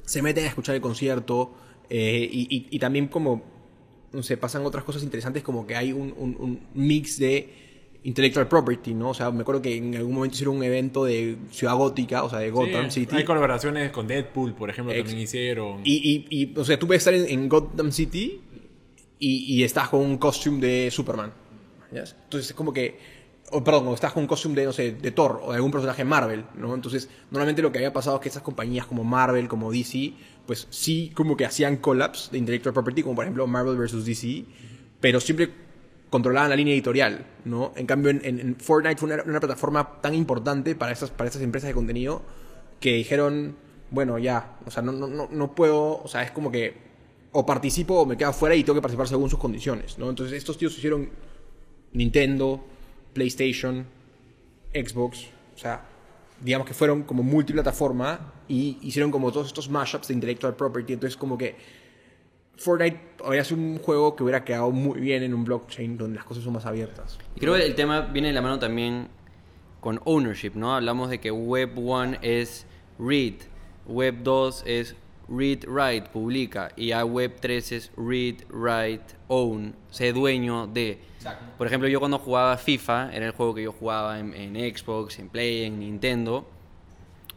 se 0.04 0.22
meten 0.22 0.44
a 0.44 0.48
escuchar 0.48 0.76
el 0.76 0.80
concierto 0.80 1.52
eh, 1.90 2.28
y, 2.30 2.42
y- 2.56 2.68
y 2.70 2.78
también 2.78 3.08
como, 3.08 3.42
no 4.12 4.22
sé, 4.22 4.36
pasan 4.36 4.64
otras 4.64 4.84
cosas 4.84 5.02
interesantes 5.02 5.42
como 5.42 5.66
que 5.66 5.76
hay 5.76 5.92
un, 5.92 6.14
un- 6.16 6.36
un 6.38 6.60
mix 6.74 7.18
de 7.18 7.64
intellectual 8.04 8.46
property, 8.46 8.94
¿no? 8.94 9.10
O 9.10 9.14
sea, 9.14 9.30
me 9.32 9.40
acuerdo 9.40 9.60
que 9.60 9.76
en 9.76 9.96
algún 9.96 10.14
momento 10.14 10.34
hicieron 10.34 10.56
un 10.56 10.62
evento 10.62 11.04
de 11.04 11.36
Ciudad 11.50 11.74
Gótica, 11.74 12.22
o 12.22 12.30
sea, 12.30 12.38
de 12.38 12.50
Gotham 12.50 12.90
Sí, 12.90 13.00
City. 13.00 13.16
Hay 13.16 13.24
colaboraciones 13.24 13.90
con 13.90 14.06
Deadpool, 14.06 14.54
por 14.54 14.70
ejemplo, 14.70 14.92
Ex- 14.94 15.04
también 15.06 15.24
hicieron. 15.24 15.80
Y, 15.84 16.26
y, 16.30 16.42
y, 16.42 16.58
o 16.58 16.64
sea, 16.64 16.78
tú 16.78 16.86
puedes 16.86 17.00
estar 17.00 17.14
en, 17.14 17.26
en 17.28 17.48
Gotham 17.48 17.90
City 17.90 18.40
y, 19.18 19.54
y 19.54 19.64
estás 19.64 19.88
con 19.88 20.00
un 20.00 20.18
costume 20.18 20.60
de 20.64 20.90
Superman. 20.90 21.32
Entonces 21.92 22.50
es 22.50 22.54
como 22.54 22.72
que... 22.72 23.16
O, 23.52 23.62
perdón, 23.62 23.86
o 23.86 23.94
estás 23.94 24.12
con 24.12 24.24
un 24.24 24.26
costume 24.26 24.56
de, 24.56 24.64
no 24.66 24.72
sé, 24.72 24.90
de 24.92 25.10
Thor 25.12 25.40
o 25.42 25.50
de 25.50 25.56
algún 25.56 25.70
personaje 25.70 25.98
de 25.98 26.04
Marvel, 26.04 26.44
¿no? 26.56 26.74
Entonces, 26.74 27.08
normalmente 27.30 27.62
lo 27.62 27.70
que 27.70 27.78
había 27.78 27.92
pasado 27.92 28.16
es 28.16 28.22
que 28.22 28.28
esas 28.28 28.42
compañías 28.42 28.86
como 28.86 29.04
Marvel, 29.04 29.46
como 29.46 29.70
DC, 29.70 30.12
pues 30.46 30.66
sí 30.70 31.12
como 31.14 31.36
que 31.36 31.44
hacían 31.44 31.76
collabs 31.76 32.30
de 32.30 32.38
intellectual 32.38 32.72
property, 32.72 33.02
como 33.02 33.14
por 33.16 33.24
ejemplo 33.24 33.46
Marvel 33.46 33.76
vs. 33.76 34.04
DC, 34.04 34.44
pero 35.00 35.20
siempre 35.20 35.50
controlaban 36.10 36.50
la 36.50 36.56
línea 36.56 36.72
editorial, 36.72 37.26
¿no? 37.44 37.72
En 37.76 37.86
cambio, 37.86 38.10
en, 38.10 38.56
Fortnite 38.56 38.96
fue 38.96 39.12
una, 39.12 39.22
una 39.24 39.40
plataforma 39.40 40.00
tan 40.00 40.14
importante 40.14 40.74
para 40.74 40.92
estas, 40.92 41.10
para 41.10 41.28
estas 41.28 41.42
empresas 41.42 41.68
de 41.68 41.74
contenido 41.74 42.22
que 42.80 42.94
dijeron, 42.94 43.56
bueno, 43.90 44.18
ya, 44.18 44.56
o 44.64 44.70
sea, 44.70 44.82
no, 44.82 44.92
no, 44.92 45.08
no, 45.08 45.28
no 45.30 45.54
puedo, 45.54 46.02
o 46.02 46.08
sea, 46.08 46.22
es 46.22 46.30
como 46.30 46.50
que 46.50 46.86
o 47.32 47.44
participo 47.44 48.00
o 48.00 48.06
me 48.06 48.16
quedo 48.16 48.30
afuera 48.30 48.54
y 48.54 48.64
tengo 48.64 48.76
que 48.76 48.82
participar 48.82 49.08
según 49.08 49.28
sus 49.28 49.38
condiciones, 49.38 49.98
¿no? 49.98 50.08
Entonces 50.08 50.36
estos 50.36 50.56
tíos 50.56 50.76
hicieron 50.76 51.10
Nintendo, 51.92 52.64
PlayStation, 53.12 53.86
Xbox, 54.72 55.26
o 55.54 55.58
sea, 55.58 55.84
digamos 56.40 56.66
que 56.66 56.74
fueron 56.74 57.02
como 57.02 57.22
multiplataforma 57.22 58.32
y 58.48 58.78
hicieron 58.82 59.10
como 59.10 59.32
todos 59.32 59.48
estos 59.48 59.68
mashups 59.68 60.08
de 60.08 60.14
intellectual 60.14 60.54
property, 60.54 60.92
entonces 60.92 61.16
como 61.16 61.36
que 61.38 61.56
Fortnite 62.56 62.98
habría 63.24 63.44
sido 63.44 63.60
un 63.60 63.78
juego 63.78 64.16
que 64.16 64.22
hubiera 64.22 64.44
quedado 64.44 64.70
muy 64.70 65.00
bien 65.00 65.22
en 65.22 65.34
un 65.34 65.44
blockchain 65.44 65.98
donde 65.98 66.16
las 66.16 66.24
cosas 66.24 66.44
son 66.44 66.54
más 66.54 66.66
abiertas. 66.66 67.18
Y 67.34 67.40
creo 67.40 67.54
que 67.54 67.64
el 67.64 67.74
tema 67.74 68.00
viene 68.00 68.28
de 68.28 68.34
la 68.34 68.42
mano 68.42 68.58
también 68.58 69.08
con 69.80 70.00
ownership, 70.04 70.52
¿no? 70.54 70.74
Hablamos 70.74 71.10
de 71.10 71.20
que 71.20 71.30
Web 71.30 71.78
1 71.78 72.18
es 72.22 72.66
read, 72.98 73.34
Web 73.86 74.16
2 74.22 74.64
es 74.66 74.96
read, 75.28 75.64
write, 75.66 76.08
publica, 76.12 76.70
y 76.76 76.88
ya 76.88 77.04
Web 77.04 77.38
3 77.40 77.72
es 77.72 77.90
read, 77.96 78.36
write, 78.50 79.14
own, 79.28 79.74
sé 79.90 80.12
dueño 80.12 80.66
de. 80.66 81.00
Por 81.58 81.66
ejemplo, 81.66 81.88
yo 81.88 81.98
cuando 81.98 82.18
jugaba 82.18 82.56
FIFA, 82.56 83.10
era 83.12 83.26
el 83.26 83.32
juego 83.32 83.54
que 83.54 83.62
yo 83.62 83.72
jugaba 83.72 84.18
en, 84.20 84.32
en 84.34 84.54
Xbox, 84.76 85.18
en 85.18 85.28
Play, 85.28 85.64
en 85.64 85.80
Nintendo, 85.80 86.46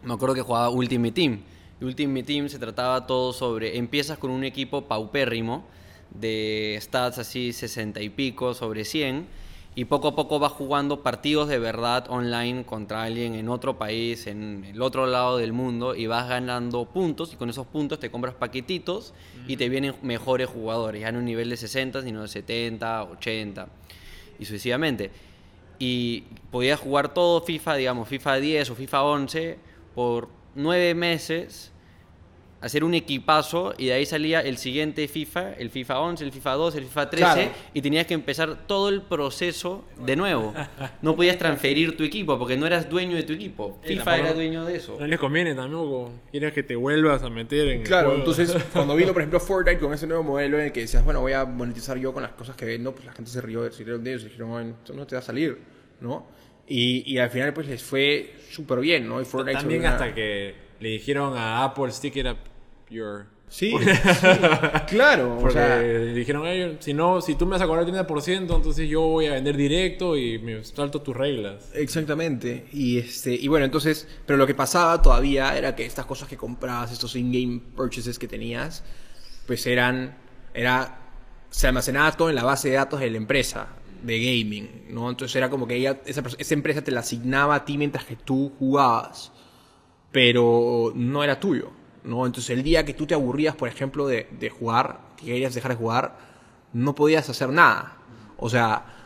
me 0.03 0.13
acuerdo 0.13 0.35
que 0.35 0.41
jugaba 0.41 0.69
Ultimate 0.69 1.11
Team. 1.11 1.41
Y 1.81 1.85
Ultimate 1.85 2.23
Team 2.23 2.49
se 2.49 2.59
trataba 2.59 3.07
todo 3.07 3.33
sobre, 3.33 3.77
empiezas 3.77 4.17
con 4.17 4.31
un 4.31 4.43
equipo 4.43 4.87
paupérrimo, 4.87 5.65
de 6.11 6.77
stats 6.81 7.19
así 7.19 7.53
60 7.53 8.01
y 8.01 8.09
pico 8.09 8.53
sobre 8.53 8.85
100, 8.85 9.27
y 9.75 9.85
poco 9.85 10.09
a 10.09 10.15
poco 10.15 10.39
vas 10.39 10.51
jugando 10.51 11.03
partidos 11.03 11.47
de 11.47 11.59
verdad 11.59 12.05
online 12.09 12.65
contra 12.65 13.03
alguien 13.03 13.35
en 13.35 13.49
otro 13.49 13.77
país, 13.77 14.27
en 14.27 14.65
el 14.65 14.81
otro 14.81 15.05
lado 15.05 15.37
del 15.37 15.53
mundo, 15.53 15.95
y 15.95 16.07
vas 16.07 16.27
ganando 16.27 16.85
puntos, 16.85 17.33
y 17.33 17.35
con 17.35 17.49
esos 17.49 17.67
puntos 17.67 17.99
te 17.99 18.11
compras 18.11 18.33
paquetitos 18.33 19.13
y 19.47 19.57
te 19.57 19.69
vienen 19.69 19.95
mejores 20.01 20.47
jugadores, 20.49 21.01
ya 21.01 21.11
no 21.11 21.19
un 21.19 21.25
nivel 21.25 21.49
de 21.49 21.57
60, 21.57 22.01
sino 22.01 22.23
de 22.23 22.27
70, 22.27 23.03
80, 23.03 23.67
y 24.39 24.45
sucesivamente. 24.45 25.11
Y 25.77 26.25
podía 26.51 26.75
jugar 26.75 27.13
todo 27.13 27.41
FIFA, 27.41 27.75
digamos, 27.75 28.09
FIFA 28.09 28.35
10 28.37 28.69
o 28.71 28.75
FIFA 28.75 29.03
11 29.03 29.59
por 29.95 30.29
nueve 30.55 30.93
meses, 30.93 31.68
hacer 32.61 32.83
un 32.83 32.93
equipazo 32.93 33.73
y 33.77 33.85
de 33.87 33.93
ahí 33.93 34.05
salía 34.05 34.41
el 34.41 34.57
siguiente 34.57 35.07
FIFA, 35.07 35.53
el 35.53 35.69
FIFA 35.69 35.99
11, 36.01 36.23
el 36.25 36.31
FIFA 36.33 36.51
12, 36.55 36.77
el 36.79 36.83
FIFA 36.85 37.09
13 37.09 37.23
Claro. 37.33 37.51
y 37.73 37.81
tenías 37.81 38.05
que 38.05 38.13
empezar 38.13 38.67
todo 38.67 38.89
el 38.89 39.01
proceso 39.01 39.85
de 40.05 40.15
nuevo. 40.17 40.53
No 41.01 41.15
podías 41.15 41.37
transferir 41.37 41.95
tu 41.95 42.03
equipo 42.03 42.37
porque 42.37 42.57
no 42.57 42.65
eras 42.65 42.89
dueño 42.89 43.15
de 43.15 43.23
tu 43.23 43.31
equipo. 43.33 43.79
FIFA 43.83 44.17
era 44.17 44.33
dueño 44.33 44.65
de 44.65 44.75
eso. 44.75 44.97
No 44.99 45.07
les 45.07 45.19
conviene 45.19 45.55
tampoco. 45.55 46.11
Quieres 46.31 46.51
que 46.53 46.63
te 46.63 46.75
vuelvas 46.75 47.23
a 47.23 47.29
meter 47.29 47.67
en 47.69 47.81
el 47.81 47.87
Claro, 47.87 48.09
juego. 48.09 48.19
entonces 48.19 48.53
cuando 48.73 48.95
vino, 48.95 49.13
por 49.13 49.21
ejemplo, 49.21 49.39
Fortnite 49.39 49.79
con 49.79 49.93
ese 49.93 50.05
nuevo 50.07 50.23
modelo 50.23 50.57
en 50.59 50.65
el 50.65 50.71
que 50.71 50.81
decías, 50.81 51.03
bueno, 51.05 51.21
voy 51.21 51.33
a 51.33 51.45
monetizar 51.45 51.97
yo 51.97 52.13
con 52.13 52.23
las 52.23 52.33
cosas 52.33 52.55
que 52.57 52.65
vendo, 52.65 52.91
pues 52.93 53.05
la 53.05 53.13
gente 53.13 53.31
se 53.31 53.39
rió, 53.39 53.71
se 53.71 53.83
rieron 53.83 54.03
de 54.03 54.11
ellos 54.11 54.23
y 54.23 54.25
dijeron, 54.25 54.57
"Ay, 54.57 54.73
esto 54.77 54.93
no 54.93 55.07
te 55.07 55.15
va 55.15 55.19
a 55.19 55.23
salir, 55.23 55.57
¿no? 56.01 56.27
Y, 56.67 57.03
y 57.11 57.17
al 57.17 57.29
final, 57.29 57.53
pues 57.53 57.67
les 57.67 57.81
fue 57.81 58.33
súper 58.51 58.79
bien, 58.79 59.07
¿no? 59.07 59.19
Y 59.21 59.25
Fortnite 59.25 59.57
También 59.59 59.79
una- 59.81 59.93
hasta 59.93 60.13
que 60.13 60.53
le 60.79 60.89
dijeron 60.89 61.37
a 61.37 61.63
Apple, 61.63 61.91
stick 61.91 62.15
it 62.17 62.25
up 62.25 62.37
your... 62.89 63.27
Sí, 63.49 63.73
sí, 63.81 64.27
claro, 64.87 65.37
o 65.37 65.39
Porque 65.39 65.53
sea, 65.53 65.81
le 65.81 66.13
dijeron 66.13 66.45
a 66.45 66.51
ellos, 66.51 66.75
si 66.81 66.93
no, 66.93 67.19
si 67.19 67.33
tú 67.33 67.47
me 67.47 67.53
vas 67.53 67.61
a 67.63 67.65
cobrar 67.65 67.83
el 67.83 67.91
30%, 67.91 68.37
entonces 68.37 68.87
yo 68.87 69.01
voy 69.01 69.25
a 69.25 69.33
vender 69.33 69.57
directo 69.57 70.15
y 70.15 70.37
me 70.37 70.63
salto 70.63 71.01
tus 71.01 71.17
reglas. 71.17 71.71
Exactamente. 71.73 72.67
Y 72.71 72.99
este 72.99 73.33
y 73.33 73.47
bueno, 73.47 73.65
entonces, 73.65 74.07
pero 74.27 74.37
lo 74.37 74.45
que 74.45 74.53
pasaba 74.53 75.01
todavía 75.01 75.57
era 75.57 75.75
que 75.75 75.83
estas 75.83 76.05
cosas 76.05 76.29
que 76.29 76.37
comprabas, 76.37 76.91
estos 76.91 77.15
in-game 77.15 77.59
purchases 77.75 78.19
que 78.19 78.27
tenías, 78.27 78.83
pues 79.47 79.65
eran 79.65 80.15
era 80.53 80.99
se 81.49 81.65
almacenaba 81.67 82.11
todo 82.11 82.29
en 82.29 82.35
la 82.35 82.43
base 82.43 82.69
de 82.69 82.75
datos 82.75 82.99
de 82.99 83.09
la 83.09 83.17
empresa 83.17 83.69
de 84.03 84.19
gaming, 84.19 84.85
¿no? 84.89 85.09
Entonces 85.09 85.35
era 85.35 85.49
como 85.49 85.67
que 85.67 85.75
ella 85.75 85.99
esa, 86.05 86.21
esa 86.37 86.53
empresa 86.53 86.83
te 86.83 86.91
la 86.91 86.99
asignaba 86.99 87.55
a 87.55 87.65
ti 87.65 87.77
mientras 87.77 88.05
que 88.05 88.15
tú 88.15 88.53
jugabas, 88.59 89.31
pero 90.11 90.91
no 90.95 91.23
era 91.23 91.39
tuyo, 91.39 91.71
¿no? 92.03 92.25
Entonces 92.25 92.49
el 92.51 92.63
día 92.63 92.85
que 92.85 92.93
tú 92.93 93.05
te 93.05 93.13
aburrías, 93.13 93.55
por 93.55 93.67
ejemplo, 93.67 94.07
de, 94.07 94.27
de 94.39 94.49
jugar, 94.49 94.99
que 95.17 95.25
querías 95.25 95.53
dejar 95.53 95.71
de 95.71 95.77
jugar, 95.77 96.17
no 96.73 96.95
podías 96.95 97.29
hacer 97.29 97.49
nada. 97.49 97.97
O 98.37 98.49
sea, 98.49 98.98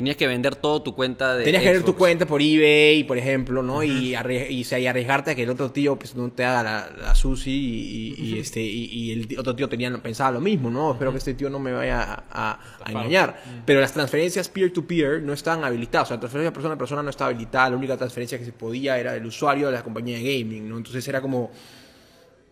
Tenías 0.00 0.16
que 0.16 0.26
vender 0.26 0.56
todo 0.56 0.80
tu 0.80 0.94
cuenta 0.94 1.36
de 1.36 1.44
Tenías 1.44 1.62
que 1.62 1.72
ver 1.72 1.82
tu 1.82 1.94
cuenta 1.94 2.24
por 2.24 2.40
eBay, 2.40 3.04
por 3.04 3.18
ejemplo, 3.18 3.62
¿no? 3.62 3.82
Y, 3.82 4.14
arri- 4.14 4.48
y, 4.48 4.64
sea, 4.64 4.78
y 4.78 4.86
arriesgarte 4.86 5.32
a 5.32 5.34
que 5.34 5.42
el 5.42 5.50
otro 5.50 5.70
tío 5.70 5.98
pues, 5.98 6.14
no 6.16 6.30
te 6.32 6.42
haga 6.42 6.62
la, 6.62 6.90
la 7.02 7.14
sushi 7.14 7.50
y, 7.50 8.14
y- 8.18 8.34
y, 8.34 8.38
este, 8.38 8.62
y, 8.62 8.84
y 8.86 9.12
el 9.12 9.38
otro 9.38 9.54
tío 9.54 9.68
tenía, 9.68 9.92
pensaba 10.02 10.30
lo 10.30 10.40
mismo, 10.40 10.70
¿no? 10.70 10.92
Espero 10.92 11.12
que 11.12 11.18
este 11.18 11.34
tío 11.34 11.50
no 11.50 11.58
me 11.58 11.72
vaya 11.72 12.02
a, 12.02 12.24
a- 12.30 12.60
a 12.82 12.90
engañar. 12.90 13.42
Pero 13.66 13.80
las 13.80 13.92
transferencias 13.92 14.48
peer-to-peer 14.48 15.22
no 15.22 15.34
estaban 15.34 15.64
habilitadas. 15.64 16.06
O 16.06 16.08
sea, 16.08 16.16
la 16.16 16.20
transferencia 16.20 16.52
persona 16.54 16.74
a 16.74 16.78
persona 16.78 17.02
no 17.02 17.10
estaba 17.10 17.28
habilitada. 17.30 17.68
La 17.68 17.76
única 17.76 17.98
transferencia 17.98 18.38
que 18.38 18.46
se 18.46 18.52
podía 18.52 18.98
era 18.98 19.12
del 19.12 19.26
usuario 19.26 19.66
de 19.66 19.74
la 19.74 19.82
compañía 19.82 20.16
de 20.16 20.38
gaming, 20.38 20.66
¿no? 20.66 20.78
Entonces 20.78 21.06
era 21.08 21.20
como... 21.20 21.50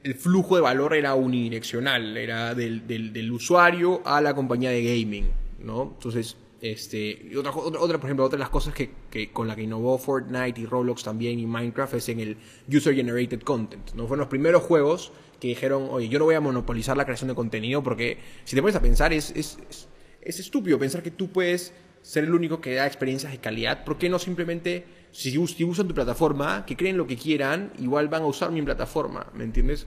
el 0.05 0.15
flujo 0.15 0.55
de 0.57 0.61
valor 0.61 0.95
era 0.95 1.15
unidireccional, 1.15 2.15
era 2.17 2.55
del, 2.55 2.87
del- 2.87 3.13
del 3.13 3.33
usuario 3.33 4.03
a 4.05 4.21
la 4.21 4.35
compañía 4.35 4.69
de 4.71 4.83
gaming, 4.85 5.31
¿no? 5.65 5.95
Entonces, 5.97 6.37
este, 6.61 7.29
y 7.31 7.37
otra, 7.37 7.53
otra, 7.55 7.81
otra, 7.81 7.99
por 7.99 8.09
ejemplo, 8.09 8.25
otra 8.25 8.37
de 8.37 8.41
las 8.41 8.51
cosas 8.51 8.75
que, 8.75 8.91
que 9.11 9.33
con 9.33 9.47
la 9.47 9.55
que 9.55 9.63
innovó 9.63 9.97
Fortnite 9.99 10.61
y 10.61 10.67
Roblox 10.67 11.05
también 11.05 11.39
y 11.39 11.47
Minecraft 11.47 11.95
es 11.95 12.09
en 12.09 12.21
el 12.21 12.37
User 12.73 12.95
Generated 12.95 13.43
Content, 13.43 13.93
¿no? 13.95 14.07
Fueron 14.07 14.21
los 14.21 14.29
primeros 14.29 14.63
juegos 14.63 15.13
que 15.41 15.49
dijeron, 15.49 15.87
oye, 15.91 16.09
yo 16.09 16.19
no 16.19 16.25
voy 16.25 16.35
a 16.35 16.41
monopolizar 16.41 16.97
la 16.97 17.05
creación 17.05 17.29
de 17.29 17.35
contenido 17.35 17.83
porque 17.83 18.19
si 18.45 18.57
te 18.57 18.63
pones 18.63 18.75
a 18.75 18.83
pensar 18.83 19.13
es, 19.13 19.31
es, 19.31 19.59
es, 19.71 19.89
es 20.21 20.41
estúpido 20.41 20.79
pensar 20.79 21.03
que 21.03 21.13
tú 21.13 21.29
puedes 21.31 21.73
ser 22.03 22.25
el 22.25 22.35
único 22.35 22.61
que 22.61 22.75
da 22.75 22.87
experiencias 22.87 23.31
de 23.31 23.39
calidad. 23.39 23.85
¿Por 23.85 23.99
qué 23.99 24.09
no 24.09 24.19
simplemente, 24.19 24.85
si, 25.13 25.31
si 25.47 25.65
usan 25.65 25.87
tu 25.87 25.95
plataforma, 25.95 26.65
que 26.67 26.77
creen 26.77 26.97
lo 26.97 27.07
que 27.07 27.17
quieran, 27.17 27.73
igual 27.79 28.09
van 28.09 28.23
a 28.23 28.27
usar 28.27 28.51
mi 28.51 28.63
plataforma? 28.63 29.31
¿Me 29.35 29.45
entiendes? 29.45 29.87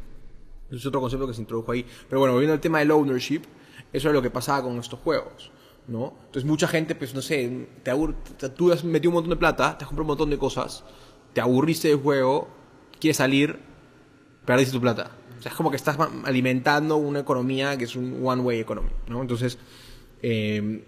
Es 0.70 0.86
otro 0.86 1.02
concepto 1.02 1.28
que 1.28 1.34
se 1.34 1.42
introdujo 1.42 1.72
ahí. 1.72 1.86
Pero 2.08 2.20
bueno, 2.20 2.34
volviendo 2.34 2.54
al 2.54 2.62
tema 2.62 2.80
del 2.80 2.92
ownership, 2.92 3.42
eso 3.92 4.08
es 4.08 4.14
lo 4.14 4.22
que 4.22 4.30
pasaba 4.30 4.64
con 4.64 4.78
estos 4.78 5.00
juegos. 5.00 5.52
¿No? 5.88 6.14
Entonces 6.26 6.46
mucha 6.46 6.68
gente, 6.68 6.96
pues 6.96 7.14
no 7.14 7.22
sé, 7.22 7.68
te 7.84 7.92
abur- 7.92 8.16
te- 8.38 8.50
tú 8.50 8.72
has 8.72 8.84
metido 8.84 9.10
un 9.10 9.16
montón 9.16 9.30
de 9.32 9.36
plata, 9.38 9.78
te 9.78 9.84
has 9.84 9.88
comprado 9.88 10.04
un 10.04 10.08
montón 10.08 10.30
de 10.30 10.38
cosas, 10.38 10.84
te 11.34 11.42
aburriste 11.42 11.88
del 11.90 11.98
juego, 11.98 12.48
quieres 13.00 13.18
salir, 13.18 13.60
perdiste 14.46 14.72
tu 14.74 14.82
plata. 14.82 15.12
O 15.38 15.42
sea, 15.42 15.52
es 15.52 15.58
como 15.58 15.72
que 15.72 15.78
estás 15.78 15.98
alimentando 16.24 16.98
una 16.98 17.20
economía 17.20 17.78
que 17.78 17.86
es 17.86 17.96
un 17.96 18.20
one-way 18.24 18.60
economy, 18.60 18.90
¿no? 19.08 19.22
Entonces, 19.22 19.58
eh, 20.22 20.84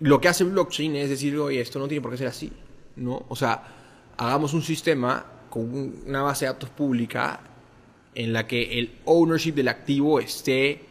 lo 0.00 0.20
que 0.20 0.28
hace 0.28 0.44
blockchain 0.44 0.96
es 0.96 1.10
decir, 1.10 1.36
oye, 1.38 1.60
esto 1.60 1.78
no 1.78 1.88
tiene 1.88 2.00
por 2.00 2.10
qué 2.12 2.16
ser 2.18 2.28
así, 2.28 2.52
¿no? 2.96 3.24
O 3.28 3.36
sea, 3.36 3.62
hagamos 4.16 4.54
un 4.54 4.62
sistema 4.62 5.26
con 5.50 5.62
un- 5.62 6.02
una 6.06 6.22
base 6.22 6.46
de 6.46 6.52
datos 6.52 6.70
pública 6.70 7.40
en 8.14 8.32
la 8.32 8.46
que 8.46 8.78
el 8.78 8.98
ownership 9.04 9.52
del 9.52 9.68
activo 9.68 10.20
esté 10.20 10.84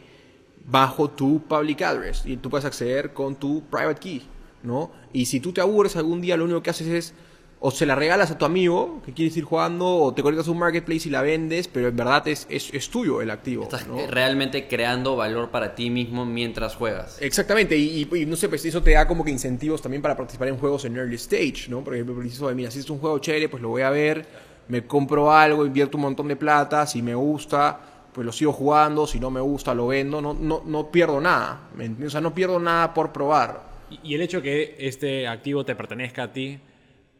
bajo 0.70 1.08
tu 1.10 1.40
public 1.42 1.82
address 1.82 2.22
y 2.26 2.36
tú 2.36 2.50
puedes 2.50 2.64
acceder 2.64 3.12
con 3.12 3.36
tu 3.36 3.62
private 3.70 3.98
key, 4.00 4.22
¿no? 4.62 4.90
Y 5.12 5.26
si 5.26 5.40
tú 5.40 5.52
te 5.52 5.60
aburres 5.60 5.96
algún 5.96 6.20
día, 6.20 6.36
lo 6.36 6.44
único 6.44 6.62
que 6.62 6.70
haces 6.70 6.88
es 6.88 7.14
o 7.60 7.72
se 7.72 7.86
la 7.86 7.96
regalas 7.96 8.30
a 8.30 8.38
tu 8.38 8.44
amigo 8.44 9.02
que 9.04 9.12
quieres 9.12 9.36
ir 9.36 9.42
jugando 9.42 9.84
o 9.84 10.14
te 10.14 10.22
conectas 10.22 10.46
a 10.46 10.52
un 10.52 10.58
marketplace 10.60 11.08
y 11.08 11.10
la 11.10 11.22
vendes, 11.22 11.66
pero 11.66 11.88
en 11.88 11.96
verdad 11.96 12.28
es, 12.28 12.46
es, 12.48 12.72
es 12.72 12.88
tuyo 12.88 13.20
el 13.20 13.30
activo, 13.32 13.64
Estás 13.64 13.88
¿no? 13.88 13.96
realmente 14.06 14.68
creando 14.68 15.16
valor 15.16 15.50
para 15.50 15.74
ti 15.74 15.90
mismo 15.90 16.24
mientras 16.24 16.76
juegas. 16.76 17.16
Exactamente, 17.20 17.76
y, 17.76 18.06
y- 18.12 18.16
y 18.16 18.26
no 18.26 18.36
sé, 18.36 18.48
pues 18.48 18.64
eso 18.64 18.80
te 18.80 18.92
da 18.92 19.08
como 19.08 19.24
que 19.24 19.32
incentivos 19.32 19.82
también 19.82 20.02
para 20.02 20.16
participar 20.16 20.46
en 20.48 20.56
juegos 20.58 20.84
en 20.84 20.96
early 20.98 21.16
stage, 21.16 21.68
¿no? 21.68 21.82
Por 21.82 21.94
ejemplo, 21.94 22.14
dices, 22.20 22.40
"Oye, 22.42 22.54
mira, 22.54 22.70
si 22.70 22.78
es 22.78 22.88
un 22.90 22.98
juego 23.00 23.18
chévere, 23.18 23.48
pues 23.48 23.60
lo 23.60 23.70
voy 23.70 23.82
a 23.82 23.90
ver, 23.90 24.24
me 24.68 24.86
compro 24.86 25.32
algo, 25.32 25.66
invierto 25.66 25.96
un 25.96 26.02
montón 26.02 26.28
de 26.28 26.36
plata, 26.36 26.86
si 26.86 27.02
me 27.02 27.16
gusta, 27.16 27.80
pues 28.18 28.26
lo 28.26 28.32
sigo 28.32 28.52
jugando, 28.52 29.06
si 29.06 29.20
no 29.20 29.30
me 29.30 29.40
gusta, 29.40 29.72
lo 29.74 29.86
vendo, 29.86 30.20
no, 30.20 30.34
no, 30.34 30.60
no 30.66 30.90
pierdo 30.90 31.20
nada, 31.20 31.68
¿me 31.76 31.84
entiendes? 31.84 32.08
O 32.08 32.10
sea, 32.10 32.20
no 32.20 32.34
pierdo 32.34 32.58
nada 32.58 32.92
por 32.92 33.12
probar. 33.12 33.62
Y- 33.90 34.00
Y 34.10 34.14
el 34.16 34.22
hecho 34.22 34.42
que 34.42 34.74
este 34.80 35.28
activo 35.28 35.64
te 35.64 35.76
pertenezca 35.76 36.24
a 36.24 36.32
ti 36.32 36.58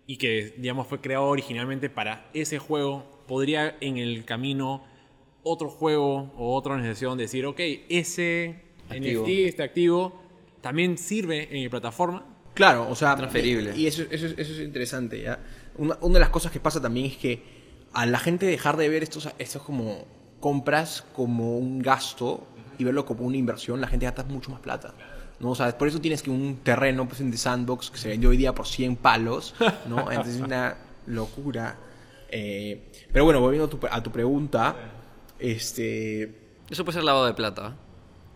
y 0.08 0.16
que, 0.16 0.54
digamos, 0.58 0.88
fue 0.88 1.00
creado 1.00 1.26
originalmente 1.26 1.88
para 1.88 2.28
ese 2.34 2.58
juego, 2.58 3.04
podría 3.28 3.76
en 3.80 3.96
el 3.96 4.24
camino 4.24 4.82
otro 5.44 5.68
juego 5.70 6.32
o 6.36 6.56
otra 6.56 6.72
organización 6.72 7.16
decir, 7.16 7.46
ok, 7.46 7.60
ese 7.88 8.56
Activo. 8.90 9.22
NFT, 9.24 9.46
este 9.46 9.62
activo, 9.62 10.20
también 10.60 10.98
sirve 10.98 11.44
en 11.44 11.62
mi 11.62 11.68
plataforma. 11.68 12.26
Claro, 12.54 12.88
o 12.90 12.96
sea, 12.96 13.14
Transferible. 13.14 13.72
Y, 13.76 13.82
y 13.82 13.86
eso, 13.86 14.02
eso, 14.10 14.26
es- 14.26 14.34
eso 14.36 14.52
es 14.52 14.58
interesante, 14.62 15.22
¿ya? 15.22 15.38
Una, 15.76 15.96
una 16.00 16.14
de 16.14 16.20
las 16.20 16.30
cosas 16.30 16.50
que 16.50 16.58
pasa 16.58 16.82
también 16.82 17.06
es 17.06 17.16
que 17.16 17.42
a 17.92 18.04
la 18.04 18.18
gente 18.18 18.46
dejar 18.46 18.76
de 18.76 18.88
ver 18.88 19.04
estos, 19.04 19.28
estos 19.38 19.62
como 19.62 20.17
compras 20.40 21.04
como 21.14 21.58
un 21.58 21.80
gasto 21.80 22.46
y 22.78 22.84
verlo 22.84 23.04
como 23.04 23.24
una 23.24 23.36
inversión, 23.36 23.80
la 23.80 23.88
gente 23.88 24.06
gasta 24.06 24.24
mucho 24.24 24.50
más 24.50 24.60
plata. 24.60 24.94
¿no? 25.40 25.50
O 25.50 25.54
sea, 25.54 25.76
por 25.76 25.88
eso 25.88 26.00
tienes 26.00 26.22
que 26.22 26.30
un 26.30 26.58
terreno 26.62 27.06
pues, 27.06 27.20
en 27.20 27.30
The 27.30 27.36
Sandbox 27.36 27.90
que 27.90 27.98
se 27.98 28.08
vendió 28.08 28.30
hoy 28.30 28.36
día 28.36 28.54
por 28.54 28.66
100 28.66 28.96
palos, 28.96 29.54
¿no? 29.88 29.98
Entonces 30.10 30.36
es 30.36 30.40
una 30.40 30.76
locura. 31.06 31.76
Eh, 32.30 32.90
pero 33.12 33.24
bueno, 33.24 33.40
volviendo 33.40 33.66
a 33.66 33.70
tu, 33.70 33.78
a 33.90 34.02
tu 34.02 34.12
pregunta, 34.12 34.74
este... 35.38 36.34
Eso 36.68 36.84
puede 36.84 36.94
ser 36.96 37.04
lavado 37.04 37.26
de 37.26 37.34
plata. 37.34 37.74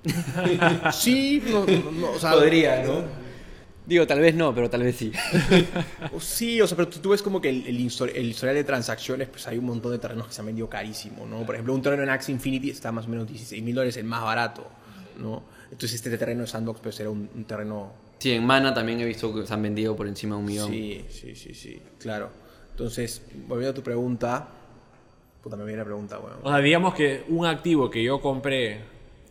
Sí, 0.93 1.43
no, 1.47 1.65
no, 1.65 1.91
no, 1.93 2.11
o 2.11 2.19
sea, 2.19 2.31
¿no? 2.33 3.22
Digo, 3.85 4.07
tal 4.07 4.21
vez 4.21 4.35
no, 4.35 4.55
pero 4.55 4.71
tal 4.71 4.83
vez 4.85 4.97
sí. 4.97 5.11
O 6.15 6.21
Sí, 6.21 6.61
o 6.61 6.67
sea, 6.67 6.77
pero 6.77 6.89
tú, 6.89 7.01
tú 7.01 7.11
ves 7.11 7.21
como 7.23 7.41
que 7.41 7.49
el, 7.49 7.67
el, 7.67 7.79
histori- 7.81 8.13
el 8.15 8.27
historial 8.27 8.55
de 8.57 8.65
transacciones, 8.65 9.29
pues 9.29 9.47
hay 9.49 9.59
un 9.59 9.65
montón 9.67 9.91
de 9.93 9.99
terrenos 9.99 10.29
que 10.29 10.33
se 10.33 10.41
han 10.41 10.47
vendido 10.47 10.69
carísimo, 10.69 11.27
¿no? 11.27 11.45
Por 11.45 11.55
ejemplo, 11.57 11.75
un 11.75 11.83
terreno 11.83 12.03
en 12.05 12.11
Axie 12.11 12.33
Infinity 12.33 12.71
está 12.71 12.93
más 12.93 13.07
o 13.07 13.09
menos 13.09 13.27
16 13.27 13.63
mil 13.63 13.75
dólares 13.75 13.97
el 13.97 14.05
más 14.05 14.23
barato, 14.23 14.67
¿no? 15.19 15.43
Entonces 15.65 15.95
este 15.95 16.17
terreno 16.17 16.43
de 16.43 16.47
Sandbox 16.47 16.81
pues 16.81 17.01
era 17.01 17.11
un, 17.11 17.29
un 17.35 17.45
terreno... 17.45 17.93
Sí, 18.19 18.31
en 18.33 18.45
Mana 18.47 18.73
también 18.73 19.01
he 19.01 19.05
visto 19.05 19.35
que 19.35 19.45
se 19.47 19.53
han 19.53 19.63
vendido 19.63 19.97
por 19.97 20.07
encima 20.07 20.37
de 20.37 20.41
un 20.41 20.47
millón. 20.47 20.71
Sí, 20.71 21.05
sí, 21.11 21.35
sí, 21.35 21.53
sí, 21.55 21.83
claro. 21.99 22.31
Entonces, 22.71 23.23
volviendo 23.49 23.73
a 23.73 23.75
tu 23.75 23.83
pregunta... 23.83 24.49
Puta, 25.43 25.57
me 25.57 25.65
viene 25.65 25.79
la 25.79 25.85
pregunta, 25.85 26.21
weón. 26.21 26.37
O 26.45 26.49
sea, 26.51 26.59
digamos 26.59 26.95
que 26.95 27.25
un 27.29 27.47
activo 27.47 27.91
que 27.91 28.01
yo 28.01 28.21
compré 28.21 28.79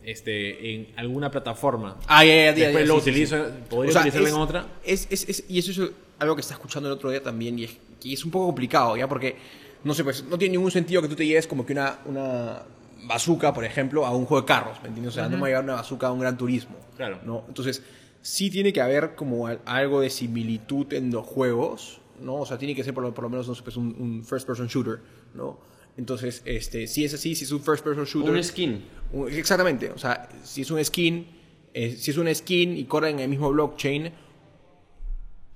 este, 0.04 0.74
en 0.74 0.88
alguna 0.96 1.30
plataforma, 1.30 1.96
Ah, 2.06 2.24
ya, 2.24 2.34
ya, 2.34 2.44
ya, 2.44 2.52
después 2.66 2.88
ya, 2.88 2.94
lo 2.94 3.00
sí, 3.00 3.10
utilizo, 3.10 3.36
sí. 3.36 3.52
podría 3.70 3.90
O 3.90 3.92
sea, 3.92 4.00
utilizarlo 4.02 4.28
es- 4.28 4.34
en 4.34 4.40
otra. 4.40 4.66
Es, 4.84 5.06
es, 5.10 5.28
es- 5.28 5.44
y 5.48 5.58
eso 5.58 5.70
es 5.84 5.90
algo 6.18 6.34
que 6.34 6.40
está 6.40 6.54
escuchando 6.54 6.88
el 6.88 6.94
otro 6.94 7.10
día 7.10 7.22
también 7.22 7.58
y 7.58 7.64
es, 7.64 7.76
y 8.02 8.14
es 8.14 8.24
un 8.24 8.30
poco 8.30 8.46
complicado, 8.46 8.96
¿ya? 8.96 9.08
Porque, 9.08 9.36
no 9.84 9.94
sé, 9.94 10.04
pues 10.04 10.24
no 10.24 10.38
tiene 10.38 10.52
ningún 10.52 10.70
sentido 10.70 11.02
que 11.02 11.08
tú 11.08 11.14
te 11.16 11.26
lleves 11.26 11.46
como 11.46 11.64
que 11.66 11.72
una, 11.72 11.98
una 12.04 12.62
bazooka, 13.04 13.52
por 13.52 13.64
ejemplo, 13.64 14.06
a 14.06 14.14
un 14.14 14.26
juego 14.26 14.42
de 14.42 14.46
carros, 14.46 14.78
¿me 14.82 14.88
entiendes? 14.88 15.12
O 15.12 15.16
sea, 15.16 15.24
no 15.24 15.30
me 15.36 15.40
voy 15.40 15.46
a 15.48 15.50
llevar 15.50 15.64
una 15.64 15.74
bazooka 15.74 16.06
a 16.08 16.12
un 16.12 16.20
gran 16.20 16.36
turismo. 16.38 16.76
Claro. 16.96 17.18
¿no? 17.24 17.44
Entonces, 17.48 17.82
sí 18.20 18.50
tiene 18.50 18.72
que 18.72 18.80
haber 18.80 19.14
como 19.16 19.46
al- 19.48 19.60
algo 19.64 20.00
de 20.00 20.10
similitud 20.10 20.92
en 20.92 21.10
los 21.10 21.26
juegos, 21.26 22.00
¿no? 22.20 22.36
O 22.36 22.46
sea, 22.46 22.58
tiene 22.58 22.74
que 22.76 22.84
ser 22.84 22.94
por 22.94 23.02
lo, 23.02 23.12
por 23.12 23.24
lo 23.24 23.30
menos, 23.30 23.48
no 23.48 23.54
sé, 23.56 23.62
pues 23.62 23.76
un, 23.76 23.96
un 23.98 24.24
first 24.24 24.46
person 24.46 24.68
shooter, 24.68 25.00
¿no? 25.34 25.58
Entonces, 25.96 26.42
este, 26.46 26.86
si 26.86 27.04
es 27.04 27.12
así, 27.14 27.34
si 27.34 27.44
es 27.44 27.52
un 27.52 27.60
first 27.60 27.84
person 27.84 28.04
shooter... 28.04 28.32
Un 28.32 28.42
skin. 28.42 28.82
Un- 29.12 29.30
Exactamente, 29.30 29.90
o 29.90 29.98
sea, 29.98 30.28
si 30.42 30.62
es 30.62 30.70
un 30.70 30.82
skin, 30.84 31.26
eh, 31.74 31.90
si 31.96 32.10
es 32.10 32.16
un 32.18 32.34
skin 32.34 32.76
y 32.76 32.84
corre 32.84 33.10
en 33.10 33.18
el 33.20 33.28
mismo 33.28 33.50
blockchain, 33.50 34.10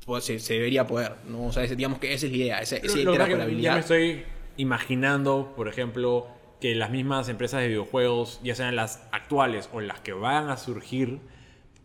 pues 0.04 0.24
se, 0.24 0.38
se 0.38 0.54
debería 0.54 0.86
poder, 0.86 1.12
¿no? 1.28 1.46
O 1.46 1.52
sea, 1.52 1.62
digamos 1.66 1.98
que 1.98 2.12
esa 2.12 2.26
es 2.26 2.32
la 2.32 2.38
idea, 2.38 2.58
esa, 2.60 2.76
esa 2.76 2.82
que 2.82 2.88
ya 2.88 2.94
me 2.94 3.00
interoperabilidad. 3.12 3.78
estoy 3.78 4.22
imaginando, 4.56 5.52
por 5.56 5.68
ejemplo, 5.68 6.26
que 6.60 6.74
las 6.74 6.90
mismas 6.90 7.28
empresas 7.28 7.60
de 7.62 7.68
videojuegos, 7.68 8.40
ya 8.44 8.54
sean 8.54 8.76
las 8.76 9.02
actuales 9.12 9.68
o 9.72 9.80
las 9.80 10.00
que 10.00 10.12
van 10.12 10.48
a 10.50 10.56
surgir, 10.58 11.18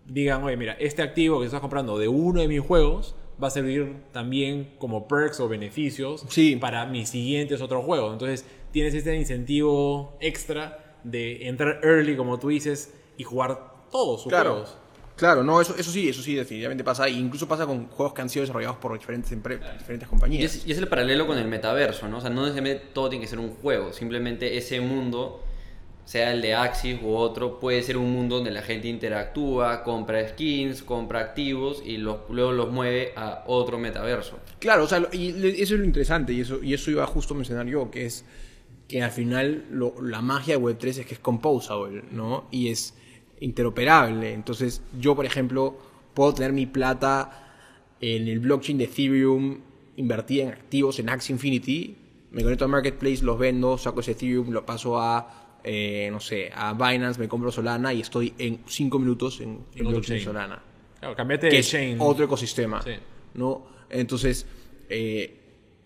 digan, 0.05 0.43
oye, 0.43 0.57
mira, 0.57 0.73
este 0.79 1.01
activo 1.01 1.39
que 1.39 1.45
estás 1.45 1.61
comprando 1.61 1.97
de 1.97 2.07
uno 2.09 2.41
de 2.41 2.47
mis 2.47 2.59
juegos 2.61 3.15
va 3.41 3.47
a 3.47 3.51
servir 3.51 3.95
también 4.11 4.73
como 4.77 5.07
perks 5.07 5.39
o 5.39 5.47
beneficios 5.49 6.23
Sí. 6.29 6.55
para 6.57 6.85
mis 6.85 7.09
siguientes 7.09 7.61
otros 7.61 7.83
juegos. 7.85 8.13
Entonces, 8.13 8.45
tienes 8.71 8.93
este 8.93 9.15
incentivo 9.15 10.17
extra 10.19 10.97
de 11.03 11.47
entrar 11.47 11.79
early, 11.83 12.15
como 12.15 12.39
tú 12.39 12.49
dices, 12.49 12.93
y 13.17 13.23
jugar 13.23 13.59
todos 13.91 14.21
sus 14.21 14.29
Claro, 14.31 14.51
juegos. 14.51 14.77
claro, 15.15 15.43
no, 15.43 15.59
eso, 15.59 15.75
eso 15.77 15.91
sí, 15.91 16.07
eso 16.07 16.21
sí, 16.21 16.35
definitivamente 16.35 16.83
pasa. 16.83 17.07
E 17.07 17.11
incluso 17.11 17.47
pasa 17.47 17.65
con 17.65 17.87
juegos 17.87 18.13
que 18.13 18.21
han 18.21 18.29
sido 18.29 18.43
desarrollados 18.43 18.77
por 18.77 18.93
diferentes, 18.93 19.31
empre- 19.31 19.59
diferentes 19.77 20.07
Y 20.07 20.09
compañías. 20.09 20.55
es, 20.55 20.67
y 20.67 20.71
es 20.71 20.77
el 20.77 20.87
paralelo 20.87 21.25
con 21.27 21.37
el 21.37 21.47
metaverso, 21.47 22.07
¿no? 22.07 22.19
O 22.19 22.21
sea, 22.21 22.29
no 22.29 22.41
necesariamente 22.43 22.85
todo 22.93 23.09
tiene 23.09 23.25
que 23.25 23.29
ser 23.29 23.39
un 23.39 23.49
juego. 23.55 23.91
Simplemente 23.93 24.55
ese 24.57 24.79
mundo, 24.79 25.43
sea 26.11 26.33
el 26.33 26.41
de 26.41 26.53
Axis 26.53 26.99
u 27.01 27.15
otro, 27.15 27.57
puede 27.57 27.81
ser 27.83 27.95
un 27.95 28.11
mundo 28.11 28.35
donde 28.35 28.51
la 28.51 28.61
gente 28.61 28.89
interactúa, 28.89 29.81
compra 29.81 30.27
skins, 30.27 30.83
compra 30.83 31.21
activos 31.21 31.81
y 31.85 31.95
luego 31.95 32.51
los 32.51 32.69
mueve 32.69 33.13
a 33.15 33.45
otro 33.47 33.77
metaverso. 33.77 34.37
Claro, 34.59 34.83
o 34.83 34.87
sea, 34.87 35.07
y 35.13 35.29
eso 35.61 35.75
es 35.75 35.79
lo 35.79 35.85
interesante, 35.85 36.33
y 36.33 36.41
eso, 36.41 36.61
y 36.61 36.73
eso 36.73 36.91
iba 36.91 37.07
justo 37.07 37.33
a 37.33 37.37
mencionar 37.37 37.65
yo, 37.65 37.89
que 37.89 38.05
es 38.05 38.25
que 38.89 39.01
al 39.01 39.11
final 39.11 39.63
la 40.01 40.21
magia 40.21 40.57
de 40.57 40.61
Web3 40.61 40.87
es 40.99 41.05
que 41.05 41.13
es 41.13 41.19
composable, 41.21 42.03
¿no? 42.11 42.49
Y 42.51 42.67
es 42.67 42.93
interoperable. 43.39 44.33
Entonces, 44.33 44.81
yo, 44.99 45.15
por 45.15 45.25
ejemplo, 45.25 45.77
puedo 46.13 46.33
tener 46.33 46.51
mi 46.51 46.65
plata 46.65 47.55
en 48.01 48.27
el 48.27 48.39
blockchain 48.39 48.77
de 48.77 48.83
Ethereum 48.83 49.61
invertida 49.95 50.43
en 50.43 50.49
activos 50.49 50.99
en 50.99 51.07
Axie 51.07 51.31
Infinity, 51.31 51.95
me 52.31 52.43
conecto 52.43 52.65
a 52.65 52.67
Marketplace, 52.67 53.23
los 53.23 53.39
vendo, 53.39 53.77
saco 53.77 54.01
ese 54.01 54.11
Ethereum, 54.11 54.49
lo 54.49 54.65
paso 54.65 54.99
a, 54.99 55.40
eh, 55.63 56.09
no 56.11 56.19
sé, 56.19 56.51
a 56.53 56.73
Binance, 56.73 57.19
me 57.19 57.27
compro 57.27 57.51
Solana 57.51 57.93
y 57.93 58.01
estoy 58.01 58.33
en 58.37 58.61
5 58.67 58.99
minutos 58.99 59.41
en, 59.41 59.59
otro 59.85 60.01
chain. 60.01 60.21
Solana 60.23 60.61
Claro, 60.99 61.15
cambiate 61.15 61.47
que 61.49 61.55
de 61.55 61.59
es 61.59 61.69
chain. 61.69 61.97
otro 61.99 62.25
ecosistema, 62.25 62.81
Sí. 62.81 62.91
¿no? 63.35 63.65
Entonces, 63.89 64.45
eh, 64.89 65.37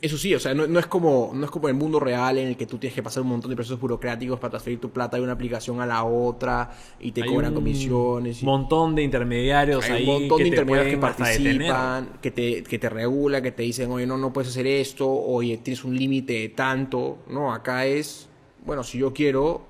eso 0.02 0.18
sí, 0.18 0.36
o 0.36 0.40
sea, 0.40 0.54
no, 0.54 0.68
no 0.68 0.78
es 0.78 0.86
como, 0.88 1.32
no 1.34 1.46
es 1.46 1.50
como 1.52 1.68
el 1.70 1.74
mundo 1.74 2.00
real 2.00 2.38
en 2.38 2.50
el 2.50 2.58
que 2.58 2.66
tú 2.68 2.78
tienes 2.78 2.94
que 2.94 3.02
pasar 3.02 3.24
un 3.24 3.30
montón 3.30 3.50
de 3.50 3.56
procesos 3.56 3.80
burocráticos 3.80 4.38
para 4.40 4.52
transferir 4.52 4.80
tu 4.80 4.92
plata 4.92 5.18
de 5.18 5.24
una 5.24 5.32
aplicación 5.32 5.80
a 5.82 5.86
la 5.86 6.04
otra 6.04 6.70
y 7.00 7.12
te 7.12 7.24
Hay 7.24 7.30
cobran 7.30 7.52
un 7.52 7.56
comisiones. 7.56 8.42
y- 8.44 8.46
montón 8.46 8.94
de 8.94 9.04
intermediarios 9.04 9.84
hay 9.86 9.92
ahí 9.92 10.04
un 10.04 10.20
montón 10.22 10.38
que 10.38 10.44
de 10.44 10.50
te 10.50 10.56
intermediarios 10.56 10.96
que 10.96 11.02
participan, 11.02 12.10
que 12.22 12.32
te, 12.32 12.64
que 12.64 12.78
te 12.78 12.90
regulan, 12.90 13.42
que 13.42 13.52
te 13.54 13.64
dicen, 13.64 13.90
oye, 13.92 14.06
no, 14.06 14.18
no 14.18 14.32
puedes 14.34 14.50
hacer 14.52 14.68
esto, 14.68 15.10
oye, 15.10 15.58
tienes 15.58 15.84
un 15.84 15.96
límite 15.98 16.34
de 16.34 16.50
tanto, 16.50 17.20
¿no? 17.30 17.54
Acá 17.54 17.86
es 17.86 18.28
bueno, 18.66 18.84
si 18.84 18.97
yo 18.99 19.13
quiero 19.13 19.66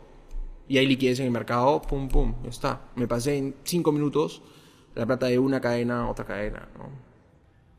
y 0.67 0.77
hay 0.77 0.87
liquidez 0.87 1.19
en 1.19 1.25
el 1.25 1.31
mercado, 1.31 1.81
pum, 1.81 2.07
pum, 2.09 2.35
ya 2.43 2.49
está. 2.49 2.81
Me 2.95 3.07
pasé 3.07 3.37
en 3.37 3.55
5 3.63 3.91
minutos 3.91 4.41
la 4.95 5.05
plata 5.05 5.27
de 5.27 5.37
una 5.39 5.59
cadena 5.61 6.01
a 6.03 6.09
otra 6.09 6.25
cadena, 6.25 6.67
¿no? 6.77 6.89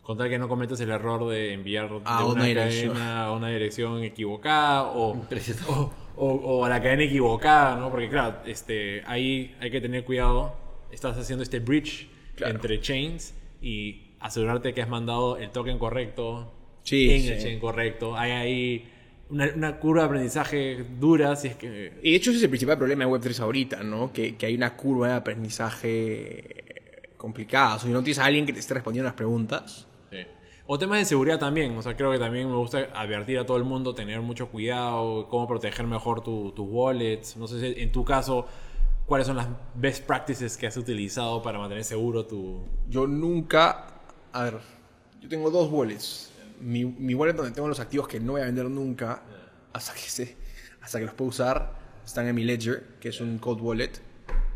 Con 0.02 0.16
tal 0.18 0.28
que 0.28 0.38
no 0.38 0.46
cometas 0.48 0.78
el 0.80 0.90
error 0.90 1.28
de 1.28 1.52
enviar 1.52 1.86
A 2.04 2.18
de 2.18 2.24
una 2.24 2.32
una, 2.34 2.44
dirección. 2.44 2.92
cadena 2.92 3.24
a 3.24 3.32
una 3.32 3.48
dirección 3.48 4.02
equivocada 4.04 4.84
o, 4.84 5.20
Preciso. 5.28 5.92
o, 6.16 6.24
o- 6.26 6.58
o 6.58 6.64
a 6.64 6.68
la 6.68 6.80
cadena 6.80 7.02
equivocada, 7.04 7.76
¿no? 7.76 7.90
Porque 7.90 8.08
claro, 8.08 8.36
este, 8.46 9.02
ahí 9.06 9.56
hay 9.60 9.70
que 9.70 9.80
tener 9.80 10.04
cuidado. 10.04 10.54
Estás 10.92 11.16
haciendo 11.18 11.42
este 11.42 11.58
bridge 11.58 12.08
Claro. 12.36 12.54
entre 12.54 12.80
chains 12.80 13.34
y 13.60 14.14
asegurarte 14.20 14.74
que 14.74 14.82
has 14.82 14.88
mandado 14.88 15.38
el 15.38 15.50
token 15.50 15.78
correcto 15.78 16.52
Sí, 16.84 17.10
en 17.12 17.22
sí. 17.22 17.28
el 17.30 17.42
chain 17.42 17.58
correcto. 17.58 18.14
Hay 18.16 18.30
ahí 18.30 18.92
una, 19.30 19.50
una 19.54 19.78
curva 19.78 20.02
de 20.02 20.06
aprendizaje 20.06 20.84
dura 21.00 21.34
si 21.36 21.48
es 21.48 21.56
que... 21.56 21.98
Y 22.02 22.10
de 22.12 22.16
hecho 22.16 22.30
ese 22.30 22.38
es 22.38 22.42
el 22.44 22.50
principal 22.50 22.78
problema 22.78 23.04
de 23.04 23.10
Web3 23.10 23.40
ahorita, 23.40 23.82
¿no? 23.82 24.12
Que, 24.12 24.36
que 24.36 24.46
hay 24.46 24.54
una 24.54 24.76
curva 24.76 25.08
de 25.08 25.14
aprendizaje 25.14 27.12
complicada. 27.16 27.76
O 27.76 27.78
sea, 27.78 27.86
si 27.88 27.92
no 27.92 28.02
tienes 28.02 28.18
a 28.18 28.24
alguien 28.26 28.46
que 28.46 28.52
te 28.52 28.60
esté 28.60 28.74
respondiendo 28.74 29.06
las 29.08 29.14
preguntas. 29.16 29.86
Sí. 30.10 30.18
O 30.66 30.78
temas 30.78 30.98
de 30.98 31.04
seguridad 31.04 31.38
también. 31.38 31.76
O 31.76 31.82
sea, 31.82 31.96
creo 31.96 32.12
que 32.12 32.18
también 32.18 32.48
me 32.48 32.56
gusta 32.56 32.88
advertir 32.94 33.38
a 33.38 33.46
todo 33.46 33.56
el 33.56 33.64
mundo, 33.64 33.94
tener 33.94 34.20
mucho 34.20 34.48
cuidado, 34.48 35.28
cómo 35.28 35.46
proteger 35.48 35.86
mejor 35.86 36.22
tu- 36.22 36.52
tus 36.52 36.66
wallets. 36.68 37.36
No 37.36 37.46
sé 37.46 37.60
si 37.74 37.80
en 37.80 37.92
tu 37.92 38.04
caso, 38.04 38.46
cuáles 39.06 39.26
son 39.26 39.36
las 39.36 39.48
best 39.74 40.04
practices 40.06 40.56
que 40.56 40.66
has 40.66 40.76
utilizado 40.76 41.42
para 41.42 41.58
mantener 41.58 41.84
seguro 41.84 42.26
tu... 42.26 42.60
Yo 42.88 43.06
nunca... 43.06 43.86
A 44.32 44.42
ver, 44.44 44.58
yo 45.20 45.28
tengo 45.28 45.50
dos 45.50 45.70
wallets. 45.70 46.30
Mi, 46.60 46.84
mi 46.84 47.14
wallet 47.14 47.34
donde 47.34 47.52
tengo 47.52 47.68
los 47.68 47.80
activos 47.80 48.08
que 48.08 48.18
no 48.20 48.32
voy 48.32 48.40
a 48.42 48.44
vender 48.44 48.66
nunca 48.70 49.22
hasta 49.72 49.92
que, 49.94 50.00
se, 50.00 50.36
hasta 50.80 50.98
que 50.98 51.04
los 51.04 51.14
puedo 51.14 51.28
usar 51.30 51.72
están 52.04 52.26
en 52.28 52.34
mi 52.34 52.44
Ledger, 52.44 52.84
que 53.00 53.08
es 53.10 53.20
un 53.20 53.38
cold 53.38 53.60
wallet, 53.60 53.90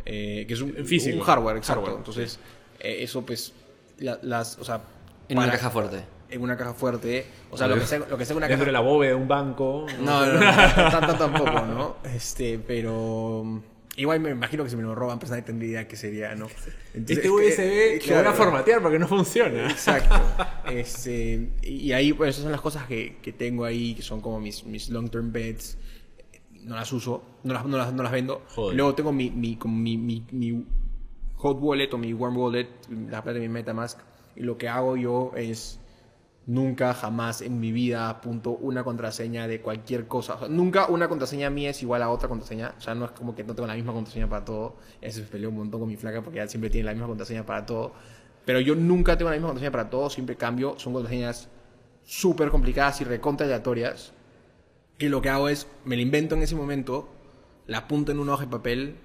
eh, 0.07 0.44
que 0.46 0.55
es 0.55 0.61
un, 0.61 0.74
En 0.76 0.86
físico. 0.86 1.18
un 1.18 1.22
hardware, 1.24 1.57
exacto. 1.57 1.82
Hardware, 1.82 1.98
Entonces, 1.98 2.38
eh, 2.78 2.98
eso 3.03 3.26
pues, 3.26 3.53
la- 3.98 4.18
las, 4.22 4.57
o 4.59 4.64
sea... 4.64 4.80
En 5.28 5.36
una 5.36 5.46
para- 5.48 5.59
caja 5.59 5.70
fuerte. 5.70 6.05
En 6.30 6.42
una 6.42 6.57
caja 6.57 6.74
fuerte. 6.74 7.26
O 7.51 7.59
sea, 7.59 7.66
lo 7.66 7.74
que 7.74 7.80
sea, 7.86 7.98
lo 7.98 8.16
que 8.16 8.24
sea 8.24 8.36
una 8.36 8.46
Dentro 8.46 8.64
caja 8.64 8.66
de 8.66 8.72
la 8.72 8.80
bóveda 8.80 9.11
de 9.11 9.16
un 9.16 9.26
banco. 9.26 9.84
No, 10.01 10.24
no, 10.26 10.32
no, 10.34 10.40
tanto 10.90 11.14
tampoco, 11.16 11.51
¿no? 11.66 11.96
Este, 12.05 12.61
pero 12.61 13.61
igual 13.96 14.20
me 14.20 14.30
imagino 14.30 14.62
que 14.62 14.70
si 14.70 14.76
me 14.76 14.82
lo 14.84 14.94
roban, 14.94 15.18
pues 15.18 15.30
nadie 15.30 15.42
tendría 15.42 15.70
idea 15.70 15.88
qué 15.88 15.96
sería, 15.96 16.34
¿no? 16.36 16.46
Entonces, 16.94 17.16
Este 17.24 17.26
eh, 17.26 17.30
USB 17.30 17.98
lo 18.01 18.05
claro, 18.07 18.24
van 18.24 18.32
a 18.32 18.36
formatear 18.36 18.80
porque 18.80 18.98
no 19.01 19.09
funciona. 19.09 19.68
Exacto. 19.70 20.14
Este, 20.71 21.53
y 21.62 21.93
ahí, 21.93 22.12
pues, 22.12 22.31
esas 22.31 22.43
son 22.43 22.53
las 22.53 22.61
cosas 22.61 22.87
que, 22.87 23.18
que 23.23 23.33
tengo 23.33 23.64
ahí, 23.64 23.95
que 23.95 24.03
son 24.03 24.21
como 24.21 24.41
mis, 24.41 24.64
mis 24.64 24.89
long-term 24.91 25.33
bets. 25.33 25.79
No 26.62 26.77
las 26.77 26.93
uso, 26.93 27.23
no 27.43 27.55
las, 27.55 27.64
no 27.66 27.77
las, 27.79 27.93
no 27.93 28.03
las 28.03 28.12
vendo. 28.12 28.43
Joder. 28.55 28.77
Luego 28.77 28.95
tengo 28.95 29.12
mi, 29.12 29.31
mi, 29.31 29.57
como 29.57 29.77
mi, 29.77 29.97
mi, 29.97 30.25
mi 30.31 30.64
hot 31.37 31.59
wallet 31.61 31.93
o 31.95 31.99
mi 31.99 32.12
warm 32.12 32.37
wallet, 32.37 32.68
la 32.89 33.23
plata 33.23 33.39
de 33.39 33.41
mi 33.41 33.49
Metamask. 33.49 33.99
Y 34.37 34.43
lo 34.43 34.59
que 34.59 34.68
hago 34.68 34.97
yo 34.97 35.33
es 35.37 35.81
nunca 36.47 36.95
jamás 36.95 37.43
en 37.43 37.61
mi 37.61 37.71
vida 37.71 38.11
apunto 38.11 38.51
una 38.51 38.83
contraseña 38.83 39.47
de 39.47 39.61
cualquier 39.61 40.09
cosa. 40.09 40.35
O 40.35 40.39
sea, 40.41 40.49
nunca 40.49 40.87
una 40.89 41.09
contraseña 41.09 41.49
mía 41.49 41.71
es 41.71 41.83
igual 41.83 42.03
a 42.03 42.11
otra 42.11 42.29
contraseña. 42.29 42.75
O 42.77 42.81
sea, 42.81 42.95
no 42.95 43.05
es 43.05 43.12
como 43.12 43.35
que 43.35 43.45
no 43.45 43.55
tengo 43.55 43.66
la 43.66 43.75
misma 43.75 43.93
contraseña 43.93 44.29
para 44.29 44.45
todo. 44.45 44.77
Eso 45.01 45.21
se 45.21 45.27
peleó 45.27 45.49
un 45.51 45.57
montón 45.57 45.81
con 45.81 45.89
mi 45.89 45.97
flaca 45.97 46.23
porque 46.23 46.39
ella 46.41 46.49
siempre 46.49 46.71
tiene 46.71 46.87
la 46.87 46.93
misma 46.93 47.07
contraseña 47.07 47.47
para 47.47 47.64
todo. 47.64 47.93
Pero 48.45 48.61
yo 48.61 48.74
nunca 48.74 49.16
tengo 49.16 49.30
la 49.30 49.36
misma 49.36 49.49
contraseña 49.49 49.70
para 49.72 49.91
todo. 49.91 50.11
Siempre 50.11 50.36
cambio. 50.36 50.74
Son 50.78 50.93
contraseñas 50.93 51.49
súper 52.05 52.51
complicadas 52.51 53.01
y 53.01 53.05
recontra 53.05 53.47
aleatorias. 53.47 54.12
Que 54.99 55.09
lo 55.09 55.22
que 55.22 55.28
hago 55.30 55.49
es, 55.49 55.66
me 55.84 55.97
la 55.97 56.03
invento 56.03 56.34
en 56.34 56.43
ese 56.43 56.55
momento, 56.57 57.09
la 57.66 57.78
apunto 57.78 58.12
en 58.12 58.18
una 58.18 58.34
hoja 58.34 58.45
de 58.45 58.51
papel 58.51 58.97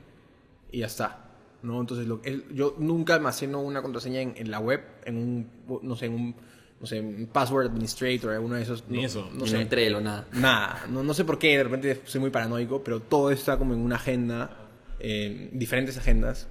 y 0.71 0.79
ya 0.79 0.87
está. 0.87 1.21
¿no? 1.61 1.79
Entonces, 1.81 2.05
lo, 2.07 2.21
el- 2.23 2.45
yo 2.53 2.75
nunca 2.77 3.15
almaceno 3.15 3.61
una 3.61 3.81
contraseña 3.81 4.21
en, 4.21 4.33
en 4.37 4.51
la 4.51 4.59
web, 4.59 4.81
en 5.05 5.17
un, 5.17 5.49
no 5.83 5.95
sé, 5.95 6.05
en 6.07 6.13
un, 6.13 6.35
no 6.79 6.85
sé, 6.85 6.99
un 6.99 7.27
password 7.31 7.67
administrator, 7.67 8.33
alguno 8.33 8.55
de 8.55 8.61
esos. 8.61 8.83
Ni 8.89 8.99
no, 8.99 9.05
eso. 9.05 9.29
No 9.33 9.47
sé. 9.47 9.57
sé. 9.57 9.65
Trello, 9.65 9.99
nada. 10.01 10.27
Nada, 10.33 10.83
no, 10.89 11.01
no 11.01 11.13
sé 11.13 11.25
por 11.25 11.39
qué, 11.39 11.57
de 11.57 11.63
repente 11.63 12.01
soy 12.05 12.21
muy 12.21 12.29
paranoico, 12.29 12.83
pero 12.83 12.99
todo 13.01 13.31
está 13.31 13.57
como 13.57 13.73
en 13.73 13.79
una 13.79 13.95
agenda, 13.95 14.57
eh, 14.99 15.49
diferentes 15.53 15.97
agendas. 15.97 16.47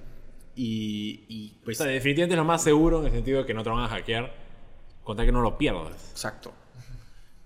Y, 0.55 1.25
y 1.27 1.57
O 1.61 1.65
pues, 1.65 1.77
sea, 1.77 1.85
definitivamente 1.87 2.33
es 2.35 2.37
lo 2.37 2.45
más 2.45 2.63
seguro 2.63 2.99
en 3.01 3.07
el 3.07 3.11
sentido 3.11 3.39
de 3.41 3.45
que 3.45 3.53
no 3.53 3.63
te 3.63 3.69
van 3.69 3.79
a 3.83 3.87
hackear. 3.87 4.33
Con 5.03 5.17
tal 5.17 5.25
que 5.25 5.31
no 5.31 5.41
lo 5.41 5.57
pierdas. 5.57 5.93
exacto. 6.11 6.53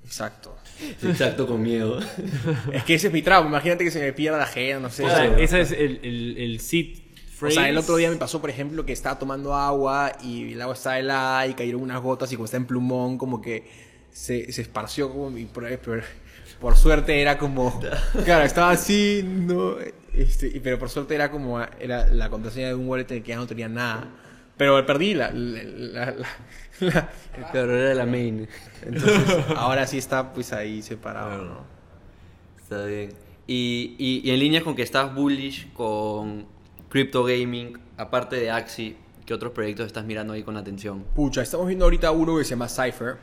Exacto. 0.05 0.55
Exacto, 1.03 1.45
con 1.45 1.61
miedo. 1.61 1.99
Es 2.73 2.83
que 2.85 2.95
ese 2.95 3.07
es 3.07 3.13
mi 3.13 3.21
trauma. 3.21 3.49
Imagínate 3.49 3.83
que 3.83 3.91
se 3.91 3.99
me 3.99 4.13
pierda 4.13 4.37
la 4.37 4.45
agenda, 4.45 4.79
no 4.79 4.89
sé. 4.89 5.03
O 5.03 5.09
sea, 5.09 5.25
eso- 5.25 5.37
ese 5.37 5.61
es 5.61 5.71
el, 5.71 5.99
el, 6.03 6.37
el 6.37 6.55
O 6.57 6.61
phrase. 7.37 7.55
sea, 7.55 7.69
el 7.69 7.77
otro 7.77 7.95
día 7.97 8.09
me 8.09 8.15
pasó, 8.15 8.39
por 8.41 8.49
ejemplo, 8.49 8.85
que 8.85 8.93
estaba 8.93 9.19
tomando 9.19 9.53
agua 9.53 10.13
y 10.23 10.53
el 10.53 10.61
agua 10.61 10.73
estaba 10.75 10.97
helada 10.99 11.47
y 11.47 11.53
cayeron 11.53 11.81
unas 11.81 12.01
gotas 12.01 12.31
y 12.31 12.35
como 12.35 12.45
está 12.45 12.57
en 12.57 12.65
plumón, 12.65 13.17
como 13.17 13.41
que 13.41 13.69
se, 14.11 14.51
se 14.53 14.61
esparció 14.61 15.09
como 15.11 15.29
mi... 15.29 15.45
Por, 16.59 16.75
suerte 16.75 17.21
era 17.21 17.37
como... 17.37 17.79
Claro, 18.25 18.43
estaba 18.45 18.71
así, 18.71 19.23
no... 19.25 19.75
Este, 20.13 20.59
pero 20.61 20.77
por 20.77 20.89
suerte 20.89 21.15
era 21.15 21.31
como... 21.31 21.59
Era 21.79 22.07
la 22.07 22.29
contraseña 22.29 22.67
de 22.67 22.75
un 22.75 22.87
wallet 22.87 23.09
en 23.11 23.17
el 23.17 23.23
que 23.23 23.29
ya 23.29 23.37
no 23.37 23.47
tenía 23.47 23.69
nada. 23.69 24.07
Pero 24.57 24.85
perdí 24.85 25.13
la... 25.13 25.31
la- 25.31 25.63
la- 25.63 26.05
la- 26.11 26.25
la- 26.81 27.09
Claro, 27.51 27.75
era 27.77 27.93
la 27.93 28.05
main. 28.05 28.47
entonces, 28.85 29.45
ahora 29.55 29.87
sí 29.87 29.97
está 29.97 30.33
pues 30.33 30.51
ahí 30.53 30.81
separado, 30.81 31.43
¿no? 31.45 31.63
Está 32.61 32.85
bien. 32.85 33.13
Y, 33.47 33.95
y, 33.97 34.21
y 34.23 34.31
en 34.31 34.39
línea 34.39 34.61
con 34.61 34.75
que 34.75 34.81
estás 34.83 35.13
bullish 35.15 35.71
con 35.73 36.45
crypto 36.89 37.23
gaming, 37.23 37.77
aparte 37.97 38.35
de 38.35 38.51
Axie, 38.51 38.95
¿qué 39.25 39.33
otros 39.33 39.53
proyectos 39.53 39.87
estás 39.87 40.05
mirando 40.05 40.33
ahí 40.33 40.43
con 40.43 40.55
atención? 40.57 41.03
Pucha, 41.15 41.41
estamos 41.41 41.67
viendo 41.67 41.85
ahorita 41.85 42.11
uno 42.11 42.37
que 42.37 42.43
se 42.43 42.51
llama 42.51 42.67
Cypher. 42.67 43.17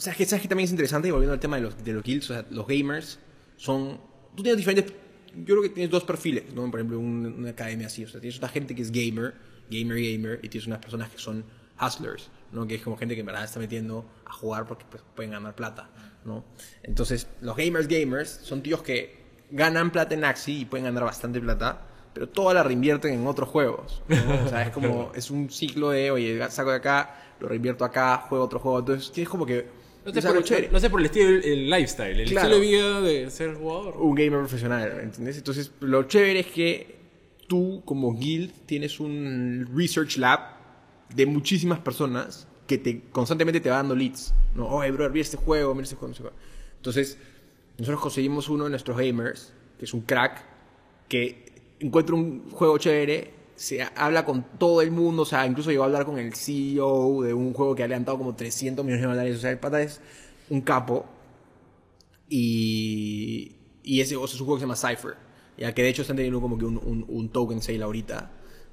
O 0.00 0.02
sea, 0.02 0.14
que 0.14 0.24
sabes 0.24 0.40
que 0.40 0.48
también 0.48 0.64
es 0.64 0.70
interesante, 0.70 1.08
y 1.08 1.10
volviendo 1.10 1.34
al 1.34 1.40
tema 1.40 1.56
de 1.56 1.62
los, 1.62 1.84
de 1.84 1.92
los 1.92 2.02
guilds, 2.02 2.30
o 2.30 2.32
sea, 2.32 2.46
los 2.48 2.66
gamers 2.66 3.18
son... 3.58 4.00
Tú 4.34 4.42
tienes 4.42 4.56
diferentes... 4.56 4.94
Yo 5.36 5.44
creo 5.56 5.62
que 5.62 5.68
tienes 5.68 5.90
dos 5.90 6.04
perfiles, 6.04 6.44
¿no? 6.54 6.70
Por 6.70 6.80
ejemplo, 6.80 6.98
un- 6.98 7.34
una 7.38 7.50
academia 7.50 7.86
así. 7.88 8.02
O 8.04 8.08
sea, 8.08 8.18
tienes 8.18 8.38
una 8.38 8.48
gente 8.48 8.74
que 8.74 8.80
es 8.80 8.90
gamer, 8.90 9.34
gamer, 9.70 9.98
gamer, 10.02 10.40
y 10.42 10.48
tienes 10.48 10.66
unas 10.66 10.78
personas 10.78 11.10
que 11.10 11.18
son 11.18 11.44
hustlers, 11.78 12.30
¿no? 12.50 12.66
Que 12.66 12.76
es 12.76 12.82
como 12.82 12.96
gente 12.96 13.14
que 13.14 13.20
en 13.20 13.26
verdad 13.26 13.44
está 13.44 13.60
metiendo 13.60 14.06
a 14.24 14.32
jugar 14.32 14.66
porque 14.66 14.86
pues, 14.90 15.02
pueden 15.14 15.32
ganar 15.32 15.54
plata, 15.54 15.90
¿no? 16.24 16.44
Entonces, 16.82 17.26
los 17.42 17.54
gamers, 17.54 17.86
gamers, 17.86 18.40
son 18.42 18.62
tíos 18.62 18.82
que 18.82 19.20
ganan 19.50 19.90
plata 19.90 20.14
en 20.14 20.24
Axie 20.24 20.60
y 20.60 20.64
pueden 20.64 20.86
ganar 20.86 21.04
bastante 21.04 21.40
plata, 21.42 21.82
pero 22.14 22.26
toda 22.28 22.54
la 22.54 22.62
reinvierten 22.62 23.12
en 23.12 23.26
otros 23.26 23.50
juegos. 23.50 24.02
¿no? 24.08 24.44
O 24.46 24.48
sea, 24.48 24.62
es 24.62 24.70
como, 24.70 25.12
es 25.14 25.30
un 25.30 25.50
ciclo 25.50 25.90
de, 25.90 26.10
oye, 26.10 26.40
saco 26.50 26.70
de 26.70 26.76
acá, 26.76 27.34
lo 27.38 27.48
reinvierto 27.48 27.84
acá, 27.84 28.16
juego 28.28 28.44
otro 28.46 28.58
juego. 28.60 28.78
Entonces, 28.78 29.12
tienes 29.12 29.28
como 29.28 29.44
que... 29.44 29.78
No 30.14 30.20
sé, 30.20 30.28
por, 30.28 30.44
chévere. 30.44 30.68
no 30.70 30.80
sé 30.80 30.90
por 30.90 31.00
el 31.00 31.06
estilo, 31.06 31.28
el, 31.28 31.70
lifestyle, 31.70 32.20
el 32.20 32.28
Claro. 32.28 32.48
estilo 32.48 32.60
de 32.60 32.66
vida 32.66 33.00
de 33.00 33.30
ser 33.30 33.54
jugador. 33.54 33.96
un 33.98 34.14
gamer 34.14 34.40
profesional, 34.40 35.00
¿entendés? 35.02 35.36
Entonces, 35.38 35.72
lo 35.80 36.02
chévere 36.04 36.40
es 36.40 36.46
que 36.46 36.96
tú, 37.46 37.82
como 37.84 38.14
guild, 38.14 38.52
tienes 38.66 39.00
un 39.00 39.68
research 39.74 40.16
lab 40.18 40.40
de 41.14 41.26
muchísimas 41.26 41.78
personas 41.80 42.46
que 42.66 42.78
te 42.78 43.02
constantemente 43.10 43.60
te 43.60 43.68
va 43.70 43.76
dando 43.76 43.96
leads. 43.96 44.32
No, 44.54 44.68
oye, 44.68 44.90
bro, 44.92 45.08
mira 45.10 45.22
este 45.22 45.36
juego, 45.36 45.74
mira 45.74 45.84
este 45.84 45.96
juego, 45.96 46.08
no 46.10 46.14
sé 46.14 46.22
cuál". 46.22 46.34
Entonces, 46.76 47.18
nosotros 47.78 48.00
conseguimos 48.00 48.48
uno 48.48 48.64
de 48.64 48.70
nuestros 48.70 48.96
gamers, 48.96 49.52
que 49.78 49.84
es 49.86 49.92
un 49.94 50.02
crack, 50.02 50.44
que 51.08 51.46
encuentra 51.80 52.14
un 52.14 52.48
juego 52.50 52.78
chévere, 52.78 53.32
se 53.60 53.82
habla 53.94 54.24
con 54.24 54.42
todo 54.58 54.80
el 54.80 54.90
mundo, 54.90 55.20
o 55.20 55.26
sea, 55.26 55.46
incluso 55.46 55.70
llegó 55.70 55.82
a 55.82 55.86
hablar 55.86 56.06
con 56.06 56.18
el 56.18 56.32
CEO 56.32 57.20
de 57.20 57.34
un 57.34 57.52
juego 57.52 57.74
que 57.74 57.82
ha 57.82 57.88
levantado 57.88 58.16
como 58.16 58.34
300 58.34 58.82
millones 58.82 59.02
de 59.02 59.08
dólares, 59.08 59.36
o 59.36 59.40
sea, 59.40 59.50
el 59.50 59.58
pata 59.58 59.82
es 59.82 60.00
un 60.48 60.62
capo. 60.62 61.04
Y, 62.26 63.56
y 63.82 64.00
ese 64.00 64.16
o 64.16 64.26
sea, 64.26 64.34
es 64.34 64.40
un 64.40 64.46
juego 64.46 64.56
que 64.56 64.60
se 64.60 64.66
llama 64.66 64.76
Cypher, 64.76 65.14
ya 65.58 65.74
que 65.74 65.82
de 65.82 65.90
hecho 65.90 66.00
están 66.00 66.16
teniendo 66.16 66.40
como 66.40 66.56
que 66.56 66.64
un, 66.64 66.78
un, 66.78 67.04
un 67.06 67.28
token 67.28 67.60
sale 67.60 67.82
ahorita. 67.82 68.32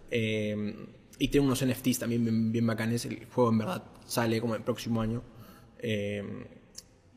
Eh, 0.09 0.87
y 1.19 1.27
tiene 1.27 1.47
unos 1.47 1.65
NFTs 1.65 1.99
también 1.99 2.23
bien, 2.23 2.53
bien 2.53 2.65
bacanes. 2.65 3.03
El 3.03 3.25
juego 3.25 3.49
en 3.49 3.57
verdad 3.57 3.83
sale 4.05 4.39
como 4.39 4.55
el 4.55 4.63
próximo 4.63 5.01
año. 5.01 5.21
Eh, 5.79 6.23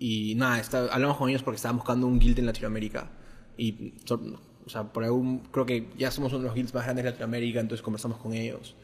y 0.00 0.34
nada, 0.34 0.58
está, 0.58 0.92
hablamos 0.92 1.18
con 1.18 1.28
ellos 1.30 1.44
porque 1.44 1.56
estaban 1.56 1.76
buscando 1.76 2.08
un 2.08 2.18
guild 2.18 2.40
en 2.40 2.46
Latinoamérica. 2.46 3.12
Y, 3.56 3.92
o 4.66 4.68
sea, 4.68 4.84
por 4.92 5.04
algún, 5.04 5.40
creo 5.50 5.66
que 5.66 5.88
ya 5.96 6.10
somos 6.10 6.32
uno 6.32 6.42
de 6.42 6.46
los 6.46 6.54
guilds 6.54 6.74
más 6.74 6.84
grandes 6.84 7.04
de 7.04 7.10
Latinoamérica, 7.10 7.60
entonces 7.60 7.82
conversamos 7.82 8.18
con 8.18 8.34
ellos. 8.34 8.76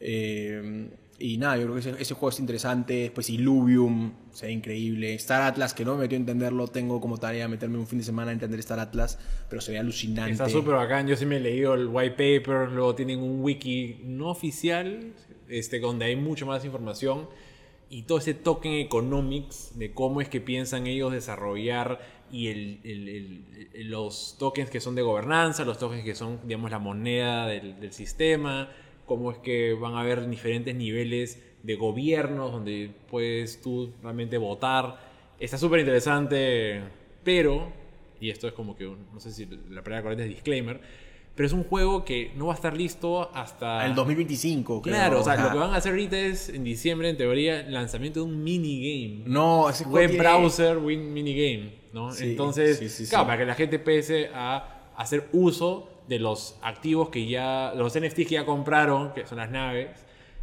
Eh, 0.00 0.88
y 1.22 1.38
nada, 1.38 1.56
yo 1.56 1.62
creo 1.62 1.74
que 1.74 1.80
ese, 1.80 2.02
ese 2.02 2.14
juego 2.14 2.30
es 2.30 2.40
interesante. 2.40 2.94
Después 2.94 3.30
Illuvium, 3.30 4.12
se 4.32 4.46
ve 4.46 4.52
increíble. 4.52 5.14
Star 5.14 5.42
Atlas, 5.42 5.72
que 5.72 5.84
no 5.84 5.94
me 5.94 6.02
metió 6.02 6.16
a 6.16 6.20
entenderlo, 6.20 6.66
tengo 6.66 7.00
como 7.00 7.18
tarea 7.18 7.46
meterme 7.46 7.78
un 7.78 7.86
fin 7.86 7.98
de 7.98 8.04
semana 8.04 8.30
a 8.30 8.34
entender 8.34 8.58
Star 8.58 8.80
Atlas, 8.80 9.20
pero 9.48 9.62
se 9.62 9.70
ve 9.70 9.78
alucinante. 9.78 10.32
Está 10.32 10.48
súper 10.48 10.74
bacán. 10.74 11.06
Yo 11.06 11.16
sí 11.16 11.24
me 11.24 11.36
he 11.36 11.40
leído 11.40 11.74
el 11.74 11.86
white 11.86 12.10
paper. 12.10 12.72
Luego 12.72 12.96
tienen 12.96 13.20
un 13.20 13.40
wiki 13.40 14.00
no 14.04 14.30
oficial, 14.30 15.12
este, 15.48 15.78
donde 15.78 16.06
hay 16.06 16.16
mucho 16.16 16.44
más 16.44 16.64
información. 16.64 17.28
Y 17.88 18.02
todo 18.02 18.18
ese 18.18 18.34
token 18.34 18.72
economics 18.72 19.78
de 19.78 19.92
cómo 19.92 20.20
es 20.22 20.28
que 20.28 20.40
piensan 20.40 20.88
ellos 20.88 21.12
desarrollar 21.12 22.00
y 22.32 22.48
el- 22.48 23.90
los 23.90 24.36
tokens 24.38 24.70
que 24.70 24.80
son 24.80 24.94
de 24.94 25.02
gobernanza, 25.02 25.64
los 25.64 25.78
tokens 25.78 26.02
que 26.02 26.14
son, 26.14 26.40
digamos, 26.44 26.70
la 26.70 26.78
moneda 26.78 27.46
del, 27.46 27.92
sistema, 27.92 28.70
cómo 29.06 29.30
es 29.30 29.38
que 29.38 29.74
van 29.74 29.94
a 29.94 30.00
haber 30.00 30.26
diferentes 30.28 30.74
niveles 30.74 31.42
de 31.62 31.76
gobiernos 31.76 32.50
donde 32.50 32.90
puedes 33.10 33.60
tú 33.60 33.92
realmente 34.02 34.38
votar. 34.38 34.98
Está 35.38 35.58
súper 35.58 35.80
interesante, 35.80 36.80
pero, 37.22 37.70
y 38.18 38.30
esto 38.30 38.48
es 38.48 38.54
como 38.54 38.76
que, 38.76 38.84
no 38.86 39.20
sé 39.20 39.30
si 39.30 39.46
la 39.68 39.82
palabra 39.84 40.02
correcta 40.02 40.24
es 40.24 40.30
disclaimer, 40.30 40.80
pero 41.34 41.46
es 41.46 41.52
un 41.52 41.64
juego 41.64 42.04
que 42.04 42.32
no 42.36 42.46
va 42.46 42.52
a 42.52 42.56
estar 42.56 42.76
listo 42.76 43.30
hasta... 43.34 43.86
El 43.86 43.94
2025, 43.94 44.82
creo. 44.82 44.94
Claro, 44.94 45.20
o 45.20 45.24
sea, 45.24 45.36
lo 45.36 45.50
que 45.50 45.58
van 45.58 45.72
a 45.72 45.76
hacer 45.76 45.92
ahorita 45.92 46.18
es, 46.18 46.48
en 46.50 46.62
diciembre, 46.64 47.08
en 47.08 47.16
teoría, 47.16 47.60
el 47.60 47.72
lanzamiento 47.72 48.20
de 48.20 48.26
un 48.26 48.44
minigame. 48.44 49.22
No, 49.26 49.70
ese 49.70 49.84
juego 49.84 49.96
Web 49.96 50.10
tiene- 50.10 50.22
browser 50.22 50.78
win 50.78 51.12
minigame, 51.12 51.74
¿no? 51.92 52.12
Sí, 52.12 52.30
Entonces, 52.32 52.78
sí, 52.78 52.88
sí, 52.88 53.06
claro, 53.08 53.26
para 53.26 53.38
que 53.38 53.46
la 53.46 53.54
gente 53.54 53.76
empiece 53.76 54.30
a 54.34 54.90
hacer 54.96 55.28
uso 55.32 55.88
de 56.08 56.18
los 56.18 56.58
activos 56.62 57.08
que 57.08 57.26
ya, 57.26 57.72
los 57.76 57.94
NFTs 57.98 58.26
que 58.26 58.34
ya 58.34 58.44
compraron, 58.44 59.14
que 59.14 59.26
son 59.26 59.38
las 59.38 59.50
naves, 59.50 59.88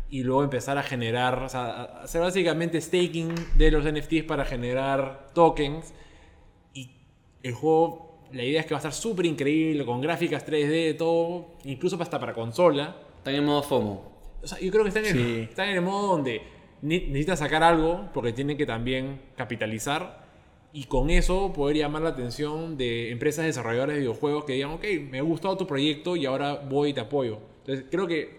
y 0.10 0.24
luego 0.24 0.44
empezar 0.44 0.76
a 0.80 0.82
generar, 0.82 1.44
o 1.44 1.50
sea, 1.50 1.84
hacer 2.02 2.22
básicamente 2.22 2.82
staking 2.82 3.36
de 3.60 3.70
los 3.70 3.86
NFTs 3.86 4.24
para 4.24 4.44
generar 4.44 5.28
tokens. 5.36 5.94
Y 6.74 6.90
el 7.44 7.54
juego, 7.54 8.09
la 8.34 8.44
idea 8.44 8.60
es 8.62 8.66
que 8.66 8.74
va 8.74 8.78
a 8.78 8.80
estar 8.80 8.94
súper 8.94 9.26
increíble, 9.26 9.86
con 9.86 10.02
gráficas 10.02 10.46
3D, 10.46 10.98
todo, 10.98 11.48
incluso 11.66 12.02
hasta 12.02 12.20
para 12.20 12.34
consola. 12.34 12.96
Están 13.18 13.36
en 13.36 13.46
modo 13.46 13.64
FOMO. 13.64 14.12
O 14.42 14.48
sea, 14.48 14.60
yo 14.60 14.72
creo 14.72 14.84
que 14.84 14.90
están 14.90 15.06
en, 15.06 15.14
Sí. 15.14 15.48
están 15.50 15.70
en 15.70 15.76
el 15.76 15.82
modo 15.82 16.08
donde 16.14 16.42
ne- 16.82 17.08
necesitan 17.08 17.38
sacar 17.38 17.64
algo 17.64 18.10
porque 18.14 18.32
tienen 18.32 18.58
que 18.58 18.66
también 18.66 19.22
capitalizar 19.36 20.26
y 20.72 20.86
con 20.86 21.10
eso 21.10 21.52
poder 21.52 21.76
llamar 21.78 22.04
la 22.04 22.10
atención 22.10 22.78
de 22.78 23.12
empresas 23.12 23.46
desarrolladoras 23.46 23.96
de 23.96 24.02
videojuegos 24.02 24.46
que 24.46 24.54
digan, 24.54 24.72
ok, 24.72 24.86
me 25.10 25.20
ha 25.20 25.24
gustado 25.24 25.58
tu 25.58 25.66
proyecto 25.68 26.16
y 26.16 26.26
ahora 26.26 26.56
voy 26.56 26.90
y 26.92 26.94
te 26.94 27.02
apoyo. 27.02 27.40
Entonces 27.66 27.86
creo 27.92 28.08
que 28.08 28.38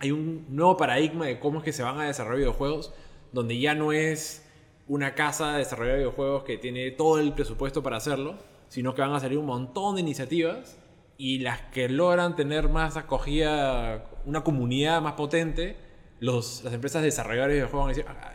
hay 0.00 0.10
un 0.10 0.46
nuevo 0.48 0.76
paradigma 0.76 1.26
de 1.26 1.38
cómo 1.38 1.58
es 1.58 1.64
que 1.64 1.72
se 1.72 1.82
van 1.82 1.98
a 2.00 2.06
desarrollar 2.06 2.38
videojuegos 2.38 2.92
donde 3.32 3.58
ya 3.58 3.74
no 3.74 3.92
es 3.92 4.44
una 4.88 5.14
casa 5.14 5.52
de 5.52 5.58
desarrollar 5.58 5.96
videojuegos 5.98 6.44
que 6.44 6.56
tiene 6.56 6.90
todo 6.92 7.18
el 7.20 7.32
presupuesto 7.34 7.82
para 7.82 7.98
hacerlo, 7.98 8.36
sino 8.68 8.94
que 8.94 9.02
van 9.02 9.12
a 9.12 9.20
salir 9.20 9.38
un 9.38 9.46
montón 9.46 9.96
de 9.96 10.02
iniciativas 10.02 10.78
y 11.16 11.38
las 11.40 11.60
que 11.72 11.88
logran 11.88 12.36
tener 12.36 12.68
más 12.68 12.96
acogida, 12.96 14.04
una 14.24 14.42
comunidad 14.42 15.02
más 15.02 15.14
potente, 15.14 15.76
los, 16.20 16.62
las 16.64 16.72
empresas 16.72 17.02
desarrolladoras 17.02 17.48
de 17.48 17.54
videojuegos 17.54 17.86
van 17.86 17.94
a 17.94 17.96
decir, 17.96 18.04
"Ah, 18.08 18.34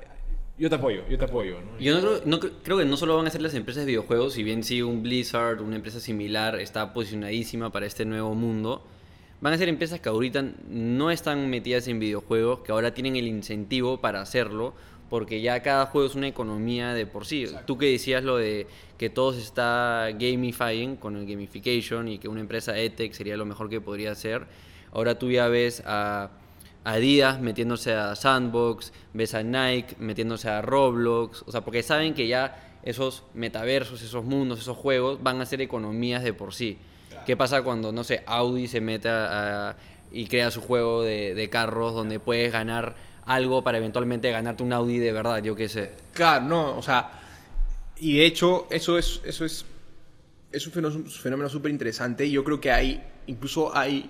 yo 0.58 0.70
te 0.70 0.76
apoyo, 0.76 1.02
yo 1.10 1.18
te 1.18 1.26
apoyo. 1.26 1.60
¿no? 1.62 1.80
Yo 1.80 2.22
no 2.26 2.40
creo, 2.40 2.54
creo 2.64 2.78
que 2.78 2.86
no 2.86 2.96
solo 2.96 3.18
van 3.18 3.26
a 3.26 3.30
ser 3.32 3.42
las 3.42 3.56
empresas 3.56 3.86
de 3.86 3.88
videojuegos, 3.88 4.34
si 4.34 4.44
bien 4.44 4.64
sí 4.64 4.82
un 4.82 5.02
Blizzard, 5.02 5.62
una 5.62 5.76
empresa 5.76 6.00
similar, 6.00 6.60
está 6.60 6.94
posicionadísima 6.94 7.72
para 7.72 7.88
este 7.88 8.06
nuevo 8.06 8.36
mundo, 8.36 8.84
van 9.42 9.54
a 9.54 9.58
ser 9.58 9.68
empresas 9.68 10.00
que 10.00 10.10
ahorita 10.10 10.46
no 10.70 11.10
están 11.10 11.50
metidas 11.50 11.88
en 11.88 12.00
videojuegos, 12.00 12.60
que 12.60 12.72
ahora 12.72 12.94
tienen 12.94 13.16
el 13.16 13.28
incentivo 13.28 14.00
para 14.00 14.22
hacerlo, 14.22 14.74
porque 15.14 15.42
ya 15.42 15.62
cada 15.62 15.86
juego 15.86 16.08
es 16.08 16.16
una 16.16 16.28
economía 16.28 16.96
de 16.96 17.06
por 17.06 17.28
sí. 17.28 17.46
Tú 17.68 17.78
que 17.78 17.86
decías 17.92 18.24
lo 18.24 18.38
de 18.38 18.66
que 18.98 19.12
todo 19.12 19.32
se 19.32 19.42
está 19.42 20.08
gamifying 20.12 20.96
con 20.96 21.16
el 21.16 21.28
gamification 21.28 22.08
y 22.08 22.18
que 22.18 22.28
una 22.28 22.40
empresa 22.42 22.76
EdTech 22.76 23.14
sería 23.14 23.38
lo 23.38 23.46
mejor 23.46 23.70
que 23.70 23.80
podría 23.80 24.10
hacer, 24.14 24.48
ahora 24.92 25.20
tú 25.20 25.30
ya 25.30 25.48
ves 25.50 25.84
a 25.86 26.32
Adidas 26.84 27.40
metiéndose 27.40 27.94
a 27.94 28.16
Sandbox, 28.16 28.92
ves 29.14 29.36
a 29.36 29.44
Nike 29.44 29.96
metiéndose 30.00 30.50
a 30.50 30.64
Roblox, 30.64 31.44
o 31.46 31.52
sea, 31.52 31.62
porque 31.62 31.84
saben 31.84 32.16
que 32.16 32.26
ya 32.28 32.80
esos 32.82 33.22
metaversos, 33.36 34.02
esos 34.02 34.26
mundos, 34.26 34.62
esos 34.62 34.76
juegos 34.76 35.22
van 35.22 35.40
a 35.42 35.46
ser 35.46 35.62
economías 35.62 36.24
de 36.24 36.34
por 36.34 36.56
sí. 36.56 36.80
¿Qué 37.28 37.38
pasa 37.38 37.62
cuando, 37.62 37.92
no 37.92 38.04
sé, 38.04 38.24
Audi 38.26 38.68
se 38.68 38.82
mete 38.82 39.10
a- 39.10 39.70
a- 39.70 39.76
y 40.12 40.26
crea 40.26 40.50
su 40.50 40.60
juego 40.62 41.04
de, 41.04 41.36
de 41.36 41.50
carros 41.52 41.94
donde 41.94 42.20
puedes 42.20 42.52
ganar 42.52 42.96
algo 43.26 43.64
para 43.64 43.78
eventualmente 43.78 44.30
ganarte 44.32 44.64
un 44.64 44.74
Audi 44.74 44.98
de 45.00 45.12
verdad, 45.12 45.42
yo 45.42 45.56
qué 45.56 45.70
sé? 45.70 45.92
Claro, 46.14 46.46
no, 46.46 46.78
o 46.78 46.82
sea, 46.82 47.12
y 47.98 48.18
de 48.18 48.26
hecho 48.26 48.68
eso 48.70 48.98
es, 48.98 49.22
eso 49.26 49.46
es, 49.46 49.66
es 50.52 50.68
un 50.68 50.74
fenómeno, 51.08 51.50
súper 51.50 51.72
interesante. 51.72 52.30
Yo 52.30 52.44
creo 52.44 52.60
que 52.60 52.72
hay, 52.72 53.02
incluso 53.28 53.76
hay 53.76 54.10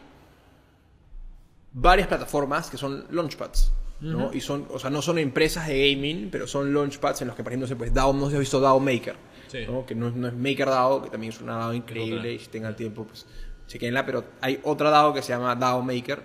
varias 1.74 2.08
plataformas 2.08 2.70
que 2.70 2.78
son 2.78 3.06
launchpads, 3.12 3.72
¿no? 4.02 4.32
Y 4.34 4.42
son, 4.42 4.68
o 4.70 4.80
sea, 4.80 4.90
no 4.90 5.02
son 5.02 5.18
empresas 5.18 5.68
de 5.68 5.94
gaming, 5.94 6.30
pero 6.32 6.46
son 6.48 6.74
launchpads 6.74 7.22
en 7.22 7.28
los 7.30 7.36
que, 7.38 7.44
por 7.44 7.54
ejemplo, 7.54 7.78
pues 7.78 7.94
DAO, 7.94 8.14
no 8.14 8.28
si 8.30 8.36
has 8.36 8.40
visto 8.40 8.60
DAO 8.60 8.80
Maker, 8.80 9.16
Sí. 9.48 9.60
¿no? 9.68 9.86
Que 9.86 9.94
no, 9.96 10.08
es- 10.08 10.16
no 10.16 10.28
es 10.28 10.34
Maker 10.34 10.68
DAO, 10.68 11.04
que 11.04 11.10
también 11.10 11.32
es 11.32 11.40
una 11.40 11.58
DAO 11.58 11.74
increíble, 11.74 12.34
y 12.34 12.40
si 12.40 12.48
tengan 12.48 12.76
tiempo, 12.76 13.06
pues 13.06 13.26
chequenla, 13.68 14.06
pero 14.06 14.26
hay 14.42 14.60
otra 14.64 14.90
DAO 14.90 15.14
que 15.14 15.22
se 15.22 15.30
llama 15.30 15.56
DAO 15.56 15.82
Maker, 15.82 16.22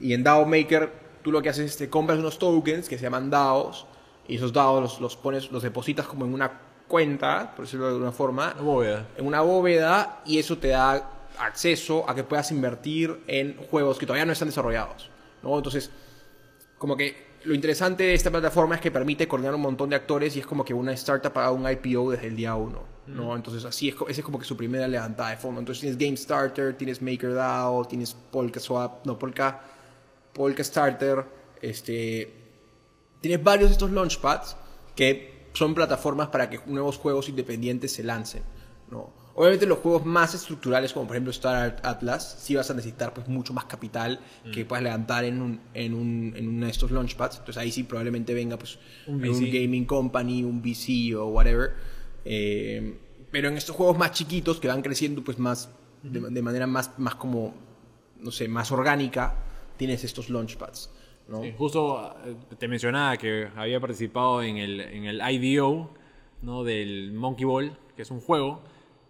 y 0.00 0.12
en 0.12 0.22
DAO 0.22 0.44
Maker 0.44 0.92
tú 1.28 1.32
lo 1.32 1.42
que 1.42 1.50
haces 1.50 1.72
es 1.72 1.76
te 1.76 1.90
compras 1.90 2.18
unos 2.18 2.38
tokens 2.38 2.88
que 2.88 2.96
se 2.96 3.02
llaman 3.02 3.28
DAOs, 3.28 3.84
y 4.26 4.36
esos 4.36 4.50
DAOs 4.50 4.80
los, 4.80 5.00
los 5.00 5.16
pones, 5.16 5.50
los 5.52 5.62
depositas 5.62 6.06
como 6.06 6.24
en 6.24 6.32
una 6.32 6.50
cuenta, 6.88 7.52
por 7.54 7.66
decirlo 7.66 7.86
de 7.86 7.92
alguna 7.92 8.12
forma, 8.12 8.52
Una 8.54 8.62
bóveda. 8.62 9.06
en 9.18 9.26
una 9.26 9.42
bóveda 9.42 10.22
y 10.24 10.38
eso 10.38 10.56
te 10.56 10.68
da 10.68 11.10
acceso 11.38 12.08
a 12.08 12.14
que 12.14 12.24
puedas 12.24 12.50
invertir 12.50 13.20
en 13.26 13.58
juegos 13.70 13.98
que 13.98 14.06
todavía 14.06 14.24
no 14.24 14.32
están 14.32 14.48
desarrollados. 14.48 15.10
¿no? 15.42 15.54
Entonces, 15.58 15.90
como 16.78 16.96
que 16.96 17.28
lo 17.44 17.54
interesante 17.54 18.04
de 18.04 18.14
esta 18.14 18.30
plataforma 18.30 18.74
es 18.76 18.80
que 18.80 18.90
permite 18.90 19.28
coordinar 19.28 19.54
un 19.54 19.60
montón 19.60 19.90
de 19.90 19.96
actores 19.96 20.34
y 20.34 20.40
es 20.40 20.46
como 20.46 20.64
que 20.64 20.72
una 20.72 20.92
startup 20.92 21.36
haga 21.36 21.50
un 21.52 21.70
IPO 21.70 22.12
desde 22.12 22.28
el 22.28 22.36
día 22.36 22.54
uno. 22.54 22.84
¿no? 23.06 23.36
Entonces, 23.36 23.66
así 23.66 23.90
es, 23.90 23.94
esa 24.08 24.20
es 24.20 24.22
como 24.22 24.38
que 24.38 24.46
su 24.46 24.56
primera 24.56 24.88
levantada 24.88 25.30
de 25.30 25.36
fondo. 25.36 25.60
Entonces, 25.60 25.82
tienes 25.82 25.98
Game 25.98 26.16
Starter, 26.16 26.74
tienes 26.74 27.02
MakerDAO, 27.02 27.84
tienes 27.84 28.14
Polka 28.14 28.60
Swap, 28.60 29.04
no, 29.06 29.18
Polka 29.18 29.60
Starter, 30.34 31.24
este, 31.60 32.32
tienes 33.20 33.42
varios 33.42 33.70
de 33.70 33.72
estos 33.72 33.90
launchpads 33.90 34.56
que 34.94 35.48
son 35.52 35.74
plataformas 35.74 36.28
para 36.28 36.48
que 36.48 36.60
nuevos 36.66 36.96
juegos 36.96 37.28
independientes 37.28 37.92
se 37.92 38.02
lancen. 38.02 38.42
¿no? 38.90 39.12
Obviamente 39.34 39.66
los 39.66 39.78
juegos 39.78 40.04
más 40.04 40.34
estructurales, 40.34 40.92
como 40.92 41.06
por 41.06 41.14
ejemplo 41.14 41.30
Star 41.30 41.80
Atlas, 41.84 42.38
sí 42.40 42.56
vas 42.56 42.70
a 42.70 42.74
necesitar 42.74 43.14
pues, 43.14 43.28
mucho 43.28 43.52
más 43.52 43.66
capital 43.66 44.18
que 44.52 44.64
puedas 44.64 44.82
levantar 44.82 45.24
en, 45.24 45.40
un, 45.40 45.60
en, 45.74 45.94
un, 45.94 46.34
en 46.36 46.48
uno 46.48 46.66
de 46.66 46.72
estos 46.72 46.90
launchpads. 46.90 47.38
Entonces 47.38 47.56
ahí 47.56 47.70
sí 47.70 47.84
probablemente 47.84 48.34
venga 48.34 48.58
pues, 48.58 48.78
Un 49.06 49.20
gaming 49.20 49.84
company, 49.84 50.42
un 50.42 50.60
VC 50.60 51.14
o 51.16 51.26
whatever. 51.26 51.74
Eh, 52.24 52.98
pero 53.30 53.48
en 53.48 53.56
estos 53.56 53.76
juegos 53.76 53.96
más 53.96 54.12
chiquitos 54.12 54.58
que 54.58 54.66
van 54.66 54.82
creciendo 54.82 55.22
pues 55.22 55.38
más 55.38 55.68
de, 56.02 56.20
de 56.20 56.42
manera 56.42 56.66
más, 56.66 56.98
más 56.98 57.14
como, 57.14 57.54
no 58.18 58.30
sé, 58.30 58.48
más 58.48 58.72
orgánica, 58.72 59.34
tienes 59.78 60.04
estos 60.04 60.28
launchpads. 60.28 60.90
¿no? 61.28 61.42
Sí, 61.42 61.54
justo 61.56 62.14
eh, 62.26 62.34
te 62.58 62.68
mencionaba 62.68 63.16
que 63.16 63.48
había 63.56 63.80
participado 63.80 64.42
en 64.42 64.58
el, 64.58 64.80
en 64.80 65.04
el 65.04 65.22
IDO 65.30 65.94
¿no? 66.42 66.64
del 66.64 67.12
Monkey 67.12 67.44
Ball, 67.44 67.72
que 67.96 68.02
es 68.02 68.10
un 68.10 68.20
juego, 68.20 68.60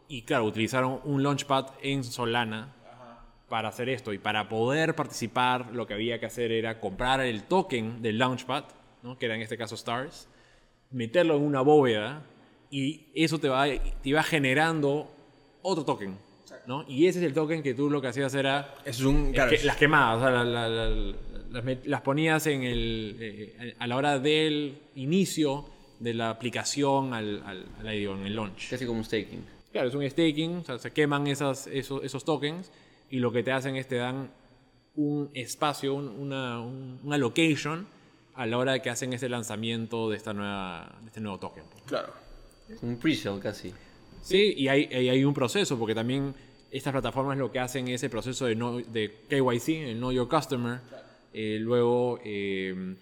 y 0.07 0.23
claro, 0.23 0.45
utilizaron 0.45 1.01
un 1.05 1.23
launchpad 1.23 1.67
en 1.83 2.05
Solana 2.05 2.75
para 3.49 3.69
hacer 3.69 3.89
esto. 3.89 4.13
Y 4.13 4.19
para 4.19 4.49
poder 4.49 4.95
participar, 4.95 5.73
lo 5.73 5.87
que 5.87 5.95
había 5.95 6.21
que 6.21 6.27
hacer 6.27 6.53
era 6.53 6.81
comprar 6.81 7.21
el 7.21 7.45
token 7.45 8.03
del 8.03 8.19
launchpad, 8.19 8.65
¿no? 9.03 9.19
que 9.19 9.27
era 9.27 9.35
en 9.35 9.43
este 9.43 9.57
caso 9.57 9.75
Stars, 9.75 10.29
meterlo 10.91 11.37
en 11.37 11.43
una 11.43 11.61
bóveda, 11.61 12.25
y 12.71 13.07
eso 13.15 13.39
te 13.39 13.49
va, 13.49 13.67
te 13.67 14.09
iba 14.09 14.23
generando 14.23 15.11
otro 15.63 15.85
token. 15.85 16.28
¿No? 16.69 16.85
Y 16.87 17.07
ese 17.07 17.19
es 17.19 17.25
el 17.25 17.33
token 17.35 17.63
que 17.63 17.75
tú 17.75 17.89
lo 17.91 18.01
que 18.01 18.07
hacías 18.09 18.33
era 18.35 18.75
Eso 18.85 19.01
es 19.01 19.05
un... 19.07 19.33
claro, 19.33 19.49
que- 19.51 19.57
es- 19.57 19.65
las 19.65 19.77
quemadas, 19.77 20.19
o 20.19 20.21
sea, 20.21 20.31
la- 20.31 20.45
la- 20.45 20.69
la- 20.69 21.15
las, 21.51 21.65
las 21.87 22.01
ponías 22.03 22.47
en 22.47 22.63
el, 22.63 23.17
eh, 23.19 23.75
a 23.79 23.87
la 23.87 23.97
hora 23.97 24.19
del 24.19 24.79
inicio 24.97 25.65
de 25.99 26.13
la 26.15 26.29
aplicación 26.31 27.15
al, 27.15 27.43
al, 27.45 27.65
al 27.81 27.95
IDO, 27.95 28.15
en 28.17 28.27
el 28.27 28.37
launch. 28.37 28.69
Casi 28.69 28.85
como 28.87 28.99
un 28.99 29.05
staking. 29.05 29.43
Claro, 29.73 29.89
es 29.89 29.95
un 29.95 30.09
staking, 30.09 30.59
o 30.59 30.65
sea, 30.65 30.79
se 30.79 30.93
queman 30.93 31.27
esas, 31.27 31.67
esos, 31.69 32.05
esos 32.05 32.25
tokens 32.25 32.71
y 33.11 33.19
lo 33.19 33.33
que 33.33 33.43
te 33.43 33.51
hacen 33.51 33.75
es 33.77 33.89
te 33.89 33.97
dan 33.97 34.31
un 34.95 35.31
espacio, 35.33 35.95
un- 35.95 36.09
una, 36.09 36.61
un- 36.61 37.01
una 37.03 37.17
location 37.17 37.87
a 38.35 38.45
la 38.47 38.59
hora 38.59 38.73
de 38.75 38.83
que 38.83 38.91
hacen 38.91 39.13
ese 39.15 39.29
lanzamiento 39.31 40.11
de, 40.11 40.17
esta 40.19 40.33
nueva, 40.35 40.95
de 41.01 41.07
este 41.07 41.21
nuevo 41.21 41.39
token. 41.39 41.65
claro. 41.87 42.13
Un 42.83 42.99
pre-sale 42.99 43.41
casi. 43.41 43.73
Sí, 44.21 44.53
y 44.57 44.69
hay, 44.69 44.87
y 44.91 45.09
hay 45.09 45.25
un 45.25 45.33
proceso, 45.33 45.79
porque 45.79 45.95
también 45.95 46.35
estas 46.71 46.93
plataformas 46.93 47.39
lo 47.39 47.51
que 47.51 47.59
hacen 47.59 47.89
es 47.89 48.03
el 48.03 48.11
proceso 48.11 48.47
de, 48.47 48.55
know- 48.57 48.85
de 48.85 49.15
KYC, 49.29 49.69
el 49.91 49.97
Know 49.99 50.13
Your 50.13 50.29
Customer. 50.29 50.81
Eh, 51.33 51.59
luego 51.61 52.21
eh, 52.25 52.95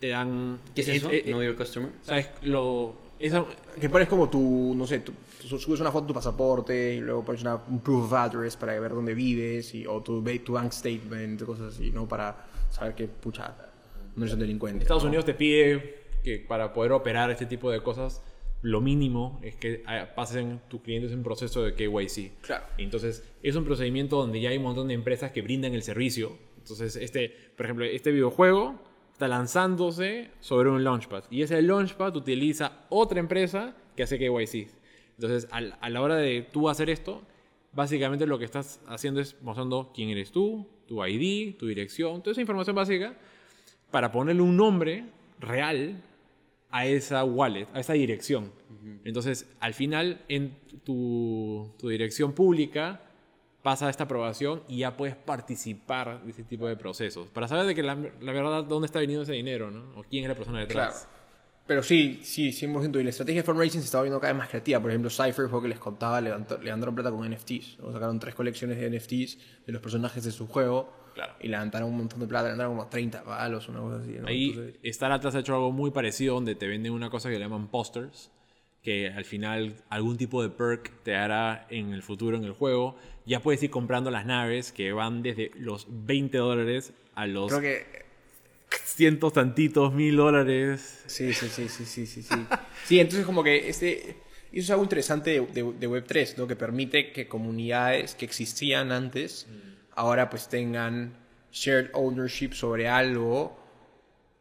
te 0.00 0.08
dan... 0.08 0.58
¿Qué 0.74 0.80
es 0.82 0.88
eso? 0.88 1.10
eh, 1.10 1.22
eh, 1.26 1.30
know 1.30 1.42
your 1.42 1.56
customer. 1.56 1.90
¿Sabes? 2.02 2.30
Lo, 2.42 2.94
eso, 3.18 3.46
Que 3.80 3.88
pones 3.88 4.08
como 4.08 4.28
tu, 4.28 4.74
no 4.76 4.86
sé, 4.86 5.00
tu, 5.00 5.12
subes 5.58 5.80
una 5.80 5.90
foto 5.90 6.02
de 6.06 6.08
tu 6.08 6.14
pasaporte 6.14 6.94
y 6.94 7.00
luego 7.00 7.24
pones 7.24 7.42
una, 7.42 7.56
un 7.56 7.80
proof 7.80 8.04
of 8.06 8.12
address 8.12 8.56
para 8.56 8.78
ver 8.78 8.92
dónde 8.92 9.14
vives 9.14 9.74
y, 9.74 9.86
o 9.86 10.00
tu, 10.02 10.22
tu 10.44 10.52
bank 10.52 10.72
statement, 10.72 11.42
cosas 11.44 11.74
así, 11.74 11.90
¿no? 11.90 12.06
Para 12.08 12.36
saber 12.70 12.94
que, 12.94 13.08
pucha, 13.08 13.54
no 14.16 14.24
eres 14.24 14.34
un 14.34 14.40
delincuente. 14.40 14.82
Estados 14.84 15.02
¿no? 15.04 15.08
Unidos 15.08 15.24
te 15.24 15.34
pide 15.34 16.02
que 16.22 16.38
para 16.38 16.72
poder 16.72 16.92
operar 16.92 17.30
este 17.30 17.46
tipo 17.46 17.70
de 17.70 17.82
cosas 17.82 18.22
lo 18.64 18.80
mínimo 18.80 19.38
es 19.42 19.56
que 19.56 19.82
ah, 19.86 20.08
pasen 20.16 20.60
tus 20.68 20.80
clientes 20.80 21.12
un 21.12 21.22
proceso 21.22 21.62
de 21.62 21.74
KYC. 21.74 22.40
Claro. 22.40 22.64
Entonces, 22.78 23.22
es 23.42 23.54
un 23.56 23.64
procedimiento 23.64 24.16
donde 24.16 24.40
ya 24.40 24.48
hay 24.50 24.56
un 24.56 24.62
montón 24.64 24.88
de 24.88 24.94
empresas 24.94 25.32
que 25.32 25.42
brindan 25.42 25.74
el 25.74 25.82
servicio. 25.82 26.38
Entonces, 26.58 26.96
este, 26.96 27.28
por 27.56 27.66
ejemplo, 27.66 27.84
este 27.84 28.10
videojuego 28.10 28.80
está 29.12 29.28
lanzándose 29.28 30.30
sobre 30.40 30.70
un 30.70 30.82
launchpad. 30.82 31.24
Y 31.30 31.42
ese 31.42 31.60
launchpad 31.60 32.16
utiliza 32.16 32.86
otra 32.88 33.20
empresa 33.20 33.76
que 33.96 34.02
hace 34.02 34.18
KYC. 34.18 34.68
Entonces, 35.18 35.46
al- 35.52 35.76
a 35.80 35.90
la 35.90 36.00
hora 36.00 36.16
de 36.16 36.40
tú 36.50 36.68
hacer 36.70 36.88
esto, 36.88 37.20
básicamente 37.74 38.26
lo 38.26 38.38
que 38.38 38.46
estás 38.46 38.80
haciendo 38.88 39.20
es 39.20 39.36
mostrando 39.42 39.92
quién 39.94 40.08
eres 40.08 40.32
tú, 40.32 40.66
tu 40.88 41.04
ID, 41.04 41.56
tu 41.58 41.66
dirección, 41.66 42.22
toda 42.22 42.32
esa 42.32 42.40
información 42.40 42.74
básica 42.74 43.14
para 43.90 44.10
ponerle 44.10 44.40
un 44.42 44.56
nombre 44.56 45.04
real 45.38 46.00
a 46.76 46.86
esa 46.86 47.22
wallet, 47.24 47.68
a 47.72 47.78
esa 47.80 47.92
dirección. 47.92 48.50
Entonces, 49.04 49.46
al 49.60 49.74
final, 49.74 50.20
en 50.28 50.56
tu, 50.84 51.72
tu 51.78 51.88
dirección 51.88 52.32
pública 52.32 53.00
pasa 53.62 53.88
esta 53.88 54.04
aprobación 54.04 54.62
y 54.68 54.78
ya 54.78 54.96
puedes 54.96 55.14
participar 55.16 56.22
de 56.24 56.30
ese 56.32 56.42
tipo 56.44 56.66
de 56.66 56.76
procesos. 56.76 57.28
Para 57.28 57.48
saber 57.48 57.64
de 57.66 57.74
que 57.74 57.82
la, 57.82 57.94
la 58.20 58.32
verdad 58.32 58.64
dónde 58.64 58.86
está 58.86 58.98
viniendo 59.00 59.22
ese 59.22 59.32
dinero, 59.32 59.70
¿no? 59.70 59.98
O 59.98 60.02
quién 60.02 60.24
es 60.24 60.28
la 60.28 60.34
persona 60.34 60.60
detrás. 60.60 60.94
Claro. 61.06 61.14
Pero 61.66 61.82
sí, 61.82 62.20
sí, 62.22 62.50
100%. 62.50 63.00
Y 63.00 63.04
la 63.04 63.10
estrategia 63.10 63.40
de 63.40 63.46
fundraising 63.46 63.80
se 63.80 63.86
estaba 63.86 64.02
viendo 64.02 64.20
cada 64.20 64.32
vez 64.34 64.38
más 64.38 64.48
creativa. 64.50 64.80
Por 64.80 64.90
ejemplo, 64.90 65.08
Cypher 65.10 65.48
fue 65.48 65.62
que 65.62 65.68
les 65.68 65.78
contaba, 65.78 66.20
levantó- 66.20 66.58
levantaron 66.60 66.94
plata 66.94 67.10
con 67.10 67.26
NFTs. 67.30 67.78
¿no? 67.78 67.90
Sacaron 67.92 68.18
tres 68.18 68.34
colecciones 68.34 68.78
de 68.78 68.90
NFTs 68.90 69.38
de 69.66 69.72
los 69.72 69.80
personajes 69.80 70.24
de 70.24 70.30
su 70.32 70.46
juego. 70.46 70.92
Claro. 71.14 71.32
Y 71.40 71.48
levantaron 71.48 71.88
un 71.90 71.96
montón 71.98 72.20
de 72.20 72.26
plata, 72.26 72.44
levantaron 72.44 72.76
como 72.76 72.88
30 72.88 73.22
palos, 73.24 73.68
una 73.68 73.80
cosa 73.80 73.96
así. 74.02 74.12
¿no? 74.20 74.26
Ahí 74.26 74.50
Entonces, 74.50 74.74
Star 74.82 75.12
Atlas 75.12 75.34
ha 75.34 75.38
hecho 75.40 75.54
algo 75.54 75.72
muy 75.72 75.90
parecido 75.92 76.34
donde 76.34 76.54
te 76.54 76.66
venden 76.66 76.92
una 76.92 77.08
cosa 77.10 77.28
que 77.30 77.36
le 77.36 77.40
llaman 77.44 77.68
posters, 77.68 78.30
que 78.82 79.08
al 79.08 79.24
final 79.24 79.76
algún 79.88 80.16
tipo 80.18 80.42
de 80.42 80.50
perk 80.50 80.90
te 81.04 81.14
hará 81.16 81.66
en 81.70 81.92
el 81.94 82.02
futuro 82.02 82.36
en 82.36 82.44
el 82.44 82.52
juego. 82.52 82.96
Ya 83.26 83.40
puedes 83.40 83.62
ir 83.62 83.70
comprando 83.70 84.10
las 84.10 84.26
naves 84.26 84.72
que 84.72 84.92
van 84.92 85.22
desde 85.22 85.50
los 85.56 85.86
20 85.88 86.36
dólares 86.36 86.92
a 87.14 87.26
los 87.26 87.48
creo 87.48 87.60
que 87.62 88.04
cientos 88.84 89.32
tantitos 89.32 89.92
mil 89.94 90.16
dólares. 90.16 91.02
Sí, 91.06 91.32
sí, 91.32 91.48
sí, 91.48 91.68
sí, 91.68 91.84
sí, 91.84 92.06
sí, 92.06 92.22
sí. 92.22 92.34
Sí, 92.84 93.00
entonces 93.00 93.24
como 93.24 93.42
que 93.42 93.68
este, 93.68 94.16
y 94.52 94.58
eso 94.58 94.64
es 94.66 94.70
algo 94.70 94.82
interesante 94.82 95.30
de, 95.30 95.40
de- 95.46 95.72
de 95.72 95.88
Web3, 95.88 96.36
¿no? 96.36 96.46
Que 96.46 96.54
permite 96.56 97.12
que 97.12 97.26
comunidades 97.28 98.14
que 98.14 98.24
existían 98.26 98.92
antes 98.92 99.46
ahora 99.96 100.30
pues 100.30 100.48
tengan 100.48 101.14
shared 101.52 101.90
ownership 101.92 102.52
sobre 102.52 102.88
algo 102.88 103.56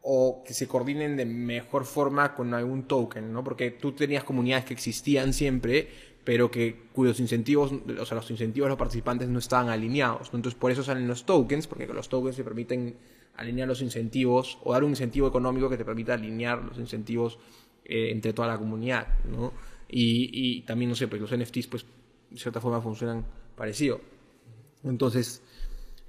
o 0.01 0.43
que 0.45 0.53
se 0.53 0.67
coordinen 0.67 1.15
de 1.15 1.25
mejor 1.25 1.85
forma 1.85 2.35
con 2.35 2.53
algún 2.53 2.83
token, 2.83 3.31
¿no? 3.31 3.43
Porque 3.43 3.71
tú 3.71 3.93
tenías 3.93 4.23
comunidades 4.23 4.65
que 4.65 4.73
existían 4.73 5.31
siempre, 5.31 5.87
pero 6.25 6.51
que 6.51 6.87
cuyos 6.91 7.19
incentivos, 7.21 7.71
o 7.71 8.05
sea, 8.05 8.15
los 8.15 8.29
incentivos 8.29 8.67
de 8.67 8.69
los 8.71 8.77
participantes 8.77 9.29
no 9.29 9.39
estaban 9.39 9.69
alineados, 9.69 10.33
¿no? 10.33 10.37
Entonces 10.37 10.59
por 10.59 10.71
eso 10.71 10.83
salen 10.83 11.07
los 11.07 11.25
tokens, 11.25 11.67
porque 11.67 11.87
los 11.87 12.09
tokens 12.09 12.35
te 12.35 12.43
permiten 12.43 12.97
alinear 13.35 13.67
los 13.67 13.81
incentivos 13.81 14.57
o 14.63 14.73
dar 14.73 14.83
un 14.83 14.91
incentivo 14.91 15.27
económico 15.27 15.69
que 15.69 15.77
te 15.77 15.85
permita 15.85 16.15
alinear 16.15 16.61
los 16.61 16.77
incentivos 16.77 17.39
eh, 17.85 18.11
entre 18.11 18.33
toda 18.33 18.49
la 18.49 18.57
comunidad, 18.57 19.07
¿no? 19.25 19.53
Y, 19.87 20.29
y 20.33 20.61
también, 20.61 20.89
no 20.89 20.95
sé, 20.95 21.07
pues 21.07 21.21
los 21.21 21.31
NFTs, 21.31 21.67
pues, 21.67 21.85
de 22.29 22.37
cierta 22.37 22.59
forma 22.59 22.81
funcionan 22.81 23.25
parecido. 23.55 24.01
Entonces, 24.83 25.41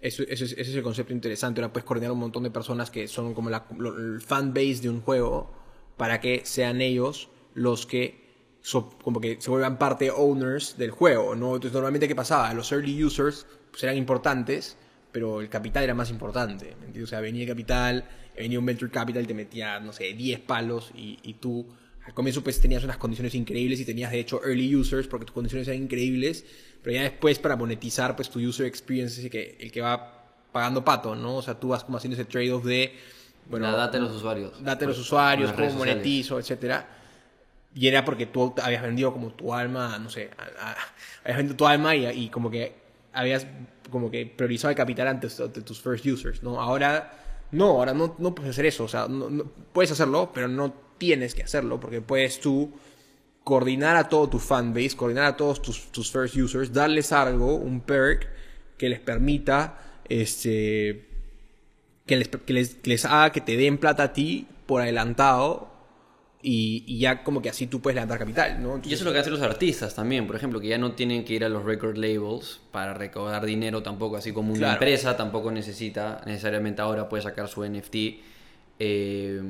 ese 0.00 0.24
es 0.32 0.74
el 0.74 0.82
concepto 0.82 1.12
interesante. 1.12 1.60
Ahora 1.60 1.72
puedes 1.72 1.86
coordinar 1.86 2.12
un 2.12 2.18
montón 2.20 2.42
de 2.42 2.50
personas 2.50 2.90
que 2.90 3.08
son 3.08 3.34
como 3.34 3.50
la, 3.50 3.66
el 3.98 4.20
fan 4.20 4.52
base 4.54 4.80
de 4.82 4.90
un 4.90 5.00
juego 5.00 5.52
para 5.96 6.20
que 6.20 6.42
sean 6.44 6.80
ellos 6.80 7.28
los 7.54 7.86
que 7.86 8.24
so- 8.60 8.90
como 9.02 9.20
que 9.20 9.40
se 9.40 9.50
vuelvan 9.50 9.78
parte 9.78 10.10
owners 10.10 10.76
del 10.78 10.90
juego, 10.90 11.34
¿no? 11.36 11.48
Entonces, 11.54 11.72
normalmente, 11.72 12.08
¿qué 12.08 12.14
pasaba? 12.16 12.52
Los 12.54 12.72
early 12.72 13.02
users 13.04 13.46
pues, 13.70 13.82
eran 13.84 13.96
importantes, 13.96 14.76
pero 15.12 15.40
el 15.40 15.48
capital 15.48 15.84
era 15.84 15.94
más 15.94 16.10
importante. 16.10 16.74
¿me? 16.80 17.02
O 17.02 17.06
sea, 17.06 17.20
venía 17.20 17.42
el 17.42 17.48
capital, 17.48 18.04
venía 18.36 18.58
un 18.58 18.66
venture 18.66 18.90
capital, 18.90 19.26
te 19.26 19.34
metía, 19.34 19.78
no 19.80 19.92
sé, 19.92 20.12
10 20.14 20.40
palos 20.40 20.90
y, 20.94 21.18
y 21.22 21.34
tú 21.34 21.66
al 22.06 22.14
comienzo 22.14 22.42
pues 22.42 22.60
tenías 22.60 22.84
unas 22.84 22.98
condiciones 22.98 23.34
increíbles 23.34 23.80
y 23.80 23.84
tenías 23.84 24.10
de 24.12 24.20
hecho 24.20 24.40
early 24.44 24.74
users 24.76 25.06
porque 25.06 25.26
tus 25.26 25.34
condiciones 25.34 25.66
eran 25.68 25.82
increíbles, 25.82 26.44
pero 26.82 26.94
ya 26.96 27.02
después 27.02 27.38
para 27.38 27.56
monetizar 27.56 28.14
pues 28.16 28.28
tu 28.30 28.38
user 28.40 28.66
experience 28.66 29.18
es 29.18 29.24
el 29.24 29.30
que, 29.30 29.56
el 29.60 29.72
que 29.72 29.80
va 29.80 30.22
pagando 30.52 30.84
pato, 30.84 31.14
¿no? 31.16 31.36
O 31.36 31.42
sea, 31.42 31.58
tú 31.58 31.68
vas 31.68 31.82
como 31.84 31.96
haciendo 31.98 32.14
ese 32.14 32.24
trade-off 32.26 32.64
de, 32.64 32.94
bueno, 33.50 33.66
la 33.70 33.76
data 33.76 33.98
de 33.98 34.04
los 34.04 34.12
usuarios. 34.12 34.62
date 34.62 34.84
a 34.84 34.88
los 34.88 34.96
Con 34.96 35.02
usuarios, 35.02 35.52
cómo 35.52 35.72
monetizo, 35.78 36.38
etcétera. 36.38 36.88
Y 37.74 37.88
era 37.88 38.04
porque 38.04 38.26
tú 38.26 38.54
habías 38.62 38.82
vendido 38.82 39.12
como 39.12 39.32
tu 39.32 39.52
alma, 39.52 39.98
no 39.98 40.08
sé, 40.10 40.30
a- 40.38 40.70
a- 40.70 40.76
habías 41.24 41.38
vendido 41.38 41.56
tu 41.56 41.66
alma 41.66 41.96
y, 41.96 42.06
y 42.06 42.28
como 42.28 42.50
que 42.50 42.72
habías 43.12 43.46
como 43.90 44.10
que 44.10 44.26
priorizado 44.26 44.70
el 44.70 44.76
capital 44.76 45.08
antes 45.08 45.36
de 45.38 45.48
tus 45.62 45.80
first 45.80 46.04
users, 46.06 46.42
¿no? 46.42 46.60
Ahora 46.60 47.12
no, 47.50 47.66
ahora 47.70 47.92
no, 47.94 48.14
no 48.18 48.34
puedes 48.34 48.50
hacer 48.50 48.66
eso, 48.66 48.84
o 48.84 48.88
sea, 48.88 49.08
no- 49.08 49.28
no- 49.30 49.44
puedes 49.72 49.90
hacerlo, 49.90 50.30
pero 50.32 50.46
no 50.48 50.72
tienes 51.04 51.34
que 51.34 51.42
hacerlo 51.42 51.78
porque 51.80 52.00
puedes 52.00 52.40
tú 52.40 52.72
coordinar 53.42 53.96
a 53.96 54.08
todo 54.08 54.28
tu 54.28 54.38
fanbase, 54.38 54.96
coordinar 54.96 55.24
a 55.26 55.36
todos 55.36 55.60
tus, 55.60 55.92
tus 55.92 56.10
first 56.10 56.34
users, 56.36 56.72
darles 56.72 57.12
algo, 57.12 57.56
un 57.56 57.80
perk 57.80 58.26
que 58.78 58.88
les 58.88 59.00
permita 59.00 59.78
este 60.08 61.08
que 62.06 62.16
les, 62.16 62.28
que 62.28 62.52
les, 62.52 62.74
que 62.76 62.90
les 62.90 63.04
haga 63.04 63.30
que 63.32 63.40
te 63.40 63.56
den 63.56 63.78
plata 63.78 64.02
a 64.04 64.12
ti 64.12 64.46
por 64.66 64.80
adelantado 64.82 65.72
y, 66.42 66.84
y 66.86 66.98
ya 66.98 67.22
como 67.24 67.40
que 67.40 67.48
así 67.48 67.66
tú 67.66 67.80
puedes 67.80 67.94
levantar 67.94 68.18
capital, 68.18 68.62
¿no? 68.62 68.76
Y 68.84 68.88
eso 68.92 68.96
es 68.96 69.02
lo 69.02 69.12
que 69.12 69.18
hacen 69.18 69.32
los 69.32 69.40
artistas 69.42 69.94
también, 69.94 70.26
por 70.26 70.36
ejemplo, 70.36 70.60
que 70.60 70.68
ya 70.68 70.76
no 70.76 70.92
tienen 70.92 71.24
que 71.24 71.32
ir 71.32 71.44
a 71.44 71.48
los 71.48 71.64
record 71.64 71.96
labels 71.96 72.60
para 72.70 72.92
recaudar 72.92 73.46
dinero 73.46 73.82
tampoco, 73.82 74.16
así 74.18 74.32
como 74.32 74.50
una 74.50 74.58
Claro. 74.58 74.72
empresa 74.74 75.16
tampoco 75.16 75.50
necesita 75.50 76.20
necesariamente 76.26 76.82
ahora 76.82 77.08
puede 77.08 77.22
sacar 77.22 77.48
su 77.48 77.64
NFT 77.64 77.94
eh, 78.78 79.40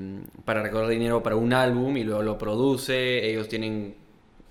para 0.45 0.63
recaudar 0.63 0.89
dinero 0.89 1.23
para 1.23 1.37
un 1.37 1.53
álbum 1.53 1.97
y 1.97 2.05
luego 2.05 2.23
lo 2.23 2.37
produce, 2.39 3.29
ellos 3.31 3.49
tienen, 3.49 3.95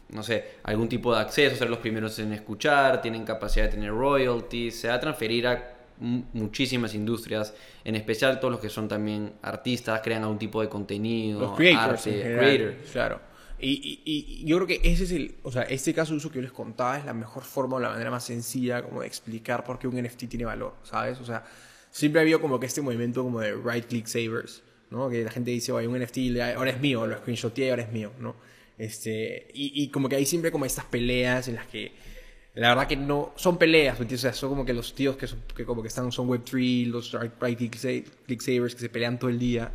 no 0.09 0.23
sé, 0.23 0.43
algún 0.63 0.89
tipo 0.89 1.13
de 1.13 1.21
acceso, 1.21 1.55
ser 1.55 1.69
los 1.69 1.79
primeros 1.79 2.17
en 2.19 2.33
escuchar, 2.33 3.01
tienen 3.01 3.23
capacidad 3.25 3.65
de 3.65 3.71
tener 3.71 3.91
royalties, 3.91 4.75
se 4.79 4.87
va 4.87 4.95
a 4.95 4.99
transferir 4.99 5.47
a 5.47 5.75
mu- 5.99 6.23
muchísimas 6.33 6.95
industrias, 6.95 7.53
en 7.83 7.95
especial 7.95 8.39
todos 8.39 8.51
los 8.51 8.59
que 8.59 8.69
son 8.69 8.87
también 8.87 9.33
artistas, 9.41 10.01
crean 10.03 10.23
algún 10.23 10.39
tipo 10.39 10.61
de 10.61 10.69
contenido, 10.69 11.39
los 11.41 11.55
creators 11.55 12.07
arte, 12.07 12.21
general, 12.23 12.55
creator. 12.57 12.73
claro. 12.91 13.33
Y, 13.59 13.69
y- 13.69 14.01
y- 14.03 14.41
y 14.41 14.45
yo 14.45 14.57
creo 14.57 14.67
que 14.67 14.81
ese 14.83 15.05
es 15.05 15.11
el 15.13 15.35
o 15.43 15.49
sea 15.49 15.61
este 15.61 15.93
caso 15.93 16.11
de 16.11 16.17
uso 16.17 16.29
que 16.29 16.35
yo 16.35 16.41
les 16.41 16.51
contaba 16.51 16.97
es 16.97 17.05
la 17.05 17.13
mejor 17.13 17.43
forma 17.43 17.77
o 17.77 17.79
la 17.79 17.89
manera 17.91 18.11
más 18.11 18.25
sencilla 18.25 18.81
como 18.83 18.99
de 19.01 19.07
explicar 19.07 19.63
por 19.63 19.79
qué 19.79 19.87
un 19.87 19.95
NFT 19.95 20.27
tiene 20.27 20.43
valor 20.43 20.73
sabes 20.83 21.17
o 21.21 21.25
sea 21.25 21.45
siempre 21.93 22.19
ha 22.19 22.23
habido 22.23 22.41
como 22.41 22.59
que 22.59 22.65
este 22.65 22.81
movimiento 22.81 23.23
como 23.23 23.39
de 23.39 23.53
right 23.55 23.85
click 23.85 24.07
savers 24.07 24.61
no 24.89 25.09
que 25.09 25.23
la 25.23 25.31
gente 25.31 25.51
dice 25.51 25.71
oye 25.71 25.87
un 25.87 25.97
NFT 25.97 26.17
ahora 26.57 26.71
es 26.71 26.79
mío 26.81 27.07
lo 27.07 27.17
screenshoteé 27.17 27.69
ahora 27.69 27.83
es 27.83 27.91
mío 27.91 28.11
no 28.19 28.35
este 28.77 29.47
y, 29.53 29.71
y 29.83 29.87
como 29.89 30.09
que 30.09 30.15
hay 30.17 30.25
siempre 30.25 30.51
como 30.51 30.65
estas 30.65 30.85
peleas 30.85 31.47
en 31.47 31.55
las 31.55 31.67
que 31.67 31.91
la 32.55 32.69
verdad 32.69 32.87
que 32.87 32.95
no 32.95 33.33
son 33.35 33.57
peleas, 33.57 33.97
¿me 33.97 34.03
entiendes? 34.03 34.25
O 34.25 34.27
sea, 34.29 34.33
son 34.33 34.49
como 34.49 34.63
que 34.63 34.73
los 34.73 34.93
tíos 34.93 35.15
que, 35.17 35.25
son- 35.25 35.41
que 35.55 35.65
como 35.65 35.81
que 35.81 35.87
están 35.87 36.11
son 36.11 36.27
Web3, 36.27 36.85
los 36.85 37.11
right 37.41 37.57
click 37.57 37.75
sa- 37.75 38.11
click 38.27 38.41
savers 38.41 38.75
que 38.75 38.81
se 38.81 38.89
pelean 38.89 39.17
todo 39.17 39.31
el 39.31 39.39
día. 39.39 39.71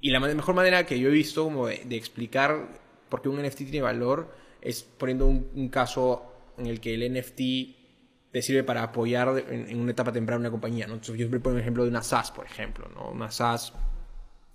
Y 0.00 0.08
la 0.10 0.18
mejor 0.18 0.54
manera 0.54 0.86
que 0.86 0.98
yo 0.98 1.08
he 1.10 1.12
visto 1.12 1.44
como 1.44 1.66
de, 1.66 1.82
de 1.84 1.96
explicar 1.96 2.66
por 3.10 3.20
qué 3.20 3.28
un 3.28 3.42
NFT 3.42 3.58
tiene 3.58 3.82
valor 3.82 4.34
es 4.62 4.82
poniendo 4.82 5.26
un, 5.26 5.50
un 5.54 5.68
caso 5.68 6.32
en 6.56 6.66
el 6.66 6.80
que 6.80 6.94
el 6.94 7.12
NFT 7.12 7.40
te 8.32 8.40
sirve 8.40 8.64
para 8.64 8.82
apoyar 8.82 9.44
en, 9.48 9.78
una 9.78 9.92
etapa 9.92 10.10
temprana 10.10 10.40
una 10.40 10.50
compañía. 10.50 10.86
¿no? 10.86 10.94
Entonces, 10.94 11.14
yo 11.14 11.24
siempre 11.24 11.38
pongo 11.38 11.56
el 11.56 11.62
ejemplo 11.62 11.84
de 11.84 11.90
una 11.90 12.02
SaaS, 12.02 12.30
por 12.30 12.46
ejemplo. 12.46 12.88
¿no? 12.94 13.10
Una 13.10 13.30
SaaS 13.30 13.74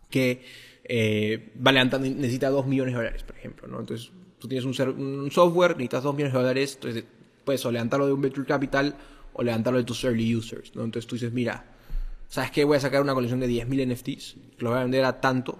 que 0.09 0.43
eh, 0.83 1.53
va 1.65 1.71
necesita 1.71 2.49
2 2.49 2.65
millones 2.65 2.93
de 2.93 2.97
dólares, 2.97 3.23
por 3.23 3.37
ejemplo. 3.37 3.67
Entonces, 3.67 4.11
tú 4.39 4.47
tienes 4.47 4.65
un, 4.65 5.29
software, 5.31 5.71
necesitas 5.71 6.03
2 6.03 6.15
millones 6.15 6.33
de 6.33 6.39
dólares, 6.39 6.73
entonces 6.75 7.03
puedes 7.45 7.65
o 7.65 7.71
levantarlo 7.71 8.07
de 8.07 8.13
un 8.13 8.21
venture 8.21 8.47
capital 8.47 8.95
o 9.33 9.43
levantarlo 9.43 9.77
de 9.77 9.85
tus 9.85 10.03
early 10.03 10.35
users. 10.35 10.69
Entonces 10.69 11.05
tú 11.05 11.15
dices, 11.15 11.31
mira, 11.31 11.65
¿sabes 12.27 12.51
qué? 12.51 12.63
Voy 12.63 12.77
a 12.77 12.79
sacar 12.79 13.01
una 13.01 13.13
colección 13.13 13.39
de 13.39 13.47
10.000 13.47 13.93
NFTs, 13.93 14.37
lo 14.57 14.71
voy 14.71 14.79
a 14.79 14.81
vender 14.81 15.05
a 15.05 15.21
tanto, 15.21 15.59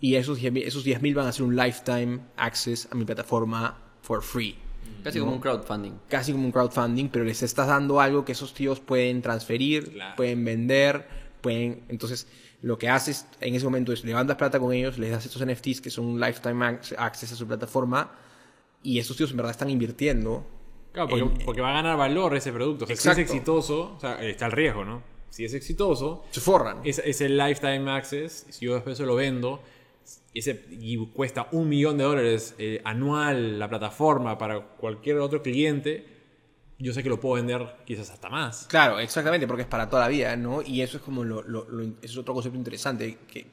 y 0.00 0.16
esos 0.16 0.40
10.000 0.40 0.62
esos 0.64 0.86
10.000 0.86 1.14
van 1.14 1.26
a 1.26 1.32
ser 1.32 1.44
un 1.44 1.54
lifetime 1.54 2.20
access 2.36 2.88
a 2.90 2.94
mi 2.94 3.04
plataforma 3.04 3.78
for 4.00 4.22
free. 4.22 4.56
Casi 5.04 5.18
como 5.18 5.32
un 5.32 5.40
crowdfunding. 5.40 5.92
Casi 6.08 6.32
como 6.32 6.44
un 6.44 6.52
crowdfunding, 6.52 7.08
pero 7.08 7.24
les 7.24 7.42
estás 7.42 7.66
dando 7.66 8.00
algo 8.00 8.24
que 8.24 8.32
esos 8.32 8.54
tíos 8.54 8.78
pueden 8.80 9.20
transferir, 9.22 9.92
Claro. 9.92 10.14
pueden 10.16 10.44
vender, 10.44 11.08
pueden... 11.40 11.82
Entonces, 11.88 12.28
lo 12.62 12.78
que 12.78 12.88
haces 12.88 13.26
en 13.40 13.54
ese 13.56 13.64
momento 13.64 13.92
es 13.92 14.04
levantas 14.04 14.36
plata 14.36 14.60
con 14.60 14.72
ellos, 14.72 14.98
les 14.98 15.10
das 15.10 15.26
estos 15.26 15.44
NFTs 15.44 15.80
que 15.80 15.90
son 15.90 16.04
un 16.06 16.20
lifetime 16.20 16.64
ac- 16.64 16.94
access 16.96 17.32
a 17.32 17.36
su 17.36 17.46
plataforma, 17.48 18.12
y 18.84 18.98
esos 19.00 19.16
tíos 19.16 19.30
en 19.32 19.36
verdad 19.38 19.50
están 19.50 19.70
invirtiendo. 19.70 20.46
Claro, 20.92 21.08
porque, 21.08 21.24
en- 21.24 21.44
porque 21.44 21.60
va 21.60 21.70
a 21.70 21.74
ganar 21.74 21.96
valor 21.96 22.36
ese 22.36 22.52
producto. 22.52 22.84
O 22.84 22.86
sea, 22.86 22.94
si 22.96 23.00
Exacto. 23.00 23.20
es 23.22 23.30
exitoso, 23.30 23.94
o 23.96 24.00
sea, 24.00 24.22
está 24.22 24.46
el 24.46 24.52
riesgo, 24.52 24.84
¿no? 24.84 25.02
Si 25.30 25.44
es 25.44 25.54
exitoso, 25.54 26.24
Se 26.30 26.40
forran. 26.40 26.78
es, 26.84 26.98
es 26.98 27.20
el 27.22 27.36
lifetime 27.38 27.90
access. 27.90 28.46
Si 28.50 28.66
yo 28.66 28.74
después 28.74 28.98
se 28.98 29.06
lo 29.06 29.14
vendo, 29.16 29.60
ese, 30.34 30.64
y 30.70 30.96
cuesta 31.08 31.48
un 31.52 31.68
millón 31.68 31.98
de 31.98 32.04
dólares 32.04 32.54
eh, 32.58 32.80
anual 32.84 33.58
la 33.58 33.68
plataforma 33.68 34.38
para 34.38 34.60
cualquier 34.60 35.18
otro 35.18 35.42
cliente, 35.42 36.06
yo 36.78 36.92
sé 36.92 37.02
que 37.02 37.08
lo 37.08 37.20
puedo 37.20 37.36
vender 37.36 37.76
quizás 37.84 38.10
hasta 38.10 38.28
más. 38.28 38.66
Claro, 38.68 38.98
exactamente, 38.98 39.46
porque 39.46 39.62
es 39.62 39.68
para 39.68 39.88
toda 39.88 40.02
la 40.02 40.08
vida, 40.08 40.34
¿no? 40.36 40.62
Y 40.62 40.80
eso 40.80 40.96
es 40.96 41.02
como 41.02 41.22
lo, 41.22 41.42
lo- 41.42 41.68
lo- 41.68 41.82
eso 41.84 41.96
es 42.02 42.16
otro 42.18 42.34
concepto 42.34 42.58
interesante, 42.58 43.18
que 43.28 43.46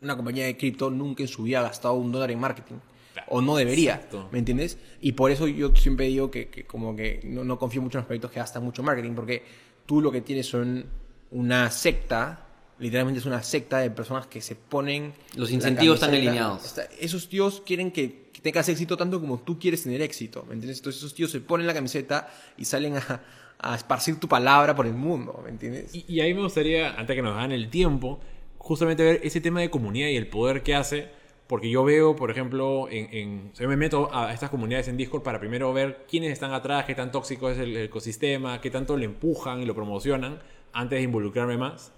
una 0.00 0.14
compañía 0.16 0.44
de 0.46 0.56
cripto 0.56 0.90
nunca 0.90 1.22
en 1.22 1.28
su 1.28 1.42
vida 1.42 1.58
ha 1.60 1.62
gastado 1.62 1.94
un 1.94 2.12
dólar 2.12 2.30
en 2.30 2.38
marketing. 2.38 2.76
Claro, 3.14 3.28
o 3.32 3.40
no 3.42 3.56
debería, 3.56 3.94
exacto. 3.94 4.28
¿me 4.30 4.38
entiendes? 4.38 4.78
Y 5.00 5.12
por 5.12 5.30
eso 5.32 5.48
yo 5.48 5.74
siempre 5.74 6.06
digo 6.06 6.30
que, 6.30 6.48
que 6.50 6.66
como 6.66 6.94
que 6.94 7.20
no, 7.24 7.42
no 7.42 7.58
confío 7.58 7.82
mucho 7.82 7.98
en 7.98 8.02
los 8.02 8.06
proyectos 8.06 8.30
que 8.30 8.38
gastan 8.38 8.62
mucho 8.62 8.82
marketing, 8.84 9.14
porque 9.14 9.42
tú 9.86 10.00
lo 10.00 10.12
que 10.12 10.20
tienes 10.20 10.46
son 10.46 10.84
una 11.32 11.70
secta, 11.72 12.46
literalmente 12.78 13.20
es 13.20 13.26
una 13.26 13.42
secta 13.42 13.78
de 13.78 13.90
personas 13.90 14.26
que 14.26 14.40
se 14.40 14.54
ponen... 14.54 15.12
Los 15.36 15.50
incentivos 15.50 15.94
están 15.96 16.10
alineados. 16.14 16.64
Está- 16.64 16.88
esos 17.00 17.28
tíos 17.28 17.62
quieren 17.66 17.90
que, 17.90 18.30
que 18.32 18.40
tengas 18.40 18.68
éxito 18.68 18.96
tanto 18.96 19.20
como 19.20 19.38
tú 19.40 19.58
quieres 19.58 19.82
tener 19.82 20.00
éxito, 20.02 20.44
¿me 20.48 20.54
entiendes? 20.54 20.78
Entonces 20.78 21.00
esos 21.02 21.14
tíos 21.14 21.30
se 21.30 21.40
ponen 21.40 21.66
la 21.66 21.74
camiseta 21.74 22.28
y 22.56 22.64
salen 22.64 22.96
a, 22.96 23.22
a 23.58 23.74
esparcir 23.74 24.20
tu 24.20 24.28
palabra 24.28 24.74
por 24.74 24.86
el 24.86 24.94
mundo, 24.94 25.40
¿me 25.44 25.50
entiendes? 25.50 25.94
Y, 25.94 26.04
y 26.08 26.20
ahí 26.20 26.32
me 26.34 26.42
gustaría, 26.42 26.94
antes 26.94 27.16
que 27.16 27.22
nos 27.22 27.36
hagan 27.36 27.52
el 27.52 27.68
tiempo, 27.70 28.20
justamente 28.58 29.02
ver 29.02 29.20
ese 29.24 29.40
tema 29.40 29.60
de 29.60 29.70
comunidad 29.70 30.08
y 30.08 30.16
el 30.16 30.28
poder 30.28 30.62
que 30.62 30.74
hace. 30.74 31.16
Porque 31.48 31.70
yo 31.70 31.82
veo, 31.82 32.14
por 32.14 32.30
ejemplo, 32.30 32.88
en, 32.90 33.08
en- 33.10 33.50
o 33.54 33.56
sea, 33.56 33.64
yo 33.64 33.70
me 33.70 33.76
meto 33.78 34.10
a 34.14 34.34
estas 34.34 34.50
comunidades 34.50 34.86
en 34.88 34.98
Discord 34.98 35.22
para 35.22 35.40
primero 35.40 35.72
ver 35.72 36.04
quiénes 36.06 36.30
están 36.30 36.52
atrás, 36.52 36.84
qué 36.84 36.94
tan 36.94 37.10
tóxico 37.10 37.48
es 37.50 37.56
el, 37.58 37.74
el 37.74 37.84
ecosistema, 37.84 38.60
qué 38.60 38.70
tanto 38.70 38.98
le 38.98 39.06
empujan 39.06 39.62
y 39.62 39.64
lo 39.64 39.74
promocionan, 39.74 40.40
antes 40.74 40.98
de 40.98 41.04
involucrarme 41.04 41.56
más. 41.56 41.90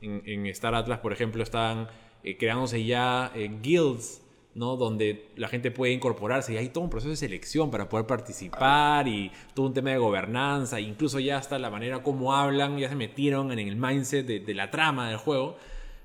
En, 0.00 0.22
en 0.26 0.46
Star 0.46 0.74
Atlas, 0.74 1.00
por 1.00 1.12
ejemplo, 1.12 1.42
están 1.42 1.88
eh, 2.22 2.36
creándose 2.36 2.84
ya 2.84 3.32
eh, 3.34 3.50
guilds, 3.62 4.22
¿no? 4.54 4.76
Donde 4.76 5.28
la 5.36 5.48
gente 5.48 5.70
puede 5.70 5.92
incorporarse 5.92 6.54
y 6.54 6.56
hay 6.56 6.70
todo 6.70 6.84
un 6.84 6.90
proceso 6.90 7.10
de 7.10 7.16
selección 7.16 7.70
para 7.70 7.88
poder 7.88 8.06
participar 8.06 9.06
y 9.06 9.30
todo 9.54 9.66
un 9.66 9.74
tema 9.74 9.90
de 9.90 9.98
gobernanza, 9.98 10.80
incluso 10.80 11.20
ya 11.20 11.36
hasta 11.38 11.58
la 11.58 11.70
manera 11.70 12.02
como 12.02 12.34
hablan, 12.34 12.78
ya 12.78 12.88
se 12.88 12.96
metieron 12.96 13.52
en 13.52 13.58
el 13.58 13.76
mindset 13.76 14.26
de, 14.26 14.40
de 14.40 14.54
la 14.54 14.70
trama 14.70 15.08
del 15.08 15.18
juego. 15.18 15.56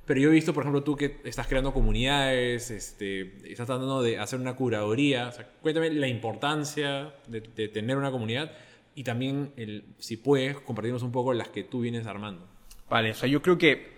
Pero 0.05 0.19
yo 0.19 0.29
he 0.29 0.33
visto, 0.33 0.53
por 0.53 0.63
ejemplo, 0.63 0.83
tú 0.83 0.95
que 0.97 1.21
estás 1.23 1.47
creando 1.47 1.73
comunidades, 1.73 2.71
este, 2.71 3.49
estás 3.49 3.67
tratando 3.67 4.01
de 4.01 4.17
hacer 4.19 4.39
una 4.39 4.55
curaduría. 4.55 5.29
O 5.29 5.31
sea, 5.31 5.47
cuéntame 5.61 5.89
la 5.91 6.07
importancia 6.07 7.13
de, 7.27 7.41
de 7.41 7.67
tener 7.69 7.97
una 7.97 8.11
comunidad 8.11 8.51
y 8.95 9.03
también, 9.03 9.53
el, 9.55 9.85
si 9.99 10.17
puedes, 10.17 10.59
compartirnos 10.59 11.03
un 11.03 11.11
poco 11.11 11.33
las 11.33 11.47
que 11.49 11.63
tú 11.63 11.81
vienes 11.81 12.07
armando. 12.07 12.50
Vale, 12.91 13.11
o 13.11 13.13
sea, 13.13 13.29
yo 13.29 13.41
creo 13.41 13.57
que, 13.57 13.89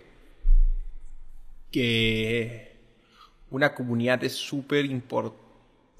que 1.72 2.76
una 3.50 3.74
comunidad 3.74 4.22
es 4.22 4.34
súper 4.34 4.84
importante. 4.84 5.42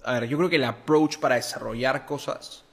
A 0.04 0.20
ver, 0.20 0.28
yo 0.28 0.36
creo 0.38 0.48
que 0.48 0.56
el 0.56 0.64
approach 0.64 1.18
para 1.18 1.34
desarrollar 1.34 2.06
cosas 2.06 2.64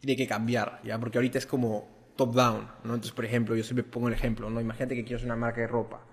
tiene 0.00 0.16
que 0.16 0.26
cambiar, 0.26 0.80
¿ya? 0.82 0.98
Porque 0.98 1.18
ahorita 1.18 1.38
es 1.38 1.46
como 1.46 1.88
top-down, 2.16 2.68
¿no? 2.82 2.94
Entonces, 2.94 3.12
por 3.12 3.24
ejemplo, 3.24 3.54
yo 3.54 3.62
siempre 3.62 3.84
pongo 3.84 4.08
el 4.08 4.14
ejemplo, 4.14 4.50
¿no? 4.50 4.60
Imagínate 4.60 4.96
que 4.96 5.04
quiero 5.04 5.18
hacer 5.18 5.28
una 5.28 5.36
marca 5.36 5.60
de 5.60 5.68
ropa. 5.68 6.04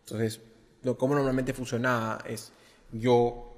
Entonces, 0.00 0.40
lo 0.82 0.98
como 0.98 1.14
normalmente 1.14 1.52
funcionaba 1.52 2.18
es 2.26 2.52
yo 2.90 3.51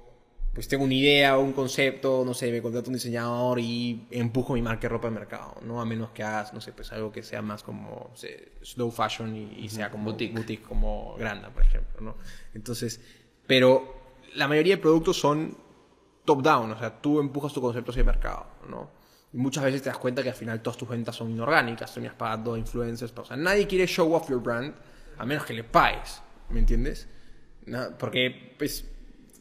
pues 0.55 0.67
tengo 0.67 0.83
una 0.85 0.93
idea 0.95 1.37
o 1.37 1.41
un 1.41 1.51
concepto, 1.53 2.23
no 2.25 2.33
sé, 2.33 2.49
me 2.51 2.61
contrato 2.61 2.89
un 2.89 2.93
diseñador 2.95 3.59
y 3.59 4.07
empujo 4.09 4.53
mi 4.53 4.61
marca 4.63 4.83
de 4.83 4.89
ropa 4.89 5.07
al 5.09 5.13
mercado, 5.13 5.55
¿no? 5.63 5.79
A 5.81 5.85
menos 5.85 6.09
que 6.11 6.23
hagas, 6.23 6.53
no 6.53 6.61
sé, 6.61 6.71
pues 6.71 6.91
algo 6.93 7.11
que 7.11 7.21
sea 7.21 7.41
más 7.43 7.61
como 7.61 8.07
no 8.09 8.15
sé, 8.17 8.53
slow 8.63 8.89
fashion 8.89 9.35
y, 9.35 9.59
y 9.59 9.69
sea 9.69 9.91
como 9.91 10.05
Boutique. 10.05 10.33
boutique. 10.33 10.63
como 10.63 11.15
Granda, 11.19 11.49
por 11.49 11.61
ejemplo, 11.61 11.99
¿no? 12.01 12.15
Entonces, 12.53 12.99
pero 13.45 13.93
la 14.35 14.47
mayoría 14.47 14.77
de 14.77 14.81
productos 14.81 15.19
son 15.19 15.57
top-down, 16.23 16.71
o 16.71 16.79
sea, 16.79 17.01
tú 17.01 17.19
empujas 17.19 17.51
tu 17.53 17.61
concepto 17.61 17.91
hacia 17.91 17.99
el 18.01 18.07
mercado, 18.07 18.47
¿no? 18.69 18.89
Y 19.33 19.37
muchas 19.37 19.63
veces 19.65 19.81
te 19.83 19.89
das 19.89 19.97
cuenta 19.97 20.23
que 20.23 20.29
al 20.29 20.35
final 20.35 20.61
todas 20.61 20.77
tus 20.77 20.87
ventas 20.87 21.15
son 21.17 21.29
inorgánicas, 21.31 21.93
terminas 21.93 22.15
pagando 22.15 22.53
a 22.53 22.57
influencers, 22.57 23.13
o 23.17 23.25
sea, 23.25 23.35
nadie 23.35 23.67
quiere 23.67 23.85
show 23.85 24.13
off 24.15 24.29
your 24.29 24.41
brand 24.41 24.73
a 25.17 25.25
menos 25.25 25.43
que 25.45 25.53
le 25.53 25.65
pagues, 25.65 26.21
¿me 26.49 26.59
entiendes? 26.59 27.07
Na- 27.65 27.89
Porque, 27.97 28.55
pues, 28.57 28.85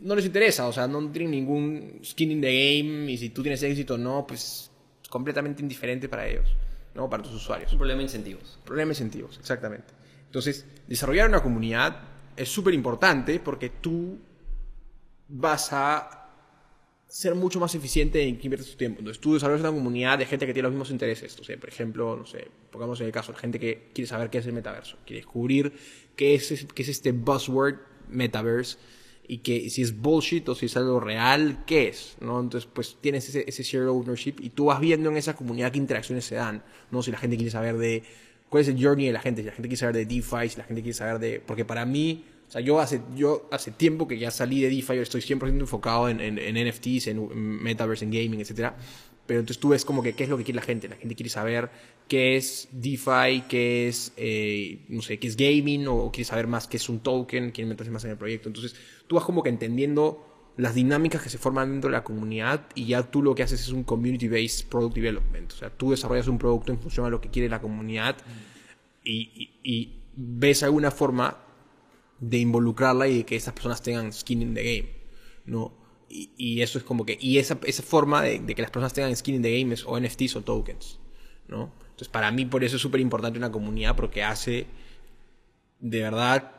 no 0.04 0.14
les 0.14 0.26
interesa, 0.26 0.68
o 0.68 0.72
sea, 0.72 0.86
no 0.86 1.10
tienen 1.10 1.30
ningún 1.30 2.00
skin 2.04 2.30
in 2.30 2.40
the 2.40 2.46
game 2.46 3.10
y 3.10 3.16
si 3.16 3.30
tú 3.30 3.42
tienes 3.42 3.62
éxito 3.62 3.94
o 3.94 3.98
no, 3.98 4.26
pues 4.26 4.70
es 5.02 5.08
completamente 5.08 5.62
indiferente 5.62 6.08
para 6.10 6.28
ellos, 6.28 6.46
¿no? 6.94 7.08
Para 7.08 7.22
tus 7.22 7.32
usuarios. 7.32 7.72
Un 7.72 7.78
problema 7.78 7.98
de 7.98 8.04
incentivos. 8.04 8.58
Problema 8.64 8.90
de 8.90 8.92
incentivos, 8.92 9.38
exactamente. 9.38 9.94
Entonces, 10.26 10.66
desarrollar 10.86 11.28
una 11.28 11.42
comunidad 11.42 12.02
es 12.36 12.50
súper 12.50 12.74
importante 12.74 13.40
porque 13.40 13.70
tú 13.70 14.18
vas 15.28 15.72
a 15.72 16.20
ser 17.08 17.34
mucho 17.34 17.58
más 17.58 17.74
eficiente 17.74 18.22
en 18.22 18.36
que 18.36 18.46
inviertes 18.46 18.72
tu 18.72 18.76
tiempo. 18.76 18.98
Entonces, 18.98 19.20
tú 19.22 19.32
desarrollas 19.34 19.62
una 19.62 19.72
comunidad 19.72 20.18
de 20.18 20.26
gente 20.26 20.46
que 20.46 20.52
tiene 20.52 20.64
los 20.64 20.72
mismos 20.72 20.90
intereses. 20.90 21.38
O 21.40 21.44
sea, 21.44 21.56
por 21.56 21.70
ejemplo, 21.70 22.14
no 22.16 22.26
sé, 22.26 22.48
pongamos 22.70 23.00
en 23.00 23.06
el 23.06 23.12
caso, 23.12 23.32
gente 23.32 23.58
que 23.58 23.90
quiere 23.94 24.06
saber 24.06 24.28
qué 24.28 24.38
es 24.38 24.46
el 24.46 24.52
metaverso, 24.52 24.98
quiere 25.06 25.20
descubrir 25.20 25.72
qué 26.14 26.34
es, 26.34 26.66
qué 26.74 26.82
es 26.82 26.88
este 26.88 27.12
buzzword 27.12 27.76
metaverse 28.08 28.76
y 29.26 29.38
que 29.38 29.70
si 29.70 29.82
es 29.82 30.00
bullshit 30.00 30.48
o 30.48 30.54
si 30.54 30.66
es 30.66 30.76
algo 30.76 31.00
real, 31.00 31.64
qué 31.66 31.88
es, 31.88 32.16
¿no? 32.20 32.40
Entonces, 32.40 32.68
pues 32.72 32.98
tienes 33.00 33.28
ese, 33.28 33.44
ese 33.46 33.62
share 33.62 33.88
ownership 33.88 34.34
y 34.40 34.50
tú 34.50 34.66
vas 34.66 34.80
viendo 34.80 35.10
en 35.10 35.16
esa 35.16 35.34
comunidad 35.34 35.72
qué 35.72 35.78
interacciones 35.78 36.24
se 36.24 36.34
dan, 36.34 36.62
¿no? 36.90 37.02
Si 37.02 37.10
la 37.10 37.18
gente 37.18 37.36
quiere 37.36 37.50
saber 37.50 37.78
de 37.78 38.02
cuál 38.48 38.62
es 38.62 38.68
el 38.68 38.82
journey 38.82 39.06
de 39.06 39.12
la 39.12 39.20
gente, 39.20 39.42
si 39.42 39.46
la 39.46 39.52
gente 39.52 39.68
quiere 39.68 39.80
saber 39.80 39.96
de 39.96 40.06
DeFi, 40.06 40.48
si 40.48 40.58
la 40.58 40.64
gente 40.64 40.82
quiere 40.82 40.94
saber 40.94 41.18
de... 41.18 41.40
Porque 41.40 41.64
para 41.64 41.86
mí, 41.86 42.24
o 42.46 42.50
sea, 42.50 42.60
yo 42.60 42.80
hace, 42.80 43.00
yo 43.16 43.48
hace 43.50 43.70
tiempo 43.70 44.06
que 44.06 44.18
ya 44.18 44.30
salí 44.30 44.60
de 44.60 44.68
DeFi, 44.68 44.96
yo 44.96 45.02
estoy 45.02 45.22
100% 45.22 45.58
enfocado 45.58 46.08
en, 46.08 46.20
en, 46.20 46.38
en 46.38 46.68
NFTs, 46.68 47.08
en, 47.08 47.18
en 47.18 47.62
Metaverse, 47.62 48.04
en 48.04 48.10
gaming, 48.10 48.40
etcétera. 48.40 48.76
Pero 49.26 49.40
entonces 49.40 49.60
tú 49.60 49.70
ves 49.70 49.84
como 49.84 50.02
que 50.02 50.12
qué 50.14 50.24
es 50.24 50.28
lo 50.30 50.36
que 50.36 50.44
quiere 50.44 50.56
la 50.56 50.62
gente. 50.62 50.88
La 50.88 50.96
gente 50.96 51.14
quiere 51.14 51.30
saber 51.30 51.70
qué 52.08 52.36
es 52.36 52.68
DeFi, 52.72 53.44
qué 53.48 53.88
es, 53.88 54.12
eh, 54.16 54.84
no 54.88 55.00
sé, 55.00 55.18
qué 55.18 55.26
es 55.28 55.36
gaming, 55.36 55.86
o 55.88 56.10
quiere 56.12 56.26
saber 56.26 56.46
más 56.46 56.66
qué 56.66 56.76
es 56.76 56.88
un 56.88 57.00
token, 57.00 57.50
quiere 57.50 57.68
meterse 57.68 57.90
más 57.90 58.04
en 58.04 58.10
el 58.10 58.16
proyecto. 58.18 58.48
Entonces 58.48 58.76
tú 59.06 59.16
vas 59.16 59.24
como 59.24 59.42
que 59.42 59.48
entendiendo 59.48 60.30
las 60.56 60.74
dinámicas 60.74 61.22
que 61.22 61.30
se 61.30 61.38
forman 61.38 61.72
dentro 61.72 61.90
de 61.90 61.96
la 61.96 62.04
comunidad 62.04 62.66
y 62.74 62.84
ya 62.86 63.02
tú 63.02 63.22
lo 63.22 63.34
que 63.34 63.42
haces 63.42 63.60
es 63.60 63.70
un 63.70 63.82
community-based 63.82 64.68
product 64.68 64.94
development. 64.94 65.52
O 65.52 65.56
sea, 65.56 65.70
tú 65.70 65.90
desarrollas 65.90 66.28
un 66.28 66.38
producto 66.38 66.70
en 66.70 66.78
función 66.78 67.06
a 67.06 67.08
lo 67.10 67.20
que 67.20 67.30
quiere 67.30 67.48
la 67.48 67.60
comunidad 67.60 68.16
y, 69.02 69.50
y- 69.62 70.00
ves 70.16 70.62
alguna 70.62 70.92
forma 70.92 71.38
de 72.20 72.38
involucrarla 72.38 73.08
y 73.08 73.18
de 73.18 73.24
que 73.26 73.34
estas 73.34 73.52
personas 73.52 73.82
tengan 73.82 74.12
skin 74.12 74.42
in 74.42 74.54
the 74.54 74.62
game, 74.62 74.88
¿no? 75.46 75.72
Y, 76.16 76.30
y 76.36 76.62
eso 76.62 76.78
es 76.78 76.84
como 76.84 77.04
que, 77.04 77.18
y 77.20 77.38
esa, 77.38 77.58
esa 77.64 77.82
forma 77.82 78.22
de, 78.22 78.38
de 78.38 78.54
que 78.54 78.62
las 78.62 78.70
personas 78.70 78.92
tengan 78.94 79.16
skin 79.16 79.34
in 79.34 79.42
the 79.42 79.58
game 79.60 79.74
es 79.74 79.84
o 79.84 79.98
NFTs 79.98 80.36
o 80.36 80.42
tokens, 80.42 81.00
¿no? 81.48 81.72
Entonces 81.86 82.06
para 82.06 82.30
mí 82.30 82.44
por 82.44 82.62
eso 82.62 82.76
es 82.76 82.82
súper 82.82 83.00
importante 83.00 83.36
una 83.36 83.50
comunidad 83.50 83.96
porque 83.96 84.22
hace, 84.22 84.68
de 85.80 86.02
verdad, 86.02 86.52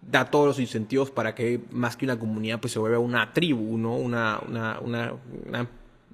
da 0.00 0.30
todos 0.30 0.46
los 0.46 0.58
incentivos 0.58 1.10
para 1.10 1.34
que 1.34 1.60
más 1.70 1.98
que 1.98 2.06
una 2.06 2.18
comunidad 2.18 2.60
pues 2.60 2.72
se 2.72 2.78
vuelva 2.78 2.98
una 2.98 3.34
tribu, 3.34 3.76
¿no? 3.76 3.94
Una, 3.94 4.40
una, 4.48 4.80
una, 4.80 5.12
una, 5.46 5.68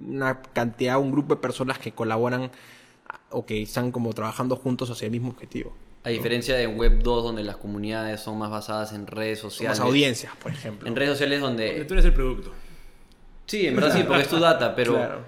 una 0.05 0.43
cantidad, 0.43 0.99
un 0.99 1.13
grupo 1.13 1.37
de 1.37 1.41
personas 1.41 1.79
que 1.79 1.93
colaboran 1.93 2.51
o 3.31 3.47
que 3.47 3.63
están 3.63 3.93
como 3.93 4.13
trabajando 4.15 4.57
juntos 4.57 4.91
hacia 4.91 5.07
el 5.07 5.13
mismo 5.13 5.31
objetivo. 5.31 5.77
A 6.03 6.09
diferencia 6.11 6.57
de 6.57 6.67
Web 6.67 7.03
2, 7.03 7.23
donde 7.23 7.45
las 7.45 7.57
comunidades 7.57 8.21
son 8.21 8.37
más 8.37 8.51
basadas 8.51 8.93
en 8.93 9.07
redes 9.07 9.39
Son 9.39 9.51
sociales. 9.51 9.79
más 9.79 9.89
audiencias, 9.89 10.33
por 10.37 10.53
ejemplo. 10.53 10.87
En 10.89 10.97
redes 10.97 11.13
sociales 11.13 11.41
Donde 11.41 11.69
donde... 11.69 11.85
tú 11.87 11.95
eres 11.95 12.05
el 12.05 12.13
producto. 12.13 12.53
Sí, 13.47 13.67
en 13.67 13.77
verdad 13.77 13.95
sí, 13.95 14.05
porque 14.05 14.23
es 14.23 14.29
tu 14.29 14.39
data, 14.39 14.75
pero 14.75 14.95
Claro. 14.97 15.25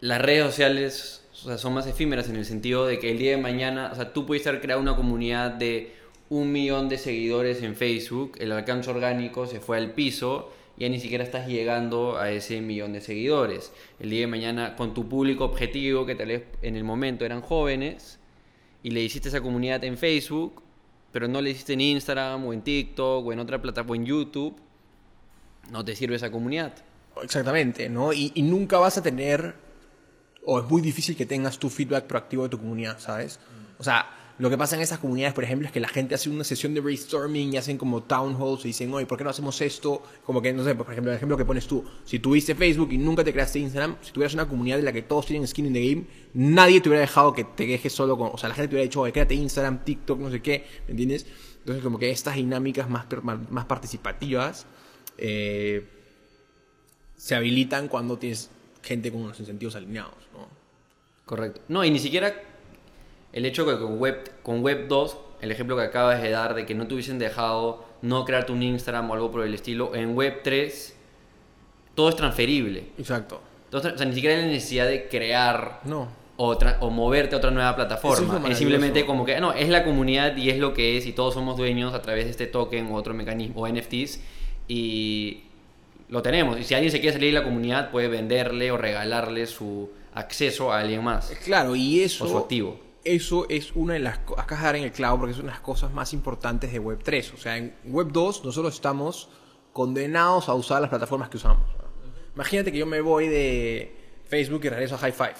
las 0.00 0.20
redes 0.20 0.44
sociales 0.46 1.22
o 1.32 1.46
sea, 1.46 1.58
son 1.58 1.74
más 1.74 1.86
efímeras 1.86 2.28
en 2.28 2.36
el 2.36 2.44
sentido 2.44 2.86
de 2.86 2.98
que 2.98 3.10
el 3.10 3.18
día 3.18 3.32
de 3.32 3.36
mañana, 3.36 3.90
o 3.92 3.96
sea, 3.96 4.12
tú 4.12 4.26
puedes 4.26 4.42
estar 4.42 4.60
creando 4.60 4.82
una 4.82 4.96
comunidad 4.96 5.50
de 5.50 5.94
un 6.28 6.52
millón 6.52 6.88
de 6.88 6.98
seguidores 6.98 7.62
en 7.62 7.74
Facebook, 7.74 8.36
el 8.38 8.52
alcance 8.52 8.90
orgánico 8.90 9.46
se 9.46 9.60
fue 9.60 9.76
al 9.76 9.92
piso, 9.92 10.52
ya 10.78 10.88
ni 10.88 10.98
siquiera 10.98 11.24
estás 11.24 11.46
llegando 11.48 12.16
a 12.16 12.30
ese 12.30 12.60
millón 12.60 12.92
de 12.92 13.00
seguidores. 13.00 13.72
El 14.00 14.10
día 14.10 14.20
de 14.20 14.26
mañana, 14.28 14.76
con 14.76 14.94
tu 14.94 15.08
público 15.08 15.44
objetivo, 15.44 16.06
que 16.06 16.14
tal 16.14 16.28
vez 16.28 16.44
en 16.62 16.76
el 16.76 16.84
momento 16.84 17.24
eran 17.24 17.42
jóvenes, 17.42 18.18
y 18.82 18.90
le 18.90 19.02
hiciste 19.02 19.28
esa 19.28 19.40
comunidad 19.40 19.84
en 19.84 19.98
Facebook, 19.98 20.62
pero 21.12 21.28
no 21.28 21.40
le 21.40 21.50
hiciste 21.50 21.74
en 21.74 21.82
Instagram 21.82 22.46
o 22.46 22.52
en 22.52 22.62
TikTok 22.62 23.26
o 23.26 23.32
en 23.32 23.38
otra 23.38 23.60
plataforma, 23.60 23.92
o 23.92 23.94
en 23.96 24.06
YouTube, 24.06 24.56
no 25.70 25.84
te 25.84 25.94
sirve 25.94 26.16
esa 26.16 26.30
comunidad. 26.30 26.72
Exactamente, 27.22 27.88
¿no? 27.88 28.12
Y, 28.12 28.32
y 28.34 28.42
nunca 28.42 28.78
vas 28.78 28.98
a 28.98 29.02
tener, 29.02 29.54
o 30.44 30.60
es 30.60 30.68
muy 30.68 30.82
difícil 30.82 31.16
que 31.16 31.26
tengas 31.26 31.58
tu 31.58 31.68
feedback 31.68 32.04
proactivo 32.06 32.44
de 32.44 32.48
tu 32.48 32.58
comunidad, 32.58 32.98
¿sabes? 32.98 33.38
O 33.78 33.84
sea, 33.84 34.06
lo 34.38 34.50
que 34.50 34.58
pasa 34.58 34.76
en 34.76 34.82
esas 34.82 34.98
comunidades, 34.98 35.34
por 35.34 35.44
ejemplo, 35.44 35.66
es 35.66 35.72
que 35.72 35.78
la 35.78 35.88
gente 35.88 36.14
hace 36.14 36.30
una 36.30 36.42
sesión 36.42 36.74
de 36.74 36.80
brainstorming 36.80 37.52
y 37.52 37.56
hacen 37.58 37.76
como 37.76 38.02
town 38.02 38.34
halls 38.34 38.64
y 38.64 38.68
dicen, 38.68 38.92
oye, 38.92 39.06
¿por 39.06 39.18
qué 39.18 39.24
no 39.24 39.30
hacemos 39.30 39.60
esto? 39.60 40.02
Como 40.24 40.40
que, 40.40 40.52
no 40.52 40.64
sé, 40.64 40.74
por 40.74 40.90
ejemplo, 40.90 41.12
el 41.12 41.16
ejemplo 41.16 41.36
que 41.36 41.44
pones 41.44 41.66
tú, 41.66 41.84
si 42.04 42.18
tuviste 42.18 42.54
Facebook 42.54 42.92
y 42.92 42.98
nunca 42.98 43.22
te 43.22 43.32
creaste 43.32 43.58
Instagram, 43.58 43.96
si 44.00 44.10
tuvieras 44.10 44.34
una 44.34 44.48
comunidad 44.48 44.78
en 44.78 44.86
la 44.86 44.92
que 44.92 45.02
todos 45.02 45.26
tienen 45.26 45.46
skin 45.46 45.66
in 45.66 45.72
the 45.74 45.88
game, 45.88 46.06
nadie 46.34 46.80
te 46.80 46.88
hubiera 46.88 47.02
dejado 47.02 47.32
que 47.32 47.44
te 47.44 47.66
dejes 47.66 47.92
solo 47.92 48.16
con, 48.16 48.30
o 48.32 48.38
sea, 48.38 48.48
la 48.48 48.54
gente 48.54 48.68
te 48.68 48.74
hubiera 48.74 48.84
dicho, 48.84 49.02
oye, 49.02 49.12
créate 49.12 49.34
Instagram, 49.34 49.84
TikTok, 49.84 50.18
no 50.18 50.30
sé 50.30 50.40
qué, 50.40 50.64
¿me 50.86 50.92
entiendes? 50.92 51.26
Entonces, 51.58 51.84
como 51.84 51.98
que 51.98 52.10
estas 52.10 52.34
dinámicas 52.34 52.88
más, 52.88 53.06
más 53.22 53.64
participativas 53.66 54.66
eh, 55.18 55.86
se 57.22 57.36
habilitan 57.36 57.86
cuando 57.86 58.18
tienes 58.18 58.50
gente 58.82 59.12
con 59.12 59.28
los 59.28 59.38
incentivos 59.38 59.76
alineados, 59.76 60.12
¿no? 60.32 60.48
Correcto. 61.24 61.60
No, 61.68 61.84
y 61.84 61.90
ni 61.92 62.00
siquiera 62.00 62.34
el 63.32 63.46
hecho 63.46 63.64
que 63.64 63.78
con 63.78 64.00
Web, 64.00 64.42
con 64.42 64.60
Web 64.60 64.88
2, 64.88 65.18
el 65.40 65.52
ejemplo 65.52 65.76
que 65.76 65.82
acabas 65.82 66.20
de 66.20 66.30
dar 66.30 66.56
de 66.56 66.66
que 66.66 66.74
no 66.74 66.88
te 66.88 66.94
hubiesen 66.94 67.20
dejado 67.20 67.84
no 68.02 68.24
crearte 68.24 68.50
un 68.50 68.60
Instagram 68.64 69.08
o 69.08 69.14
algo 69.14 69.30
por 69.30 69.44
el 69.44 69.54
estilo, 69.54 69.94
en 69.94 70.16
Web 70.16 70.40
3 70.42 70.96
todo 71.94 72.08
es 72.08 72.16
transferible. 72.16 72.88
Exacto. 72.98 73.40
Entonces, 73.66 73.92
o 73.92 73.98
sea, 73.98 74.06
ni 74.08 74.14
siquiera 74.14 74.34
hay 74.34 74.42
la 74.42 74.48
necesidad 74.48 74.88
de 74.88 75.06
crear 75.06 75.78
No. 75.84 76.08
otra 76.36 76.78
o 76.80 76.90
moverte 76.90 77.36
a 77.36 77.38
otra 77.38 77.52
nueva 77.52 77.70
Eso 77.70 77.82
es 77.82 77.84
lo 77.84 77.88
plataforma. 77.88 78.48
Es, 78.48 78.58
simplemente 78.58 79.06
como 79.06 79.24
que, 79.24 79.40
no, 79.40 79.52
es 79.52 79.68
la 79.68 79.84
comunidad 79.84 80.36
y 80.36 80.50
es 80.50 80.58
lo 80.58 80.74
que 80.74 80.96
es 80.96 81.06
y 81.06 81.12
todos 81.12 81.34
somos 81.34 81.56
dueños 81.56 81.94
a 81.94 82.02
través 82.02 82.24
de 82.24 82.32
este 82.32 82.48
token 82.48 82.88
o 82.88 82.96
otro 82.96 83.14
mecanismo 83.14 83.60
o 83.60 83.68
NFTs 83.68 84.18
y 84.66 85.44
lo 86.12 86.22
tenemos. 86.22 86.58
Y 86.60 86.64
si 86.64 86.74
alguien 86.74 86.92
se 86.92 87.00
quiere 87.00 87.14
salir 87.14 87.32
de 87.32 87.38
la 87.40 87.44
comunidad 87.44 87.90
puede 87.90 88.08
venderle 88.08 88.70
o 88.70 88.76
regalarle 88.76 89.46
su 89.46 89.90
acceso 90.14 90.70
a 90.72 90.80
alguien 90.80 91.02
más. 91.02 91.30
Claro, 91.44 91.74
y 91.74 92.00
eso. 92.02 92.24
O 92.24 92.28
su 92.28 92.38
activo. 92.38 92.78
Eso 93.04 93.46
es 93.48 93.72
una 93.74 93.94
de 93.94 93.98
las 94.00 94.18
co- 94.18 94.38
Acá 94.38 94.56
dar 94.62 94.76
en 94.76 94.84
el 94.84 94.92
clavo 94.92 95.18
porque 95.18 95.32
es 95.32 95.38
una 95.38 95.48
de 95.48 95.52
las 95.54 95.60
cosas 95.62 95.90
más 95.92 96.12
importantes 96.12 96.70
de 96.72 96.78
Web 96.78 97.00
3. 97.02 97.32
O 97.32 97.36
sea, 97.36 97.56
en 97.56 97.74
Web 97.86 98.08
2 98.12 98.44
nosotros 98.44 98.74
estamos 98.74 99.28
condenados 99.72 100.48
a 100.48 100.54
usar 100.54 100.80
las 100.82 100.90
plataformas 100.90 101.28
que 101.30 101.38
usamos. 101.38 101.66
Imagínate 102.34 102.70
que 102.72 102.78
yo 102.78 102.86
me 102.86 103.00
voy 103.00 103.28
de 103.28 103.96
Facebook 104.28 104.60
y 104.64 104.68
regreso 104.68 104.94
a 104.94 104.98
High 104.98 105.12
Five. 105.12 105.34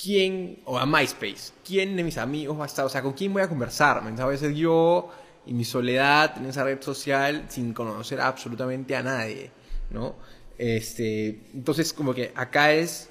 ¿Quién, 0.00 0.60
o 0.64 0.78
a 0.78 0.86
MySpace, 0.86 1.52
quién 1.64 1.96
de 1.96 2.02
mis 2.02 2.18
amigos 2.18 2.58
va 2.58 2.62
a 2.64 2.66
estar? 2.66 2.84
O 2.84 2.88
sea, 2.88 3.02
¿con 3.02 3.12
quién 3.12 3.32
voy 3.32 3.42
a 3.42 3.48
conversar? 3.48 4.02
¿Me 4.02 4.10
a 4.20 4.36
ser 4.38 4.54
yo 4.54 5.10
y 5.44 5.52
mi 5.52 5.64
soledad 5.64 6.38
en 6.38 6.46
esa 6.46 6.64
red 6.64 6.80
social 6.80 7.44
sin 7.48 7.74
conocer 7.74 8.20
absolutamente 8.20 8.96
a 8.96 9.02
nadie, 9.02 9.50
¿no? 9.92 10.14
Este, 10.58 11.40
entonces, 11.54 11.92
como 11.92 12.14
que 12.14 12.32
acá 12.34 12.72
es 12.72 13.08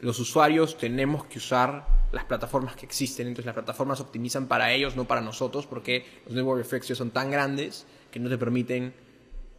los 0.00 0.18
usuarios 0.20 0.78
tenemos 0.78 1.24
que 1.24 1.38
usar 1.38 1.84
las 2.12 2.24
plataformas 2.24 2.76
que 2.76 2.86
existen. 2.86 3.26
Entonces 3.26 3.46
las 3.46 3.54
plataformas 3.54 4.00
optimizan 4.00 4.46
para 4.46 4.72
ellos, 4.72 4.96
no 4.96 5.04
para 5.04 5.20
nosotros, 5.20 5.66
porque 5.66 6.06
los 6.26 6.34
network 6.34 6.60
effects 6.60 6.96
son 6.96 7.10
tan 7.10 7.30
grandes 7.30 7.86
que 8.10 8.18
no 8.20 8.28
te 8.28 8.38
permiten 8.38 8.94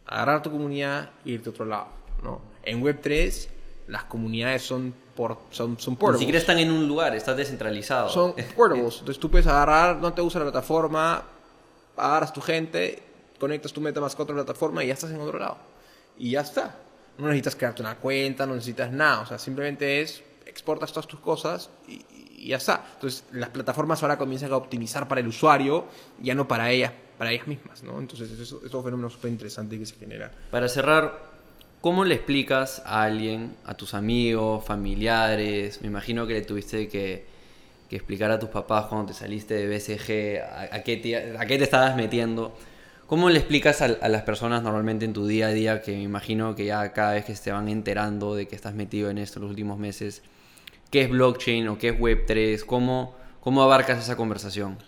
agarrar 0.06 0.42
tu 0.42 0.50
comunidad 0.50 1.10
e 1.24 1.30
irte 1.30 1.50
a 1.50 1.52
otro 1.52 1.64
lado. 1.64 1.88
¿no? 2.22 2.40
En 2.62 2.82
Web3 2.82 3.48
las 3.88 4.04
comunidades 4.04 4.62
son, 4.62 4.94
por, 5.16 5.38
son, 5.50 5.78
son 5.78 5.94
Ni 5.94 5.98
portables. 5.98 6.20
siquiera 6.20 6.38
están 6.38 6.58
en 6.58 6.70
un 6.70 6.86
lugar, 6.86 7.14
está 7.14 7.34
descentralizado. 7.34 8.08
Son 8.08 8.34
portables. 8.56 8.98
Entonces 9.00 9.18
tú 9.18 9.30
puedes 9.30 9.46
agarrar, 9.46 9.96
no 9.96 10.12
te 10.12 10.22
gusta 10.22 10.38
la 10.38 10.46
plataforma, 10.46 11.22
agarras 11.96 12.32
tu 12.32 12.40
gente, 12.40 13.02
conectas 13.38 13.72
tu 13.72 13.80
MetaMask 13.80 14.18
a 14.18 14.22
otra 14.22 14.34
plataforma 14.34 14.82
y 14.84 14.88
ya 14.88 14.94
estás 14.94 15.10
en 15.10 15.20
otro 15.20 15.38
lado. 15.38 15.58
Y 16.20 16.32
ya 16.32 16.42
está. 16.42 16.76
No 17.16 17.26
necesitas 17.26 17.56
crearte 17.56 17.80
una 17.80 17.96
cuenta, 17.96 18.46
no 18.46 18.54
necesitas 18.54 18.92
nada. 18.92 19.22
O 19.22 19.26
sea, 19.26 19.38
simplemente 19.38 20.02
es 20.02 20.22
exportas 20.46 20.92
todas 20.92 21.06
tus 21.06 21.20
cosas 21.20 21.70
y, 21.88 22.04
y 22.36 22.48
ya 22.48 22.58
está. 22.58 22.84
Entonces 22.94 23.24
las 23.32 23.48
plataformas 23.48 24.02
ahora 24.02 24.18
comienzan 24.18 24.52
a 24.52 24.56
optimizar 24.56 25.08
para 25.08 25.20
el 25.22 25.28
usuario, 25.28 25.86
ya 26.20 26.34
no 26.34 26.46
para 26.46 26.70
ellas, 26.70 26.92
para 27.16 27.32
ellas 27.32 27.46
mismas, 27.46 27.82
¿no? 27.82 27.98
Entonces 27.98 28.30
eso 28.30 28.60
es 28.64 28.74
un 28.74 28.84
fenómeno 28.84 29.08
súper 29.08 29.30
interesante 29.30 29.78
que 29.78 29.86
se 29.86 29.96
genera. 29.96 30.30
Para 30.50 30.68
cerrar, 30.68 31.18
¿cómo 31.80 32.04
le 32.04 32.16
explicas 32.16 32.82
a 32.84 33.02
alguien, 33.02 33.56
a 33.64 33.74
tus 33.74 33.94
amigos, 33.94 34.64
familiares? 34.64 35.80
Me 35.80 35.88
imagino 35.88 36.26
que 36.26 36.34
le 36.34 36.42
tuviste 36.42 36.88
que, 36.88 37.26
que 37.88 37.96
explicar 37.96 38.30
a 38.30 38.38
tus 38.38 38.50
papás 38.50 38.86
cuando 38.86 39.08
te 39.08 39.14
saliste 39.14 39.54
de 39.54 39.68
BCG 39.68 40.42
a, 40.42 40.76
a 40.76 40.82
qué, 40.82 40.96
te, 40.98 41.38
a 41.38 41.46
qué 41.46 41.56
te 41.56 41.64
estabas 41.64 41.96
metiendo. 41.96 42.54
¿Cómo 43.10 43.28
le 43.28 43.40
explicas 43.40 43.82
a, 43.82 43.88
las 43.88 44.22
personas 44.22 44.62
normalmente 44.62 45.04
en 45.04 45.12
tu 45.12 45.26
día 45.26 45.48
a 45.48 45.50
día, 45.50 45.82
que 45.82 45.90
me 45.96 46.02
imagino 46.02 46.54
que 46.54 46.64
ya 46.64 46.92
cada 46.92 47.14
vez 47.14 47.24
que 47.24 47.34
se 47.34 47.50
van 47.50 47.68
enterando 47.68 48.36
de 48.36 48.46
que 48.46 48.54
estás 48.54 48.72
metido 48.72 49.10
en 49.10 49.18
esto 49.18 49.40
en 49.40 49.42
los 49.42 49.50
últimos 49.50 49.80
meses, 49.80 50.22
qué 50.92 51.00
es 51.02 51.10
blockchain 51.10 51.66
o 51.66 51.76
qué 51.76 51.88
es 51.88 51.98
Web3? 51.98 52.64
¿Cómo, 52.64 53.16
cómo 53.40 53.64
abarcas 53.64 53.98
esa 53.98 54.14
conversación? 54.14 54.78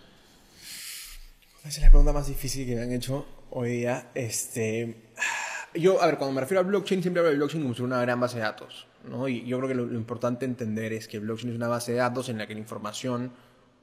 Esa 1.65 1.67
es 1.67 1.81
la 1.81 1.89
pregunta 1.89 2.13
más 2.13 2.27
difícil 2.27 2.65
que 2.65 2.75
me 2.75 2.83
han 2.83 2.93
hecho 2.93 3.25
hoy 3.49 3.71
día. 3.71 4.09
Este, 4.15 5.03
yo, 5.73 6.01
a 6.01 6.05
ver, 6.05 6.17
cuando 6.17 6.33
me 6.33 6.39
refiero 6.39 6.61
a 6.61 6.63
blockchain, 6.63 7.01
siempre 7.01 7.19
hablo 7.19 7.29
de 7.29 7.35
blockchain 7.35 7.61
como 7.61 7.73
si 7.73 7.79
fuera 7.81 7.95
una 7.97 8.03
gran 8.03 8.21
base 8.21 8.37
de 8.37 8.43
datos. 8.43 8.87
¿no? 9.03 9.27
Y 9.27 9.45
yo 9.45 9.57
creo 9.57 9.67
que 9.67 9.75
lo, 9.75 9.85
lo 9.85 9.99
importante 9.99 10.45
entender 10.45 10.93
es 10.93 11.09
que 11.09 11.19
blockchain 11.19 11.49
es 11.49 11.57
una 11.57 11.67
base 11.67 11.91
de 11.91 11.97
datos 11.97 12.29
en 12.29 12.37
la 12.37 12.47
que 12.47 12.53
la 12.53 12.61
información 12.61 13.33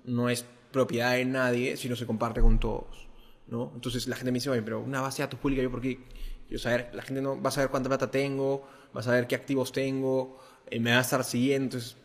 no 0.07 0.31
es 0.31 0.47
propiedad 0.73 1.13
de 1.13 1.27
nadie, 1.27 1.77
sino 1.77 1.95
se 1.95 2.07
comparte 2.07 2.41
con 2.41 2.59
todos. 2.59 3.10
¿No? 3.51 3.73
Entonces 3.75 4.07
la 4.07 4.17
gente 4.17 4.33
me 4.33 4.37
dice, 4.37 4.49
oye, 4.51 4.63
pero 4.63 4.81
una 4.81 5.01
base 5.01 5.19
de 5.19 5.27
datos 5.27 5.41
pública, 5.41 5.63
¿yo 5.63 5.71
por 5.71 5.81
qué? 5.81 5.99
Quiero 6.47 6.63
saber, 6.63 6.91
la 6.95 7.03
gente 7.03 7.21
no 7.21 7.41
va 7.41 7.49
a 7.49 7.53
saber 7.53 7.71
cuánta 7.71 7.89
plata 7.89 8.11
tengo, 8.11 8.67
va 8.97 9.01
a 9.01 9.05
saber 9.05 9.27
qué 9.27 9.35
activos 9.35 9.73
tengo, 9.73 10.39
eh, 10.69 10.81
me 10.81 10.93
va 10.93 10.99
a 10.99 11.03
estar 11.03 11.23
siguiendo. 11.25 11.77
Entonces, 11.77 11.97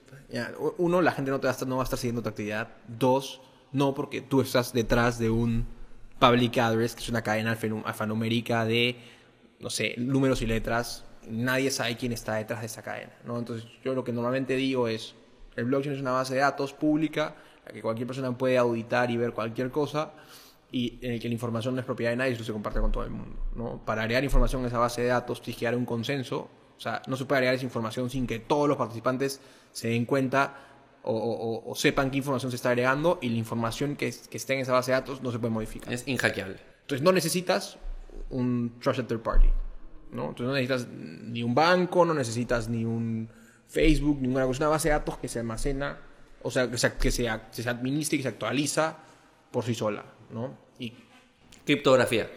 uno, 0.77 1.01
la 1.01 1.11
gente 1.11 1.31
no, 1.31 1.39
te 1.39 1.47
va 1.47 1.51
a 1.51 1.53
estar, 1.53 1.67
no 1.67 1.77
va 1.77 1.83
a 1.83 1.85
estar 1.85 1.97
siguiendo 1.99 2.21
tu 2.21 2.29
actividad. 2.29 2.69
Dos, 2.87 3.41
no, 3.71 3.93
porque 3.93 4.21
tú 4.21 4.41
estás 4.41 4.73
detrás 4.73 5.17
de 5.19 5.29
un 5.29 5.65
public 6.19 6.57
address, 6.57 6.95
que 6.95 7.01
es 7.01 7.09
una 7.09 7.21
cadena 7.21 7.57
alfanum- 7.57 7.83
alfanumérica 7.85 8.65
de, 8.65 8.97
no 9.59 9.69
sé, 9.69 9.95
números 9.97 10.41
y 10.41 10.45
letras. 10.45 11.05
Nadie 11.27 11.71
sabe 11.71 11.97
quién 11.97 12.11
está 12.11 12.35
detrás 12.35 12.59
de 12.59 12.67
esa 12.67 12.83
cadena, 12.83 13.13
¿no? 13.25 13.39
Entonces, 13.39 13.67
yo 13.83 13.93
lo 13.95 14.03
que 14.03 14.13
normalmente 14.13 14.55
digo 14.55 14.87
es, 14.87 15.15
el 15.55 15.65
blockchain 15.65 15.95
es 15.95 16.01
una 16.01 16.11
base 16.11 16.35
de 16.35 16.41
datos 16.41 16.73
pública, 16.73 17.35
la 17.65 17.71
que 17.71 17.81
cualquier 17.81 18.05
persona 18.05 18.37
puede 18.37 18.57
auditar 18.57 19.09
y 19.09 19.17
ver 19.17 19.31
cualquier 19.31 19.71
cosa, 19.71 20.11
y 20.71 20.99
en 21.01 21.13
el 21.13 21.19
que 21.19 21.27
la 21.27 21.33
información 21.33 21.75
no 21.75 21.79
es 21.79 21.85
propiedad 21.85 22.11
de 22.11 22.17
nadie, 22.17 22.33
eso 22.33 22.43
se 22.43 22.51
comparte 22.51 22.79
con 22.81 22.91
todo 22.91 23.03
el 23.03 23.11
mundo, 23.11 23.39
¿no? 23.55 23.83
Para 23.85 24.01
agregar 24.03 24.23
información 24.23 24.61
en 24.61 24.67
esa 24.67 24.79
base 24.79 25.01
de 25.01 25.07
datos, 25.07 25.41
tienes 25.41 25.59
que 25.59 25.65
dar 25.65 25.75
un 25.75 25.85
consenso, 25.85 26.49
o 26.77 26.79
sea, 26.79 27.01
no 27.07 27.15
se 27.15 27.25
puede 27.25 27.37
agregar 27.39 27.55
esa 27.55 27.65
información 27.65 28.09
sin 28.09 28.27
que 28.27 28.39
todos 28.39 28.67
los 28.67 28.77
participantes 28.77 29.39
se 29.71 29.89
den 29.89 30.05
cuenta 30.05 30.57
o, 31.03 31.13
o- 31.13 31.71
o- 31.71 31.75
sepan 31.75 32.09
qué 32.11 32.17
información 32.17 32.51
se 32.51 32.55
está 32.55 32.69
agregando 32.69 33.19
y 33.21 33.29
la 33.29 33.37
información 33.37 33.95
que, 33.95 34.13
que 34.29 34.37
esté 34.37 34.55
en 34.55 34.61
esa 34.61 34.73
base 34.73 34.91
de 34.91 34.97
datos 34.97 35.21
no 35.21 35.31
se 35.31 35.39
puede 35.39 35.53
modificar. 35.53 35.93
Es 35.93 36.07
inhackeable. 36.07 36.57
Entonces 36.81 37.03
no 37.03 37.11
necesitas 37.11 37.77
un 38.29 38.77
trusted 38.81 39.05
third 39.05 39.21
party. 39.21 39.47
¿no? 40.11 40.29
Entonces 40.29 40.47
no 40.47 40.53
necesitas 40.53 40.87
ni 40.87 41.43
un 41.43 41.53
banco, 41.53 42.05
no 42.05 42.13
necesitas 42.13 42.69
ni 42.69 42.85
un 42.85 43.29
Facebook, 43.67 44.19
ninguna 44.21 44.45
cosa. 44.45 44.53
Es 44.57 44.59
una 44.61 44.69
base 44.69 44.87
de 44.89 44.93
datos 44.93 45.17
que 45.19 45.27
se 45.27 45.39
almacena, 45.39 45.99
o 46.41 46.49
sea, 46.51 46.69
que 46.71 46.77
se, 46.77 46.93
que 46.93 47.11
se, 47.11 47.29
que 47.55 47.61
se 47.63 47.69
administra 47.69 48.15
y 48.15 48.19
que 48.19 48.23
se 48.23 48.29
actualiza 48.29 48.97
por 49.51 49.63
sí 49.63 49.75
sola. 49.75 50.05
¿No? 50.29 50.57
Y, 50.79 50.93
Criptografía. 51.65 52.29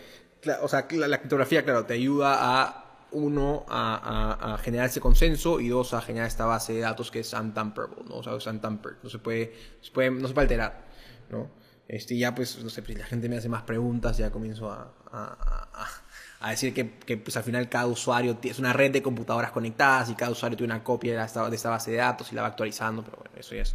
o 0.63 0.69
sea, 0.69 0.87
la, 0.93 1.09
la 1.09 1.19
criptografía, 1.19 1.63
claro, 1.65 1.85
te 1.85 1.95
ayuda 1.95 2.37
a, 2.41 2.85
uno, 3.11 3.65
a, 3.69 3.95
a- 4.43 4.55
a 4.55 4.59
generar 4.59 4.87
ese 4.87 5.01
consenso 5.01 5.61
y 5.61 5.69
dos, 5.69 5.93
a 5.95 6.01
generar 6.01 6.29
esta 6.29 6.47
base 6.47 6.73
de 6.75 6.81
datos 6.81 7.11
que 7.11 7.21
es 7.21 7.33
untamperable, 7.33 8.05
¿no? 8.09 8.17
O 8.17 8.23
sea, 8.23 8.35
es 8.37 8.47
untampered, 8.47 8.97
no 9.03 9.11
se 9.11 9.19
puede, 9.19 9.55
se 9.83 9.91
puede, 9.91 10.11
no 10.11 10.29
se 10.29 10.35
puede 10.35 10.45
alterar, 10.47 10.85
¿no? 11.31 11.51
Este, 11.89 12.17
ya 12.19 12.35
pues, 12.35 12.63
no 12.63 12.69
sé, 12.71 12.83
pues, 12.83 12.99
la 12.99 13.07
gente 13.07 13.29
me 13.31 13.37
hace 13.39 13.49
más 13.49 13.63
preguntas, 13.63 14.17
ya 14.19 14.31
comienzo 14.31 14.71
a, 14.71 14.93
a- 15.13 16.51
decir 16.51 16.73
que, 16.75 16.99
que, 16.99 17.17
pues 17.17 17.37
al 17.37 17.43
final 17.43 17.69
cada 17.69 17.87
usuario 17.87 18.39
es 18.43 18.59
una 18.59 18.73
red 18.73 18.93
de 18.93 19.03
computadoras 19.03 19.51
conectadas 19.53 20.09
y 20.11 20.15
cada 20.15 20.31
usuario 20.31 20.57
tiene 20.57 20.73
una 20.73 20.85
copia 20.85 21.19
de 21.19 21.25
esta, 21.27 21.49
de 21.51 21.57
esta 21.57 21.71
base 21.71 21.91
de 21.91 21.97
datos 21.97 22.31
y 22.31 22.35
la 22.37 22.43
va 22.43 22.49
actualizando, 22.49 23.03
pero 23.03 23.17
bueno, 23.19 23.33
eso 23.37 23.55
ya 23.55 23.63
es, 23.63 23.75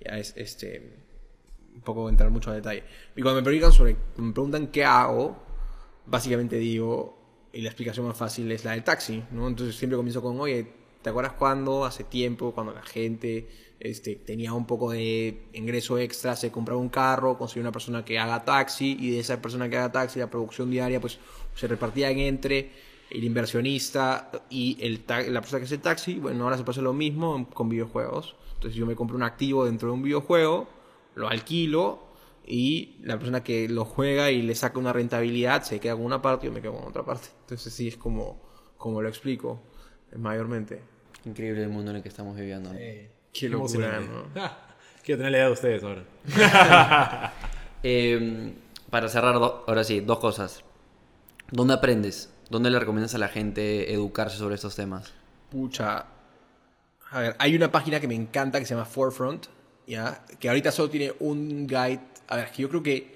ya 0.00 0.18
es 0.18 0.32
este, 0.36 1.03
un 1.74 1.80
poco 1.80 2.08
entrar 2.08 2.30
mucho 2.30 2.50
a 2.50 2.54
detalle. 2.54 2.84
Y 3.16 3.22
cuando 3.22 3.40
me 3.40 3.44
preguntan 3.44 3.72
sobre, 3.72 3.96
me 4.16 4.32
preguntan 4.32 4.68
qué 4.68 4.84
hago, 4.84 5.36
básicamente 6.06 6.56
digo, 6.56 7.18
y 7.52 7.62
la 7.62 7.68
explicación 7.68 8.06
más 8.06 8.16
fácil 8.16 8.50
es 8.52 8.64
la 8.64 8.72
del 8.72 8.84
taxi, 8.84 9.22
¿no? 9.30 9.48
Entonces 9.48 9.76
siempre 9.76 9.96
comienzo 9.96 10.22
con, 10.22 10.40
oye, 10.40 10.66
¿te 11.02 11.10
acuerdas 11.10 11.34
cuando, 11.34 11.84
hace 11.84 12.04
tiempo, 12.04 12.52
cuando 12.52 12.72
la 12.72 12.82
gente 12.82 13.48
este, 13.80 14.16
tenía 14.16 14.52
un 14.52 14.66
poco 14.66 14.90
de 14.90 15.46
ingreso 15.52 15.98
extra, 15.98 16.36
se 16.36 16.50
compraba 16.50 16.80
un 16.80 16.88
carro, 16.88 17.36
conseguía 17.36 17.62
una 17.62 17.72
persona 17.72 18.04
que 18.04 18.18
haga 18.18 18.44
taxi, 18.44 18.96
y 18.98 19.10
de 19.10 19.20
esa 19.20 19.40
persona 19.40 19.68
que 19.68 19.76
haga 19.76 19.92
taxi, 19.92 20.18
la 20.18 20.30
producción 20.30 20.70
diaria, 20.70 21.00
pues 21.00 21.18
se 21.54 21.66
repartían 21.68 22.18
entre 22.18 22.70
el 23.10 23.22
inversionista 23.22 24.30
y 24.50 24.76
el 24.80 25.04
la 25.32 25.40
persona 25.40 25.60
que 25.60 25.66
hace 25.66 25.78
taxi. 25.78 26.18
Bueno, 26.18 26.44
ahora 26.44 26.56
se 26.56 26.64
pasa 26.64 26.80
lo 26.82 26.92
mismo 26.92 27.48
con 27.50 27.68
videojuegos. 27.68 28.34
Entonces 28.54 28.74
yo 28.74 28.86
me 28.86 28.96
compro 28.96 29.16
un 29.16 29.22
activo 29.22 29.64
dentro 29.66 29.88
de 29.88 29.94
un 29.94 30.02
videojuego, 30.02 30.66
lo 31.14 31.28
alquilo 31.28 32.04
y 32.46 32.96
la 33.02 33.18
persona 33.18 33.42
que 33.42 33.68
lo 33.68 33.84
juega 33.84 34.30
y 34.30 34.42
le 34.42 34.54
saca 34.54 34.78
una 34.78 34.92
rentabilidad 34.92 35.62
se 35.62 35.80
queda 35.80 35.94
con 35.94 36.04
una 36.04 36.20
parte 36.20 36.46
y 36.46 36.50
yo 36.50 36.54
me 36.54 36.60
quedo 36.60 36.74
con 36.74 36.88
otra 36.88 37.04
parte. 37.04 37.28
Entonces 37.40 37.72
sí 37.72 37.88
es 37.88 37.96
como, 37.96 38.42
como 38.76 39.00
lo 39.00 39.08
explico 39.08 39.62
eh, 40.12 40.18
mayormente. 40.18 40.82
Increíble 41.24 41.62
el 41.62 41.70
mundo 41.70 41.90
en 41.90 41.98
el 41.98 42.02
que 42.02 42.08
estamos 42.08 42.36
viviendo. 42.36 42.72
¿no? 42.72 42.78
Qué 42.78 43.48
locura. 43.48 44.00
¿no? 44.00 44.28
Ah, 44.36 44.58
Quiero 45.04 45.18
tener 45.18 45.32
la 45.32 45.38
idea 45.38 45.46
de 45.46 45.52
ustedes 45.52 45.82
ahora. 45.82 46.04
Eh, 47.86 48.54
para 48.88 49.10
cerrar, 49.10 49.34
ahora 49.34 49.84
sí, 49.84 50.00
dos 50.00 50.18
cosas. 50.18 50.64
¿Dónde 51.50 51.74
aprendes? 51.74 52.32
¿Dónde 52.48 52.70
le 52.70 52.78
recomiendas 52.78 53.14
a 53.14 53.18
la 53.18 53.28
gente 53.28 53.92
educarse 53.92 54.38
sobre 54.38 54.54
estos 54.54 54.74
temas? 54.74 55.12
Pucha. 55.50 56.06
A 57.10 57.20
ver, 57.20 57.36
hay 57.38 57.54
una 57.54 57.70
página 57.70 58.00
que 58.00 58.08
me 58.08 58.14
encanta 58.14 58.58
que 58.58 58.64
se 58.64 58.74
llama 58.74 58.86
Forefront, 58.86 59.48
¿ya? 59.86 60.24
Que 60.40 60.48
ahorita 60.48 60.70
solo 60.72 60.90
tiene 60.90 61.12
un 61.20 61.66
guide. 61.66 62.00
A 62.28 62.36
ver, 62.36 62.50
que 62.50 62.62
yo 62.62 62.68
creo 62.68 62.82
que 62.82 63.14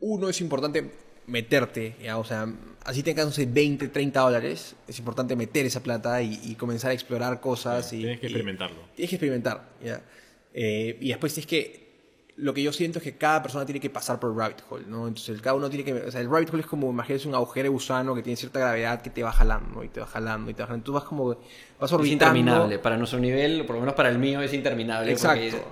uno 0.00 0.28
es 0.28 0.40
importante 0.40 0.90
meterte, 1.26 1.94
ya, 2.02 2.18
o 2.18 2.24
sea, 2.24 2.52
así 2.84 3.02
tengas, 3.04 3.26
no 3.26 3.32
sé, 3.32 3.46
20, 3.46 3.88
30 3.88 4.20
dólares, 4.20 4.74
es 4.88 4.98
importante 4.98 5.36
meter 5.36 5.64
esa 5.66 5.80
plata 5.82 6.20
y, 6.20 6.40
y 6.42 6.54
comenzar 6.56 6.90
a 6.90 6.94
explorar 6.94 7.40
cosas. 7.40 7.92
y, 7.92 7.98
Tienes 7.98 8.18
que 8.20 8.26
y- 8.26 8.30
experimentarlo. 8.30 8.78
Tienes 8.96 9.10
que 9.10 9.16
experimentar, 9.16 9.68
¿ya? 9.84 10.02
Eh, 10.52 10.98
y 11.00 11.08
después 11.08 11.38
es 11.38 11.46
que 11.46 11.81
lo 12.42 12.52
que 12.52 12.62
yo 12.62 12.72
siento 12.72 12.98
es 12.98 13.04
que 13.04 13.16
cada 13.16 13.42
persona 13.42 13.64
tiene 13.64 13.80
que 13.80 13.88
pasar 13.90 14.18
por 14.20 14.30
el 14.32 14.36
rabbit 14.36 14.62
hole, 14.68 14.84
¿no? 14.88 15.06
Entonces, 15.08 15.30
el- 15.36 15.40
cada 15.40 15.54
uno 15.54 15.70
tiene 15.70 15.84
que... 15.84 15.92
O 15.94 16.10
sea, 16.10 16.20
el 16.20 16.28
rabbit 16.30 16.50
hole 16.52 16.60
es 16.62 16.66
como, 16.66 16.90
imagínate, 16.90 17.28
un 17.28 17.34
agujero 17.34 17.64
de 17.64 17.68
gusano 17.68 18.14
que 18.14 18.22
tiene 18.22 18.36
cierta 18.36 18.58
gravedad 18.58 19.00
que 19.00 19.10
te 19.10 19.22
va 19.22 19.32
jalando. 19.32 19.82
Y 19.84 19.88
te 19.88 20.00
va 20.00 20.06
jalando, 20.06 20.50
y 20.50 20.54
te 20.54 20.62
va 20.62 20.66
jalando. 20.66 20.84
Tú 20.84 20.92
vas 20.92 21.04
como... 21.04 21.28
Vas 21.28 21.38
Es 21.82 21.92
orbitando... 21.92 22.10
interminable. 22.38 22.78
Para 22.78 22.96
nuestro 22.96 23.18
nivel, 23.20 23.64
por 23.64 23.76
lo 23.76 23.80
menos 23.80 23.94
para 23.94 24.08
el 24.08 24.18
mío, 24.18 24.40
es 24.42 24.52
interminable. 24.52 25.14
porque 25.16 25.46
Exacto. 25.48 25.68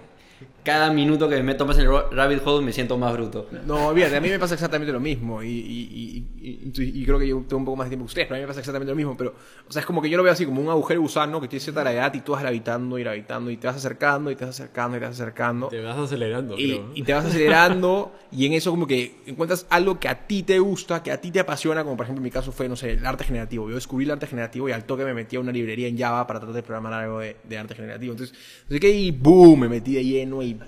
Cada 0.65 0.93
minuto 0.93 1.29
que 1.29 1.37
me 1.37 1.43
meto 1.43 1.67
más 1.67 1.77
en 1.79 1.85
el 1.87 1.91
ra- 1.93 2.07
rabbit 2.11 2.41
hole 2.45 2.65
me 2.65 2.73
siento 2.73 2.97
más 2.99 3.13
bruto. 3.13 3.49
No, 3.67 3.89
olvídate, 3.89 4.17
a 4.17 4.21
mí 4.21 4.29
me 4.29 4.39
pasa 4.39 4.55
exactamente 4.55 4.93
lo 4.93 5.01
mismo. 5.01 5.43
Y, 5.43 5.49
y, 5.49 6.27
y- 6.43 6.73
y- 6.83 7.05
creo 7.05 7.19
que 7.19 7.27
yo 7.29 7.37
tengo 7.49 7.59
un 7.59 7.65
poco 7.65 7.77
más 7.77 7.87
de 7.87 7.91
tiempo 7.91 8.05
que 8.05 8.11
ustedes, 8.11 8.27
pero 8.29 8.37
a 8.37 8.39
mí 8.39 8.43
me 8.43 8.49
pasa 8.49 8.61
exactamente 8.61 8.91
lo 8.93 8.97
mismo. 8.97 9.17
Pero, 9.17 9.35
o 9.69 9.73
sea, 9.73 9.81
es 9.81 9.87
como 9.87 10.01
que 10.03 10.09
yo 10.11 10.17
lo 10.17 10.23
veo 10.23 10.33
así, 10.33 10.45
como 10.47 10.61
un 10.63 10.69
agujero 10.69 11.01
gusano 11.01 11.41
que 11.41 11.49
tiene 11.49 11.61
cierta 11.61 11.81
gravedad 11.83 12.13
y 12.15 12.21
tú 12.21 12.33
vas 12.33 12.43
gravitando 12.43 12.99
y 12.99 13.03
gravitando 13.03 13.51
y 13.51 13.57
te 13.57 13.67
vas 13.67 13.77
acercando 13.77 14.31
y 14.31 14.37
te 14.37 14.45
vas 14.45 14.55
acercando 14.61 14.97
y 14.97 15.01
te 15.01 15.07
vas 15.07 15.15
acercando. 15.21 15.69
Te 15.69 15.81
vas 15.83 15.99
acelerando, 15.99 16.59
Y, 16.59 16.67
creo. 16.69 16.83
¿no? 16.87 16.93
y 16.95 17.03
te 17.03 17.13
vas 17.13 17.25
acelerando 17.25 18.13
y 18.33 18.47
en 18.47 18.53
eso 18.53 18.71
como 18.71 18.87
que 18.87 19.17
encuentras 19.27 19.67
algo 19.71 19.99
que 19.99 20.09
a 20.09 20.27
ti 20.27 20.43
te 20.43 20.59
gusta, 20.59 21.03
que 21.03 21.11
a 21.13 21.21
ti 21.21 21.31
te 21.31 21.41
apasiona, 21.41 21.83
como 21.85 21.97
por 21.97 22.05
ejemplo 22.07 22.21
en 22.21 22.25
mi 22.25 22.31
caso 22.31 22.53
fue, 22.53 22.69
no 22.69 22.77
sé, 22.77 22.93
el 22.93 23.05
arte 23.07 23.25
generativo. 23.25 23.69
Yo 23.69 23.75
descubrí 23.75 24.05
el 24.05 24.11
arte 24.13 24.27
generativo 24.27 24.69
y 24.69 24.73
al 24.73 24.85
toque 24.85 25.05
me 25.05 25.15
metí 25.15 25.37
a 25.37 25.41
una 25.41 25.53
librería 25.53 25.89
en 25.89 25.99
Java 25.99 26.27
para 26.27 26.41
tratar 26.41 26.55
de 26.55 26.63
programar 26.63 26.93
algo 26.93 27.21
de, 27.21 27.37
de 27.49 27.59
arte 27.59 27.75
generativo. 27.75 28.13
Entonces, 28.13 28.37
así 28.69 28.79
que 28.81 28.91
y 28.91 29.11
boom, 29.11 29.61
me 29.61 29.69
metí 29.69 29.95
de 29.95 30.05
lleno 30.05 30.43
y 30.43 30.59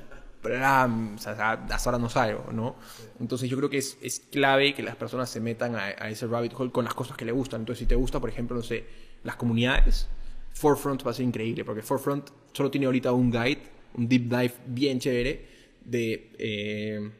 ¡pram! 0.42 1.14
o 1.14 1.18
sea, 1.18 1.52
hasta 1.52 1.90
ahora 1.90 1.98
no 1.98 2.08
salgo, 2.08 2.52
¿no? 2.52 2.76
Entonces 3.20 3.48
yo 3.48 3.56
creo 3.56 3.70
que 3.70 3.78
es, 3.78 3.96
es 4.02 4.20
clave 4.20 4.74
que 4.74 4.82
las 4.82 4.96
personas 4.96 5.30
se 5.30 5.40
metan 5.40 5.76
a, 5.76 5.84
a 5.84 6.10
ese 6.10 6.26
rabbit 6.26 6.52
hole 6.56 6.70
con 6.70 6.84
las 6.84 6.94
cosas 6.94 7.16
que 7.16 7.24
le 7.24 7.32
gustan. 7.32 7.62
Entonces 7.62 7.80
si 7.80 7.86
te 7.86 7.94
gusta, 7.94 8.20
por 8.20 8.28
ejemplo, 8.28 8.56
no 8.56 8.62
sé, 8.62 8.84
las 9.24 9.36
comunidades, 9.36 10.08
Forefront 10.54 11.06
va 11.06 11.10
a 11.10 11.14
ser 11.14 11.24
increíble, 11.24 11.64
porque 11.64 11.82
Forefront 11.82 12.30
solo 12.52 12.70
tiene 12.70 12.86
ahorita 12.86 13.12
un 13.12 13.30
guide, 13.30 13.62
un 13.94 14.08
deep 14.08 14.28
dive 14.28 14.54
bien 14.66 14.98
chévere 14.98 15.46
de 15.84 16.30
eh, 16.38 17.10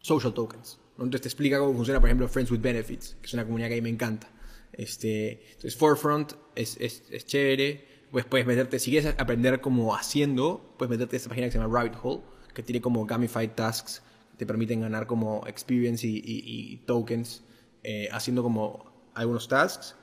social 0.00 0.32
tokens. 0.32 0.78
¿no? 0.96 1.04
Entonces 1.04 1.22
te 1.22 1.28
explica 1.28 1.58
cómo 1.58 1.74
funciona, 1.74 2.00
por 2.00 2.08
ejemplo, 2.08 2.28
Friends 2.28 2.50
with 2.50 2.60
Benefits, 2.60 3.16
que 3.20 3.26
es 3.26 3.34
una 3.34 3.44
comunidad 3.44 3.68
que 3.68 3.74
a 3.74 3.76
mí 3.76 3.82
me 3.82 3.90
encanta. 3.90 4.28
Este, 4.72 5.42
entonces 5.46 5.76
Forefront 5.76 6.32
es, 6.54 6.76
es, 6.80 7.04
es 7.10 7.26
chévere. 7.26 7.94
Pues 8.10 8.24
puedes 8.26 8.46
meterte, 8.46 8.78
si 8.78 8.92
quieres 8.92 9.12
aprender 9.18 9.60
como 9.60 9.96
haciendo, 9.96 10.72
puedes 10.78 10.90
meterte 10.90 11.16
a 11.16 11.18
esta 11.18 11.28
página 11.28 11.48
que 11.48 11.52
se 11.52 11.58
llama 11.58 11.76
Rabbit 11.76 11.94
Hole, 12.00 12.22
que 12.54 12.62
tiene 12.62 12.80
como 12.80 13.04
gamified 13.06 13.50
tasks, 13.50 14.02
te 14.38 14.46
permiten 14.46 14.80
ganar 14.80 15.06
como 15.06 15.46
experience 15.46 16.06
y, 16.06 16.16
y- 16.16 16.42
y 16.72 16.76
tokens 16.86 17.42
eh, 17.82 18.08
haciendo 18.12 18.42
como 18.42 18.92
algunos 19.14 19.48
tasks. 19.48 19.94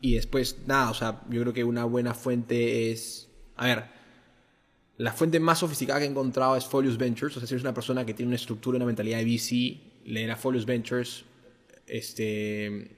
Y 0.00 0.14
después, 0.14 0.58
nada, 0.66 0.90
o 0.90 0.94
sea, 0.94 1.22
yo 1.30 1.40
creo 1.40 1.52
que 1.54 1.64
una 1.64 1.84
buena 1.84 2.12
fuente 2.14 2.90
es. 2.92 3.28
A 3.56 3.66
ver, 3.66 3.84
la 4.96 5.12
fuente 5.12 5.40
más 5.40 5.58
sofisticada 5.60 5.98
que 6.00 6.04
he 6.06 6.08
encontrado 6.10 6.56
es 6.56 6.64
Folius 6.66 6.98
Ventures. 6.98 7.36
O 7.36 7.40
sea, 7.40 7.46
si 7.48 7.54
eres 7.54 7.62
una 7.64 7.74
persona 7.74 8.04
que 8.04 8.12
tiene 8.14 8.28
una 8.28 8.36
estructura, 8.36 8.76
una 8.76 8.86
mentalidad 8.86 9.18
de 9.18 9.24
VC, 9.24 9.80
leer 10.04 10.30
a 10.30 10.36
Folius 10.36 10.66
Ventures, 10.66 11.24
este. 11.86 12.90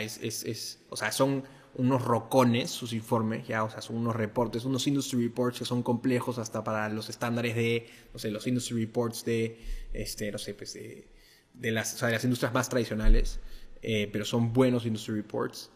Es, 0.00 0.18
es, 0.22 0.44
es- 0.44 0.78
o 0.90 0.96
sea, 0.96 1.10
son 1.12 1.44
unos 1.74 2.02
rocones 2.04 2.70
sus 2.70 2.92
informes, 2.92 3.46
ya, 3.46 3.64
o 3.64 3.70
sea, 3.70 3.80
son 3.80 3.96
unos 3.96 4.14
reportes, 4.14 4.64
unos 4.64 4.86
industry 4.86 5.22
reports 5.22 5.58
que 5.60 5.64
son 5.64 5.82
complejos 5.82 6.38
hasta 6.38 6.62
para 6.62 6.88
los 6.88 7.08
estándares 7.08 7.54
de, 7.54 7.88
no 8.12 8.18
sé, 8.18 8.30
los 8.30 8.46
industry 8.46 8.84
reports 8.84 9.24
de, 9.24 9.58
este, 9.92 10.30
no 10.30 10.38
sé, 10.38 10.54
pues 10.54 10.74
de, 10.74 11.08
de 11.54 11.70
las, 11.70 11.94
o 11.94 11.98
sea, 11.98 12.08
de 12.08 12.14
las 12.14 12.24
industrias 12.24 12.52
más 12.52 12.68
tradicionales, 12.68 13.40
eh, 13.82 14.08
pero 14.12 14.24
son 14.24 14.52
buenos 14.52 14.84
industry 14.86 15.14
reports. 15.14 15.70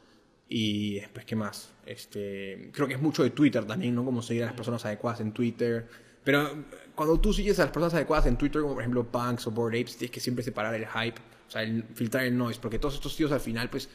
Y 0.49 1.01
después, 1.01 1.25
¿qué 1.27 1.35
más? 1.35 1.73
Este, 1.87 2.71
creo 2.73 2.87
que 2.87 2.95
es 2.95 3.01
mucho 3.03 3.25
de 3.25 3.31
Twitter 3.31 3.65
también, 3.65 3.95
¿no? 3.97 4.05
Como 4.05 4.23
seguir 4.23 4.45
a 4.45 4.47
las 4.47 4.55
personas 4.55 4.85
adecuadas 4.85 5.21
en 5.21 5.33
Twitter. 5.33 5.89
Pero 6.23 6.65
cuando 6.95 7.19
tú 7.19 7.33
sigues 7.33 7.59
a 7.59 7.63
las 7.65 7.73
personas 7.73 7.95
adecuadas 7.95 8.27
en 8.27 8.37
Twitter, 8.39 8.63
como 8.63 8.75
por 8.75 8.83
ejemplo 8.83 9.11
Punks 9.11 9.49
o 9.49 9.51
Bored 9.51 9.81
Apes, 9.81 9.97
tienes 9.97 10.13
que 10.13 10.21
siempre 10.21 10.45
separar 10.45 10.73
el 10.75 10.87
hype, 10.87 11.21
o 11.49 11.51
sea, 11.51 11.63
el- 11.63 11.83
filtrar 11.95 12.25
el 12.27 12.37
noise, 12.39 12.61
porque 12.61 12.79
todos 12.79 12.95
estos 12.95 13.17
tíos 13.17 13.33
al 13.33 13.41
final, 13.41 13.69
pues, 13.71 13.89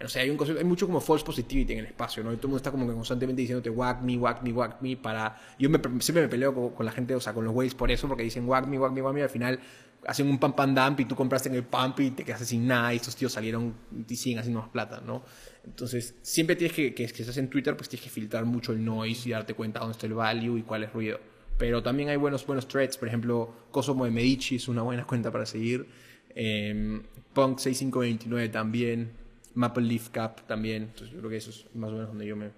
no 0.00 0.08
sé, 0.08 0.20
hay, 0.20 0.30
mucho 0.64 0.86
como 0.86 1.00
false 1.00 1.24
positivity 1.24 1.72
en 1.72 1.78
el 1.80 1.86
espacio, 1.86 2.24
¿no? 2.24 2.30
Todo 2.30 2.42
el 2.42 2.48
mundo 2.48 2.56
está 2.56 2.70
como 2.72 2.86
que 2.86 2.94
constantemente 2.94 3.42
diciéndote 3.42 3.70
whack 3.70 4.02
me, 4.02 4.16
whack 4.16 4.42
me, 4.42 4.52
whack 4.52 4.82
me, 4.82 4.96
para... 4.96 5.36
Yo 5.58 5.70
me- 5.70 5.78
siempre 6.00 6.22
me 6.22 6.28
peleo 6.28 6.74
con, 6.74 6.84
la 6.84 6.90
gente, 6.90 7.14
o 7.14 7.20
sea, 7.20 7.32
con 7.32 7.44
los 7.44 7.54
whales 7.54 7.74
por 7.74 7.90
eso, 7.90 8.08
porque 8.08 8.24
dicen 8.24 8.48
whack 8.48 8.66
me, 8.66 8.78
whack 8.78 8.92
me, 8.92 9.02
whack 9.02 9.14
me, 9.14 9.22
al 9.22 9.28
final 9.28 9.60
hacen 10.06 10.28
un 10.28 10.38
pump 10.38 10.58
and 10.60 10.78
dump 10.78 11.00
y 11.00 11.04
tú 11.04 11.14
compraste 11.14 11.48
en 11.48 11.54
el 11.54 11.62
pump 11.62 12.00
y 12.00 12.10
te 12.10 12.24
quedaste 12.24 12.44
sin 12.44 12.66
nada 12.66 12.92
y 12.92 12.96
estos 12.96 13.16
tíos 13.16 13.32
salieron 13.32 13.74
y 14.06 14.16
siguen 14.16 14.40
haciendo 14.40 14.60
más 14.60 14.68
plata, 14.68 15.00
¿no? 15.04 15.24
Entonces, 15.64 16.16
siempre 16.22 16.56
tienes 16.56 16.76
que, 16.76 16.92
que, 16.92 17.04
estás 17.04 17.36
en 17.36 17.48
Twitter, 17.48 17.76
pues 17.76 17.88
tienes 17.88 18.04
que 18.04 18.10
filtrar 18.10 18.44
mucho 18.44 18.72
el 18.72 18.84
noise 18.84 19.28
y 19.28 19.32
darte 19.32 19.54
cuenta 19.54 19.80
dónde 19.80 19.92
está 19.92 20.06
el 20.06 20.14
value 20.14 20.58
y 20.58 20.62
cuál 20.62 20.84
es 20.84 20.92
ruido. 20.92 21.20
Pero 21.56 21.82
también 21.82 22.08
hay 22.08 22.16
buenos, 22.16 22.44
buenos 22.46 22.66
threads, 22.66 22.98
por 22.98 23.08
ejemplo, 23.08 23.54
Cosmo 23.70 24.04
de 24.04 24.10
Medici 24.10 24.56
es 24.56 24.68
una 24.68 24.82
buena 24.82 25.06
cuenta 25.06 25.30
para 25.30 25.46
seguir. 25.46 25.86
Eh, 26.34 27.00
Punk 27.32 27.58
6529 27.58 28.48
también. 28.48 29.23
Maple 29.54 29.84
Leaf 29.84 30.10
Cap 30.10 30.40
también. 30.46 30.84
Entonces, 30.84 31.10
yo 31.10 31.18
creo 31.18 31.30
que 31.30 31.36
eso 31.36 31.50
es 31.50 31.66
más 31.74 31.90
o 31.90 31.94
menos 31.94 32.08
donde 32.08 32.26
yo 32.26 32.36
me, 32.36 32.50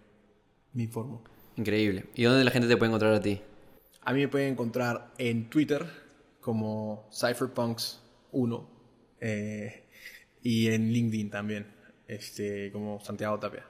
me 0.73 0.83
informo. 0.83 1.23
Increíble. 1.57 2.05
¿Y 2.15 2.25
dónde 2.25 2.45
la 2.45 2.51
gente 2.51 2.69
te 2.69 2.77
puede 2.77 2.91
encontrar 2.91 3.15
a 3.15 3.21
ti? 3.21 3.41
A 4.03 4.13
mí 4.13 4.21
me 4.21 4.29
pueden 4.29 4.53
encontrar 4.53 5.13
en 5.19 5.49
Twitter 5.49 5.85
como 6.41 7.09
Cypherpunks1 7.11 8.67
eh, 9.21 9.85
y 10.43 10.69
en 10.69 10.93
LinkedIn 10.93 11.31
también, 11.31 11.67
este, 12.07 12.71
como 12.71 13.01
Santiago 13.01 13.39
Tapia. 13.39 13.65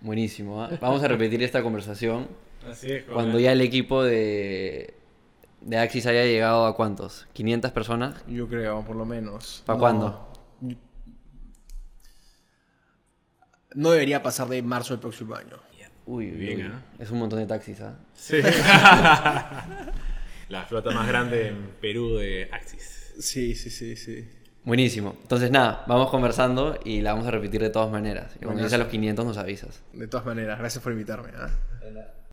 Buenísimo. 0.00 0.62
¿ah? 0.62 0.70
Vamos 0.80 1.02
a 1.04 1.08
repetir 1.08 1.42
esta 1.42 1.62
conversación 1.62 2.26
Así 2.68 2.90
es. 2.90 3.04
cuando 3.04 3.38
ya 3.38 3.52
el 3.52 3.60
equipo 3.60 4.02
de, 4.02 4.94
de 5.60 5.76
Axis 5.76 6.06
haya 6.06 6.24
llegado 6.24 6.66
a 6.66 6.74
cuántos? 6.74 7.28
¿500 7.34 7.72
personas? 7.72 8.24
Yo 8.26 8.48
creo, 8.48 8.82
por 8.84 8.96
lo 8.96 9.04
menos. 9.04 9.62
¿Pa' 9.66 9.74
No, 9.74 9.78
cuándo? 9.78 10.32
No 13.74 13.92
debería 13.92 14.22
pasar 14.22 14.48
de 14.48 14.62
marzo 14.62 14.94
del 14.94 15.00
próximo 15.00 15.34
año. 15.34 15.56
Uy, 16.06 16.30
uy, 16.30 16.36
Bien, 16.36 16.58
uy. 16.58 16.72
¿ah? 16.72 16.82
Es 16.98 17.10
un 17.10 17.18
montón 17.18 17.38
de 17.38 17.46
taxis, 17.46 17.80
¿ah? 17.82 17.94
Sí. 18.14 18.40
La 20.48 20.64
flota 20.64 20.90
más 20.90 21.06
grande 21.06 21.48
en 21.48 21.70
Perú 21.80 22.16
de 22.16 22.48
Axis. 22.50 23.14
Sí, 23.20 23.54
sí, 23.54 23.70
sí, 23.70 23.94
sí. 23.94 24.28
Buenísimo. 24.64 25.16
Entonces, 25.22 25.50
nada, 25.50 25.84
vamos 25.86 26.10
conversando 26.10 26.80
y 26.84 27.00
la 27.00 27.12
vamos 27.12 27.28
a 27.28 27.30
repetir 27.30 27.60
de 27.60 27.70
todas 27.70 27.90
maneras. 27.90 28.34
Y 28.36 28.44
cuando 28.44 28.60
llegues 28.60 28.72
a 28.72 28.78
los 28.78 28.88
500 28.88 29.24
nos 29.24 29.38
avisas. 29.38 29.82
De 29.92 30.08
todas 30.08 30.26
maneras, 30.26 30.58
gracias 30.58 30.82
por 30.82 30.92
invitarme. 30.92 31.30
¿ah? 31.36 31.48